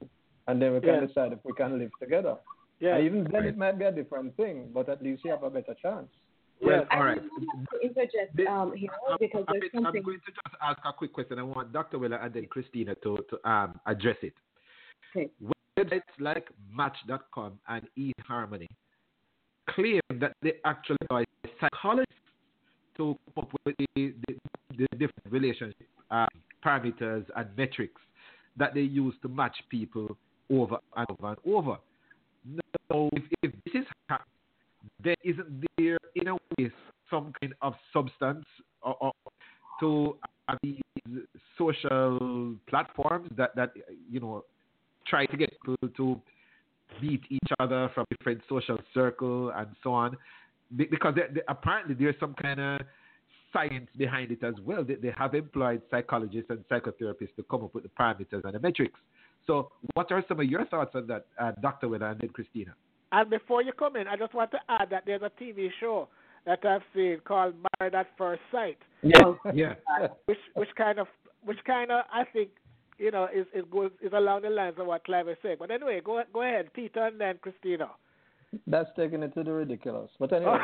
and 0.46 0.60
then 0.60 0.72
we 0.74 0.80
can 0.80 0.94
Yeah. 0.94 1.06
decide 1.06 1.32
if 1.32 1.44
we 1.44 1.52
can 1.54 1.78
live 1.78 1.90
together. 2.00 2.36
Yeah. 2.80 2.96
And 2.96 3.04
even 3.06 3.24
then, 3.24 3.42
Right. 3.42 3.46
it 3.46 3.56
might 3.56 3.78
be 3.78 3.84
a 3.84 3.92
different 3.92 4.36
thing, 4.36 4.70
but 4.72 4.88
at 4.88 5.02
least 5.02 5.24
you 5.24 5.30
have 5.30 5.42
a 5.42 5.50
better 5.50 5.74
chance. 5.74 6.08
Well, 6.60 6.78
Yes. 6.80 6.86
all 6.90 6.98
I 7.02 7.04
right. 7.04 7.22
really 7.22 7.46
want 7.46 7.68
to 7.70 7.78
interject 7.80 8.36
This- 8.36 8.48
um, 8.48 8.72
here 8.72 8.90
I'm, 9.08 9.16
because 9.18 9.44
I'm, 9.48 9.58
there's 9.60 9.74
I'm 9.74 9.82
going 10.02 10.20
to 10.20 10.32
just 10.32 10.56
ask 10.60 10.80
a 10.84 10.92
quick 10.92 11.12
question. 11.12 11.38
I 11.38 11.42
want 11.42 11.72
Dr. 11.72 11.98
Weller 11.98 12.16
and 12.16 12.32
then 12.32 12.46
Christina 12.46 12.94
to, 12.96 13.18
to 13.30 13.48
um, 13.50 13.80
address 13.86 14.16
it. 14.22 14.34
Okay. 15.16 15.30
Websites 15.76 16.02
like 16.18 16.48
Match.com 16.70 17.58
and 17.68 17.88
eHarmony 17.98 18.68
claim 19.70 20.00
that 20.20 20.32
they 20.42 20.54
actually 20.64 21.06
are 21.10 21.24
psychologists 21.60 22.23
to 22.96 23.16
come 23.34 23.44
up 23.44 23.52
with 23.64 23.76
the, 23.78 23.86
the, 23.96 24.34
the 24.76 24.86
different 24.92 25.30
relationship 25.30 25.86
uh, 26.10 26.26
parameters 26.64 27.24
and 27.36 27.48
metrics 27.56 28.00
that 28.56 28.74
they 28.74 28.80
use 28.80 29.14
to 29.22 29.28
match 29.28 29.56
people 29.70 30.16
over 30.50 30.76
and 30.96 31.06
over 31.10 31.28
and 31.28 31.54
over. 31.54 31.76
Now, 32.46 33.08
if, 33.12 33.22
if 33.42 33.52
this 33.64 33.82
is 33.82 33.86
happening, 34.08 34.28
there 35.02 35.16
isn't 35.24 35.64
there 35.78 35.98
in 36.14 36.28
a 36.28 36.34
way 36.34 36.70
some 37.10 37.32
kind 37.40 37.54
of 37.62 37.74
substance 37.92 38.44
or, 38.82 38.96
or 39.00 39.12
to 39.80 40.16
uh, 40.48 40.56
these 40.62 40.80
social 41.58 42.54
platforms 42.68 43.28
that 43.36 43.54
that 43.56 43.72
you 44.10 44.20
know 44.20 44.44
try 45.06 45.26
to 45.26 45.36
get 45.36 45.50
people 45.50 45.76
to 45.96 46.20
beat 47.00 47.22
each 47.30 47.50
other 47.58 47.90
from 47.94 48.04
different 48.10 48.40
social 48.48 48.78
circle 48.92 49.50
and 49.56 49.68
so 49.82 49.92
on, 49.92 50.16
because 50.74 51.14
they, 51.14 51.34
they, 51.34 51.40
apparently 51.48 51.94
there's 51.94 52.16
some 52.20 52.34
kind 52.34 52.60
of 52.60 52.80
science 53.52 53.88
behind 53.96 54.32
it 54.32 54.42
as 54.42 54.54
well. 54.64 54.84
They, 54.84 54.96
they 54.96 55.12
have 55.16 55.34
employed 55.34 55.82
psychologists 55.90 56.50
and 56.50 56.64
psychotherapists 56.68 57.36
to 57.36 57.44
come 57.50 57.64
up 57.64 57.74
with 57.74 57.84
the 57.84 57.90
parameters 57.90 58.44
and 58.44 58.54
the 58.54 58.60
metrics. 58.60 58.98
So, 59.46 59.70
what 59.94 60.10
are 60.10 60.24
some 60.26 60.40
of 60.40 60.46
your 60.46 60.64
thoughts 60.66 60.92
on 60.94 61.06
that, 61.06 61.26
uh, 61.38 61.52
Dr. 61.60 61.88
Weller 61.88 62.08
and 62.10 62.20
then 62.20 62.30
Christina? 62.30 62.74
And 63.12 63.30
before 63.30 63.62
you 63.62 63.72
come 63.72 63.96
in, 63.96 64.08
I 64.08 64.16
just 64.16 64.34
want 64.34 64.50
to 64.52 64.58
add 64.68 64.88
that 64.90 65.04
there's 65.06 65.22
a 65.22 65.30
TV 65.40 65.68
show 65.78 66.08
that 66.46 66.64
I've 66.64 66.82
seen 66.94 67.18
called 67.24 67.54
Married 67.78 67.94
at 67.94 68.08
First 68.18 68.40
Sight. 68.50 68.78
Yeah, 69.02 69.34
yeah. 69.54 69.74
Which 70.26 70.38
which 70.54 70.68
kind 70.76 70.98
of 70.98 71.06
which 71.44 71.58
kind 71.66 71.90
of 71.90 72.04
I 72.12 72.24
think 72.24 72.50
you 72.98 73.10
know 73.10 73.28
is 73.34 73.46
is 73.54 73.64
goes 73.70 73.90
is 74.02 74.12
along 74.12 74.42
the 74.42 74.50
lines 74.50 74.76
of 74.78 74.86
what 74.86 75.04
Clive 75.04 75.28
is 75.28 75.36
saying. 75.42 75.56
But 75.58 75.70
anyway, 75.70 76.00
go 76.04 76.22
go 76.32 76.42
ahead, 76.42 76.72
Peter, 76.72 77.06
and 77.06 77.20
then 77.20 77.38
Christina. 77.40 77.90
That's 78.66 78.90
taking 78.96 79.22
it 79.22 79.34
to 79.34 79.44
the 79.44 79.52
ridiculous. 79.52 80.10
But 80.18 80.32
anyway, 80.32 80.58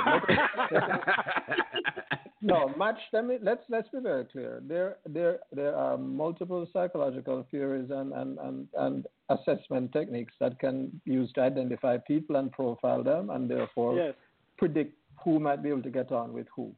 no 2.43 2.73
match. 2.77 2.99
Let 3.13 3.27
me 3.27 3.39
let's 3.43 3.63
let's 3.69 3.89
be 3.89 4.01
very 4.01 4.25
clear. 4.25 4.63
There 4.67 4.97
there 5.07 5.41
there 5.53 5.77
are 5.77 5.97
multiple 5.97 6.67
psychological 6.73 7.47
theories 7.51 7.91
and 7.91 8.13
and 8.13 8.39
and, 8.39 8.69
and 8.77 9.07
assessment 9.29 9.93
techniques 9.93 10.35
that 10.41 10.59
can 10.59 11.01
be 11.05 11.13
used 11.13 11.35
to 11.37 11.43
identify 11.43 11.99
people 11.99 12.37
and 12.37 12.51
profile 12.53 13.03
them, 13.03 13.31
and 13.31 13.51
therefore 13.51 13.97
yes. 13.97 14.15
predict 14.59 14.97
who 15.25 15.39
might 15.39 15.63
be 15.63 15.69
able 15.69 15.83
to 15.83 15.91
get 15.91 16.13
on 16.13 16.33
with 16.33 16.47
who. 16.55 16.73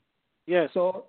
Yes. 0.46 0.70
So 0.74 1.06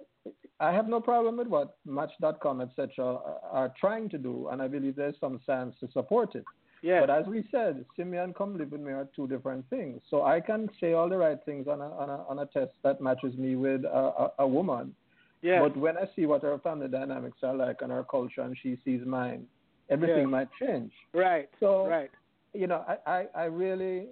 I 0.60 0.72
have 0.72 0.88
no 0.88 1.02
problem 1.02 1.38
with 1.38 1.48
what 1.48 1.78
Match.com, 1.86 2.62
etc., 2.62 3.20
are 3.52 3.74
trying 3.80 4.10
to 4.10 4.18
do, 4.18 4.48
and 4.50 4.62
I 4.62 4.68
believe 4.68 4.96
there's 4.96 5.16
some 5.20 5.42
science 5.46 5.76
to 5.80 5.92
support 5.92 6.36
it. 6.36 6.46
Yes. 6.84 7.02
But 7.02 7.10
as 7.10 7.26
we 7.26 7.48
said, 7.50 7.86
Simeon 7.96 8.34
come 8.38 8.58
live 8.58 8.72
with 8.74 8.82
me 8.82 8.92
are 8.92 9.08
two 9.16 9.26
different 9.28 9.68
things. 9.70 10.02
So 10.10 10.24
I 10.26 10.42
can 10.42 10.70
say 10.82 10.92
all 10.94 11.08
the 11.10 11.18
right 11.18 11.40
things 11.46 11.66
on 11.68 11.80
a 11.80 11.90
on 11.90 12.10
a, 12.10 12.18
on 12.28 12.40
a 12.40 12.46
test 12.48 12.74
that 12.84 13.00
matches 13.02 13.36
me 13.38 13.56
with 13.56 13.86
a, 13.86 13.88
a, 13.88 14.32
a 14.40 14.48
woman. 14.48 14.94
Yes. 15.42 15.62
But 15.64 15.78
when 15.78 15.98
I 15.98 16.04
see 16.16 16.26
what 16.26 16.42
her 16.44 16.58
family 16.60 16.90
dynamics 16.90 17.38
are 17.42 17.56
like 17.56 17.78
and 17.82 17.92
her 17.92 18.04
culture, 18.04 18.42
and 18.42 18.56
she 18.62 18.78
sees 18.84 19.02
mine, 19.06 19.46
everything 19.90 20.24
Yes. 20.24 20.28
might 20.30 20.48
change. 20.62 20.92
Right. 21.14 21.50
So 21.62 21.88
right. 21.88 22.12
you 22.54 22.68
know, 22.68 22.84
I, 22.88 22.98
I, 23.12 23.26
I 23.36 23.44
really, 23.46 24.08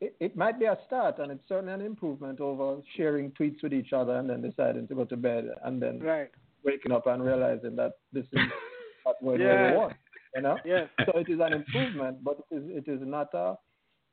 it, 0.00 0.14
it 0.20 0.36
might 0.36 0.58
be 0.60 0.66
a 0.66 0.78
start 0.86 1.18
and 1.18 1.30
it's 1.32 1.42
certainly 1.48 1.72
an 1.72 1.80
improvement 1.80 2.40
over 2.40 2.80
sharing 2.96 3.32
tweets 3.32 3.62
with 3.64 3.72
each 3.72 3.92
other 3.92 4.14
and 4.16 4.30
then 4.30 4.42
deciding 4.42 4.86
to 4.88 4.94
go 4.94 5.04
to 5.06 5.16
bed 5.16 5.44
and 5.64 5.82
then 5.82 5.98
Right. 6.00 6.30
waking 6.64 6.92
up 6.92 7.06
and 7.06 7.22
realizing 7.24 7.74
that 7.76 7.94
this 8.12 8.24
is 8.32 8.38
not 9.06 9.16
what 9.20 9.40
Yeah. 9.40 9.72
we 9.72 9.76
want. 9.76 9.92
You 10.34 10.42
know? 10.42 10.58
Yes. 10.64 10.88
So 11.06 11.18
it 11.18 11.28
is 11.28 11.40
an 11.40 11.52
improvement, 11.52 12.22
but 12.22 12.38
it 12.50 12.56
is, 12.56 12.84
it 12.86 12.90
is 12.90 13.00
not 13.02 13.28
a, 13.34 13.56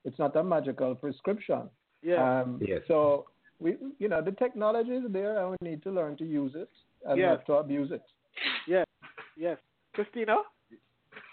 it's 0.05 0.17
not 0.19 0.35
a 0.35 0.43
magical 0.43 0.95
prescription. 0.95 1.69
Yeah. 2.01 2.41
Um, 2.41 2.59
Yes. 2.65 2.81
So 2.87 3.25
we, 3.59 3.75
you 3.99 4.07
know, 4.07 4.21
the 4.21 4.31
technology 4.31 4.91
is 4.91 5.03
there 5.09 5.39
and 5.39 5.55
we 5.61 5.69
need 5.69 5.83
to 5.83 5.91
learn 5.91 6.17
to 6.17 6.25
use 6.25 6.53
it 6.55 6.69
and 7.05 7.19
Yes. 7.19 7.37
not 7.37 7.45
to 7.47 7.53
abuse 7.53 7.91
it. 7.91 8.03
Yes. 8.67 8.85
Yes. 9.35 9.57
Christina. 9.93 10.37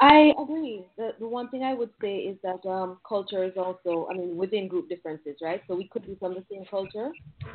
I 0.01 0.33
agree. 0.43 0.85
The 0.97 1.13
the 1.19 1.27
one 1.29 1.49
thing 1.51 1.63
I 1.63 1.75
would 1.75 1.91
say 2.01 2.17
is 2.17 2.37
that 2.43 2.67
um, 2.69 2.99
culture 3.09 3.45
is 3.45 3.53
also, 3.57 4.09
I 4.11 4.15
mean, 4.15 4.37
within 4.37 4.67
group 4.67 4.89
differences, 4.89 5.37
right? 5.41 5.63
So 5.69 5.77
we 5.77 5.89
could 5.89 6.07
be 6.07 6.17
from 6.17 6.35
the 6.35 6.45
same 6.51 6.65
culture, 6.71 7.11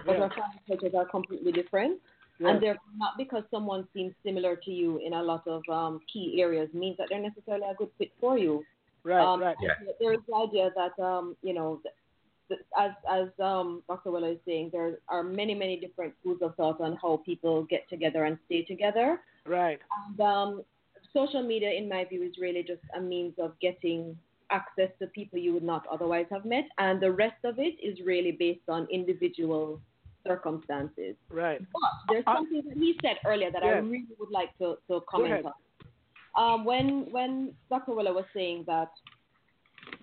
but 0.05 0.13
Yeah. 0.13 0.23
our 0.23 0.29
family 0.29 0.61
cultures 0.67 0.93
are 0.95 1.05
completely 1.05 1.51
different. 1.51 1.99
Yes. 2.39 2.51
And 2.51 2.63
therefore, 2.63 2.91
not 2.95 3.17
because 3.17 3.43
someone 3.51 3.85
seems 3.93 4.13
similar 4.23 4.55
to 4.55 4.71
you 4.71 4.99
in 5.05 5.13
a 5.13 5.21
lot 5.21 5.45
of 5.45 5.61
um, 5.69 5.99
key 6.11 6.39
areas 6.41 6.69
means 6.73 6.95
that 6.97 7.07
they're 7.09 7.21
necessarily 7.21 7.65
a 7.69 7.75
good 7.75 7.89
fit 7.97 8.11
for 8.19 8.37
you. 8.37 8.63
Right. 9.03 9.21
um, 9.21 9.41
right. 9.41 9.57
Yeah. 9.61 9.73
There 9.99 10.13
is 10.13 10.19
the 10.27 10.35
idea 10.35 10.71
that, 10.75 11.03
um, 11.03 11.35
you 11.41 11.53
know, 11.53 11.81
th- 11.83 11.95
th- 12.47 12.61
as 12.79 12.91
as 13.09 13.27
um, 13.43 13.83
Dr. 13.87 14.11
Weller 14.11 14.31
is 14.31 14.37
saying, 14.45 14.69
there 14.71 14.99
are 15.09 15.23
many, 15.23 15.53
many 15.53 15.77
different 15.77 16.13
schools 16.21 16.39
of 16.41 16.55
thought 16.55 16.79
on 16.79 16.97
how 17.01 17.21
people 17.25 17.63
get 17.63 17.89
together 17.89 18.23
and 18.23 18.37
stay 18.45 18.63
together. 18.63 19.19
Right. 19.45 19.79
And 20.07 20.19
um, 20.21 20.63
social 21.13 21.43
media, 21.43 21.71
in 21.71 21.89
my 21.89 22.05
view, 22.05 22.23
is 22.23 22.35
really 22.39 22.63
just 22.63 22.81
a 22.95 23.01
means 23.01 23.33
of 23.37 23.53
getting 23.59 24.17
access 24.49 24.89
to 24.99 25.07
people 25.07 25.37
you 25.37 25.53
would 25.53 25.63
not 25.63 25.85
otherwise 25.91 26.25
have 26.31 26.45
met, 26.45 26.65
and 26.77 27.01
the 27.01 27.11
rest 27.11 27.37
of 27.43 27.59
it 27.59 27.75
is 27.83 27.99
really 28.05 28.31
based 28.31 28.67
on 28.67 28.87
individual 28.91 29.79
circumstances. 30.25 31.15
Right. 31.29 31.59
But 31.59 31.91
there's 32.09 32.23
Uh, 32.27 32.35
something 32.35 32.61
that 32.67 32.77
he 32.77 32.97
said 33.01 33.17
earlier 33.25 33.51
that 33.51 33.63
I 33.63 33.77
really 33.79 34.05
would 34.19 34.31
like 34.31 34.57
to, 34.59 34.77
to 34.87 35.01
comment 35.09 35.45
on. 35.45 35.53
Um, 36.37 36.63
when 36.63 37.11
when 37.11 37.53
Dr. 37.69 37.93
Weller 37.93 38.13
was 38.13 38.25
saying 38.33 38.63
that 38.67 38.89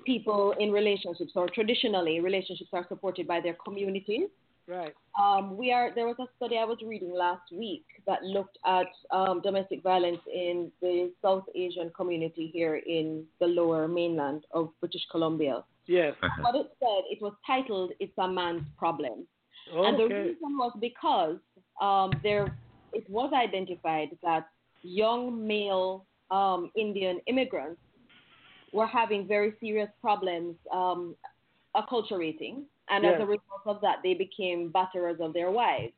people 0.05 0.53
in 0.59 0.73
relationships 0.73 1.33
or 1.35 1.49
traditionally 1.49 2.21
relationships 2.21 2.71
are 2.73 2.87
supported 2.89 3.27
by 3.27 3.41
their 3.41 3.55
communities, 3.65 4.29
Right. 4.69 4.93
um, 5.23 5.57
we 5.57 5.73
are. 5.73 5.93
There 5.95 6.07
was 6.09 6.17
a 6.19 6.27
study 6.37 6.59
I 6.59 6.65
was 6.65 6.79
reading 6.85 7.13
last 7.15 7.53
week 7.53 7.85
that 8.07 8.25
looked 8.25 8.59
at 8.67 8.89
um, 9.13 9.41
domestic 9.41 9.81
violence 9.85 10.19
in 10.33 10.73
the 10.81 11.13
South 11.23 11.45
Asian 11.55 11.91
community 11.91 12.51
here 12.53 12.77
in 12.77 13.25
the 13.39 13.47
Lower 13.47 13.87
Mainland 13.87 14.45
of 14.51 14.71
British 14.81 15.07
Columbia. 15.13 15.63
Yes. 15.87 16.15
What 16.41 16.57
it 16.57 16.69
said, 16.81 17.03
it 17.15 17.23
was 17.23 17.33
titled 17.47 17.93
"It's 18.01 18.19
a 18.19 18.27
Man's 18.27 18.67
Problem," 18.77 19.29
and 19.73 19.99
the 19.99 20.15
reason 20.15 20.59
was 20.59 20.73
because 20.81 21.37
um, 21.81 22.11
there 22.23 22.57
it 22.93 23.09
was 23.11 23.33
identified 23.35 24.09
that 24.23 24.49
young 24.83 25.47
male 25.47 26.07
um, 26.31 26.71
Indian 26.77 27.21
immigrants 27.27 27.81
were 28.73 28.87
having 28.87 29.27
very 29.27 29.55
serious 29.61 29.89
problems 30.01 30.55
um, 30.73 31.15
acculturating, 31.75 32.63
and 32.89 33.05
as 33.05 33.21
a 33.21 33.27
result 33.27 33.63
of 33.67 33.81
that, 33.81 33.97
they 34.03 34.15
became 34.15 34.73
batterers 34.73 35.21
of 35.21 35.33
their 35.33 35.51
wives. 35.51 35.93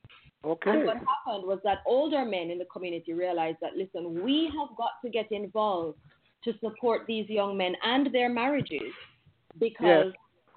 Okay. 0.44 0.70
And 0.70 0.86
what 0.86 0.96
happened 0.96 1.46
was 1.46 1.58
that 1.64 1.78
older 1.86 2.24
men 2.24 2.50
in 2.50 2.58
the 2.58 2.64
community 2.66 3.12
realized 3.12 3.58
that, 3.60 3.76
listen, 3.76 4.22
we 4.22 4.44
have 4.58 4.76
got 4.76 4.92
to 5.04 5.10
get 5.10 5.30
involved 5.32 5.98
to 6.44 6.52
support 6.60 7.02
these 7.06 7.28
young 7.28 7.56
men 7.56 7.74
and 7.84 8.12
their 8.12 8.28
marriages. 8.28 8.92
Because 9.58 10.12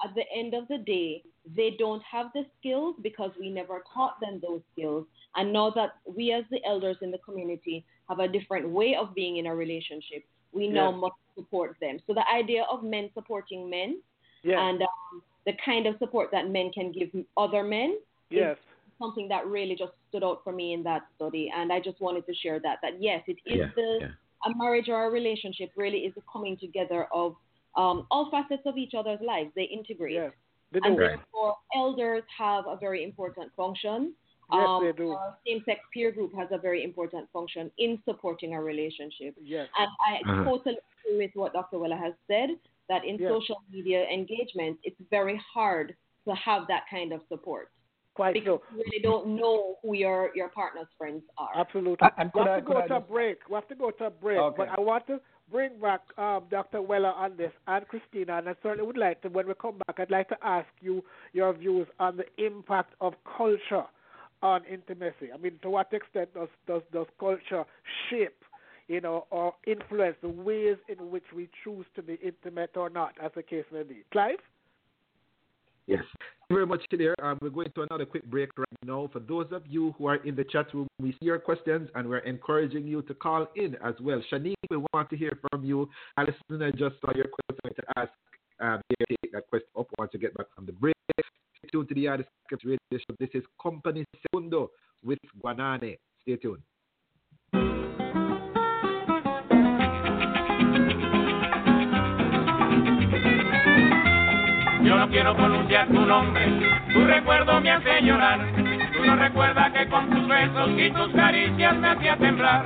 at 0.06 0.14
the 0.14 0.24
end 0.36 0.54
of 0.54 0.68
the 0.68 0.78
day, 0.78 1.24
they 1.56 1.76
don't 1.80 2.04
have 2.04 2.28
the 2.34 2.44
skills 2.60 2.96
because 3.02 3.32
we 3.40 3.50
never 3.50 3.84
taught 3.94 4.20
them 4.22 4.40
those 4.42 4.62
skills. 4.74 5.06
And 5.36 5.52
now 5.52 5.72
that 5.72 5.96
we, 6.06 6.32
as 6.34 6.44
the 6.52 6.60
elders 6.66 6.98
in 7.02 7.12
the 7.12 7.18
community, 7.20 7.84
have 8.10 8.20
a 8.20 8.28
different 8.28 8.70
way 8.70 8.96
of 8.96 9.16
being 9.16 9.38
in 9.38 9.48
a 9.48 9.56
relationship, 9.56 10.24
we 10.52 10.68
now 10.68 10.92
must 10.92 11.16
support 11.36 11.78
them. 11.80 11.98
So 12.06 12.14
the 12.14 12.28
idea 12.28 12.66
of 12.72 12.84
men 12.84 13.10
supporting 13.14 13.70
men 13.70 14.02
Yes. 14.44 14.58
and 14.60 14.82
um, 14.82 15.22
the 15.46 15.54
kind 15.64 15.86
of 15.86 15.96
support 16.00 16.30
that 16.32 16.50
men 16.50 16.72
can 16.74 16.92
give 16.92 17.10
other 17.38 17.62
men 17.64 18.00
yes. 18.32 18.58
something 18.98 19.28
that 19.30 19.46
really 19.46 19.76
just 19.76 19.92
stood 20.10 20.24
out 20.24 20.42
for 20.44 20.52
me 20.52 20.74
in 20.74 20.82
that 20.84 21.04
study, 21.16 21.52
and 21.56 21.72
I 21.72 21.80
just 21.80 22.02
wanted 22.02 22.26
to 22.26 22.34
share 22.34 22.60
that. 22.60 22.80
That 22.82 23.02
yes, 23.02 23.22
it 23.28 23.38
is 23.46 23.60
Yeah, 23.60 23.66
the 23.76 23.98
yeah. 24.02 24.08
a 24.52 24.58
marriage 24.58 24.90
or 24.90 25.06
a 25.06 25.10
relationship 25.12 25.70
really 25.78 26.00
is 26.00 26.14
the 26.16 26.22
coming 26.32 26.58
together 26.58 27.08
of 27.14 27.36
um, 27.78 28.08
all 28.12 28.30
facets 28.32 28.64
of 28.66 28.78
each 28.78 28.94
other's 28.98 29.20
lives. 29.22 29.52
They 29.56 29.64
integrate, 29.64 30.16
Yes. 30.16 30.32
They 30.72 30.80
and 30.84 30.96
do. 30.96 31.02
Right. 31.04 31.18
therefore 31.18 31.56
elders 31.76 32.24
have 32.38 32.66
a 32.68 32.78
very 32.78 33.04
important 33.04 33.52
function. 33.56 34.14
Yes, 34.52 34.66
um, 34.68 34.84
they 34.86 34.92
do. 34.92 35.18
Same-sex 35.48 35.80
peer 35.94 36.12
group 36.12 36.34
has 36.36 36.50
a 36.52 36.58
very 36.58 36.84
important 36.84 37.30
function 37.32 37.72
in 37.78 38.02
supporting 38.06 38.54
a 38.54 38.62
relationship. 38.62 39.36
Yes. 39.42 39.68
And 39.78 39.90
I 40.06 40.16
Uh-huh. 40.30 40.44
totally 40.44 40.78
agree 41.06 41.18
with 41.26 41.32
what 41.36 41.54
Dr. 41.54 41.80
Weller 41.80 41.96
has 41.96 42.14
said 42.28 42.50
that 42.90 43.06
in 43.06 43.18
Yes. 43.18 43.32
social 43.32 43.62
media 43.72 44.06
engagement, 44.10 44.78
it's 44.84 45.00
very 45.10 45.38
hard 45.54 45.96
to 46.26 46.36
have 46.36 46.68
that 46.68 46.84
kind 46.90 47.14
of 47.14 47.22
support 47.30 47.72
Quite 48.14 48.34
because 48.34 48.60
so. 48.60 48.76
you 48.76 48.84
really 48.84 49.00
don't 49.02 49.28
know 49.38 49.78
who 49.82 49.94
your 49.96 50.32
your 50.36 50.50
partner's 50.50 50.88
friends 50.98 51.24
are. 51.38 51.52
Absolutely. 51.56 52.06
And 52.18 52.30
we 52.36 52.42
have 52.42 52.58
to 52.58 52.62
go 52.74 52.88
to 52.88 52.96
a 52.98 53.00
break. 53.00 53.38
We 53.50 53.56
have 53.56 53.68
to 53.70 53.76
go 53.76 53.90
to 53.92 54.06
a 54.08 54.10
break. 54.10 54.38
Okay. 54.38 54.56
But 54.58 54.68
I 54.78 54.82
want 54.82 55.08
to 55.08 55.22
bring 55.52 55.80
back 55.80 56.02
um, 56.18 56.44
Dr. 56.50 56.82
Weller 56.82 57.12
on 57.12 57.36
this 57.38 57.52
and 57.68 57.88
Christina, 57.88 58.38
and 58.38 58.50
I 58.50 58.56
certainly 58.64 58.86
would 58.86 58.98
like 58.98 59.22
to, 59.22 59.30
when 59.30 59.48
we 59.48 59.54
come 59.54 59.80
back, 59.86 60.00
I'd 60.00 60.12
like 60.12 60.30
to 60.30 60.38
ask 60.42 60.68
you 60.82 61.04
your 61.34 61.54
views 61.54 61.88
on 62.00 62.18
the 62.18 62.26
impact 62.44 62.94
of 63.02 63.14
culture 63.38 63.84
on 64.42 64.62
intimacy. 64.66 65.32
I 65.34 65.38
mean, 65.38 65.60
to 65.62 65.70
what 65.70 65.94
extent 65.94 66.34
does 66.34 66.48
does, 66.68 66.82
does 66.92 67.06
culture 67.20 67.64
shape, 68.10 68.44
you 68.88 69.02
know, 69.02 69.26
or 69.30 69.54
influence 69.68 70.16
the 70.22 70.30
ways 70.30 70.78
in 70.88 71.12
which 71.12 71.26
we 71.36 71.50
choose 71.64 71.86
to 71.96 72.02
be 72.02 72.18
intimate 72.24 72.72
or 72.76 72.90
not, 72.90 73.14
as 73.22 73.32
the 73.36 73.44
case 73.44 73.66
may 73.72 73.84
be? 73.84 74.04
Clive? 74.12 74.40
Yes. 75.86 76.04
Very 76.52 76.66
much, 76.66 76.84
there. 76.92 77.16
Um, 77.24 77.38
we're 77.42 77.50
going 77.50 77.72
to 77.76 77.82
another 77.84 78.06
quick 78.06 78.26
break 78.26 78.50
right 78.58 78.68
now. 78.86 79.10
For 79.14 79.20
those 79.20 79.48
of 79.52 79.64
you 79.68 79.96
who 79.98 80.08
are 80.08 80.18
in 80.18 80.36
the 80.36 80.44
chat 80.44 80.74
room, 80.74 80.88
we 81.00 81.12
see 81.14 81.26
your 81.26 81.40
questions 81.40 81.90
and 81.96 82.10
we're 82.10 82.20
encouraging 82.20 82.86
you 82.86 83.02
to 83.04 83.14
call 83.14 83.48
in 83.56 83.76
as 83.76 83.96
well. 84.02 84.22
Shanique, 84.30 84.56
we 84.70 84.78
want 84.94 85.10
to 85.12 85.18
hear 85.18 85.32
from 85.50 85.64
you. 85.64 85.90
Alison, 86.18 86.62
I 86.62 86.72
just 86.72 86.96
saw 87.00 87.14
your 87.16 87.28
question 87.28 87.76
to 87.76 87.84
ask. 87.96 88.12
Um, 88.60 88.82
take 89.00 89.32
that 89.32 89.48
question 89.50 89.70
up 89.80 89.88
once 89.98 90.12
you 90.14 90.20
get 90.20 90.36
back 90.36 90.48
from 90.54 90.66
the 90.66 90.74
break. 90.74 90.96
Stay 91.16 91.70
tuned 91.72 91.88
to 91.88 91.96
the 91.96 92.08
Artist 92.10 92.30
Radio 92.52 92.78
Show. 92.92 93.16
This 93.18 93.30
is 93.34 93.44
Compay 93.60 94.04
Segundo 94.22 94.72
with 95.04 95.20
Guanane. 95.42 95.98
Stay 96.24 96.36
tuned. 96.36 96.62
Quiero 105.12 105.36
pronunciar 105.36 105.88
tu 105.88 106.06
nombre, 106.06 106.48
tu 106.94 107.06
recuerdo 107.06 107.60
me 107.60 107.70
hace 107.70 108.02
llorar. 108.02 108.40
Tú 108.96 109.06
no 109.06 109.16
recuerdas 109.16 109.72
que 109.74 109.88
con 109.88 110.10
tus 110.10 110.28
besos 110.28 110.70
y 110.78 110.90
tus 110.92 111.10
caricias 111.14 111.76
me 111.76 111.90
hacía 111.90 112.16
temblar. 112.16 112.66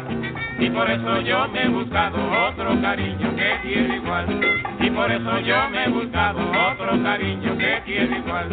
Y 0.59 0.69
por 0.69 0.89
eso 0.89 1.21
yo 1.21 1.47
me 1.49 1.63
he 1.63 1.69
buscado 1.69 2.17
otro 2.47 2.79
cariño 2.81 3.35
que 3.35 3.59
tiene 3.63 3.95
igual. 3.95 4.39
Y 4.79 4.89
por 4.91 5.11
eso 5.11 5.39
yo 5.39 5.69
me 5.69 5.85
he 5.85 5.89
buscado 5.89 6.39
otro 6.71 7.03
cariño 7.03 7.57
que 7.57 7.81
tiene 7.85 8.17
igual. 8.19 8.49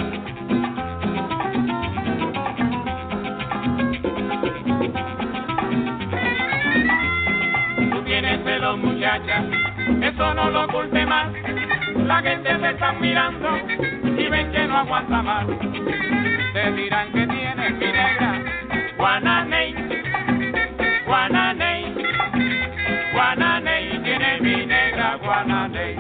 Tú 7.93 8.03
tienes 8.05 8.45
celos 8.45 8.79
muchacha, 8.79 9.45
eso 10.01 10.35
no 10.35 10.51
lo 10.51 10.65
oculte 10.65 11.07
más. 11.07 11.29
La 11.97 12.23
gente 12.23 12.55
te 12.55 12.71
está 12.71 12.93
mirando 12.93 13.49
y 14.05 14.29
ven 14.29 14.53
que 14.53 14.67
no 14.67 14.79
aguanta 14.79 15.23
más. 15.23 15.47
Te 16.53 16.73
dirán 16.73 17.13
que 17.13 17.27
tienes 17.27 17.73
mi 17.75 17.87
negra, 17.87 18.43
Guananey, 18.97 19.75
Guananey, 21.07 21.95
Guananey, 23.13 23.99
tiene 24.03 24.41
mi 24.41 24.67
negra, 24.67 25.17
Guananey. 25.23 25.97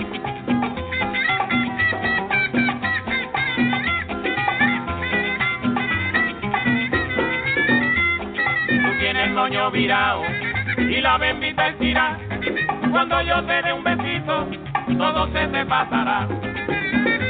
Tú 8.66 8.98
tienes 8.98 9.27
el 9.27 9.32
moño 9.35 9.70
virado 9.70 10.23
y 10.78 11.01
la 11.01 11.19
bembita 11.19 11.69
estira. 11.69 12.19
Cuando 12.90 13.23
yo 13.23 13.43
te 13.44 13.62
dé 13.62 13.73
un 13.73 13.85
besito, 13.85 14.48
todo 14.97 15.27
se 15.32 15.47
te 15.48 15.66
pasará. 15.66 16.28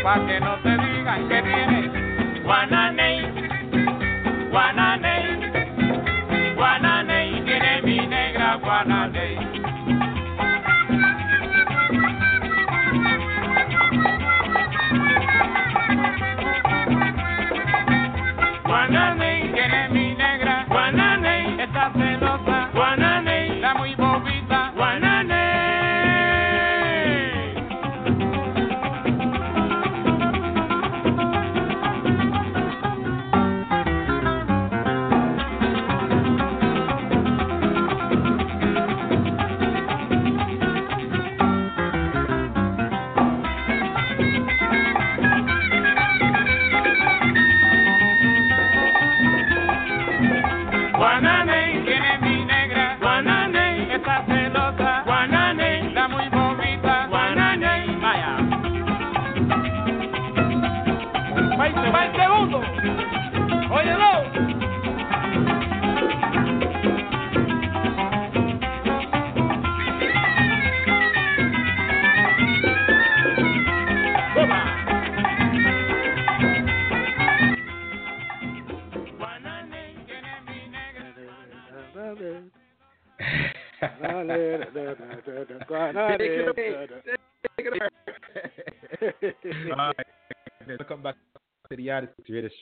Pa' 0.02 0.26
que 0.26 0.40
no 0.40 0.56
te 0.62 0.76
digan 0.78 1.28
que 1.28 1.42
tienes 1.42 2.42
Guananey, 2.42 3.20
Guananey, 4.50 6.54
Guananey, 6.56 7.40
tiene 7.42 7.82
mi 7.82 8.06
negra 8.06 8.56
Guananey. 8.56 9.61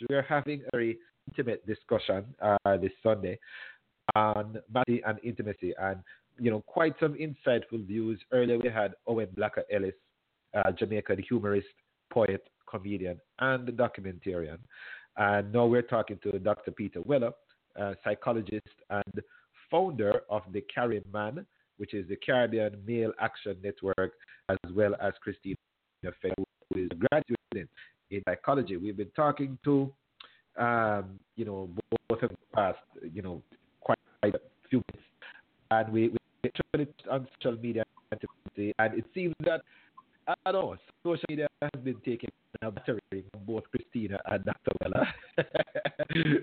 We're 0.09 0.23
having 0.23 0.63
a 0.63 0.77
very 0.77 0.99
intimate 1.29 1.65
discussion 1.67 2.25
uh, 2.43 2.77
this 2.79 2.93
Sunday 3.03 3.39
on 4.17 4.59
marriage 4.73 5.03
and 5.07 5.19
intimacy, 5.23 5.73
and 5.81 6.01
you 6.39 6.51
know, 6.51 6.63
quite 6.67 6.95
some 6.99 7.15
insightful 7.15 7.87
views. 7.87 8.19
Earlier, 8.33 8.59
we 8.59 8.69
had 8.69 8.95
Owen 9.07 9.29
Blakka 9.37 9.63
Ellis, 9.73 9.95
uh, 10.55 10.73
Jamaica, 10.73 11.15
the 11.17 11.23
humorist, 11.23 11.69
poet, 12.13 12.43
comedian, 12.69 13.21
and 13.39 13.69
documentarian. 13.69 14.59
And 15.17 15.53
now 15.53 15.67
we're 15.67 15.83
talking 15.83 16.19
to 16.23 16.39
Dr. 16.39 16.73
Peter 16.73 17.03
Weller, 17.03 17.33
uh, 17.81 17.95
psychologist 18.03 18.67
and 18.89 19.23
founder 19.71 20.23
of 20.31 20.43
the 20.53 20.65
CARIMAN, 20.75 21.47
which 21.77 21.95
is 21.95 22.09
the 22.09 22.17
Caribbean 22.17 22.83
Male 22.87 23.13
Action 23.21 23.57
Network, 23.63 24.15
as 24.49 24.59
well 24.75 24.97
as 25.01 25.13
Christine, 25.23 25.57
who 26.03 26.11
is 26.77 26.89
a 26.91 26.95
graduate 26.95 27.69
in 28.11 28.23
psychology. 28.29 28.77
We've 28.77 28.97
been 28.97 29.11
talking 29.15 29.59
to, 29.65 29.93
um, 30.57 31.19
you 31.37 31.45
know, 31.45 31.69
both 32.09 32.23
of 32.23 32.31
the 32.31 32.37
past, 32.55 32.79
you 33.13 33.23
know, 33.23 33.43
quite 33.81 33.99
a 34.25 34.33
few 34.69 34.83
minutes, 34.93 35.09
and 35.71 35.93
we 35.93 36.09
we 36.09 36.51
it 36.75 36.95
on 37.11 37.29
social 37.43 37.61
media, 37.61 37.85
and 38.11 38.95
it 38.95 39.05
seems 39.15 39.35
that 39.45 39.63
don't 40.45 40.53
know, 40.53 40.77
social 41.05 41.25
media 41.29 41.47
has 41.63 41.83
been 41.83 41.97
taking 42.05 42.31
a 42.63 42.71
battering 42.71 43.01
from 43.11 43.45
both 43.47 43.65
Christina 43.71 44.19
and 44.27 44.45
Dr. 44.45 44.73
Weller, 44.81 45.09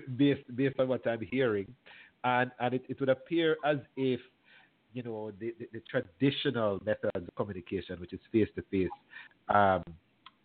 based 0.16 0.56
based 0.56 0.78
on 0.78 0.88
what 0.88 1.06
I'm 1.06 1.20
hearing, 1.30 1.72
and 2.24 2.50
and 2.60 2.74
it, 2.74 2.84
it 2.88 3.00
would 3.00 3.08
appear 3.08 3.56
as 3.64 3.78
if 3.96 4.20
you 4.92 5.02
know 5.02 5.32
the, 5.38 5.54
the, 5.58 5.68
the 5.72 5.82
traditional 5.88 6.80
methods 6.84 7.10
of 7.14 7.34
communication, 7.36 8.00
which 8.00 8.12
is 8.12 8.20
face 8.32 8.48
to 8.56 8.62
face, 8.70 8.90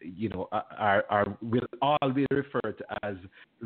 you 0.04 0.30
know, 0.30 0.48
are, 0.52 1.06
are 1.10 1.38
will 1.42 1.62
all 1.82 2.10
be 2.12 2.26
referred 2.32 2.78
to 2.78 2.86
as 3.04 3.16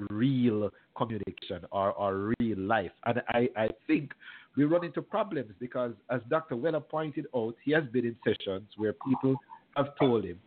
real 0.09 0.69
communication 0.95 1.61
or, 1.71 1.91
or 1.93 2.33
real 2.39 2.59
life. 2.59 2.91
And 3.05 3.21
I, 3.29 3.49
I 3.55 3.67
think 3.85 4.13
we 4.55 4.63
run 4.65 4.85
into 4.85 5.01
problems 5.01 5.51
because, 5.59 5.93
as 6.09 6.21
Dr. 6.29 6.55
Weller 6.55 6.79
pointed 6.79 7.27
out, 7.35 7.55
he 7.63 7.71
has 7.71 7.83
been 7.91 8.05
in 8.05 8.15
sessions 8.23 8.69
where 8.77 8.93
people 9.07 9.35
have 9.75 9.95
told 9.99 10.25
him 10.25 10.39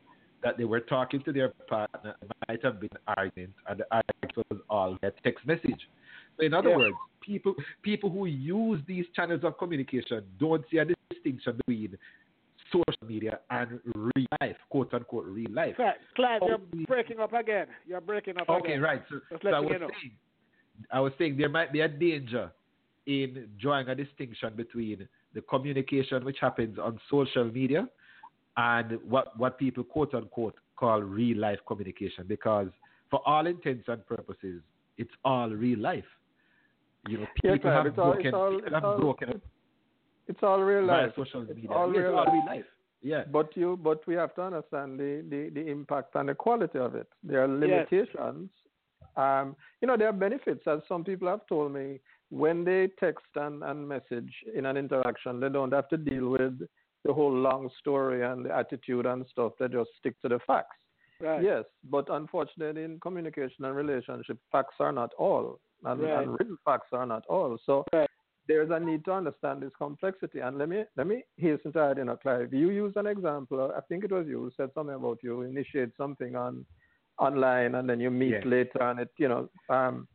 that 0.43 0.57
they 0.57 0.65
were 0.65 0.81
talking 0.81 1.23
to 1.23 1.33
their 1.33 1.53
partner, 1.69 2.15
might 2.49 2.63
have 2.65 2.81
been 2.81 2.89
arguing, 3.17 3.53
and 3.69 3.81
the 3.81 3.87
argument 3.91 4.49
was 4.51 4.61
all 4.71 4.97
a 5.03 5.11
text 5.23 5.47
message. 5.47 5.89
So, 6.37 6.45
in 6.45 6.55
other 6.55 6.71
Yeah. 6.71 6.79
words, 6.79 6.97
people 7.21 7.55
people 7.83 8.11
who 8.11 8.25
use 8.27 8.81
these 8.87 9.07
channels 9.15 9.45
of 9.45 9.59
communication 9.59 10.25
don't 10.39 10.65
see 10.71 10.79
a 10.79 10.87
distinction 11.11 11.59
between 11.67 11.99
social 12.73 13.07
media 13.07 13.41
and 13.51 13.81
real 13.95 14.27
life, 14.41 14.57
quote 14.69 14.93
unquote, 14.95 15.27
real 15.27 15.51
life. 15.53 15.77
Clive, 15.77 15.95
Clive, 16.17 16.41
you're 16.47 16.59
breaking 16.87 17.21
up 17.21 17.33
again. 17.33 17.67
You're 17.87 18.01
breaking 18.01 18.37
up 18.39 18.49
again. 18.49 18.57
Okay, 18.61 18.73
again. 18.73 18.83
right. 18.83 19.03
So, 19.11 19.21
so 19.43 19.49
I 19.49 19.61
was 19.61 19.69
saying, 19.71 20.11
I 20.93 21.01
was 21.01 21.13
saying 21.19 21.37
there 21.37 21.49
might 21.49 21.73
be 21.73 21.81
a 21.81 21.89
danger 21.89 22.51
in 23.07 23.49
drawing 23.61 23.89
a 23.89 23.95
distinction 23.95 24.53
between 24.57 25.09
the 25.35 25.41
communication 25.43 26.25
which 26.25 26.39
happens 26.41 26.79
on 26.79 26.99
social 27.11 27.45
media 27.45 27.89
and 28.57 28.99
what 29.09 29.37
what 29.39 29.59
people 29.59 29.85
quote 29.85 30.13
unquote 30.15 30.55
call 30.77 31.01
real 31.01 31.39
life 31.39 31.59
communication 31.67 32.25
because 32.27 32.69
for 33.11 33.21
all 33.27 33.47
intents 33.47 33.85
and 33.89 34.05
purposes 34.07 34.61
it's 34.99 35.11
all 35.25 35.49
real 35.51 35.79
life. 35.79 36.05
You 37.09 37.19
know, 37.19 37.27
people 37.43 37.59
Clive, 37.71 37.87
have 37.87 37.99
all- 37.99 38.13
broken 38.13 38.35
all- 38.35 38.51
people 38.51 38.67
it's 38.67 38.75
have 38.75 38.85
all- 38.85 38.99
broken 38.99 39.41
It's 40.31 40.43
all 40.43 40.61
real 40.73 40.85
life. 40.87 41.13
social 41.17 41.43
It's 41.43 41.67
all 41.77 41.89
Yes, 41.93 42.03
real 42.03 42.15
life. 42.17 42.29
real 42.33 42.47
life. 42.47 42.65
Yeah. 43.03 43.25
But 43.37 43.49
you, 43.57 43.69
but 43.89 44.07
we 44.07 44.15
have 44.15 44.33
to 44.37 44.43
understand 44.43 44.91
the, 45.03 45.13
the, 45.33 45.41
the 45.57 45.65
impact 45.77 46.15
and 46.15 46.29
the 46.29 46.35
quality 46.35 46.79
of 46.79 46.95
it. 46.95 47.09
There 47.29 47.43
are 47.45 47.49
limitations. 47.49 48.51
Um, 49.17 49.57
you 49.81 49.89
know, 49.89 49.97
there 49.97 50.09
are 50.09 50.13
benefits, 50.29 50.65
as 50.67 50.81
some 50.89 51.03
people 51.05 51.27
have 51.29 51.45
told 51.49 51.73
me. 51.73 52.01
When 52.43 52.65
they 52.65 52.89
text 53.01 53.27
and, 53.35 53.65
and 53.65 53.89
message 53.89 54.33
in 54.55 54.65
an 54.67 54.77
interaction, 54.77 55.41
they 55.41 55.49
don't 55.49 55.73
have 55.73 55.89
to 55.89 55.97
deal 55.97 56.29
with 56.29 56.61
the 57.05 57.13
whole 57.13 57.33
long 57.49 57.69
story 57.81 58.23
and 58.25 58.45
the 58.45 58.53
attitude 58.57 59.05
and 59.07 59.27
stuff. 59.33 59.53
They 59.59 59.67
just 59.67 59.91
stick 59.99 60.15
to 60.23 60.29
the 60.29 60.39
facts. 60.47 60.77
Right. 61.21 61.43
Yes, 61.43 61.65
but 61.91 62.07
unfortunately, 62.09 62.85
in 62.85 63.01
communication 63.01 63.65
and 63.65 63.75
relationship, 63.75 64.39
facts 64.53 64.77
are 64.79 64.93
not 64.93 65.11
all, 65.19 65.59
and, 65.85 66.01
Right. 66.01 66.23
and 66.23 66.31
written 66.39 66.57
facts 66.65 66.91
are 66.93 67.05
not 67.05 67.25
all. 67.29 67.59
So 67.67 67.85
Right. 67.93 68.09
There's 68.49 68.71
a 68.71 68.81
need 68.81 69.05
to 69.05 69.13
understand 69.13 69.63
this 69.63 69.73
complexity. 69.79 70.41
And 70.41 70.59
let 70.59 70.69
me 70.69 70.85
let 70.97 71.07
me 71.07 71.25
hasten 71.37 71.73
to 71.73 71.81
add 71.81 71.99
in 71.99 72.09
a 72.09 72.17
Clive. 72.17 72.53
You 72.53 72.71
use 72.71 72.93
an 72.97 73.07
example. 73.07 73.73
I 73.77 73.81
think 73.83 74.05
it 74.05 74.13
was 74.13 74.27
you 74.27 74.39
who 74.41 74.51
said 74.57 74.71
something 74.75 74.95
about 74.95 75.19
you 75.23 75.43
initiate 75.43 75.91
something 75.97 76.35
on 76.37 76.65
online 77.19 77.75
and 77.77 77.89
then 77.89 78.01
you 78.01 78.11
meet 78.11 78.45
Yeah. 78.45 78.45
later, 78.45 78.83
and 78.83 79.01
it 79.01 79.11
you 79.19 79.29
know. 79.29 79.49
Um, 79.69 80.09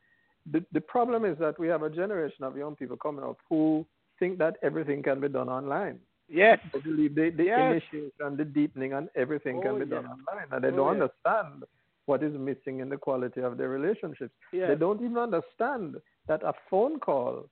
the 0.51 0.63
the 0.73 0.81
problem 0.81 1.25
is 1.25 1.37
that 1.39 1.57
we 1.59 1.67
have 1.67 1.83
a 1.83 1.89
generation 1.89 2.43
of 2.43 2.57
young 2.57 2.75
people 2.75 2.97
coming 2.97 3.23
up 3.23 3.37
who 3.49 3.85
think 4.19 4.37
that 4.39 4.57
everything 4.61 5.01
can 5.03 5.19
be 5.19 5.27
done 5.29 5.49
online. 5.49 5.99
Yes. 6.27 6.59
They 6.73 6.79
believe 6.79 7.15
the, 7.15 7.29
the 7.31 7.45
Yes. 7.45 7.81
initiation, 7.81 8.37
the 8.37 8.45
deepening, 8.45 8.93
and 8.93 9.09
everything 9.15 9.57
Oh, 9.57 9.61
can 9.61 9.79
be 9.79 9.85
done 9.85 10.05
online, 10.05 10.47
and 10.51 10.63
they 10.63 10.69
Oh, 10.69 10.75
don't 10.75 10.95
yeah. 10.97 11.03
understand 11.03 11.63
what 12.05 12.23
is 12.23 12.33
missing 12.37 12.79
in 12.79 12.89
the 12.89 12.97
quality 12.97 13.41
of 13.41 13.57
their 13.57 13.69
relationships. 13.69 14.33
They 14.51 14.75
don't 14.75 15.01
even 15.03 15.17
understand 15.17 15.95
that 16.27 16.43
a 16.43 16.53
phone 16.69 16.99
call 16.99 17.49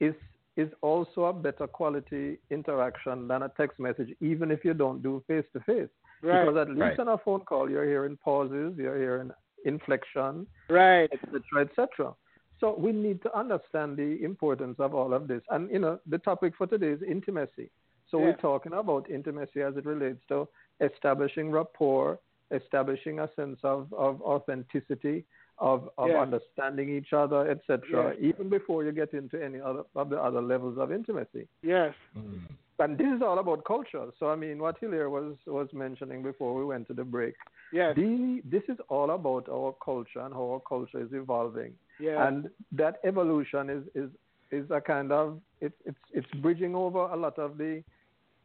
is 0.00 0.14
is 0.56 0.68
also 0.82 1.26
a 1.26 1.32
better 1.32 1.66
quality 1.66 2.36
interaction 2.50 3.28
than 3.28 3.44
a 3.44 3.48
text 3.56 3.78
message, 3.78 4.10
even 4.20 4.50
if 4.50 4.64
you 4.64 4.74
don't 4.74 5.00
do 5.02 5.22
face 5.26 5.44
to 5.52 5.60
face. 5.60 5.88
Because 6.20 6.56
at 6.56 6.68
least 6.68 6.80
Right. 6.80 6.98
on 6.98 7.08
a 7.08 7.18
phone 7.18 7.40
call, 7.44 7.70
you're 7.70 7.86
hearing 7.86 8.16
pauses, 8.18 8.76
you're 8.76 8.98
hearing 8.98 9.30
inflection, 9.64 10.46
Right. 10.68 11.08
etc., 11.12 11.62
etc. 11.62 12.14
So 12.58 12.74
we 12.76 12.92
need 12.92 13.22
to 13.22 13.34
understand 13.34 13.96
the 13.96 14.22
importance 14.22 14.78
of 14.80 14.94
all 14.94 15.14
of 15.14 15.28
this. 15.28 15.42
And 15.50 15.70
you 15.70 15.78
know, 15.78 15.98
the 16.06 16.18
topic 16.18 16.54
for 16.56 16.66
today 16.66 16.88
is 16.88 17.02
intimacy. 17.02 17.70
So 18.10 18.18
Yeah. 18.18 18.24
we're 18.24 18.36
talking 18.50 18.72
about 18.74 19.08
intimacy 19.08 19.62
as 19.62 19.76
it 19.76 19.86
relates 19.86 20.22
to 20.26 20.48
establishing 20.80 21.50
rapport, 21.50 22.18
establishing 22.50 23.20
a 23.20 23.28
sense 23.34 23.60
of, 23.62 23.92
of 23.94 24.20
authenticity, 24.22 25.24
of, 25.60 25.90
of 25.98 26.08
Yes. 26.08 26.18
understanding 26.20 26.88
each 26.88 27.12
other, 27.12 27.48
etc. 27.50 27.80
Yes. 27.90 28.16
Even 28.20 28.48
before 28.48 28.84
you 28.84 28.92
get 28.92 29.12
into 29.14 29.42
any 29.42 29.60
other 29.60 29.82
of 29.94 30.08
the 30.10 30.18
other 30.20 30.40
levels 30.42 30.78
of 30.78 30.90
intimacy. 30.90 31.46
Yes. 31.62 31.94
Mm. 32.16 32.40
And 32.78 32.96
this 32.96 33.08
is 33.14 33.20
all 33.20 33.38
about 33.38 33.62
culture. 33.64 34.06
So 34.18 34.30
I 34.30 34.36
mean, 34.36 34.58
what 34.58 34.76
Hilaire 34.80 35.10
was 35.10 35.36
was 35.46 35.68
mentioning 35.72 36.22
before 36.22 36.54
we 36.54 36.64
went 36.64 36.86
to 36.88 36.94
the 36.94 37.04
break. 37.04 37.34
Yes. 37.72 37.94
The, 37.94 38.40
this 38.44 38.62
is 38.68 38.78
all 38.88 39.10
about 39.10 39.48
our 39.48 39.74
culture 39.84 40.20
and 40.20 40.32
how 40.34 40.46
our 40.54 40.60
culture 40.60 41.00
is 41.00 41.12
evolving 41.12 41.74
Yeah. 42.00 42.26
and 42.26 42.48
that 42.72 42.94
evolution 43.04 43.68
is 43.70 43.84
is 43.94 44.10
is 44.50 44.70
a 44.70 44.80
kind 44.80 45.12
of 45.12 45.40
it's 45.60 45.76
it's 45.84 46.04
it's 46.12 46.32
bridging 46.40 46.74
over 46.74 47.00
a 47.00 47.16
lot 47.16 47.38
of 47.38 47.58
the 47.58 47.84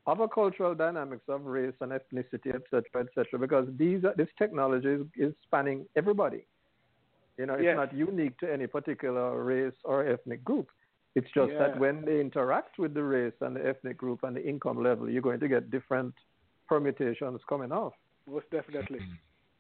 other 0.08 0.28
cultural 0.28 0.76
dynamics 0.76 1.24
of 1.28 1.46
race 1.46 1.74
and 1.82 1.92
ethnicity, 1.92 2.54
et 2.54 2.62
cetera, 2.70 3.00
et 3.06 3.08
cetera, 3.16 3.40
because 3.40 3.68
these 3.78 4.02
this 4.18 4.28
technology 4.38 4.90
is, 4.90 5.02
is 5.18 5.34
spanning 5.48 5.86
everybody. 5.96 6.46
You 7.38 7.46
know, 7.46 7.56
it's 7.56 7.64
Yes. 7.64 7.76
not 7.76 7.94
unique 7.94 8.38
to 8.40 8.52
any 8.52 8.68
particular 8.68 9.44
race 9.44 9.76
or 9.84 10.06
ethnic 10.06 10.44
group. 10.44 10.70
It's 11.16 11.30
just 11.32 11.52
Yeah. 11.52 11.60
that 11.60 11.80
when 11.80 12.04
they 12.06 12.20
interact 12.20 12.78
with 12.78 12.94
the 12.94 13.04
race 13.04 13.34
and 13.42 13.56
the 13.56 13.66
ethnic 13.66 13.98
group 13.98 14.24
and 14.24 14.36
the 14.36 14.44
income 14.46 14.82
level, 14.82 15.10
you're 15.10 15.22
going 15.22 15.40
to 15.40 15.48
get 15.48 15.70
different 15.72 16.14
permutations 16.68 17.42
coming 17.48 17.72
off. 17.72 17.94
Most 18.28 18.50
definitely. 18.52 19.00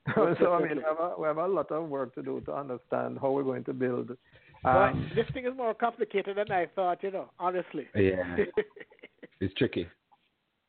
so 0.16 0.54
I 0.54 0.60
mean, 0.68 0.78
we 0.78 0.84
have, 0.84 1.00
a, 1.00 1.14
we 1.20 1.28
have 1.28 1.38
a 1.38 1.48
lot 1.48 1.72
of 1.72 1.90
work 1.90 2.14
to 2.16 2.22
do 2.22 2.42
to 2.42 2.54
understand 2.54 3.20
how 3.22 3.32
we're 3.32 3.44
going 3.44 3.64
to 3.66 3.74
build. 3.74 4.18
But 4.64 4.90
Um, 4.94 5.12
this 5.16 5.28
thing 5.34 5.46
is 5.46 5.56
more 5.56 5.74
complicated 5.74 6.38
than 6.38 6.52
I 6.52 6.66
thought, 6.68 7.04
you 7.04 7.12
know, 7.12 7.30
honestly. 7.40 7.88
Yeah. 7.96 8.38
It's 9.42 9.54
tricky. 9.56 9.88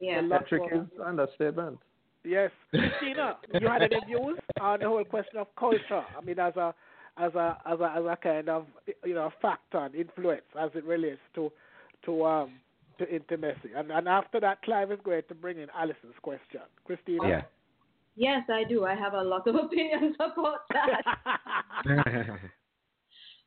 Yeah. 0.01 0.21
A 0.21 0.23
lot 0.23 0.41
Metric 0.43 0.61
more. 0.63 0.75
is 0.75 1.01
understatement. 1.01 1.79
Yes, 2.25 2.51
Christina, 2.71 3.37
you 3.61 3.69
had 3.69 3.83
any 3.83 4.01
views 4.07 4.39
on 4.61 4.81
the 4.81 4.89
whole 4.89 5.05
question 5.05 5.39
of 5.39 5.47
culture? 5.57 6.05
I 6.17 6.21
mean, 6.25 6.39
as 6.41 6.57
a 6.57 6.75
as 7.19 7.35
a 7.35 7.59
as 7.67 7.81
a 7.81 7.93
as 7.97 8.05
a 8.05 8.19
kind 8.23 8.49
of 8.49 8.67
you 9.05 9.15
know 9.15 9.31
factor 9.41 9.79
and 9.79 9.95
influence 9.95 10.43
as 10.59 10.71
it 10.75 10.85
relates 10.85 11.21
to 11.35 11.51
to 12.05 12.25
um 12.25 12.53
to 12.99 13.15
intimacy. 13.15 13.71
And 13.75 13.91
and 13.91 14.09
after 14.09 14.41
that, 14.41 14.63
Clive 14.63 14.93
is 14.93 14.99
going 15.05 15.23
to 15.29 15.35
bring 15.35 15.59
in 15.59 15.69
Alison's 15.79 16.19
question. 16.23 16.61
Christina. 16.85 17.29
Yeah. 17.29 17.43
Yes, 18.19 18.45
I 18.49 18.65
do. 18.65 18.87
I 18.87 18.95
have 18.95 19.13
a 19.13 19.23
lot 19.23 19.47
of 19.47 19.55
opinions 19.65 20.17
about 20.17 20.61
that. 20.73 21.03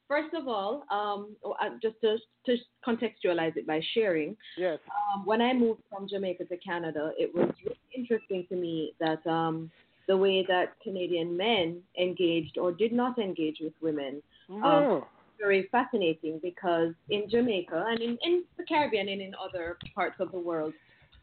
First 0.08 0.34
of 0.34 0.48
all, 0.48 0.86
um, 0.90 1.36
uh, 1.46 1.70
just 1.82 1.96
to, 2.02 2.18
to 2.48 2.58
contextualize 2.86 3.56
it 3.58 3.68
by 3.68 3.80
sharing, 3.94 4.36
yes. 4.58 4.80
um, 5.14 5.24
when 5.24 5.40
I 5.40 5.54
moved 5.54 5.82
from 5.88 6.08
Jamaica 6.08 6.46
to 6.46 6.58
Canada, 6.58 7.12
it 7.16 7.34
was 7.34 7.52
really 7.64 7.78
interesting 7.96 8.44
to 8.50 8.56
me 8.56 8.96
that 9.00 9.26
um, 9.28 9.70
the 10.10 10.18
way 10.18 10.44
that 10.48 10.74
Canadian 10.84 11.38
men 11.38 11.82
engaged 11.98 12.58
or 12.58 12.72
did 12.72 12.92
not 12.92 13.18
engage 13.20 13.58
with 13.62 13.74
women 13.82 14.22
Oh. 14.52 15.08
very 15.40 15.70
fascinating 15.72 16.40
because 16.42 16.92
in 17.10 17.30
Jamaica 17.30 17.86
and 17.92 18.02
in, 18.02 18.18
in 18.24 18.44
the 18.58 18.66
Caribbean 18.66 19.08
and 19.08 19.22
in 19.22 19.34
other 19.46 19.78
parts 19.96 20.18
of 20.20 20.32
the 20.34 20.40
world, 20.40 20.74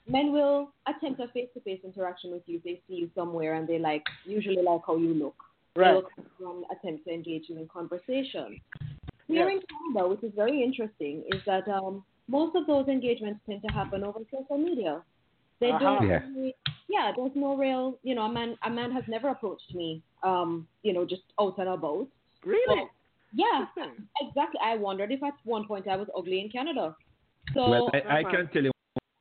men 0.09 0.33
will 0.33 0.71
attempt 0.87 1.21
a 1.21 1.29
face 1.35 1.51
to 1.55 1.61
face 1.61 1.81
interaction 1.85 2.31
with 2.31 2.45
you. 2.47 2.63
They 2.65 2.81
see 2.87 2.95
you 2.95 3.11
somewhere 3.15 3.55
and 3.55 3.67
they 3.69 3.79
like 3.79 4.05
usually 4.25 4.63
like 4.63 4.83
how 4.87 4.97
you 4.97 5.13
look. 5.13 5.37
Right. 5.75 6.03
They'll 6.39 6.57
and 6.57 6.65
attempt 6.75 7.05
to 7.07 7.11
engage 7.13 7.45
you 7.49 7.59
in 7.59 7.69
conversation. 7.69 8.49
Here 9.27 9.49
Yes. 9.51 9.55
in 9.55 9.61
Canada, 9.73 10.09
which 10.09 10.23
is 10.23 10.33
very 10.35 10.63
interesting, 10.63 11.25
is 11.35 11.41
that 11.45 11.67
um, 11.69 12.05
most 12.29 12.57
of 12.57 12.67
those 12.67 12.87
engagements 12.89 13.41
tend 13.47 13.61
to 13.67 13.73
happen 13.75 14.05
over 14.05 14.21
social 14.33 14.57
media. 14.57 15.03
They 15.61 15.71
Uh-huh. 15.71 15.79
don't 15.79 16.09
Yeah. 16.09 16.21
really, 16.29 16.55
yeah, 16.89 17.13
there's 17.17 17.35
no 17.35 17.57
real, 17.57 17.99
you 18.03 18.15
know, 18.15 18.23
a 18.23 18.33
man 18.33 18.57
a 18.63 18.71
man 18.71 18.91
has 18.93 19.05
never 19.09 19.29
approached 19.29 19.75
me, 19.75 20.03
um, 20.23 20.69
you 20.83 20.93
know, 20.93 21.05
just 21.05 21.23
out 21.41 21.57
and 21.59 21.69
about. 21.69 22.07
Really? 22.45 22.75
Well, 22.77 22.91
yeah, 23.33 23.67
exactly. 24.21 24.61
I 24.63 24.77
wondered 24.77 25.11
if 25.13 25.23
at 25.23 25.35
one 25.45 25.67
point 25.67 25.89
I 25.89 25.97
was 25.97 26.09
ugly 26.17 26.41
in 26.41 26.49
Canada. 26.51 26.95
So 27.55 27.69
well, 27.71 27.91
I, 27.95 28.01
I 28.19 28.23
man. 28.23 28.33
can 28.33 28.49
tell 28.53 28.65
you 28.65 28.73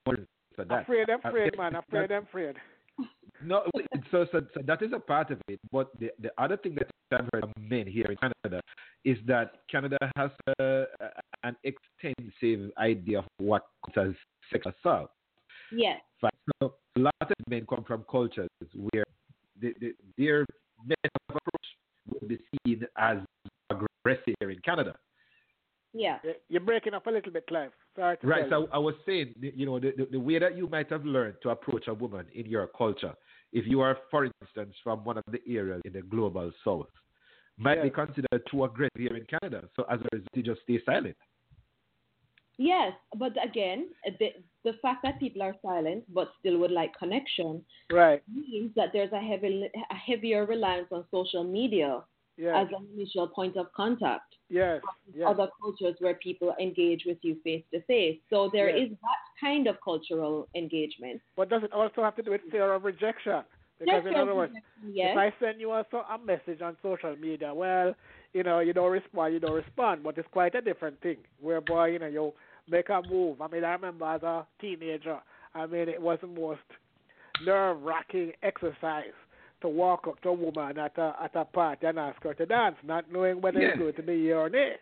more 0.06 0.18
for 0.56 0.66
that. 0.66 0.82
Afraid, 0.84 1.10
I'm 1.10 1.20
Uh, 1.24 1.30
afraid, 1.30 1.58
man. 1.58 1.76
I'm 1.76 1.84
afraid, 1.88 2.10
that- 2.10 2.16
I'm 2.18 2.24
afraid. 2.24 2.56
No, 3.44 3.64
so, 4.12 4.26
so 4.32 4.40
so 4.54 4.62
that 4.64 4.82
is 4.82 4.94
a 4.94 5.00
part 5.00 5.30
of 5.30 5.40
it. 5.50 5.60
But 5.70 5.88
the 6.00 6.10
the 6.26 6.32
other 6.38 6.56
thing 6.56 6.74
that 6.76 6.88
I've 7.12 7.28
heard 7.34 7.44
of 7.44 7.52
men 7.60 7.86
here 7.86 8.06
in 8.10 8.16
Canada 8.16 8.62
is 9.04 9.18
that 9.28 9.48
Canada 9.70 9.98
has 10.16 10.32
a, 10.60 10.86
an 11.44 11.56
extensive 11.72 12.72
idea 12.78 13.20
of 13.20 13.26
what 13.38 13.64
counts 13.94 14.16
as 14.16 14.16
sexual 14.52 14.72
assault. 14.80 15.12
yes, 15.72 16.00
But 16.15 16.15
so 16.62 16.76
a 16.96 17.00
lot 17.00 17.14
of 17.22 17.30
men 17.50 17.66
come 17.70 17.84
from 17.84 18.06
cultures 18.10 18.50
where 18.74 19.04
the, 19.62 19.74
the, 19.80 19.94
their 20.18 20.46
method 20.86 21.12
of 21.30 21.36
approach 21.38 21.66
would 22.10 22.28
be 22.28 22.40
seen 22.66 22.86
as 22.98 23.18
aggressive 23.70 24.36
here 24.40 24.52
in 24.52 24.60
Canada. 24.60 24.96
yeah, 25.94 26.20
Yeah, 26.24 26.34
You're 26.50 26.62
breaking 26.62 26.94
up 26.94 27.08
a 27.08 27.10
little 27.10 27.32
bit, 27.32 27.48
Clive. 27.48 27.72
Sorry 27.96 28.18
to 28.18 28.28
Right. 28.28 28.50
tell 28.50 28.62
you. 28.62 28.68
So 28.68 28.74
I 28.74 28.78
was 28.78 28.96
saying, 29.06 29.34
the- 29.40 29.54
you 29.56 29.66
know, 29.66 29.80
the, 29.80 29.92
the, 29.98 30.06
the 30.12 30.20
way 30.20 30.40
that 30.40 30.56
you 30.58 30.68
might 30.68 30.90
have 30.92 31.06
learned 31.06 31.36
to 31.44 31.50
approach 31.50 31.88
a 31.88 31.94
woman 31.94 32.26
in 32.34 32.46
your 32.46 32.68
culture, 32.78 33.14
if 33.54 33.66
you 33.66 33.80
are, 33.82 33.98
for 34.12 34.26
instance, 34.26 34.76
from 34.84 35.04
one 35.06 35.18
of 35.18 35.24
the 35.32 35.40
areas 35.48 35.82
in 35.86 35.94
the 35.94 36.02
global 36.02 36.52
south, 36.64 36.90
might 37.58 37.82
be 37.82 37.90
considered 37.90 38.42
too 38.52 38.66
aggressive 38.66 38.92
here 39.00 39.16
in 39.16 39.26
Canada. 39.40 39.64
So 39.78 39.84
as 39.90 40.00
a 40.02 40.08
result, 40.12 40.30
you 40.36 40.44
just 40.44 40.62
stay 40.64 40.80
silent. 40.86 41.16
Yes. 42.58 42.94
But 43.18 43.34
again, 43.44 43.88
the 44.20 44.30
the 44.64 44.74
fact 44.82 45.04
that 45.04 45.20
people 45.20 45.42
are 45.44 45.56
silent 45.62 46.04
but 46.14 46.30
still 46.40 46.58
would 46.58 46.72
like 46.72 46.92
connection 46.98 47.64
Right. 47.92 48.22
means 48.34 48.72
that 48.76 48.90
there's 48.94 49.12
a 49.14 49.20
heavy 49.20 49.70
a 49.92 49.96
heavier 49.96 50.46
reliance 50.46 50.88
on 50.92 51.06
social 51.12 51.44
media 51.44 52.04
Yes. 52.38 52.54
as 52.54 52.68
an 52.78 52.86
initial 52.94 53.28
point 53.30 53.56
of 53.56 53.72
contact. 53.72 54.36
Yes. 54.50 54.82
Yes. 55.14 55.26
Other 55.26 55.48
cultures 55.62 55.96
where 56.00 56.16
people 56.16 56.54
engage 56.60 57.06
with 57.06 57.18
you 57.22 57.36
face 57.46 57.64
to 57.72 57.80
face. 57.84 58.20
So 58.30 58.50
there 58.52 58.68
is 58.68 58.90
Yes. 58.90 59.00
that 59.02 59.22
kind 59.40 59.68
of 59.68 59.80
cultural 59.82 60.48
engagement. 60.54 61.22
But 61.38 61.48
does 61.48 61.64
it 61.64 61.72
also 61.72 62.04
have 62.04 62.16
to 62.18 62.24
do 62.24 62.32
with 62.32 62.42
fear 62.52 62.74
of 62.74 62.84
rejection? 62.84 63.42
Because 63.80 64.06
in 64.06 64.16
other 64.16 64.36
words, 64.36 64.54
yes. 64.90 65.12
if 65.12 65.18
I 65.18 65.34
send 65.40 65.60
you 65.62 65.72
a, 65.72 65.86
so- 65.92 66.06
a 66.10 66.18
message 66.18 66.62
on 66.62 66.76
social 66.82 67.16
media, 67.16 67.54
well, 67.54 67.94
you 68.34 68.44
know, 68.44 68.60
you 68.60 68.74
don't 68.74 68.92
respond, 68.92 69.34
you 69.34 69.40
don't 69.40 69.54
respond, 69.56 70.04
but 70.04 70.18
it's 70.18 70.28
quite 70.32 70.56
a 70.56 70.62
different 70.62 71.00
thing. 71.02 71.18
Whereby, 71.40 71.88
you 71.90 72.00
know, 72.00 72.08
you 72.08 72.34
make 72.70 72.90
a 72.90 73.02
move. 73.10 73.42
I 73.42 73.48
mean, 73.48 73.64
I 73.64 73.72
remember 73.74 74.06
as 74.06 74.24
a 74.24 74.46
teenager, 74.60 75.20
I 75.54 75.66
mean, 75.66 75.88
it 75.90 76.02
was 76.02 76.18
the 76.22 76.28
most 76.28 76.62
nerve-wracking 77.46 78.32
exercise 78.44 79.14
to 79.62 79.68
walk 79.70 80.08
up 80.08 80.22
to 80.22 80.30
a 80.30 80.34
woman 80.34 80.78
at 80.78 80.98
a 80.98 81.16
at 81.22 81.36
a 81.36 81.46
party 81.46 81.86
and 81.88 81.98
ask 82.00 82.22
her 82.24 82.34
to 82.34 82.46
dance, 82.46 82.76
not 82.84 83.12
knowing 83.12 83.42
whether 83.42 83.60
Yeah. 83.60 83.70
it's 83.70 83.80
going 83.80 83.94
to 83.94 84.04
be 84.04 84.22
here 84.22 84.38
or 84.38 84.50
nay. 84.50 84.74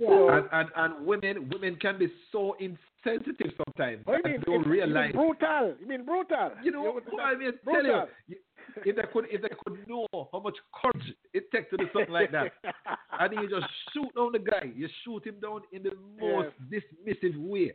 And, 0.00 0.48
and 0.52 0.68
and 0.76 1.06
women 1.06 1.50
women 1.52 1.76
can 1.76 1.98
be 1.98 2.08
so 2.30 2.54
insensitive 2.60 3.52
sometimes. 3.64 4.06
What 4.06 4.22
do 4.22 4.30
and 4.30 4.32
you 4.34 4.38
mean? 4.38 4.40
don't 4.46 4.52
You 4.52 4.58
mean 4.60 4.68
realize. 4.70 5.12
brutal. 5.12 5.74
You 5.80 5.86
mean 5.88 6.04
brutal? 6.04 6.50
You 6.62 6.70
know, 6.70 6.92
would- 6.92 7.06
boy, 7.06 7.18
I 7.20 7.34
mean, 7.34 7.52
tell 7.64 7.74
you, 7.74 7.82
brutal. 7.82 8.08
you- 8.28 8.36
if 8.84 8.96
they 8.96 9.02
could, 9.12 9.26
if 9.30 9.42
they 9.42 9.48
could 9.64 9.88
know 9.88 10.06
how 10.32 10.40
much 10.40 10.56
courage 10.80 11.14
it 11.32 11.50
takes 11.52 11.70
to 11.70 11.76
do 11.76 11.86
something 11.92 12.12
like 12.12 12.30
that, 12.32 12.52
and 13.20 13.32
you 13.34 13.48
just 13.48 13.66
shoot 13.92 14.08
down 14.14 14.32
the 14.32 14.38
guy, 14.38 14.70
you 14.74 14.88
shoot 15.04 15.26
him 15.26 15.36
down 15.40 15.60
in 15.72 15.82
the 15.82 15.92
most 16.20 16.48
dismissive 16.70 17.36
way. 17.38 17.72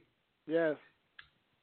Yes. 0.47 0.75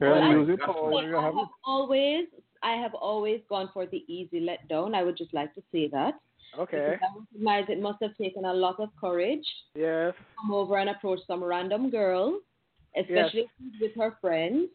Yeah, 0.01 0.11
Well, 0.13 0.23
I- 0.23 0.31
your 0.47 0.57
power 0.59 0.85
Like, 0.85 0.93
when 0.95 1.05
you 1.05 1.17
I 1.17 1.23
have 1.25 1.35
have 1.35 1.49
always, 1.65 2.25
I 2.63 2.73
have 2.77 2.95
always 2.95 3.41
gone 3.49 3.69
for 3.73 3.87
the 3.87 4.05
easy 4.13 4.41
letdown. 4.47 4.95
I 4.95 5.03
would 5.03 5.17
just 5.17 5.33
like 5.35 5.55
to 5.55 5.63
say 5.73 5.89
that. 5.89 6.15
Okay. 6.59 6.97
Because 6.99 6.99
I 7.03 7.19
recognize 7.21 7.65
it 7.69 7.81
must 7.81 8.03
have 8.03 8.17
taken 8.17 8.45
a 8.45 8.53
lot 8.53 8.81
of 8.81 8.89
courage 9.01 9.47
Yes. 9.75 10.15
to 10.19 10.25
come 10.41 10.53
over 10.53 10.79
and 10.79 10.91
approach 10.91 11.21
some 11.27 11.45
random 11.45 11.91
girl, 11.91 12.41
especially 12.97 13.43
if 13.43 13.51
she's 13.59 13.81
with 13.81 13.93
her 13.97 14.17
friends, 14.21 14.69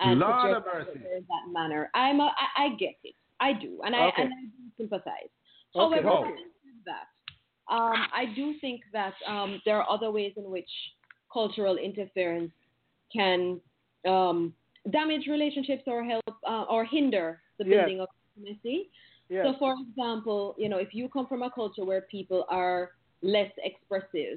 and 0.00 0.20
put 0.20 0.26
Lord 0.28 0.46
yourself 0.48 0.64
have 0.64 0.74
out 0.74 0.86
mercy. 0.88 1.00
in 1.16 1.26
that 1.28 1.52
manner. 1.52 1.90
I'm 1.94 2.18
a, 2.20 2.24
I, 2.56 2.64
I 2.64 2.68
get 2.76 2.94
it. 3.04 3.14
I 3.46 3.52
do, 3.64 3.70
and 3.84 3.92
I 3.96 4.00
Okay. 4.08 4.22
and 4.22 4.30
I 4.40 4.42
do 4.56 4.62
sympathize. 4.78 5.32
Okay, 5.74 6.02
However, 6.02 6.10
said 6.64 6.80
that, 6.90 7.06
um, 7.76 7.98
I 8.20 8.24
do 8.38 8.44
think 8.60 8.80
that 8.92 9.14
um, 9.26 9.50
there 9.64 9.76
are 9.80 9.88
other 9.96 10.10
ways 10.18 10.32
in 10.36 10.46
which 10.56 10.70
cultural 11.38 11.76
interference 11.88 12.52
can 13.16 13.60
um, 14.06 14.38
damage 14.90 15.24
relationships 15.36 15.84
or 15.86 16.04
help 16.04 16.22
uh, 16.52 16.64
or 16.74 16.84
hinder 16.84 17.28
the 17.58 17.64
Yes. 17.64 17.72
building 17.72 18.00
of 18.00 18.08
intimacy. 18.36 18.78
Yes. 19.28 19.44
So, 19.44 19.58
for 19.58 19.74
example, 19.88 20.54
you 20.62 20.68
know, 20.68 20.78
if 20.86 20.90
you 20.98 21.08
come 21.08 21.26
from 21.26 21.42
a 21.42 21.50
culture 21.50 21.84
where 21.90 22.02
people 22.16 22.44
are 22.48 22.90
less 23.22 23.52
expressive, 23.70 24.36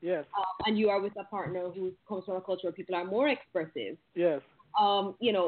Yes. 0.00 0.24
um, 0.38 0.54
and 0.66 0.78
you 0.78 0.86
are 0.92 1.00
with 1.00 1.14
a 1.18 1.24
partner 1.24 1.64
who 1.74 1.92
comes 2.08 2.24
from 2.26 2.36
a 2.36 2.40
culture 2.40 2.66
where 2.68 2.72
people 2.80 2.94
are 2.94 3.04
more 3.16 3.28
expressive, 3.28 3.94
Yes. 4.14 4.40
um, 4.78 5.04
you 5.20 5.32
know, 5.32 5.46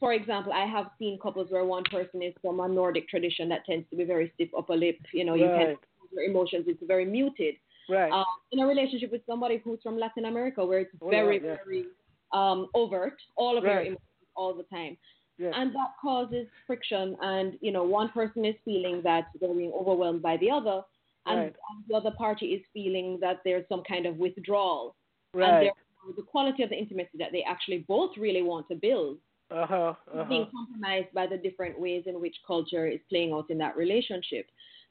for 0.00 0.12
example, 0.12 0.52
I 0.52 0.66
have 0.66 0.86
seen 0.98 1.18
couples 1.18 1.50
where 1.50 1.64
one 1.64 1.84
person 1.84 2.22
is 2.22 2.34
from 2.42 2.60
a 2.60 2.68
Nordic 2.68 3.08
tradition 3.08 3.48
that 3.48 3.64
tends 3.64 3.88
to 3.90 3.96
be 3.96 4.04
very 4.04 4.30
stiff 4.34 4.50
upper 4.56 4.76
lip. 4.76 4.98
You 5.12 5.24
know, 5.24 5.34
you 5.34 5.46
Right. 5.46 5.66
can't 5.68 5.78
your 6.12 6.24
emotions. 6.24 6.64
It's 6.68 6.82
very 6.84 7.04
muted. 7.04 7.56
Right. 7.88 8.10
Um, 8.12 8.24
in 8.52 8.60
a 8.60 8.66
relationship 8.66 9.10
with 9.12 9.24
somebody 9.26 9.58
who's 9.58 9.80
from 9.82 9.98
Latin 9.98 10.24
America, 10.26 10.64
where 10.64 10.80
it's 10.80 10.94
Oh, 11.00 11.10
very, 11.10 11.36
yeah, 11.38 11.48
yeah. 11.50 11.56
very 11.64 11.84
um, 12.32 12.68
overt, 12.74 13.16
all 13.36 13.56
of 13.56 13.64
your 13.64 13.80
emotions 13.80 14.26
all 14.34 14.52
the 14.54 14.64
time, 14.64 14.96
Yes. 15.38 15.52
and 15.56 15.74
that 15.74 15.90
causes 16.00 16.48
friction. 16.66 17.16
And 17.20 17.58
you 17.60 17.70
know, 17.72 17.84
one 17.84 18.08
person 18.10 18.44
is 18.44 18.56
feeling 18.64 19.02
that 19.02 19.26
they're 19.40 19.54
being 19.54 19.72
overwhelmed 19.72 20.22
by 20.22 20.36
the 20.38 20.50
other, 20.50 20.82
and, 21.26 21.38
Right. 21.40 21.56
and 21.70 21.84
the 21.88 21.94
other 21.94 22.10
party 22.12 22.54
is 22.54 22.62
feeling 22.72 23.18
that 23.20 23.40
there's 23.44 23.66
some 23.68 23.82
kind 23.84 24.06
of 24.06 24.16
withdrawal, 24.18 24.96
and 25.34 25.42
Right. 25.42 25.60
therefore 25.60 26.14
the 26.16 26.22
quality 26.22 26.62
of 26.62 26.70
the 26.70 26.78
intimacy 26.78 27.18
that 27.18 27.32
they 27.32 27.42
actually 27.42 27.78
both 27.88 28.16
really 28.16 28.42
want 28.42 28.68
to 28.68 28.74
build 28.74 29.18
Uh 29.50 29.66
huh. 29.66 29.94
is 30.14 30.20
Uh 30.20 30.24
being 30.28 30.48
compromised 30.50 31.12
by 31.14 31.26
the 31.26 31.36
different 31.36 31.78
ways 31.80 32.04
in 32.06 32.20
which 32.20 32.36
culture 32.46 32.86
is 32.86 33.00
playing 33.08 33.32
out 33.32 33.48
in 33.50 33.58
that 33.58 33.76
relationship. 33.76 34.46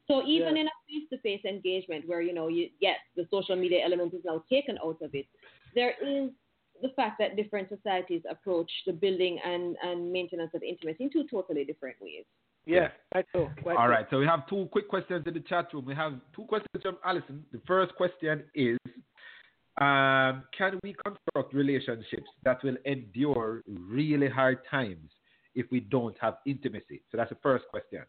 So 0.07 0.23
even 0.25 0.55
Yes. 0.55 0.61
in 0.61 0.67
a 0.67 0.77
face-to-face 0.87 1.45
engagement 1.45 2.07
where 2.07 2.21
you 2.21 2.33
know, 2.33 2.47
you, 2.47 2.69
yes, 2.79 2.97
the 3.15 3.27
social 3.31 3.55
media 3.55 3.83
element 3.83 4.13
is 4.13 4.21
now 4.23 4.43
taken 4.49 4.77
out 4.85 5.01
of 5.01 5.13
it, 5.15 5.25
there 5.73 5.93
is 6.01 6.29
the 6.81 6.89
fact 6.95 7.17
that 7.19 7.35
different 7.35 7.69
societies 7.69 8.21
approach 8.29 8.69
the 8.85 8.93
building 8.93 9.39
and, 9.43 9.75
and 9.83 10.11
maintenance 10.11 10.51
of 10.53 10.61
intimacy 10.61 11.05
in 11.05 11.09
two 11.11 11.25
totally 11.29 11.65
different 11.65 11.95
ways. 12.01 12.23
Yes. 12.65 12.91
Right 13.13 13.25
so. 13.33 13.49
Right 13.65 13.77
All 13.77 13.87
so. 13.87 13.91
right, 13.91 14.05
so 14.09 14.19
we 14.19 14.25
have 14.25 14.47
two 14.47 14.67
quick 14.71 14.87
questions 14.89 15.23
in 15.27 15.33
the 15.33 15.39
chat 15.41 15.73
room. 15.73 15.85
We 15.85 15.95
have 15.95 16.13
two 16.35 16.43
questions 16.43 16.81
from 16.81 16.97
Alison. 17.03 17.45
The 17.51 17.61
first 17.67 17.93
question 17.95 18.43
is 18.53 18.77
um, 19.77 20.43
Can 20.57 20.79
we 20.83 20.93
construct 20.93 21.53
relationships 21.53 22.29
that 22.43 22.63
will 22.63 22.77
endure 22.85 23.61
really 23.67 24.29
hard 24.29 24.59
times 24.69 25.11
if 25.53 25.65
we 25.71 25.79
don't 25.79 26.15
have 26.19 26.35
intimacy? 26.45 27.01
So 27.11 27.17
that's 27.17 27.29
the 27.29 27.37
first 27.43 27.65
question. 27.69 28.03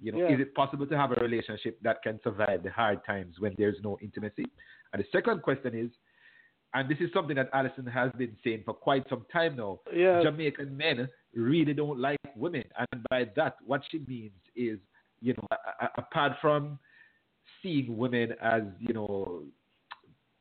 You 0.00 0.12
know, 0.12 0.18
Yeah. 0.18 0.34
is 0.34 0.40
it 0.40 0.54
possible 0.54 0.86
to 0.86 0.96
have 0.96 1.12
a 1.12 1.20
relationship 1.20 1.78
that 1.82 2.02
can 2.02 2.20
survive 2.22 2.64
the 2.64 2.70
hard 2.70 3.04
times 3.04 3.38
when 3.38 3.54
there's 3.56 3.80
no 3.82 3.98
intimacy? 4.02 4.44
And 4.92 5.02
the 5.02 5.06
second 5.12 5.42
question 5.42 5.74
is, 5.74 5.90
and 6.74 6.88
this 6.88 6.98
is 7.00 7.12
something 7.12 7.36
that 7.36 7.50
Alison 7.52 7.86
has 7.86 8.10
been 8.12 8.36
saying 8.42 8.62
for 8.64 8.74
quite 8.74 9.08
some 9.08 9.24
time 9.32 9.56
now. 9.56 9.80
Yes. 9.94 10.24
Jamaican 10.24 10.76
men 10.76 11.08
really 11.34 11.74
don't 11.74 11.98
like 12.00 12.18
women, 12.34 12.64
and 12.78 13.02
by 13.10 13.24
that, 13.36 13.56
what 13.64 13.82
she 13.90 13.98
means 14.08 14.40
is, 14.56 14.78
you 15.20 15.34
know, 15.34 15.46
apart 15.96 16.32
from 16.40 16.78
seeing 17.62 17.96
women 17.96 18.32
as, 18.40 18.62
you 18.80 18.94
know, 18.94 19.44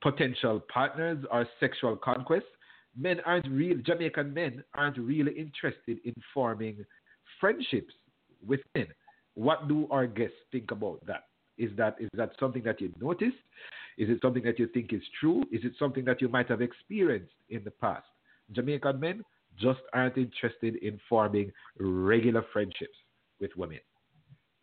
potential 0.01 0.61
partners 0.73 1.23
or 1.31 1.47
sexual 1.59 1.95
conquest, 1.95 2.45
men 2.97 3.19
aren't 3.25 3.47
real. 3.49 3.77
Jamaican 3.85 4.33
men 4.33 4.63
aren't 4.73 4.97
really 4.97 5.33
interested 5.33 5.99
in 6.03 6.13
forming 6.33 6.85
friendships 7.39 7.93
with 8.45 8.59
men. 8.75 8.87
What 9.35 9.67
do 9.67 9.87
our 9.91 10.07
guests 10.07 10.35
think 10.51 10.71
about 10.71 11.05
that? 11.07 11.25
Is 11.57 11.71
that 11.77 11.95
is 11.99 12.09
that 12.13 12.31
something 12.39 12.63
that 12.63 12.81
you 12.81 12.91
noticed? 12.99 13.37
Is 13.97 14.09
it 14.09 14.19
something 14.21 14.43
that 14.43 14.57
you 14.57 14.67
think 14.67 14.93
is 14.93 15.01
true? 15.19 15.43
Is 15.51 15.63
it 15.63 15.73
something 15.77 16.03
that 16.05 16.21
you 16.21 16.27
might 16.27 16.49
have 16.49 16.61
experienced 16.61 17.33
in 17.49 17.63
the 17.63 17.71
past? 17.71 18.07
Jamaican 18.51 18.99
men 18.99 19.23
just 19.59 19.81
aren't 19.93 20.17
interested 20.17 20.77
in 20.77 20.99
forming 21.07 21.51
regular 21.79 22.43
friendships 22.51 22.95
with 23.39 23.51
women. 23.55 23.79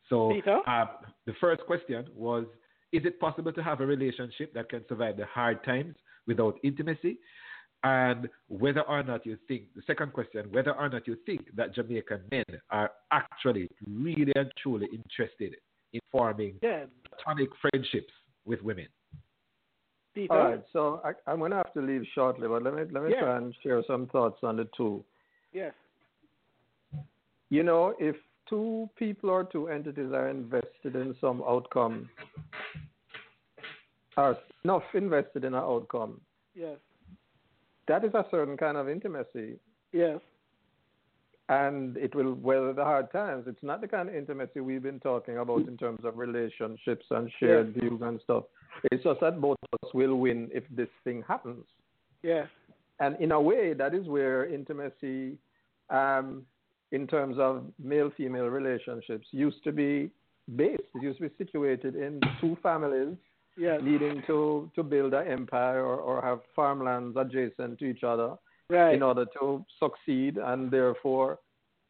So 0.08 0.32
um, 0.66 0.88
the 1.26 1.34
first 1.40 1.62
question 1.66 2.06
was: 2.14 2.46
Is 2.92 3.04
it 3.04 3.20
possible 3.20 3.52
to 3.52 3.62
have 3.62 3.80
a 3.80 3.86
relationship 3.86 4.54
that 4.54 4.68
can 4.68 4.84
survive 4.88 5.16
the 5.16 5.26
hard 5.26 5.62
times 5.64 5.94
without 6.26 6.58
intimacy? 6.62 7.18
And 7.84 8.28
whether 8.48 8.80
or 8.82 9.02
not 9.02 9.24
you 9.24 9.38
think 9.46 9.64
the 9.76 9.82
second 9.86 10.12
question, 10.12 10.46
whether 10.50 10.72
or 10.72 10.88
not 10.88 11.06
you 11.06 11.16
think 11.26 11.54
that 11.54 11.74
Jamaican 11.74 12.22
men 12.30 12.44
are 12.70 12.90
actually 13.12 13.68
really 13.88 14.32
and 14.34 14.50
truly 14.60 14.88
interested 14.92 15.56
in 15.92 16.00
forming 16.10 16.58
Yeah. 16.62 16.86
platonic 17.04 17.50
friendships 17.60 18.12
with 18.44 18.62
women. 18.62 18.88
Peter. 20.14 20.34
All 20.34 20.50
right, 20.50 20.64
so 20.72 21.00
I, 21.04 21.12
I'm 21.30 21.38
going 21.38 21.52
to 21.52 21.58
have 21.58 21.72
to 21.74 21.80
leave 21.80 22.04
shortly, 22.14 22.48
but 22.48 22.62
let 22.62 22.74
me 22.74 22.82
let 22.90 23.04
me 23.04 23.10
Yeah. 23.12 23.20
try 23.20 23.36
and 23.36 23.54
share 23.62 23.82
some 23.84 24.06
thoughts 24.08 24.42
on 24.42 24.56
the 24.56 24.64
two. 24.76 25.04
Yes. 25.52 25.74
You 27.50 27.62
know, 27.62 27.94
if 28.00 28.16
two 28.48 28.88
people 28.96 29.30
or 29.30 29.44
two 29.44 29.68
entities 29.68 30.12
are 30.12 30.28
invested 30.28 30.94
in 30.96 31.14
some 31.20 31.42
outcome, 31.46 32.08
are 34.16 34.36
enough 34.64 34.82
invested 34.94 35.44
in 35.44 35.54
an 35.54 35.60
outcome, 35.62 36.20
Yes. 36.54 36.78
that 37.86 38.04
is 38.04 38.14
a 38.14 38.24
certain 38.30 38.56
kind 38.56 38.76
of 38.76 38.88
intimacy, 38.88 39.58
Yes. 39.92 40.20
and 41.48 41.96
it 41.96 42.14
will 42.14 42.34
weather 42.34 42.72
the 42.72 42.84
hard 42.84 43.10
times. 43.12 43.46
It's 43.46 43.62
not 43.62 43.80
the 43.80 43.88
kind 43.88 44.08
of 44.08 44.14
intimacy 44.14 44.60
we've 44.60 44.82
been 44.82 45.00
talking 45.00 45.38
about 45.38 45.68
in 45.68 45.76
terms 45.76 46.04
of 46.04 46.18
relationships 46.18 47.06
and 47.10 47.30
shared 47.38 47.74
views 47.74 48.00
and 48.02 48.20
stuff. 48.22 48.44
It's 48.90 49.02
just 49.04 49.20
that 49.20 49.40
both 49.40 49.56
of 49.72 49.78
us 49.86 49.94
will 49.94 50.16
win 50.16 50.50
if 50.52 50.64
this 50.70 50.90
thing 51.04 51.22
happens. 51.22 51.64
Yes. 52.22 52.48
And 53.00 53.16
in 53.20 53.32
a 53.32 53.40
way, 53.40 53.72
that 53.74 53.94
is 53.94 54.08
where 54.08 54.46
intimacy, 54.46 55.38
um, 55.90 56.44
in 56.92 57.06
terms 57.06 57.36
of 57.38 57.64
male 57.82 58.10
female 58.16 58.46
relationships, 58.46 59.26
used 59.30 59.62
to 59.64 59.72
be 59.72 60.10
based. 60.56 60.82
It 60.94 61.02
used 61.02 61.18
to 61.18 61.28
be 61.28 61.34
situated 61.36 61.94
in 61.96 62.20
two 62.40 62.56
families 62.62 63.16
Yes. 63.60 63.80
leading 63.82 64.22
to, 64.28 64.70
to 64.76 64.84
build 64.84 65.14
an 65.14 65.26
empire 65.26 65.84
or, 65.84 65.96
or 65.96 66.22
have 66.22 66.38
farmlands 66.54 67.16
adjacent 67.18 67.80
to 67.80 67.86
each 67.86 68.04
other 68.04 68.36
Right. 68.70 68.94
in 68.94 69.02
order 69.02 69.26
to 69.40 69.64
succeed. 69.80 70.36
And 70.38 70.70
therefore, 70.70 71.40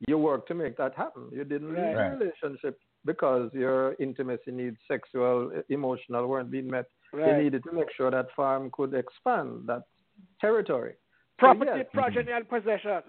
you 0.07 0.17
work 0.17 0.47
to 0.47 0.55
make 0.55 0.77
that 0.79 0.95
happen. 0.95 1.29
You 1.31 1.45
didn't 1.45 1.75
leave 1.75 1.95
Right. 1.95 2.13
a 2.13 2.17
relationship 2.17 2.79
because 3.05 3.51
your 3.53 3.97
intimacy 3.99 4.51
needs, 4.51 4.79
sexual, 4.89 5.51
emotional, 5.69 6.27
weren't 6.27 6.51
being 6.51 6.69
met. 6.69 6.87
Right. 7.13 7.27
You 7.37 7.43
needed 7.45 7.65
to 7.65 7.73
make 7.73 7.89
sure 7.97 8.11
that 8.11 8.29
farm 8.35 8.71
could 8.73 8.95
expand 8.95 9.67
that 9.67 9.83
territory. 10.41 10.93
So, 11.41 11.47
Property, 11.47 11.71
yes, 11.77 11.87
progeny, 11.93 12.33
and 12.33 12.49
possession. 12.49 13.03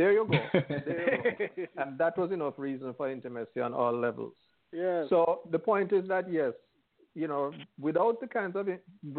There 0.00 0.12
you 0.18 0.24
go. 0.30 0.38
There 0.86 1.02
you 1.14 1.66
go. 1.76 1.82
and 1.82 1.98
that 2.02 2.16
was 2.20 2.30
enough 2.38 2.54
reason 2.68 2.94
for 2.98 3.10
intimacy 3.16 3.60
on 3.66 3.72
all 3.74 3.94
levels. 4.06 4.34
yes. 4.72 5.06
So 5.12 5.20
the 5.54 5.58
point 5.70 5.92
is 5.92 6.04
that 6.08 6.30
yes, 6.40 6.54
you 7.22 7.28
know, 7.32 7.44
without 7.88 8.20
the 8.20 8.26
kinds 8.38 8.56
of 8.60 8.68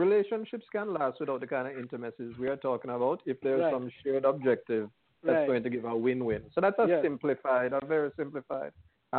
relationships 0.03 0.66
can 0.76 0.94
last 0.99 1.20
without 1.20 1.41
the 1.41 1.48
kind 1.56 1.68
of 1.70 1.78
intimacies 1.84 2.34
we 2.40 2.48
are 2.53 2.58
talking 2.70 2.91
about. 2.99 3.22
If 3.26 3.38
there's 3.41 3.62
Right. 3.64 3.74
some 3.76 3.88
shared 4.02 4.26
objective 4.34 4.86
that's 5.24 5.38
Right. 5.40 5.48
going 5.52 5.64
to 5.68 5.70
give 5.76 5.86
a 5.86 5.95
win-win. 6.06 6.44
So 6.56 6.62
that's 6.66 6.80
a 6.86 6.88
Yes. 6.88 7.02
simplified, 7.08 7.74
a 7.80 7.82
very 7.95 8.10
simplified 8.22 8.72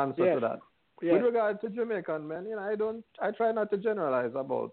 answer 0.05 0.24
Yes. 0.26 0.34
to 0.36 0.40
that. 0.47 0.59
yes. 1.02 1.12
With 1.12 1.22
regard 1.30 1.60
to 1.62 1.68
Jamaican 1.78 2.22
men, 2.32 2.43
you 2.51 2.56
know, 2.56 2.66
I 2.72 2.74
don't, 2.82 3.05
I 3.26 3.30
try 3.40 3.51
not 3.59 3.70
to 3.72 3.76
generalize 3.89 4.34
about 4.44 4.72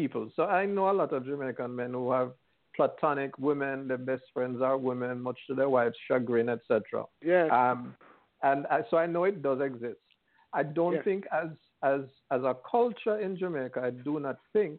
people. 0.00 0.24
So 0.36 0.42
I 0.60 0.62
know 0.74 0.86
a 0.90 0.96
lot 1.00 1.12
of 1.16 1.24
Jamaican 1.30 1.72
men 1.80 1.92
who 1.98 2.06
have 2.18 2.30
platonic 2.76 3.36
women. 3.38 3.88
Their 3.88 3.98
best 3.98 4.22
friends 4.32 4.60
are 4.62 4.76
women, 4.76 5.20
much 5.20 5.38
to 5.48 5.54
their 5.54 5.68
wives' 5.68 5.96
chagrin, 6.08 6.48
etc. 6.48 7.04
yes. 7.24 7.50
Um, 7.52 7.94
and 8.42 8.66
I, 8.68 8.80
so 8.90 8.96
I 8.96 9.06
know 9.06 9.24
it 9.24 9.42
does 9.42 9.60
exist. 9.60 10.00
I 10.52 10.62
don't 10.62 11.02
think 11.04 11.24
as 11.32 11.48
as 11.82 12.00
as 12.30 12.42
a 12.42 12.56
culture 12.70 13.18
in 13.20 13.36
Jamaica, 13.36 13.80
I 13.82 13.90
do 13.90 14.20
not 14.20 14.36
think 14.52 14.78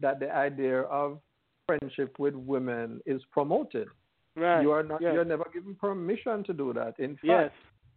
that 0.00 0.20
the 0.20 0.30
idea 0.34 0.82
of 0.82 1.20
friendship 1.66 2.18
with 2.18 2.34
women 2.34 3.00
is 3.06 3.22
promoted. 3.30 3.88
Right. 4.36 4.62
You 4.62 4.70
are 4.72 4.82
not. 4.82 5.00
Yes. 5.02 5.12
You're 5.14 5.24
never 5.24 5.46
given 5.52 5.74
permission 5.74 6.42
to 6.44 6.52
do 6.52 6.72
that. 6.72 6.94
In 6.98 7.16
fact, 7.16 7.24
Yes. 7.24 7.50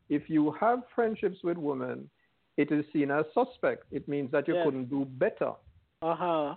if 0.10 0.30
you 0.30 0.52
have 0.60 0.80
friendships 0.94 1.38
with 1.44 1.58
women, 1.58 2.10
it 2.58 2.72
is 2.72 2.84
seen 2.92 3.10
as 3.12 3.26
suspect. 3.34 3.84
It 3.92 4.08
means 4.08 4.32
that 4.32 4.48
you 4.48 4.56
Yes. 4.56 4.66
couldn't 4.66 4.86
do 4.90 5.06
better. 5.06 5.54
Uh 6.02 6.16
huh. 6.16 6.56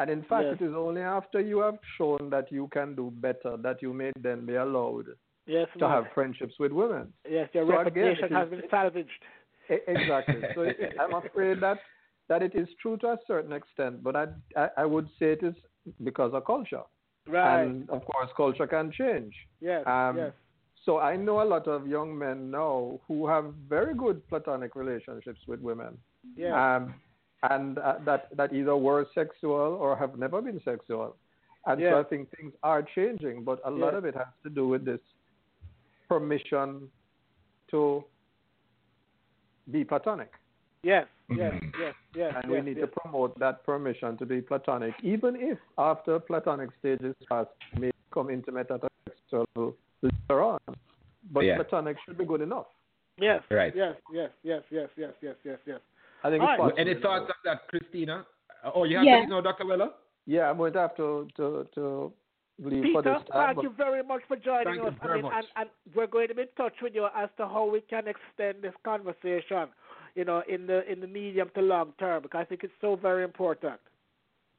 And 0.00 0.10
in 0.10 0.22
fact, 0.30 0.46
Yes. 0.48 0.56
it 0.60 0.64
is 0.68 0.74
only 0.74 1.02
after 1.02 1.40
you 1.40 1.58
have 1.66 1.78
shown 1.96 2.30
that 2.30 2.50
you 2.50 2.68
can 2.76 2.94
do 3.00 3.06
better 3.26 3.52
that 3.66 3.82
you 3.82 3.92
may 3.92 4.10
then 4.28 4.46
be 4.46 4.54
allowed 4.54 5.06
Yes, 5.46 5.68
to 5.78 5.86
have 5.88 6.04
friendships 6.14 6.54
with 6.58 6.72
women. 6.72 7.12
Yes, 7.28 7.48
your 7.54 7.66
So 7.66 7.80
again, 7.80 7.84
reputation 7.84 8.24
it 8.32 8.32
has 8.40 8.48
is- 8.48 8.60
been 8.60 8.70
salvaged. 8.70 9.22
Exactly. 9.68 10.40
so 10.54 10.62
it- 10.62 10.94
I'm 11.00 11.14
afraid 11.14 11.60
that 11.60 11.78
that 12.28 12.42
it 12.42 12.54
is 12.54 12.68
true 12.80 12.96
to 13.02 13.08
a 13.08 13.18
certain 13.26 13.52
extent, 13.52 14.02
but 14.06 14.14
I, 14.22 14.24
I 14.56 14.68
I 14.82 14.84
would 14.92 15.08
say 15.18 15.32
it 15.38 15.42
is 15.50 15.56
because 16.08 16.32
of 16.34 16.44
culture. 16.44 16.82
Right. 17.26 17.62
And 17.64 17.90
of 17.90 18.04
course, 18.10 18.30
culture 18.36 18.66
can 18.76 18.90
change. 18.92 19.34
yes. 19.60 19.82
Um, 19.86 20.16
yes. 20.16 20.32
So 20.86 20.98
I 20.98 21.14
know 21.16 21.42
a 21.42 21.48
lot 21.54 21.66
of 21.68 21.86
young 21.96 22.16
men 22.16 22.50
now 22.50 22.98
who 23.06 23.26
have 23.28 23.44
very 23.68 23.94
good 23.94 24.26
platonic 24.30 24.74
relationships 24.82 25.40
with 25.46 25.60
women. 25.60 25.98
Yes. 26.36 26.54
Um, 26.54 26.94
and 27.42 27.78
uh, 27.78 27.94
that 28.04 28.28
that 28.36 28.52
either 28.52 28.76
were 28.76 29.06
sexual 29.14 29.78
or 29.80 29.96
have 29.96 30.18
never 30.18 30.42
been 30.42 30.60
sexual. 30.64 31.16
And 31.66 31.80
yeah. 31.80 31.90
so 31.90 32.00
I 32.00 32.04
think 32.04 32.28
things 32.36 32.52
are 32.62 32.82
changing, 32.82 33.44
but 33.44 33.60
a 33.64 33.70
lot 33.70 33.92
yeah. 33.92 33.98
of 33.98 34.04
it 34.04 34.14
has 34.16 34.32
to 34.44 34.50
do 34.50 34.66
with 34.66 34.84
this 34.84 35.00
permission 36.08 36.88
to 37.70 38.04
be 39.70 39.84
platonic. 39.84 40.32
Yes, 40.82 41.06
mm-hmm. 41.30 41.40
yes, 41.40 41.54
yes, 41.78 41.94
yes. 42.14 42.32
And 42.36 42.50
yes, 42.50 42.60
we 42.60 42.66
need 42.66 42.78
yes. 42.78 42.88
to 42.88 43.00
promote 43.00 43.38
that 43.38 43.64
permission 43.64 44.16
to 44.16 44.26
be 44.26 44.40
platonic, 44.40 44.94
even 45.02 45.36
if 45.36 45.58
after 45.76 46.18
platonic 46.18 46.70
stages 46.78 47.14
has 47.30 47.46
may 47.78 47.90
become 48.08 48.30
intimate 48.30 48.70
at 48.70 48.82
a 48.82 48.88
sexual 49.06 49.76
later 50.02 50.42
on. 50.42 50.60
But 51.30 51.40
yeah. 51.40 51.56
platonic 51.56 51.98
should 52.06 52.16
be 52.16 52.24
good 52.24 52.40
enough. 52.40 52.66
Yes, 53.18 53.42
right. 53.50 53.74
yes, 53.76 53.96
yes, 54.12 54.30
yes, 54.42 54.62
yes, 54.70 54.88
yes, 54.96 55.12
yes, 55.20 55.34
yes, 55.44 55.58
yes. 55.66 55.80
I 56.22 56.30
think 56.30 56.42
All 56.42 56.48
it's 56.52 56.58
right. 56.60 56.74
possible. 56.74 56.90
Any 56.90 56.94
thoughts 57.00 57.24
on 57.30 57.40
that, 57.44 57.68
Christina? 57.68 58.26
Uh, 58.64 58.70
Oh, 58.74 58.84
you 58.84 58.96
have 58.98 59.06
Yeah. 59.06 59.14
something 59.20 59.30
now, 59.30 59.40
Dr. 59.40 59.66
Weller? 59.66 59.90
Yeah, 60.26 60.50
I'm 60.50 60.58
going 60.58 60.72
to 60.74 60.80
have 60.80 60.94
to 60.96 61.28
to 61.36 61.66
to 61.74 62.12
leave 62.58 62.92
for 62.92 63.02
Peter, 63.02 63.14
this 63.18 63.28
time. 63.28 63.46
thank 63.46 63.56
but 63.56 63.62
you 63.62 63.70
very 63.70 64.02
much 64.02 64.22
for 64.28 64.36
joining 64.36 64.64
Thank 64.64 64.76
you 64.82 64.86
us. 64.88 64.94
I 65.00 65.06
very 65.06 65.22
mean, 65.22 65.32
much. 65.32 65.34
and, 65.38 65.46
and 65.56 65.70
we're 65.94 66.06
going 66.06 66.28
to 66.28 66.34
be 66.34 66.42
in 66.42 66.48
touch 66.56 66.74
with 66.82 66.94
you 66.94 67.06
as 67.16 67.30
to 67.38 67.46
how 67.48 67.64
we 67.64 67.80
can 67.80 68.04
extend 68.06 68.62
this 68.62 68.74
conversation, 68.84 69.68
you 70.14 70.24
know, 70.26 70.42
in 70.46 70.66
the 70.66 70.84
in 70.90 71.00
the 71.00 71.06
medium 71.06 71.50
to 71.54 71.62
long 71.62 71.94
term, 71.98 72.22
because 72.22 72.40
I 72.42 72.44
think 72.44 72.64
it's 72.64 72.80
so 72.80 72.96
very 72.96 73.24
important. 73.24 73.80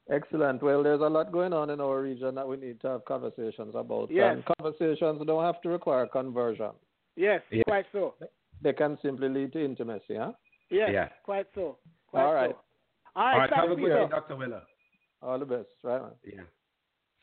Excellent. 0.09 0.63
Well, 0.63 0.81
there's 0.81 0.99
a 1.01 1.07
lot 1.07 1.31
going 1.31 1.53
on 1.53 1.69
in 1.69 1.79
our 1.79 2.01
region 2.01 2.33
that 2.35 2.47
we 2.47 2.57
need 2.57 2.81
to 2.81 2.87
have 2.87 3.05
conversations 3.05 3.75
about. 3.75 4.09
Yes. 4.11 4.33
And 4.35 4.43
conversations 4.57 5.21
don't 5.27 5.43
have 5.45 5.61
to 5.61 5.69
require 5.69 6.07
conversion. 6.07 6.71
Yes, 7.15 7.41
Yes. 7.51 7.63
quite 7.67 7.85
so. 7.91 8.15
They 8.61 8.73
can 8.73 8.97
simply 9.01 9.29
lead 9.29 9.53
to 9.53 9.63
intimacy, 9.63 10.15
huh? 10.15 10.31
Yes, 10.71 10.89
Yeah. 10.93 11.09
quite 11.23 11.47
so. 11.53 11.77
Quite 12.07 12.23
All 12.23 12.33
right. 12.33 12.51
So. 12.51 12.57
All 13.15 13.25
right, 13.25 13.33
All 13.33 13.39
right, 13.39 13.53
have 13.53 13.71
a 13.71 13.75
good 13.75 13.89
day, 13.89 14.07
Dr. 14.09 14.35
Weller. 14.37 14.63
All 15.21 15.37
the 15.37 15.45
best, 15.45 15.67
right? 15.83 16.01
Man? 16.01 16.11
Yeah. 16.25 16.41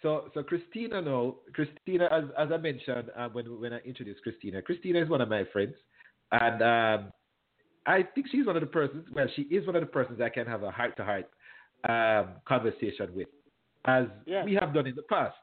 So, 0.03 0.31
so 0.35 0.43
Christina, 0.43 1.01
now, 1.03 1.37
Christina, 1.55 2.09
as 2.13 2.25
as 2.39 2.53
I 2.53 2.57
mentioned 2.59 3.11
uh, 3.17 3.29
when 3.31 3.61
when 3.61 3.73
I 3.73 3.79
introduced 3.79 4.23
Christina, 4.23 4.63
Christina 4.63 5.03
is 5.03 5.09
one 5.09 5.21
of 5.21 5.29
my 5.29 5.45
friends, 5.53 5.75
and 6.31 6.63
um, 6.63 7.13
I 7.87 8.03
think 8.15 8.29
she's 8.31 8.47
one 8.47 8.55
of 8.57 8.61
the 8.61 8.69
persons. 8.69 9.07
Well, 9.13 9.27
she 9.35 9.43
is 9.43 9.67
one 9.67 9.75
of 9.75 9.83
the 9.83 9.87
persons 9.89 10.21
I 10.21 10.29
can 10.29 10.47
have 10.47 10.63
a 10.63 10.71
heart 10.71 10.97
to 10.99 11.05
heart 11.05 11.29
um, 11.89 12.35
conversation 12.47 13.13
with, 13.15 13.29
as 13.87 14.07
Yes. 14.27 14.45
we 14.45 14.55
have 14.55 14.73
done 14.73 14.87
in 14.87 14.95
the 14.95 15.03
past. 15.03 15.35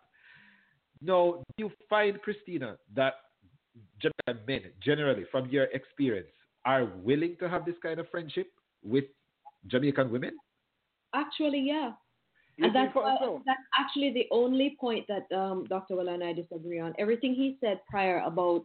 Now, 1.02 1.44
do 1.57 1.65
you 1.65 1.72
find 1.90 2.22
Christina 2.22 2.77
that 2.95 3.15
Jamaican 3.99 4.45
men, 4.48 4.61
generally, 4.82 5.26
from 5.32 5.49
your 5.49 5.65
experience, 5.65 6.27
are 6.66 6.86
willing 7.04 7.36
to 7.40 7.48
have 7.50 7.66
this 7.66 7.76
kind 7.82 8.00
of 8.00 8.10
friendship 8.10 8.48
with 8.84 9.06
Jamaican 9.68 10.12
women? 10.12 10.32
Actually, 11.14 11.60
yeah. 11.66 11.92
You 12.58 12.66
and 12.68 12.76
that's, 12.76 12.94
think 12.94 13.04
why- 13.04 13.18
so? 13.20 13.42
that's 13.46 13.60
actually 13.78 14.12
the 14.14 14.28
only 14.32 14.78
point 14.80 15.06
that 15.08 15.30
um, 15.36 15.66
Dr. 15.68 15.96
Weller 15.98 16.14
and 16.14 16.24
I 16.24 16.32
disagree 16.34 16.80
on. 16.80 16.94
Everything 16.98 17.34
he 17.36 17.58
said 17.60 17.82
prior 17.90 18.20
about 18.26 18.64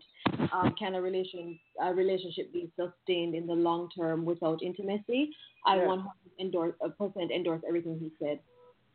um, 0.53 0.75
can 0.79 0.95
a 0.95 1.03
relation 1.03 1.59
a 1.83 1.93
relationship 1.93 2.53
be 2.53 2.71
sustained 2.77 3.35
in 3.35 3.47
the 3.47 3.53
long 3.55 3.89
term 3.99 4.25
without 4.25 4.63
intimacy, 4.63 5.31
I 5.67 5.77
Yes. 5.77 5.87
100 5.89 6.09
endorse 6.39 6.75
uh, 6.85 6.89
percent 6.91 7.33
endorse 7.33 7.63
everything 7.67 7.99
he 7.99 8.13
said. 8.25 8.39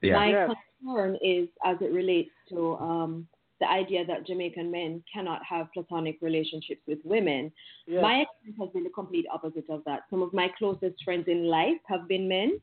Yeah. 0.01 0.13
My 0.13 0.29
Yes. 0.29 0.49
concern 0.81 1.17
is 1.21 1.49
as 1.65 1.75
it 1.81 1.91
relates 1.91 2.31
to 2.49 2.75
um, 2.77 3.27
the 3.59 3.69
idea 3.69 4.05
that 4.05 4.27
Jamaican 4.27 4.69
men 4.69 5.03
cannot 5.11 5.41
have 5.47 5.71
platonic 5.73 6.17
relationships 6.21 6.81
with 6.87 6.99
women. 7.03 7.51
Yes. 7.87 8.01
My 8.01 8.25
experience 8.25 8.59
has 8.59 8.69
been 8.73 8.83
the 8.83 8.89
complete 8.89 9.25
opposite 9.31 9.69
of 9.69 9.83
that. 9.85 10.01
Some 10.09 10.21
of 10.21 10.33
my 10.33 10.49
closest 10.57 11.03
friends 11.03 11.25
in 11.27 11.45
life 11.45 11.79
have 11.87 12.07
been 12.07 12.27
men. 12.27 12.59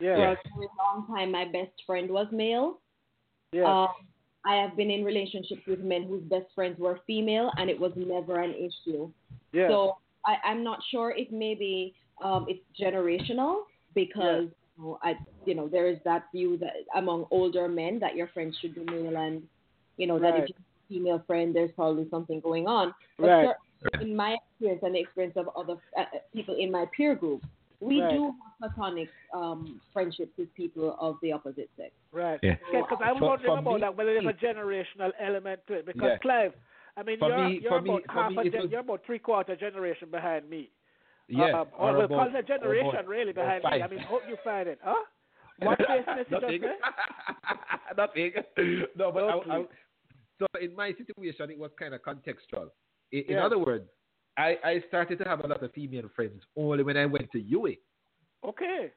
yes. 0.00 0.36
For 0.54 0.62
a 0.62 0.68
long 0.78 1.06
time, 1.06 1.30
my 1.30 1.44
best 1.44 1.72
friend 1.86 2.10
was 2.10 2.26
male. 2.32 2.80
Yes. 3.52 3.66
Um, 3.66 3.88
I 4.44 4.56
have 4.56 4.76
been 4.76 4.90
in 4.90 5.04
relationships 5.04 5.62
with 5.66 5.80
men 5.80 6.04
whose 6.04 6.22
best 6.24 6.46
friends 6.54 6.78
were 6.78 7.00
female, 7.06 7.50
and 7.56 7.70
it 7.70 7.78
was 7.78 7.92
never 7.96 8.40
an 8.40 8.54
issue. 8.54 9.10
yes. 9.52 9.70
So 9.70 9.96
I, 10.26 10.36
I'm 10.44 10.64
not 10.64 10.80
sure 10.90 11.14
if 11.16 11.30
maybe 11.30 11.94
um, 12.22 12.46
it's 12.48 12.62
generational 12.80 13.62
because 13.94 14.48
you, 14.76 14.84
know, 14.84 14.98
I, 15.02 15.14
you 15.46 15.54
know, 15.54 15.68
there 15.68 15.88
is 15.88 15.98
that 16.04 16.24
view 16.34 16.58
that 16.58 16.72
among 16.96 17.26
older 17.30 17.68
men 17.68 17.98
that 18.00 18.16
your 18.16 18.28
friends 18.28 18.56
should 18.60 18.74
be 18.74 18.84
male, 18.84 19.16
and 19.16 19.42
you 19.96 20.06
know 20.06 20.18
that 20.18 20.34
if 20.36 20.48
you 20.48 20.54
have 20.56 20.64
a 20.64 20.88
female 20.88 21.22
friend, 21.26 21.54
there's 21.54 21.70
probably 21.72 22.08
something 22.10 22.40
going 22.40 22.66
on. 22.66 22.94
But 23.18 23.26
Right. 23.28 23.56
certainly 23.82 24.10
in 24.10 24.16
my 24.16 24.34
experience 24.34 24.82
and 24.82 24.94
the 24.94 25.00
experience 25.00 25.36
of 25.36 25.48
other 25.56 25.76
uh, 25.96 26.00
uh, 26.00 26.04
people 26.32 26.56
in 26.56 26.70
my 26.70 26.86
peer 26.96 27.14
group, 27.14 27.42
we 27.80 28.00
Right. 28.00 28.10
do 28.12 28.34
have 28.60 28.74
platonic 28.74 29.08
um, 29.32 29.80
friendships 29.92 30.32
with 30.38 30.52
people 30.54 30.96
of 31.00 31.16
the 31.22 31.32
opposite 31.32 31.68
sex. 31.76 31.92
Right. 32.12 32.38
Yeah. 32.42 32.56
Because 32.72 32.98
I'm 33.02 33.18
For- 33.18 33.28
wondering 33.28 33.52
for 33.52 33.58
about 33.58 33.74
me- 33.74 33.80
that, 33.80 33.96
whether 33.96 34.12
there's 34.14 34.26
a 34.26 34.32
generational 34.32 35.12
element 35.20 35.60
to 35.66 35.74
it. 35.74 35.86
Because 35.86 36.02
Yeah. 36.12 36.18
Clive, 36.18 36.54
I 36.96 37.02
mean, 37.02 37.18
For 37.18 37.28
you're, 37.28 37.48
me- 37.48 37.58
you're 37.60 37.78
about 37.78 37.84
me- 37.84 38.04
half 38.08 38.30
a 38.32 38.50
gen- 38.50 38.62
was- 38.62 38.70
you're 38.70 38.80
about 38.80 39.04
three 39.04 39.18
quarter 39.18 39.56
generation 39.56 40.08
behind 40.10 40.48
me. 40.48 40.70
Yeah. 41.28 41.60
Um, 41.60 41.68
or, 41.78 41.96
well, 41.96 42.08
call 42.08 42.28
it 42.28 42.34
a 42.34 42.38
or 42.38 42.42
generation 42.42 42.88
about- 42.90 43.06
really 43.08 43.32
behind 43.32 43.64
me. 43.64 43.82
I 43.82 43.86
mean, 43.88 43.98
hope 44.00 44.22
you 44.28 44.36
find 44.44 44.68
it, 44.68 44.78
huh? 44.82 44.94
What 45.58 45.78
business 45.78 46.26
Nothing. 46.30 46.62
Nothing. 47.96 48.32
No, 48.96 49.12
but 49.12 49.24
I, 49.24 49.56
I, 49.56 49.64
so 50.38 50.46
in 50.60 50.74
my 50.74 50.92
situation, 50.92 51.50
it 51.50 51.58
was 51.58 51.70
kind 51.78 51.94
of 51.94 52.02
contextual. 52.02 52.68
In, 53.12 53.20
in 53.28 53.30
Yeah. 53.36 53.46
other 53.46 53.58
words, 53.58 53.88
I, 54.36 54.56
I 54.64 54.82
started 54.88 55.18
to 55.18 55.24
have 55.24 55.44
a 55.44 55.46
lot 55.46 55.62
of 55.62 55.72
female 55.72 56.08
friends 56.16 56.42
only 56.56 56.82
when 56.82 56.96
I 56.96 57.06
went 57.06 57.30
to 57.32 57.38
UWI. 57.40 57.78
Okay. 58.44 58.90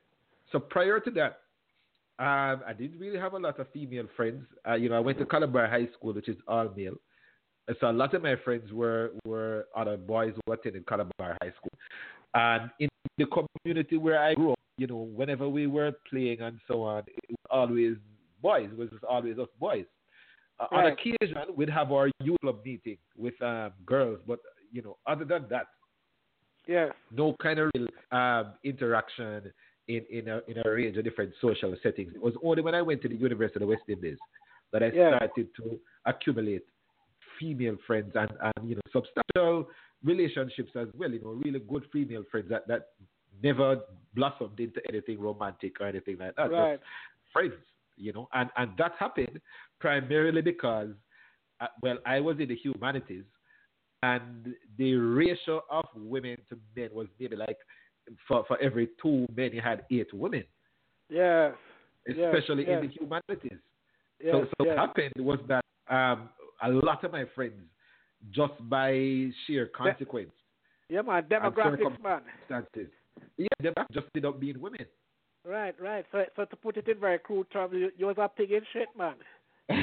So 0.52 0.60
prior 0.60 1.00
to 1.00 1.12
that, 1.12 1.42
um, 2.20 2.64
I 2.68 2.74
didn't 2.78 3.00
really 3.00 3.20
have 3.20 3.34
a 3.34 3.38
lot 3.38 3.60
of 3.60 3.68
female 3.72 4.08
friends. 4.16 4.46
Uh, 4.68 4.74
you 4.74 4.90
know, 4.90 4.96
I 4.96 5.00
went 5.00 5.20
to 5.20 5.26
Calabar 5.26 5.68
High 5.68 5.88
School, 5.96 6.14
which 6.14 6.28
is 6.28 6.38
all 6.48 6.70
male. 6.76 6.96
So 7.80 7.90
a 7.90 7.92
lot 7.92 8.14
of 8.16 8.24
my 8.24 8.36
friends 8.44 8.72
were 8.72 9.12
were 9.26 9.68
other 9.76 9.98
boys 9.98 10.34
who 10.46 10.54
attended 10.54 10.88
Calabar 10.88 11.38
High 11.42 11.52
School. 11.58 11.78
And 12.34 12.72
in 12.80 12.90
the 13.18 13.26
community 13.26 13.98
where 13.98 14.20
I 14.20 14.34
grew 14.34 14.54
up, 14.54 14.60
you 14.78 14.88
know, 14.88 14.98
whenever 15.16 15.49
we 15.49 15.68
were 15.68 15.91
playing 16.10 16.41
and 16.41 16.60
so 16.68 16.84
on, 16.84 17.04
it 17.08 17.30
was 17.30 17.38
always 17.49 17.95
boys. 18.41 18.70
It 18.72 18.78
was 18.78 18.90
always 19.08 19.38
us 19.40 19.48
boys. 19.60 19.86
Uh, 20.60 20.68
On 20.72 20.86
occasion, 20.86 21.38
we'd 21.56 21.70
have 21.70 21.91
our 21.91 22.10
youth 22.22 22.38
club 22.41 22.60
meeting 22.66 22.98
with 23.18 23.40
um, 23.41 23.72
girls, 23.86 24.20
but 24.28 24.40
you 24.72 24.82
know, 24.82 24.98
other 25.06 25.26
than 25.26 25.45
that, 25.49 25.68
Yes. 26.68 26.91
no 27.12 27.34
kind 27.41 27.60
of 27.60 27.72
real 27.74 27.88
um, 28.12 28.54
interaction 28.64 29.54
in 29.88 30.02
in 30.10 30.28
a, 30.28 30.41
in 30.48 30.58
a 30.66 30.70
range 30.70 30.98
of 30.98 31.04
different 31.06 31.32
social 31.40 31.74
settings. 31.82 32.14
It 32.14 32.22
was 32.22 32.34
only 32.44 32.62
when 32.62 32.76
I 32.76 32.82
went 32.82 33.02
to 33.04 33.08
the 33.08 33.16
University 33.16 33.56
of 33.56 33.62
the 33.62 33.68
West 33.68 33.84
Indies 33.88 34.18
that 34.74 34.84
I 34.84 34.88
Yeah. 34.88 35.16
started 35.16 35.48
to 35.58 35.80
accumulate 36.06 36.66
female 37.40 37.78
friends 37.88 38.12
and, 38.16 38.30
and 38.41 38.70
you 38.70 38.76
know 38.76 38.82
substantial 38.91 39.70
relationships 40.04 40.72
as 40.76 40.88
well. 40.98 41.10
You 41.12 41.22
know, 41.22 41.30
really 41.30 41.60
good 41.60 41.86
female 41.94 42.24
friends 42.30 42.49
that 42.49 42.68
that 42.68 42.90
never 43.44 43.82
blossomed 44.14 44.60
into 44.60 44.82
anything 44.90 45.20
romantic 45.20 45.80
or 45.80 45.88
anything 45.88 46.18
like 46.18 46.36
that. 46.36 46.50
Just 46.50 46.54
Right. 46.54 46.80
friends, 47.34 47.54
you 47.98 48.14
know, 48.14 48.28
and 48.34 48.50
and 48.58 48.72
that 48.78 48.94
happened 49.00 49.40
primarily 49.80 50.42
because, 50.42 50.92
uh, 51.62 51.68
well, 51.82 51.98
I 52.06 52.20
was 52.20 52.40
in 52.40 52.48
the 52.50 52.56
humanities, 52.56 53.24
and 54.04 54.56
the 54.78 54.96
ratio 54.96 55.64
of 55.70 55.86
women 55.96 56.38
to 56.50 56.58
men 56.76 56.90
was 56.94 57.08
maybe 57.20 57.36
like 57.36 57.58
for 58.28 58.44
for 58.46 58.58
every 58.62 58.90
two 59.02 59.26
men 59.36 59.52
you 59.54 59.62
had 59.62 59.86
eight 59.92 60.14
women, 60.14 60.44
Yes. 61.10 61.54
Yes, 62.08 62.18
especially 62.18 62.66
yes. 62.68 62.82
in 62.84 62.88
the 62.88 62.94
humanities. 62.94 63.60
Yes. 64.24 64.34
so 64.34 64.46
so 64.46 64.66
yes. 64.66 64.78
what 64.78 64.78
happened 64.78 65.14
was 65.18 65.40
that 65.48 65.64
um, 65.90 66.30
a 66.64 66.70
lot 66.70 67.04
of 67.04 67.12
my 67.12 67.26
friends, 67.36 67.62
just 68.32 68.54
by 68.70 68.92
sheer 69.46 69.68
consequence, 69.68 70.32
Yeah, 70.90 71.02
man. 71.02 71.24
Demographics, 71.24 72.02
man. 72.02 72.22
Yeah, 73.38 73.48
they 73.61 73.69
just 73.94 74.07
ended 74.15 74.27
up 74.27 74.39
being 74.39 74.60
women. 74.60 74.85
Right, 75.45 75.76
right. 75.80 76.06
So, 76.11 76.23
so 76.35 76.45
to 76.45 76.56
put 76.56 76.77
it 76.77 76.88
in 76.88 76.99
very 76.99 77.19
crude 77.19 77.49
terms, 77.52 77.73
you, 77.76 77.91
you 77.98 78.07
was 78.07 78.18
a 78.19 78.27
pig 78.27 78.52
in 78.52 78.61
shit, 78.73 78.89
man. 78.98 79.15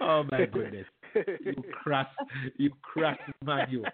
oh 0.00 0.24
my 0.30 0.46
goodness. 0.46 0.86
You 1.44 1.54
crass, 1.82 2.06
you 2.56 2.70
crass 2.82 3.18
man, 3.44 3.66
you. 3.70 3.84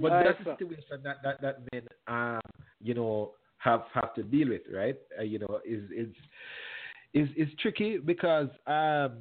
But 0.00 0.10
Right, 0.10 0.24
that's 0.24 0.38
sir. 0.44 0.56
the 0.58 0.64
situation 0.66 1.02
that, 1.04 1.16
that, 1.22 1.42
that 1.42 1.58
men, 1.72 1.82
um, 2.08 2.40
you 2.80 2.94
know, 2.94 3.32
have 3.58 3.82
have 3.92 4.14
to 4.14 4.22
deal 4.22 4.48
with, 4.48 4.62
right? 4.72 4.96
Uh, 5.18 5.22
you 5.22 5.38
know, 5.38 5.60
is 5.64 5.82
is 5.90 6.08
is 7.14 7.28
is 7.36 7.48
tricky 7.60 7.98
because 7.98 8.48
um, 8.66 9.18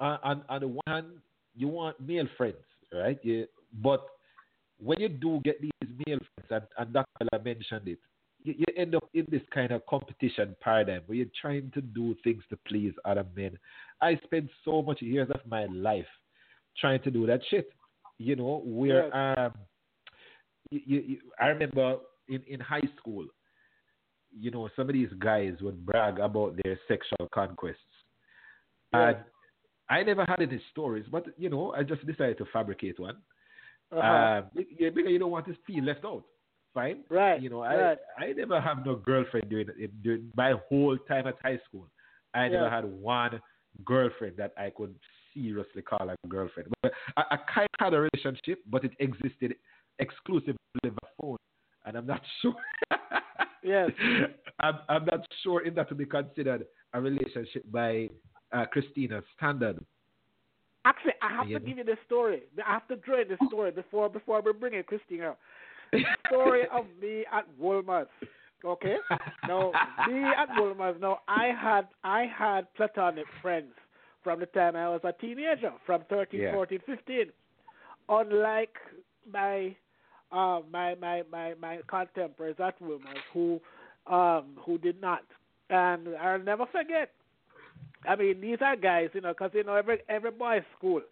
on 0.00 0.18
on- 0.24 0.44
on 0.48 0.60
the 0.60 0.68
one 0.68 0.82
hand, 0.86 1.06
you 1.54 1.68
want 1.68 2.00
male 2.00 2.26
friends, 2.36 2.56
right? 2.92 3.18
You, 3.22 3.46
but 3.82 4.04
when 4.78 5.00
you 5.00 5.08
do 5.08 5.40
get 5.44 5.60
these 5.60 5.70
male 6.06 6.18
friends, 6.48 6.66
and, 6.78 6.86
and 6.86 6.92
Dr. 6.94 7.44
Mentioned 7.44 7.88
it, 7.88 7.98
you, 8.42 8.54
you 8.56 8.66
end 8.76 8.94
up 8.94 9.04
in 9.14 9.26
this 9.30 9.42
kind 9.52 9.70
of 9.72 9.84
competition 9.86 10.56
paradigm 10.60 11.02
where 11.06 11.16
you're 11.16 11.26
trying 11.40 11.70
to 11.74 11.80
do 11.80 12.14
things 12.24 12.42
to 12.50 12.58
please 12.66 12.92
other 13.04 13.24
men. 13.36 13.58
I 14.00 14.18
spent 14.24 14.48
so 14.64 14.82
much 14.82 15.02
years 15.02 15.28
of 15.30 15.40
my 15.46 15.66
life 15.66 16.06
trying 16.78 17.02
to 17.02 17.10
do 17.10 17.26
that 17.26 17.40
shit. 17.50 17.70
You 18.18 18.36
know, 18.36 18.62
where 18.64 19.14
um, 19.16 19.52
you, 20.70 20.80
you, 20.86 21.18
I 21.38 21.46
remember 21.46 21.96
in, 22.28 22.42
in 22.46 22.60
high 22.60 22.82
school, 22.98 23.26
you 24.38 24.50
know, 24.50 24.68
some 24.76 24.88
of 24.88 24.92
these 24.92 25.12
guys 25.18 25.54
would 25.60 25.84
brag 25.84 26.18
about 26.18 26.56
their 26.62 26.78
sexual 26.86 27.28
conquests. 27.34 27.76
And 28.92 29.16
I 29.88 30.02
never 30.02 30.24
had 30.26 30.40
any 30.40 30.60
stories, 30.70 31.06
but, 31.10 31.26
you 31.38 31.48
know, 31.48 31.72
I 31.72 31.82
just 31.82 32.06
decided 32.06 32.38
to 32.38 32.44
fabricate 32.52 32.98
one. 32.98 33.16
Uh-huh. 33.92 34.00
Uh, 34.00 34.42
be- 34.54 34.66
because 34.78 35.10
you 35.10 35.18
don't 35.18 35.30
want 35.30 35.46
to 35.46 35.56
feel 35.66 35.84
left 35.84 36.04
out. 36.04 36.24
Fine. 36.74 37.02
Right. 37.08 37.42
You 37.42 37.50
know, 37.50 37.60
I 37.62 37.76
right. 37.76 37.98
I 38.18 38.32
never 38.32 38.60
have 38.60 38.86
no 38.86 38.94
girlfriend 38.94 39.48
during, 39.48 39.68
during 40.02 40.30
my 40.36 40.54
whole 40.68 40.96
time 41.08 41.26
at 41.26 41.34
high 41.42 41.58
school. 41.68 41.88
I 42.32 42.48
never 42.48 42.70
had 42.70 42.84
one 42.84 43.40
girlfriend 43.84 44.36
that 44.36 44.52
I 44.56 44.70
could 44.70 44.94
seriously 45.34 45.82
call 45.82 46.08
a 46.08 46.28
girlfriend. 46.28 46.68
But 46.82 46.92
I, 47.16 47.22
I 47.32 47.36
kind 47.52 47.68
of 47.78 47.84
had 47.84 47.94
a 47.94 48.00
relationship, 48.00 48.60
but 48.70 48.84
it 48.84 48.92
existed 49.00 49.54
exclusively 49.98 50.56
by 50.84 51.08
phone, 51.20 51.36
and 51.84 51.96
I'm 51.96 52.06
not 52.06 52.22
sure. 52.42 52.54
Yes. 53.62 53.90
I'm, 54.60 54.78
I'm 54.88 55.04
not 55.04 55.26
sure 55.42 55.66
if 55.66 55.74
that 55.74 55.88
would 55.90 55.98
be 55.98 56.06
considered 56.06 56.66
a 56.94 57.00
relationship 57.00 57.64
by 57.70 58.08
uh, 58.52 58.64
Christina's 58.66 59.24
standard. 59.36 59.84
Actually, 60.84 61.14
I 61.20 61.28
have 61.34 61.48
Yeah. 61.48 61.58
to 61.58 61.64
give 61.64 61.78
you 61.78 61.84
the 61.84 61.98
story. 62.06 62.42
I 62.64 62.72
have 62.72 62.88
to 62.88 62.96
draw 62.96 63.22
the 63.24 63.36
story 63.48 63.70
before 63.70 64.08
before 64.08 64.40
we 64.40 64.52
bring 64.52 64.74
in 64.74 64.82
Christina. 64.84 65.36
The 65.92 66.04
story 66.26 66.66
of 66.68 66.86
me 67.00 67.24
at 67.32 67.46
Wolmer's. 67.58 68.08
Okay. 68.64 68.96
Now, 69.46 69.72
me 70.08 70.22
at 70.24 70.48
Wolmer's. 70.56 71.00
Now, 71.00 71.20
I 71.28 71.46
had 71.46 71.88
I 72.04 72.24
had 72.26 72.72
platonic 72.74 73.26
friends 73.42 73.72
from 74.22 74.40
the 74.40 74.46
time 74.46 74.76
I 74.76 74.88
was 74.88 75.00
a 75.04 75.12
teenager, 75.12 75.72
from 75.86 76.04
13, 76.10 76.40
Yeah. 76.40 76.52
14, 76.52 76.78
15. 76.86 77.32
Unlike 78.08 78.76
my 79.30 79.74
uh, 80.32 80.60
my 80.70 80.94
my 80.96 81.22
my 81.30 81.54
my 81.60 81.80
contemporaries 81.88 82.56
at 82.60 82.80
Wolmer's 82.80 83.22
who 83.32 83.60
um 84.06 84.56
who 84.64 84.78
did 84.78 85.00
not, 85.00 85.22
and 85.70 86.08
I'll 86.20 86.38
never 86.38 86.66
forget. 86.66 87.10
I 88.06 88.16
mean, 88.16 88.40
these 88.40 88.58
are 88.62 88.76
guys, 88.76 89.10
you 89.12 89.20
know, 89.20 89.34
'cause 89.34 89.50
you 89.54 89.64
know 89.64 89.74
every 89.74 90.00
every 90.08 90.30
boys' 90.30 90.62
school, 90.76 91.02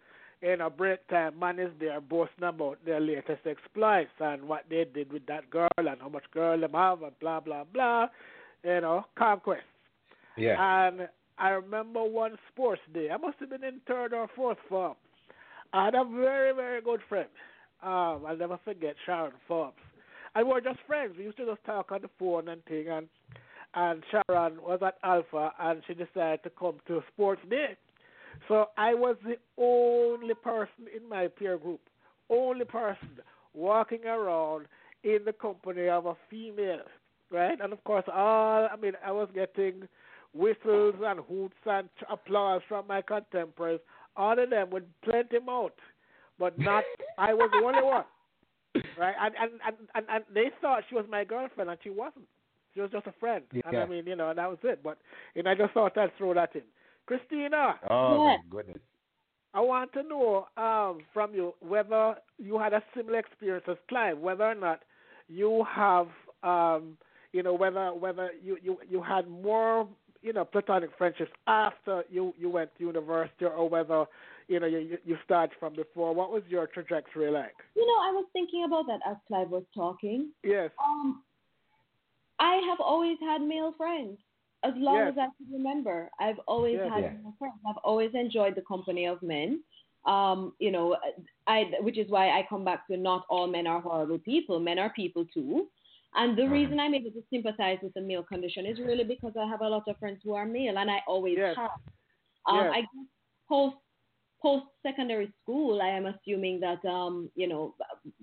you 0.41 0.57
know, 0.57 0.69
break 0.69 1.05
time, 1.07 1.37
man 1.37 1.59
is 1.59 1.71
there 1.79 2.01
boasting 2.01 2.43
about 2.45 2.83
their 2.85 2.99
latest 2.99 3.45
exploits 3.45 4.11
and 4.19 4.47
what 4.47 4.63
they 4.69 4.85
did 4.85 5.11
with 5.11 5.25
that 5.27 5.49
girl 5.49 5.69
and 5.77 6.01
how 6.01 6.09
much 6.09 6.29
girl 6.31 6.57
them 6.59 6.73
have 6.73 7.03
and 7.03 7.17
blah 7.19 7.39
blah 7.39 7.63
blah, 7.63 8.07
you 8.63 8.81
know, 8.81 9.05
conquest. 9.15 9.65
Yeah. 10.37 10.55
And 10.59 11.09
I 11.37 11.49
remember 11.49 12.03
one 12.03 12.37
sports 12.51 12.81
day. 12.93 13.09
I 13.11 13.17
must 13.17 13.39
have 13.39 13.49
been 13.49 13.63
in 13.63 13.79
third 13.87 14.13
or 14.13 14.27
fourth 14.35 14.57
form. 14.67 14.95
I 15.73 15.85
had 15.85 15.95
a 15.95 16.03
very 16.03 16.53
very 16.53 16.81
good 16.81 17.01
friend. 17.07 17.29
Um, 17.81 18.25
I'll 18.27 18.35
never 18.37 18.57
forget 18.65 18.95
Sharon 19.05 19.31
Forbes. 19.47 19.77
And 20.35 20.47
we 20.47 20.53
were 20.53 20.61
just 20.61 20.79
friends. 20.87 21.15
We 21.17 21.23
used 21.23 21.37
to 21.37 21.45
just 21.45 21.63
talk 21.65 21.91
on 21.91 22.01
the 22.01 22.09
phone 22.19 22.49
and 22.49 22.63
thing 22.65 22.87
and 22.89 23.07
and 23.79 24.03
Sharon 24.11 24.61
was 24.61 24.79
at 24.85 24.95
Alpha 25.03 25.53
and 25.59 25.81
she 25.87 25.93
decided 25.93 26.43
to 26.43 26.49
come 26.49 26.75
to 26.87 27.01
sports 27.13 27.41
day. 27.49 27.77
So 28.47 28.65
I 28.77 28.93
was 28.93 29.15
the 29.23 29.37
only 29.57 30.33
person 30.33 30.87
in 30.95 31.07
my 31.07 31.27
peer 31.27 31.57
group, 31.57 31.79
only 32.29 32.65
person 32.65 33.19
walking 33.53 34.05
around 34.05 34.65
in 35.03 35.19
the 35.25 35.31
company 35.31 35.87
of 35.87 36.05
a 36.07 36.15
female, 36.29 36.83
right? 37.31 37.57
And 37.61 37.71
of 37.71 37.81
course, 37.85 38.03
all 38.13 38.67
I 38.71 38.75
mean, 38.75 38.93
I 39.05 39.11
was 39.13 39.29
getting 39.33 39.87
whistles 40.33 40.95
and 41.01 41.21
hoots 41.21 41.55
and 41.65 41.89
applause 42.09 42.61
from 42.67 42.85
my 42.87 43.01
contemporaries. 43.01 43.79
All 44.17 44.37
of 44.37 44.49
them 44.49 44.71
with 44.71 44.83
plenty 45.03 45.39
mouth, 45.39 45.71
but 46.37 46.59
not. 46.59 46.83
I 47.17 47.33
was 47.33 47.49
the 47.53 47.65
only 47.65 47.81
one, 47.81 48.03
right? 48.97 49.15
And 49.21 49.35
and, 49.39 49.51
and 49.65 49.75
and 49.95 50.05
and 50.09 50.23
they 50.33 50.51
thought 50.61 50.83
she 50.89 50.95
was 50.95 51.05
my 51.09 51.23
girlfriend, 51.23 51.69
and 51.69 51.79
she 51.81 51.89
wasn't. 51.89 52.25
She 52.73 52.81
was 52.81 52.91
just 52.91 53.07
a 53.07 53.13
friend. 53.19 53.43
And 53.51 53.63
Yeah. 53.73 53.83
I 53.83 53.85
mean, 53.87 54.05
you 54.05 54.15
know, 54.15 54.29
and 54.29 54.37
that 54.37 54.49
was 54.49 54.59
it. 54.63 54.81
But 54.83 54.97
and 55.35 55.47
I 55.47 55.55
just 55.55 55.73
thought 55.73 55.97
I'd 55.97 56.15
throw 56.17 56.33
that 56.33 56.55
in. 56.55 56.63
Christina, 57.05 57.79
Oh 57.89 58.19
my 58.19 58.37
goodness. 58.49 58.77
I 59.53 59.61
want 59.61 59.91
to 59.93 60.03
know 60.03 60.47
um, 60.57 60.99
from 61.11 61.33
you 61.33 61.55
whether 61.59 62.15
you 62.37 62.59
had 62.59 62.73
a 62.73 62.83
similar 62.95 63.19
experience 63.19 63.65
as 63.67 63.77
Clive, 63.87 64.17
whether 64.19 64.43
or 64.43 64.53
not 64.53 64.83
you 65.27 65.65
have, 65.73 66.07
um, 66.43 66.97
you 67.33 67.41
know, 67.41 67.53
whether 67.55 67.93
whether 67.93 68.29
you, 68.43 68.57
you, 68.61 68.77
you 68.87 69.01
had 69.01 69.27
more, 69.27 69.87
you 70.21 70.33
know, 70.33 70.45
platonic 70.45 70.91
friendships 70.97 71.31
after 71.47 72.03
you, 72.11 72.33
you 72.37 72.49
went 72.49 72.69
to 72.77 72.83
university, 72.83 73.45
or 73.45 73.67
whether, 73.67 74.05
you 74.47 74.59
know, 74.59 74.67
you 74.67 74.79
you- 74.79 74.97
you 75.03 75.17
started 75.25 75.55
from 75.59 75.73
before. 75.73 76.13
What 76.13 76.31
was 76.31 76.43
your 76.47 76.67
trajectory 76.67 77.31
like? 77.31 77.55
You 77.75 77.85
know, 77.87 77.93
I 77.93 78.11
was 78.11 78.27
thinking 78.33 78.65
about 78.65 78.85
that 78.85 78.99
as 79.09 79.17
Clive 79.27 79.49
was 79.49 79.63
talking. 79.73 80.31
Yes. 80.43 80.69
Um, 80.83 81.23
I 82.39 82.55
have 82.67 82.79
always 82.79 83.17
had 83.21 83.41
male 83.41 83.73
friends. 83.77 84.17
As 84.63 84.73
long 84.75 84.97
Yes. 84.97 85.09
as 85.11 85.17
I 85.17 85.25
can 85.37 85.53
remember, 85.53 86.09
I've 86.19 86.39
always 86.47 86.75
Yes. 86.75 86.89
had 86.89 87.03
Yeah. 87.03 87.09
male 87.11 87.35
friends. 87.39 87.55
I've 87.67 87.77
always 87.83 88.13
enjoyed 88.13 88.55
the 88.55 88.61
company 88.63 89.05
of 89.05 89.21
men. 89.21 89.63
Um, 90.05 90.53
you 90.59 90.71
know, 90.71 90.97
I 91.47 91.71
which 91.81 91.97
is 91.97 92.09
why 92.09 92.29
I 92.29 92.43
come 92.49 92.63
back 92.65 92.87
to 92.87 92.97
not 92.97 93.25
all 93.29 93.47
men 93.47 93.67
are 93.67 93.81
horrible 93.81 94.19
people. 94.19 94.59
Men 94.59 94.79
are 94.79 94.89
people 94.91 95.25
too. 95.33 95.69
And 96.15 96.37
the 96.37 96.43
Mhm. 96.43 96.51
reason 96.51 96.79
I'm 96.79 96.95
able 96.95 97.11
to 97.11 97.23
sympathize 97.29 97.79
with 97.83 97.93
the 97.93 98.01
male 98.01 98.23
condition 98.23 98.65
is 98.65 98.79
really 98.79 99.03
because 99.03 99.33
I 99.37 99.45
have 99.47 99.61
a 99.61 99.69
lot 99.69 99.87
of 99.87 99.97
friends 99.97 100.21
who 100.23 100.33
are 100.33 100.45
male, 100.45 100.77
and 100.77 100.89
I 100.89 101.03
always 101.07 101.37
Yes. 101.37 101.55
have. 101.55 101.71
Um, 102.45 102.57
Yes. 102.65 102.73
I 102.73 102.81
guess 102.81 103.07
post 103.47 103.77
post 104.41 104.65
secondary 104.81 105.31
school, 105.41 105.81
I 105.81 105.89
am 105.89 106.05
assuming 106.05 106.59
that 106.61 106.83
um, 106.85 107.29
you 107.35 107.47
know, 107.47 107.75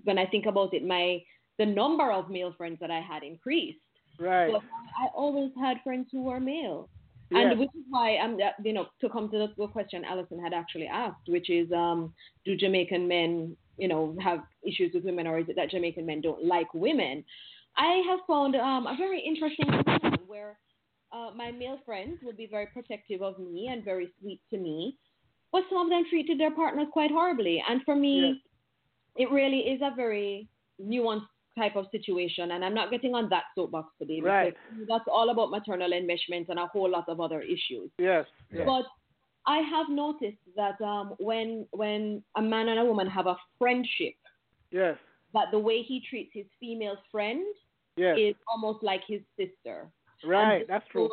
when 0.03 0.17
I 0.17 0.25
think 0.25 0.45
about 0.47 0.73
it, 0.73 0.83
my 0.83 1.23
the 1.59 1.65
number 1.65 2.11
of 2.11 2.29
male 2.29 2.53
friends 2.53 2.79
that 2.81 2.91
I 2.91 2.99
had 3.01 3.23
increased. 3.23 3.79
Right. 4.19 4.51
But 4.51 4.63
I 4.99 5.07
always 5.15 5.51
had 5.59 5.77
friends 5.83 6.07
who 6.11 6.23
were 6.23 6.39
male. 6.39 6.89
Yes. 7.29 7.47
And 7.51 7.59
which 7.59 7.69
is 7.75 7.83
why 7.89 8.17
I'm, 8.17 8.35
uh, 8.35 8.51
you 8.63 8.73
know, 8.73 8.87
to 9.01 9.09
come 9.09 9.29
to 9.31 9.49
the, 9.57 9.67
question 9.67 10.05
Alison 10.05 10.41
had 10.41 10.53
actually 10.53 10.87
asked, 10.87 11.27
which 11.27 11.49
is, 11.49 11.69
um, 11.73 12.13
do 12.45 12.55
Jamaican 12.55 13.07
men, 13.07 13.55
you 13.77 13.89
know, 13.89 14.15
have 14.21 14.39
issues 14.65 14.91
with 14.93 15.03
women, 15.03 15.27
or 15.27 15.39
is 15.39 15.49
it 15.49 15.57
that 15.57 15.69
Jamaican 15.69 16.05
men 16.05 16.21
don't 16.21 16.45
like 16.45 16.73
women? 16.73 17.23
I 17.75 18.01
have 18.09 18.19
found 18.25 18.55
um, 18.55 18.87
a 18.87 18.95
very 18.97 19.19
interesting 19.19 19.65
phenomenon 19.65 20.19
where 20.25 20.57
uh, 21.11 21.31
my 21.35 21.51
male 21.51 21.79
friends 21.85 22.19
would 22.23 22.37
be 22.37 22.47
very 22.47 22.67
protective 22.67 23.21
of 23.21 23.37
me 23.39 23.67
and 23.71 23.83
very 23.83 24.09
sweet 24.21 24.39
to 24.51 24.57
me, 24.57 24.97
but 25.51 25.63
some 25.69 25.79
of 25.79 25.89
them 25.89 26.03
treated 26.09 26.39
their 26.39 26.51
partners 26.51 26.87
quite 26.91 27.11
horribly. 27.11 27.61
And 27.69 27.81
for 27.83 27.95
me, 27.95 28.41
it 29.17 29.29
really 29.31 29.59
is 29.59 29.81
a 29.81 29.95
very 29.95 30.47
nuanced 30.81 31.27
type 31.57 31.75
of 31.75 31.85
situation. 31.91 32.51
And 32.51 32.63
I'm 32.63 32.73
not 32.73 32.91
getting 32.91 33.13
on 33.15 33.27
that 33.29 33.45
soapbox 33.55 33.87
today 33.99 34.21
Right. 34.21 34.55
because 34.69 34.87
that's 34.87 35.07
all 35.11 35.29
about 35.31 35.49
maternal 35.49 35.91
enmeshment 35.91 36.45
and 36.49 36.59
a 36.59 36.67
whole 36.67 36.89
lot 36.89 37.09
of 37.09 37.19
other 37.19 37.41
issues. 37.41 37.89
Yes. 37.97 38.25
Yeah. 38.51 38.65
But 38.65 38.85
I 39.45 39.59
have 39.73 39.87
noticed 39.89 40.43
that 40.55 40.79
um, 40.81 41.15
when 41.19 41.65
when 41.71 42.23
a 42.35 42.41
man 42.41 42.69
and 42.69 42.79
a 42.79 42.85
woman 42.85 43.07
have 43.07 43.27
a 43.27 43.37
friendship, 43.59 44.15
Yes. 44.71 44.97
that 45.33 45.47
the 45.51 45.59
way 45.59 45.81
he 45.81 46.01
treats 46.09 46.31
his 46.33 46.45
female 46.59 46.97
friend 47.11 47.43
Yes. 47.97 48.15
is 48.19 48.35
almost 48.51 48.83
like 48.83 49.01
his 49.07 49.21
sister. 49.39 49.89
Right. 50.23 50.65
That's 50.67 50.87
true. 50.91 51.09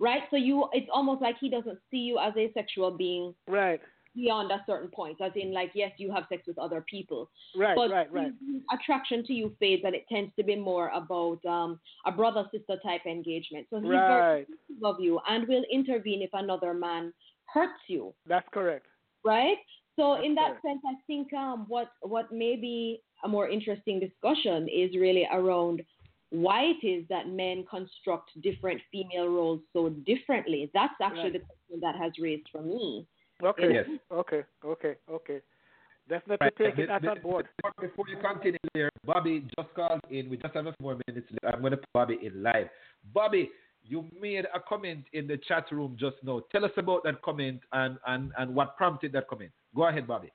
Right. 0.00 0.22
So 0.30 0.36
you, 0.36 0.68
it's 0.72 0.90
almost 0.92 1.20
like 1.22 1.36
he 1.40 1.48
doesn't 1.50 1.78
see 1.90 1.98
you 2.08 2.18
as 2.18 2.34
a 2.36 2.50
sexual 2.52 2.90
being 2.90 3.34
Right. 3.46 3.80
Beyond 4.18 4.50
a 4.50 4.60
certain 4.66 4.90
point. 5.00 5.16
As 5.20 5.32
in, 5.36 5.52
like, 5.52 5.70
yes, 5.74 5.92
you 5.96 6.10
have 6.12 6.24
sex 6.28 6.42
with 6.46 6.58
other 6.58 6.84
people, 6.94 7.30
Right. 7.56 7.76
but 7.76 7.90
right. 7.90 8.10
Right. 8.12 8.32
attraction 8.76 9.24
to 9.26 9.32
you 9.32 9.46
fades, 9.60 9.82
and 9.84 9.94
it 9.94 10.04
tends 10.08 10.32
to 10.36 10.42
be 10.50 10.56
more 10.56 10.88
about 11.02 11.44
um, 11.46 11.70
a 12.04 12.12
brother 12.12 12.44
sister 12.52 12.76
type 12.82 13.04
engagement. 13.06 13.66
So 13.70 13.76
he's 13.80 13.88
very 13.90 14.20
Right. 14.20 14.46
protective 14.46 14.84
of 14.84 14.96
you 15.00 15.20
and 15.28 15.46
will 15.48 15.64
intervene 15.78 16.22
if 16.22 16.30
another 16.32 16.74
man 16.74 17.12
hurts 17.54 17.82
you, 17.88 18.02
That's 18.26 18.48
correct. 18.56 18.86
right? 19.24 19.58
So 19.96 20.04
in 20.26 20.34
that 20.36 20.52
sense, 20.62 20.82
I 20.86 20.94
think 21.08 21.32
um, 21.32 21.58
what 21.68 21.88
what 22.02 22.26
may 22.30 22.54
be 22.68 23.02
a 23.24 23.28
more 23.28 23.48
interesting 23.48 23.96
discussion 23.98 24.68
is 24.68 24.90
really 25.04 25.26
around 25.38 25.82
why 26.30 26.60
it 26.74 26.86
is 26.86 27.02
that 27.08 27.26
men 27.42 27.64
construct 27.68 28.28
different 28.48 28.80
female 28.92 29.28
roles 29.38 29.60
so 29.72 29.88
differently. 30.12 30.70
That's 30.78 30.98
actually 31.00 31.32
Right. 31.32 31.40
the 31.40 31.46
question 31.50 31.80
that 31.80 31.96
has 31.96 32.12
raised 32.26 32.48
for 32.52 32.62
me. 32.62 33.06
Okay. 33.42 33.72
Yes. 33.72 33.86
Okay. 34.10 34.44
Okay. 34.64 34.94
Okay. 35.10 35.40
Definitely 36.08 36.38
Right. 36.40 36.56
taking 36.56 36.76
Be- 36.76 36.86
that 36.86 37.06
on 37.06 37.20
board. 37.20 37.48
Before 37.80 38.06
you 38.08 38.16
continue 38.16 38.58
there, 38.74 38.90
Bobby 39.04 39.46
just 39.58 39.72
called 39.74 40.00
in. 40.10 40.30
We 40.30 40.38
just 40.38 40.54
have 40.54 40.66
a 40.66 40.72
few 40.72 40.84
more 40.84 40.98
minutes. 41.06 41.28
left. 41.42 41.54
I'm 41.54 41.60
going 41.60 41.72
to 41.72 41.76
put 41.76 41.92
Bobby 41.92 42.18
in 42.22 42.42
live. 42.42 42.68
Bobby, 43.12 43.50
you 43.84 44.06
made 44.18 44.46
a 44.54 44.60
comment 44.60 45.04
in 45.12 45.26
the 45.26 45.36
chat 45.36 45.66
room 45.70 45.96
just 45.98 46.16
now. 46.22 46.40
Tell 46.50 46.64
us 46.64 46.70
about 46.76 47.04
that 47.04 47.20
comment 47.22 47.60
and, 47.72 47.98
and, 48.06 48.32
and 48.38 48.54
what 48.54 48.76
prompted 48.76 49.12
that 49.12 49.28
comment. 49.28 49.50
Go 49.74 49.86
ahead, 49.86 50.06
Bobby. 50.06 50.32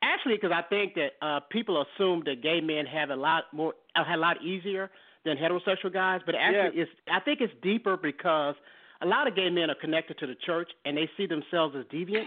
Actually, 0.00 0.36
because 0.36 0.52
I 0.52 0.62
think 0.68 0.94
that 0.94 1.10
uh, 1.22 1.40
people 1.50 1.84
assume 1.84 2.22
that 2.26 2.42
gay 2.42 2.60
men 2.60 2.86
have 2.86 3.10
a 3.10 3.16
lot 3.16 3.44
more, 3.52 3.74
uh, 3.94 4.04
have 4.04 4.18
a 4.18 4.20
lot 4.20 4.42
easier 4.42 4.90
than 5.24 5.36
heterosexual 5.36 5.92
guys, 5.92 6.20
but 6.26 6.34
actually, 6.34 6.80
it's 6.80 6.90
I 7.12 7.20
think 7.20 7.40
it's 7.40 7.52
deeper 7.62 7.96
because 7.96 8.56
a 9.02 9.06
lot 9.06 9.26
of 9.26 9.36
gay 9.36 9.48
men 9.50 9.70
are 9.70 9.74
connected 9.80 10.18
to 10.18 10.26
the 10.26 10.34
church 10.46 10.70
and 10.84 10.96
they 10.96 11.08
see 11.16 11.26
themselves 11.26 11.74
as 11.78 11.84
deviant, 11.86 12.26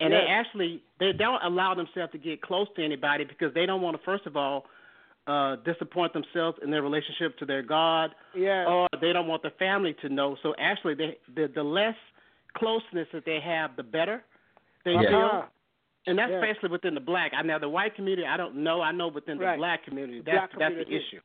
and 0.00 0.12
they 0.12 0.26
actually 0.28 0.82
they 0.98 1.12
don't 1.12 1.42
allow 1.44 1.74
themselves 1.74 2.12
to 2.12 2.18
get 2.18 2.40
close 2.42 2.66
to 2.76 2.84
anybody 2.84 3.24
because 3.24 3.52
they 3.54 3.66
don't 3.66 3.82
want 3.82 3.96
to 3.96 4.02
first 4.04 4.26
of 4.26 4.36
all 4.36 4.64
uh, 5.26 5.56
disappoint 5.64 6.12
themselves 6.12 6.58
in 6.62 6.70
their 6.70 6.82
relationship 6.82 7.36
to 7.38 7.44
their 7.46 7.62
God, 7.62 8.10
Yeah. 8.34 8.66
or 8.66 8.88
they 9.00 9.12
don't 9.12 9.28
want 9.28 9.42
their 9.42 9.52
family 9.58 9.94
to 10.00 10.08
know. 10.08 10.36
So 10.42 10.54
actually, 10.58 10.94
they, 10.94 11.18
the 11.34 11.48
the 11.54 11.62
less 11.62 11.94
closeness 12.54 13.06
that 13.12 13.24
they 13.24 13.38
have, 13.44 13.76
the 13.76 13.82
better 13.82 14.24
they 14.84 14.92
Yeah. 14.92 15.02
feel. 15.08 15.18
Uh-huh. 15.18 15.42
And 16.06 16.18
that's 16.18 16.30
Yeah. 16.30 16.38
especially 16.42 16.70
within 16.70 16.94
the 16.94 17.00
black. 17.00 17.32
I 17.36 17.42
now 17.42 17.58
the 17.58 17.68
white 17.68 17.94
community, 17.94 18.26
I 18.26 18.36
don't 18.38 18.56
know. 18.56 18.80
I 18.80 18.90
know 18.92 19.08
within 19.08 19.38
the 19.38 19.44
Right. 19.44 19.58
black 19.58 19.84
community, 19.84 20.20
that's 20.22 20.52
black 20.54 20.72
that's 20.74 20.88
the 20.88 20.94
issue. 20.96 21.20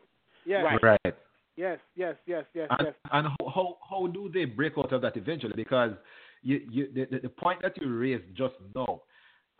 Yes. 0.45 0.63
Right. 0.65 0.83
Right. 0.83 1.15
Yes. 1.57 1.79
Yes. 1.95 2.15
Yes. 2.25 2.45
Yes. 2.53 2.67
And, 2.69 2.87
Yes. 2.87 2.95
and 3.11 3.27
how, 3.27 3.47
how 3.53 3.77
how 3.89 4.07
do 4.07 4.29
they 4.33 4.45
break 4.45 4.73
out 4.77 4.91
of 4.91 5.01
that 5.01 5.15
eventually? 5.17 5.53
Because 5.55 5.91
you, 6.41 6.61
you 6.69 6.89
the, 6.93 7.05
the, 7.11 7.19
the 7.23 7.29
point 7.29 7.61
that 7.61 7.79
you 7.81 7.93
raised 7.95 8.23
just 8.35 8.55
now 8.75 9.01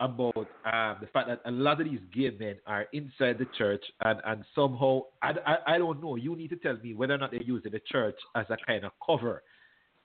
about 0.00 0.36
um, 0.36 0.96
the 1.00 1.08
fact 1.12 1.26
that 1.28 1.40
a 1.46 1.50
lot 1.50 1.80
of 1.80 1.86
these 1.86 2.00
gay 2.14 2.30
men 2.38 2.56
are 2.66 2.86
inside 2.92 3.38
the 3.38 3.46
church 3.56 3.82
and, 4.04 4.20
and 4.26 4.44
somehow 4.54 5.00
I, 5.22 5.32
I, 5.46 5.74
I 5.74 5.78
don't 5.78 6.02
know. 6.02 6.16
You 6.16 6.36
need 6.36 6.50
to 6.50 6.56
tell 6.56 6.76
me 6.76 6.92
whether 6.94 7.14
or 7.14 7.18
not 7.18 7.30
they're 7.30 7.42
using 7.42 7.72
the 7.72 7.80
church 7.90 8.16
as 8.34 8.44
a 8.50 8.58
kind 8.66 8.84
of 8.84 8.92
cover. 9.04 9.42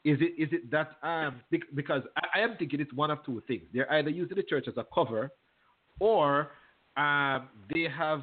Is 0.04 0.18
it 0.22 0.42
is 0.42 0.50
it 0.52 0.72
that 0.72 0.94
um 1.04 1.42
because 1.76 2.04
I, 2.18 2.40
I 2.40 2.44
am 2.44 2.56
thinking 2.58 2.80
it's 2.80 2.94
one 2.94 3.12
of 3.12 3.24
two 3.26 3.44
things. 3.48 3.64
They're 3.74 3.92
either 3.92 4.10
using 4.10 4.38
the 4.38 4.44
church 4.44 4.68
as 4.68 4.78
a 4.78 4.86
cover, 4.94 5.32
or 6.00 6.52
um 6.98 7.50
they 7.74 7.84
have 7.96 8.22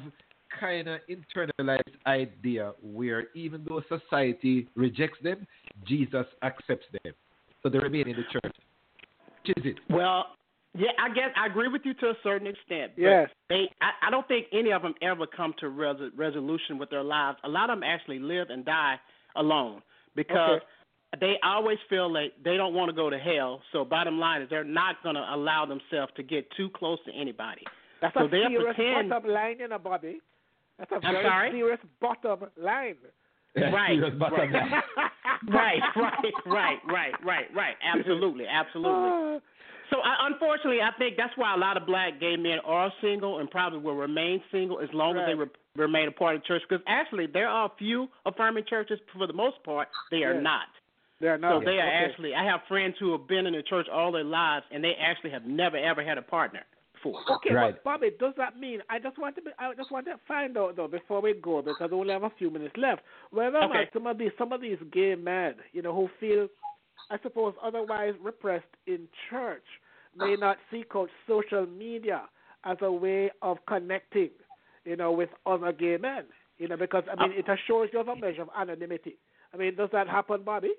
kind 0.59 0.87
of 0.87 0.99
internalized 1.09 1.81
idea 2.05 2.73
where 2.81 3.27
even 3.35 3.65
though 3.67 3.81
society 3.89 4.67
rejects 4.75 5.19
them, 5.23 5.45
Jesus 5.87 6.25
accepts 6.43 6.85
them, 7.03 7.13
so 7.61 7.69
they 7.69 7.79
remain 7.79 8.07
in 8.07 8.15
the 8.15 8.23
church. 8.31 8.55
Which 9.45 9.57
is 9.57 9.71
it? 9.71 9.79
Well, 9.89 10.25
yeah, 10.77 10.89
I 10.99 11.13
guess 11.13 11.29
I 11.35 11.47
agree 11.47 11.67
with 11.67 11.81
you 11.83 11.93
to 11.95 12.07
a 12.07 12.13
certain 12.23 12.47
extent. 12.47 12.93
But 12.95 13.01
Yes. 13.01 13.29
They, 13.49 13.69
I, 13.81 14.07
I 14.07 14.11
don't 14.11 14.27
think 14.27 14.47
any 14.53 14.71
of 14.71 14.81
them 14.81 14.93
ever 15.01 15.25
come 15.25 15.53
to 15.59 15.69
res- 15.69 16.11
resolution 16.15 16.77
with 16.77 16.89
their 16.89 17.03
lives. 17.03 17.37
A 17.43 17.49
lot 17.49 17.69
of 17.69 17.77
them 17.77 17.83
actually 17.83 18.19
live 18.19 18.49
and 18.49 18.63
die 18.63 18.95
alone 19.35 19.81
because 20.15 20.61
they 21.19 21.35
always 21.43 21.77
feel 21.89 22.11
like 22.11 22.33
they 22.43 22.55
don't 22.55 22.73
want 22.73 22.89
to 22.89 22.95
go 22.95 23.09
to 23.09 23.17
hell. 23.17 23.61
So 23.71 23.83
bottom 23.83 24.19
line 24.19 24.43
is 24.43 24.49
they're 24.49 24.63
not 24.63 25.01
going 25.01 25.15
to 25.15 25.25
allow 25.33 25.65
themselves 25.65 26.11
to 26.17 26.23
get 26.23 26.47
too 26.55 26.69
close 26.69 26.99
to 27.05 27.11
anybody. 27.19 27.63
That's 28.01 28.13
so 28.13 28.25
a 28.25 28.29
serious 28.29 28.63
pretend. 28.75 29.09
bottom 29.09 29.31
line, 29.31 29.57
you 29.59 29.67
know, 29.67 29.79
Bobby. 29.79 30.19
That's 30.79 30.91
a 30.91 30.95
I'm 31.05 31.13
very 31.13 31.25
sorry? 31.25 31.51
serious 31.51 31.79
bottom 32.01 32.39
line. 32.57 32.95
Right, 33.55 33.99
Serious 33.99 34.13
right. 34.21 34.49
right, 35.49 35.81
right, 35.95 36.33
right, 36.45 36.77
right, 36.87 37.13
right, 37.25 37.45
right. 37.55 37.75
Absolutely, 37.83 38.45
absolutely. 38.47 39.41
So 39.89 39.97
I, 40.05 40.27
unfortunately, 40.31 40.81
I 40.81 40.91
think 40.99 41.17
that's 41.17 41.33
why 41.35 41.55
a 41.55 41.57
lot 41.57 41.75
of 41.75 41.85
black 41.87 42.19
gay 42.19 42.35
men 42.37 42.59
are 42.63 42.91
single 43.01 43.39
and 43.39 43.49
probably 43.49 43.79
will 43.79 43.95
remain 43.95 44.41
single 44.51 44.79
as 44.79 44.89
long 44.93 45.17
as 45.17 45.25
they 45.27 45.33
re- 45.33 45.47
remain 45.75 46.07
a 46.07 46.11
part 46.11 46.35
of 46.35 46.45
church. 46.45 46.61
Because 46.69 46.83
actually, 46.87 47.25
there 47.25 47.47
are 47.49 47.65
a 47.65 47.71
few 47.77 48.07
affirming 48.25 48.65
churches. 48.69 48.99
For 49.17 49.25
the 49.25 49.33
most 49.33 49.61
part, 49.63 49.87
they 50.11 50.23
are 50.23 50.35
Yes. 50.35 50.43
not. 50.43 50.67
They're 51.19 51.37
not. 51.39 51.49
So 51.49 51.55
not. 51.55 51.65
they 51.65 51.79
are 51.79 51.87
Okay. 51.87 52.05
actually. 52.11 52.35
I 52.35 52.45
have 52.45 52.61
friends 52.67 52.95
who 52.99 53.11
have 53.13 53.27
been 53.27 53.47
in 53.47 53.53
the 53.53 53.63
church 53.63 53.87
all 53.91 54.11
their 54.11 54.23
lives, 54.23 54.65
and 54.71 54.83
they 54.83 54.93
actually 54.95 55.31
have 55.31 55.45
never 55.45 55.75
ever 55.75 56.03
had 56.03 56.19
a 56.19 56.21
partner 56.21 56.61
before. 57.01 57.21
Okay, 57.29 57.53
Right. 57.53 57.73
but 57.75 57.83
Bobby, 57.83 58.11
does 58.19 58.33
that 58.37 58.57
mean 58.57 58.81
I 58.89 58.99
just 58.99 59.17
want 59.17 59.35
to 59.35 59.41
be, 59.41 59.51
I 59.59 59.73
just 59.73 59.91
want 59.91 60.05
to 60.05 60.17
find 60.27 60.57
out 60.57 60.75
though 60.75 60.87
before 60.87 61.21
we 61.21 61.33
go 61.33 61.61
because 61.61 61.91
we 61.91 61.97
only 61.97 62.13
have 62.13 62.23
a 62.23 62.29
few 62.31 62.49
minutes 62.49 62.75
left. 62.77 63.01
Whether 63.31 63.57
or 63.57 63.67
not 63.67 63.87
some 63.93 64.07
of 64.07 64.17
these 64.17 64.31
some 64.37 64.53
of 64.53 64.61
these 64.61 64.77
gay 64.91 65.15
men, 65.15 65.55
you 65.71 65.81
know, 65.81 65.93
who 65.93 66.09
feel 66.19 66.47
I 67.09 67.17
suppose 67.23 67.53
otherwise 67.63 68.13
repressed 68.21 68.65
in 68.87 69.07
church 69.29 69.65
may 70.15 70.35
not 70.35 70.57
seek 70.71 70.87
out 70.95 71.09
social 71.27 71.65
media 71.65 72.23
as 72.65 72.77
a 72.81 72.91
way 72.91 73.31
of 73.41 73.57
connecting, 73.67 74.31
you 74.85 74.95
know, 74.95 75.11
with 75.11 75.29
other 75.45 75.71
gay 75.71 75.97
men. 75.97 76.25
You 76.57 76.67
know, 76.67 76.77
because 76.77 77.03
I 77.09 77.15
mean 77.27 77.37
uh, 77.37 77.39
it 77.39 77.45
assures 77.49 77.89
you 77.93 77.99
of 77.99 78.07
a 78.09 78.15
measure 78.15 78.41
of 78.41 78.49
anonymity. 78.57 79.17
I 79.53 79.57
mean, 79.57 79.75
does 79.75 79.89
that 79.93 80.07
happen, 80.07 80.43
Bobby? 80.43 80.73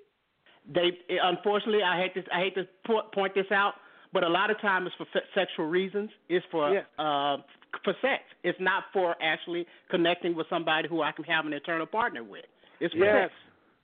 They 0.71 0.91
unfortunately, 1.09 1.81
I 1.83 1.97
hate 1.99 2.13
this. 2.13 2.25
I 2.31 2.39
hate 2.39 2.55
to 2.55 2.67
point 3.13 3.33
this 3.33 3.51
out, 3.51 3.73
but 4.13 4.23
a 4.23 4.29
lot 4.29 4.49
of 4.51 4.59
times 4.61 4.87
it's 4.87 4.95
for 4.95 5.05
fe- 5.13 5.25
sexual 5.33 5.67
reasons. 5.67 6.09
It's 6.29 6.45
for 6.51 6.73
Yeah. 6.73 6.81
uh, 7.03 7.37
for 7.83 7.93
sex. 8.01 8.23
It's 8.43 8.59
not 8.59 8.83
for 8.91 9.15
actually 9.21 9.65
connecting 9.89 10.35
with 10.35 10.47
somebody 10.49 10.87
who 10.89 11.01
I 11.01 11.11
can 11.13 11.23
have 11.25 11.45
an 11.45 11.53
eternal 11.53 11.85
partner 11.85 12.23
with. 12.23 12.45
It's 12.79 12.93
for 12.93 13.05
Yes. 13.05 13.29
sex. 13.29 13.33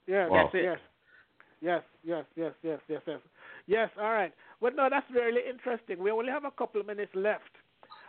Yes. 0.06 0.30
Wow. 0.30 0.42
That's 0.44 0.54
it. 0.54 0.62
Yes. 0.64 0.78
Yes, 1.60 1.82
yes, 2.04 2.24
yes, 2.36 2.52
yes, 2.62 2.80
yes, 2.88 3.02
yes. 3.06 3.20
Yes, 3.66 3.90
all 3.98 4.12
right. 4.12 4.32
Well, 4.60 4.72
no, 4.74 4.88
that's 4.88 5.10
really 5.10 5.40
interesting. 5.48 5.98
We 5.98 6.10
only 6.12 6.30
have 6.30 6.44
a 6.44 6.50
couple 6.52 6.80
of 6.80 6.86
minutes 6.86 7.12
left. 7.14 7.50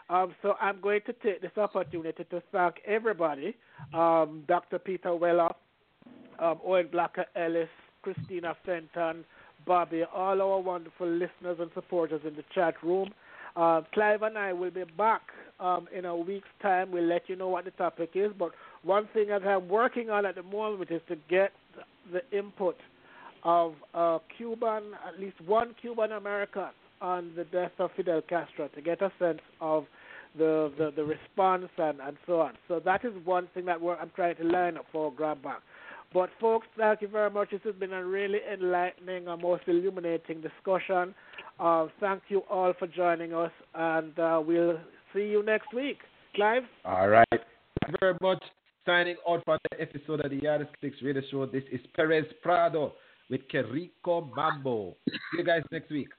Um, 0.09 0.35
so 0.41 0.55
I'm 0.61 0.79
going 0.81 1.01
to 1.07 1.13
take 1.13 1.41
this 1.41 1.57
opportunity 1.57 2.23
to 2.25 2.41
thank 2.51 2.75
everybody 2.85 3.55
um, 3.93 4.43
Dr. 4.47 4.77
Peter 4.79 5.15
Weller, 5.15 5.49
um, 6.39 6.59
Owen 6.63 6.87
Blakka 6.89 7.25
Ellis, 7.35 7.69
Christina 8.03 8.55
Fenton, 8.65 9.25
Bobby, 9.69 10.01
all 10.03 10.41
our 10.41 10.59
wonderful 10.59 11.07
listeners 11.07 11.57
and 11.59 11.69
supporters 11.75 12.21
in 12.25 12.35
the 12.35 12.43
chat 12.55 12.73
room. 12.81 13.11
Uh, 13.55 13.81
Clive 13.93 14.23
and 14.23 14.35
I 14.35 14.51
will 14.51 14.71
be 14.71 14.83
back 14.97 15.21
um, 15.59 15.87
in 15.95 16.05
a 16.05 16.15
week's 16.17 16.47
time. 16.59 16.89
We'll 16.89 17.03
let 17.03 17.29
you 17.29 17.35
know 17.35 17.49
what 17.49 17.65
the 17.65 17.71
topic 17.71 18.09
is. 18.15 18.31
But 18.39 18.49
one 18.81 19.07
thing 19.13 19.27
that 19.27 19.43
I'm 19.43 19.69
working 19.69 20.09
on 20.09 20.25
at 20.25 20.33
the 20.33 20.41
moment 20.41 20.89
is 20.89 21.01
to 21.07 21.17
get 21.29 21.51
the 22.11 22.21
input 22.35 22.77
of 23.43 23.75
uh, 23.93 24.17
Cuban, 24.35 24.85
at 25.07 25.19
least 25.19 25.39
one 25.45 25.75
Cuban 25.79 26.13
American 26.13 26.71
on 26.99 27.31
the 27.35 27.43
death 27.43 27.73
of 27.77 27.91
Fidel 27.95 28.23
Castro 28.27 28.69
to 28.69 28.81
get 28.81 29.03
a 29.03 29.11
sense 29.19 29.41
of 29.61 29.85
the, 30.35 30.71
the, 30.79 30.91
the 30.95 31.03
response 31.03 31.69
and, 31.77 31.99
and 32.01 32.17
so 32.25 32.41
on. 32.41 32.53
So 32.67 32.81
that 32.83 33.05
is 33.05 33.13
one 33.23 33.47
thing 33.53 33.65
that 33.65 33.77
I'm 34.01 34.11
trying 34.15 34.35
to 34.37 34.43
line 34.45 34.77
up 34.77 34.85
for 34.91 35.13
grab 35.13 35.43
back. 35.43 35.61
But 36.13 36.29
folks, 36.41 36.67
thank 36.77 37.01
you 37.01 37.07
very 37.07 37.29
much. 37.29 37.51
This 37.51 37.61
has 37.65 37.75
been 37.75 37.93
a 37.93 38.03
really 38.03 38.39
enlightening 38.51 39.27
and 39.27 39.41
most 39.41 39.63
illuminating 39.67 40.41
discussion. 40.41 41.13
Uh, 41.59 41.87
thank 41.99 42.23
you 42.29 42.39
all 42.49 42.73
for 42.79 42.87
joining 42.87 43.33
us, 43.33 43.51
and 43.75 44.17
uh, 44.17 44.41
we'll 44.43 44.79
see 45.13 45.27
you 45.27 45.43
next 45.43 45.73
week. 45.73 45.97
Clive? 46.35 46.63
All 46.85 47.09
right. 47.09 47.27
Thank 47.29 47.89
you 47.89 47.95
very 47.99 48.17
much. 48.21 48.41
Signing 48.85 49.17
out 49.27 49.43
for 49.45 49.59
the 49.69 49.81
episode 49.81 50.25
of 50.25 50.31
the 50.31 50.37
Yardstick 50.37 50.93
Radio 51.03 51.21
Show. 51.29 51.45
This 51.45 51.63
is 51.71 51.79
Perez 51.95 52.25
Prado 52.41 52.93
with 53.29 53.41
Qué 53.53 53.69
Rico 53.71 54.31
Mambo. 54.35 54.95
See 55.07 55.17
you 55.37 55.43
guys 55.43 55.61
next 55.71 55.91
week. 55.91 56.09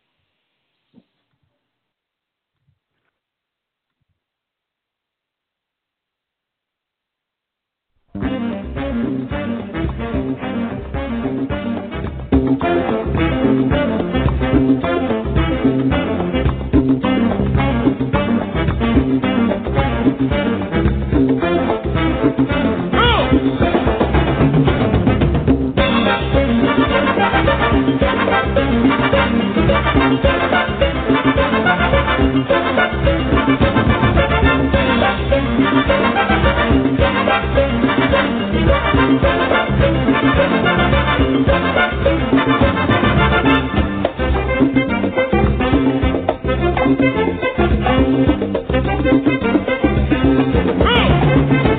Hey! 50.79 51.70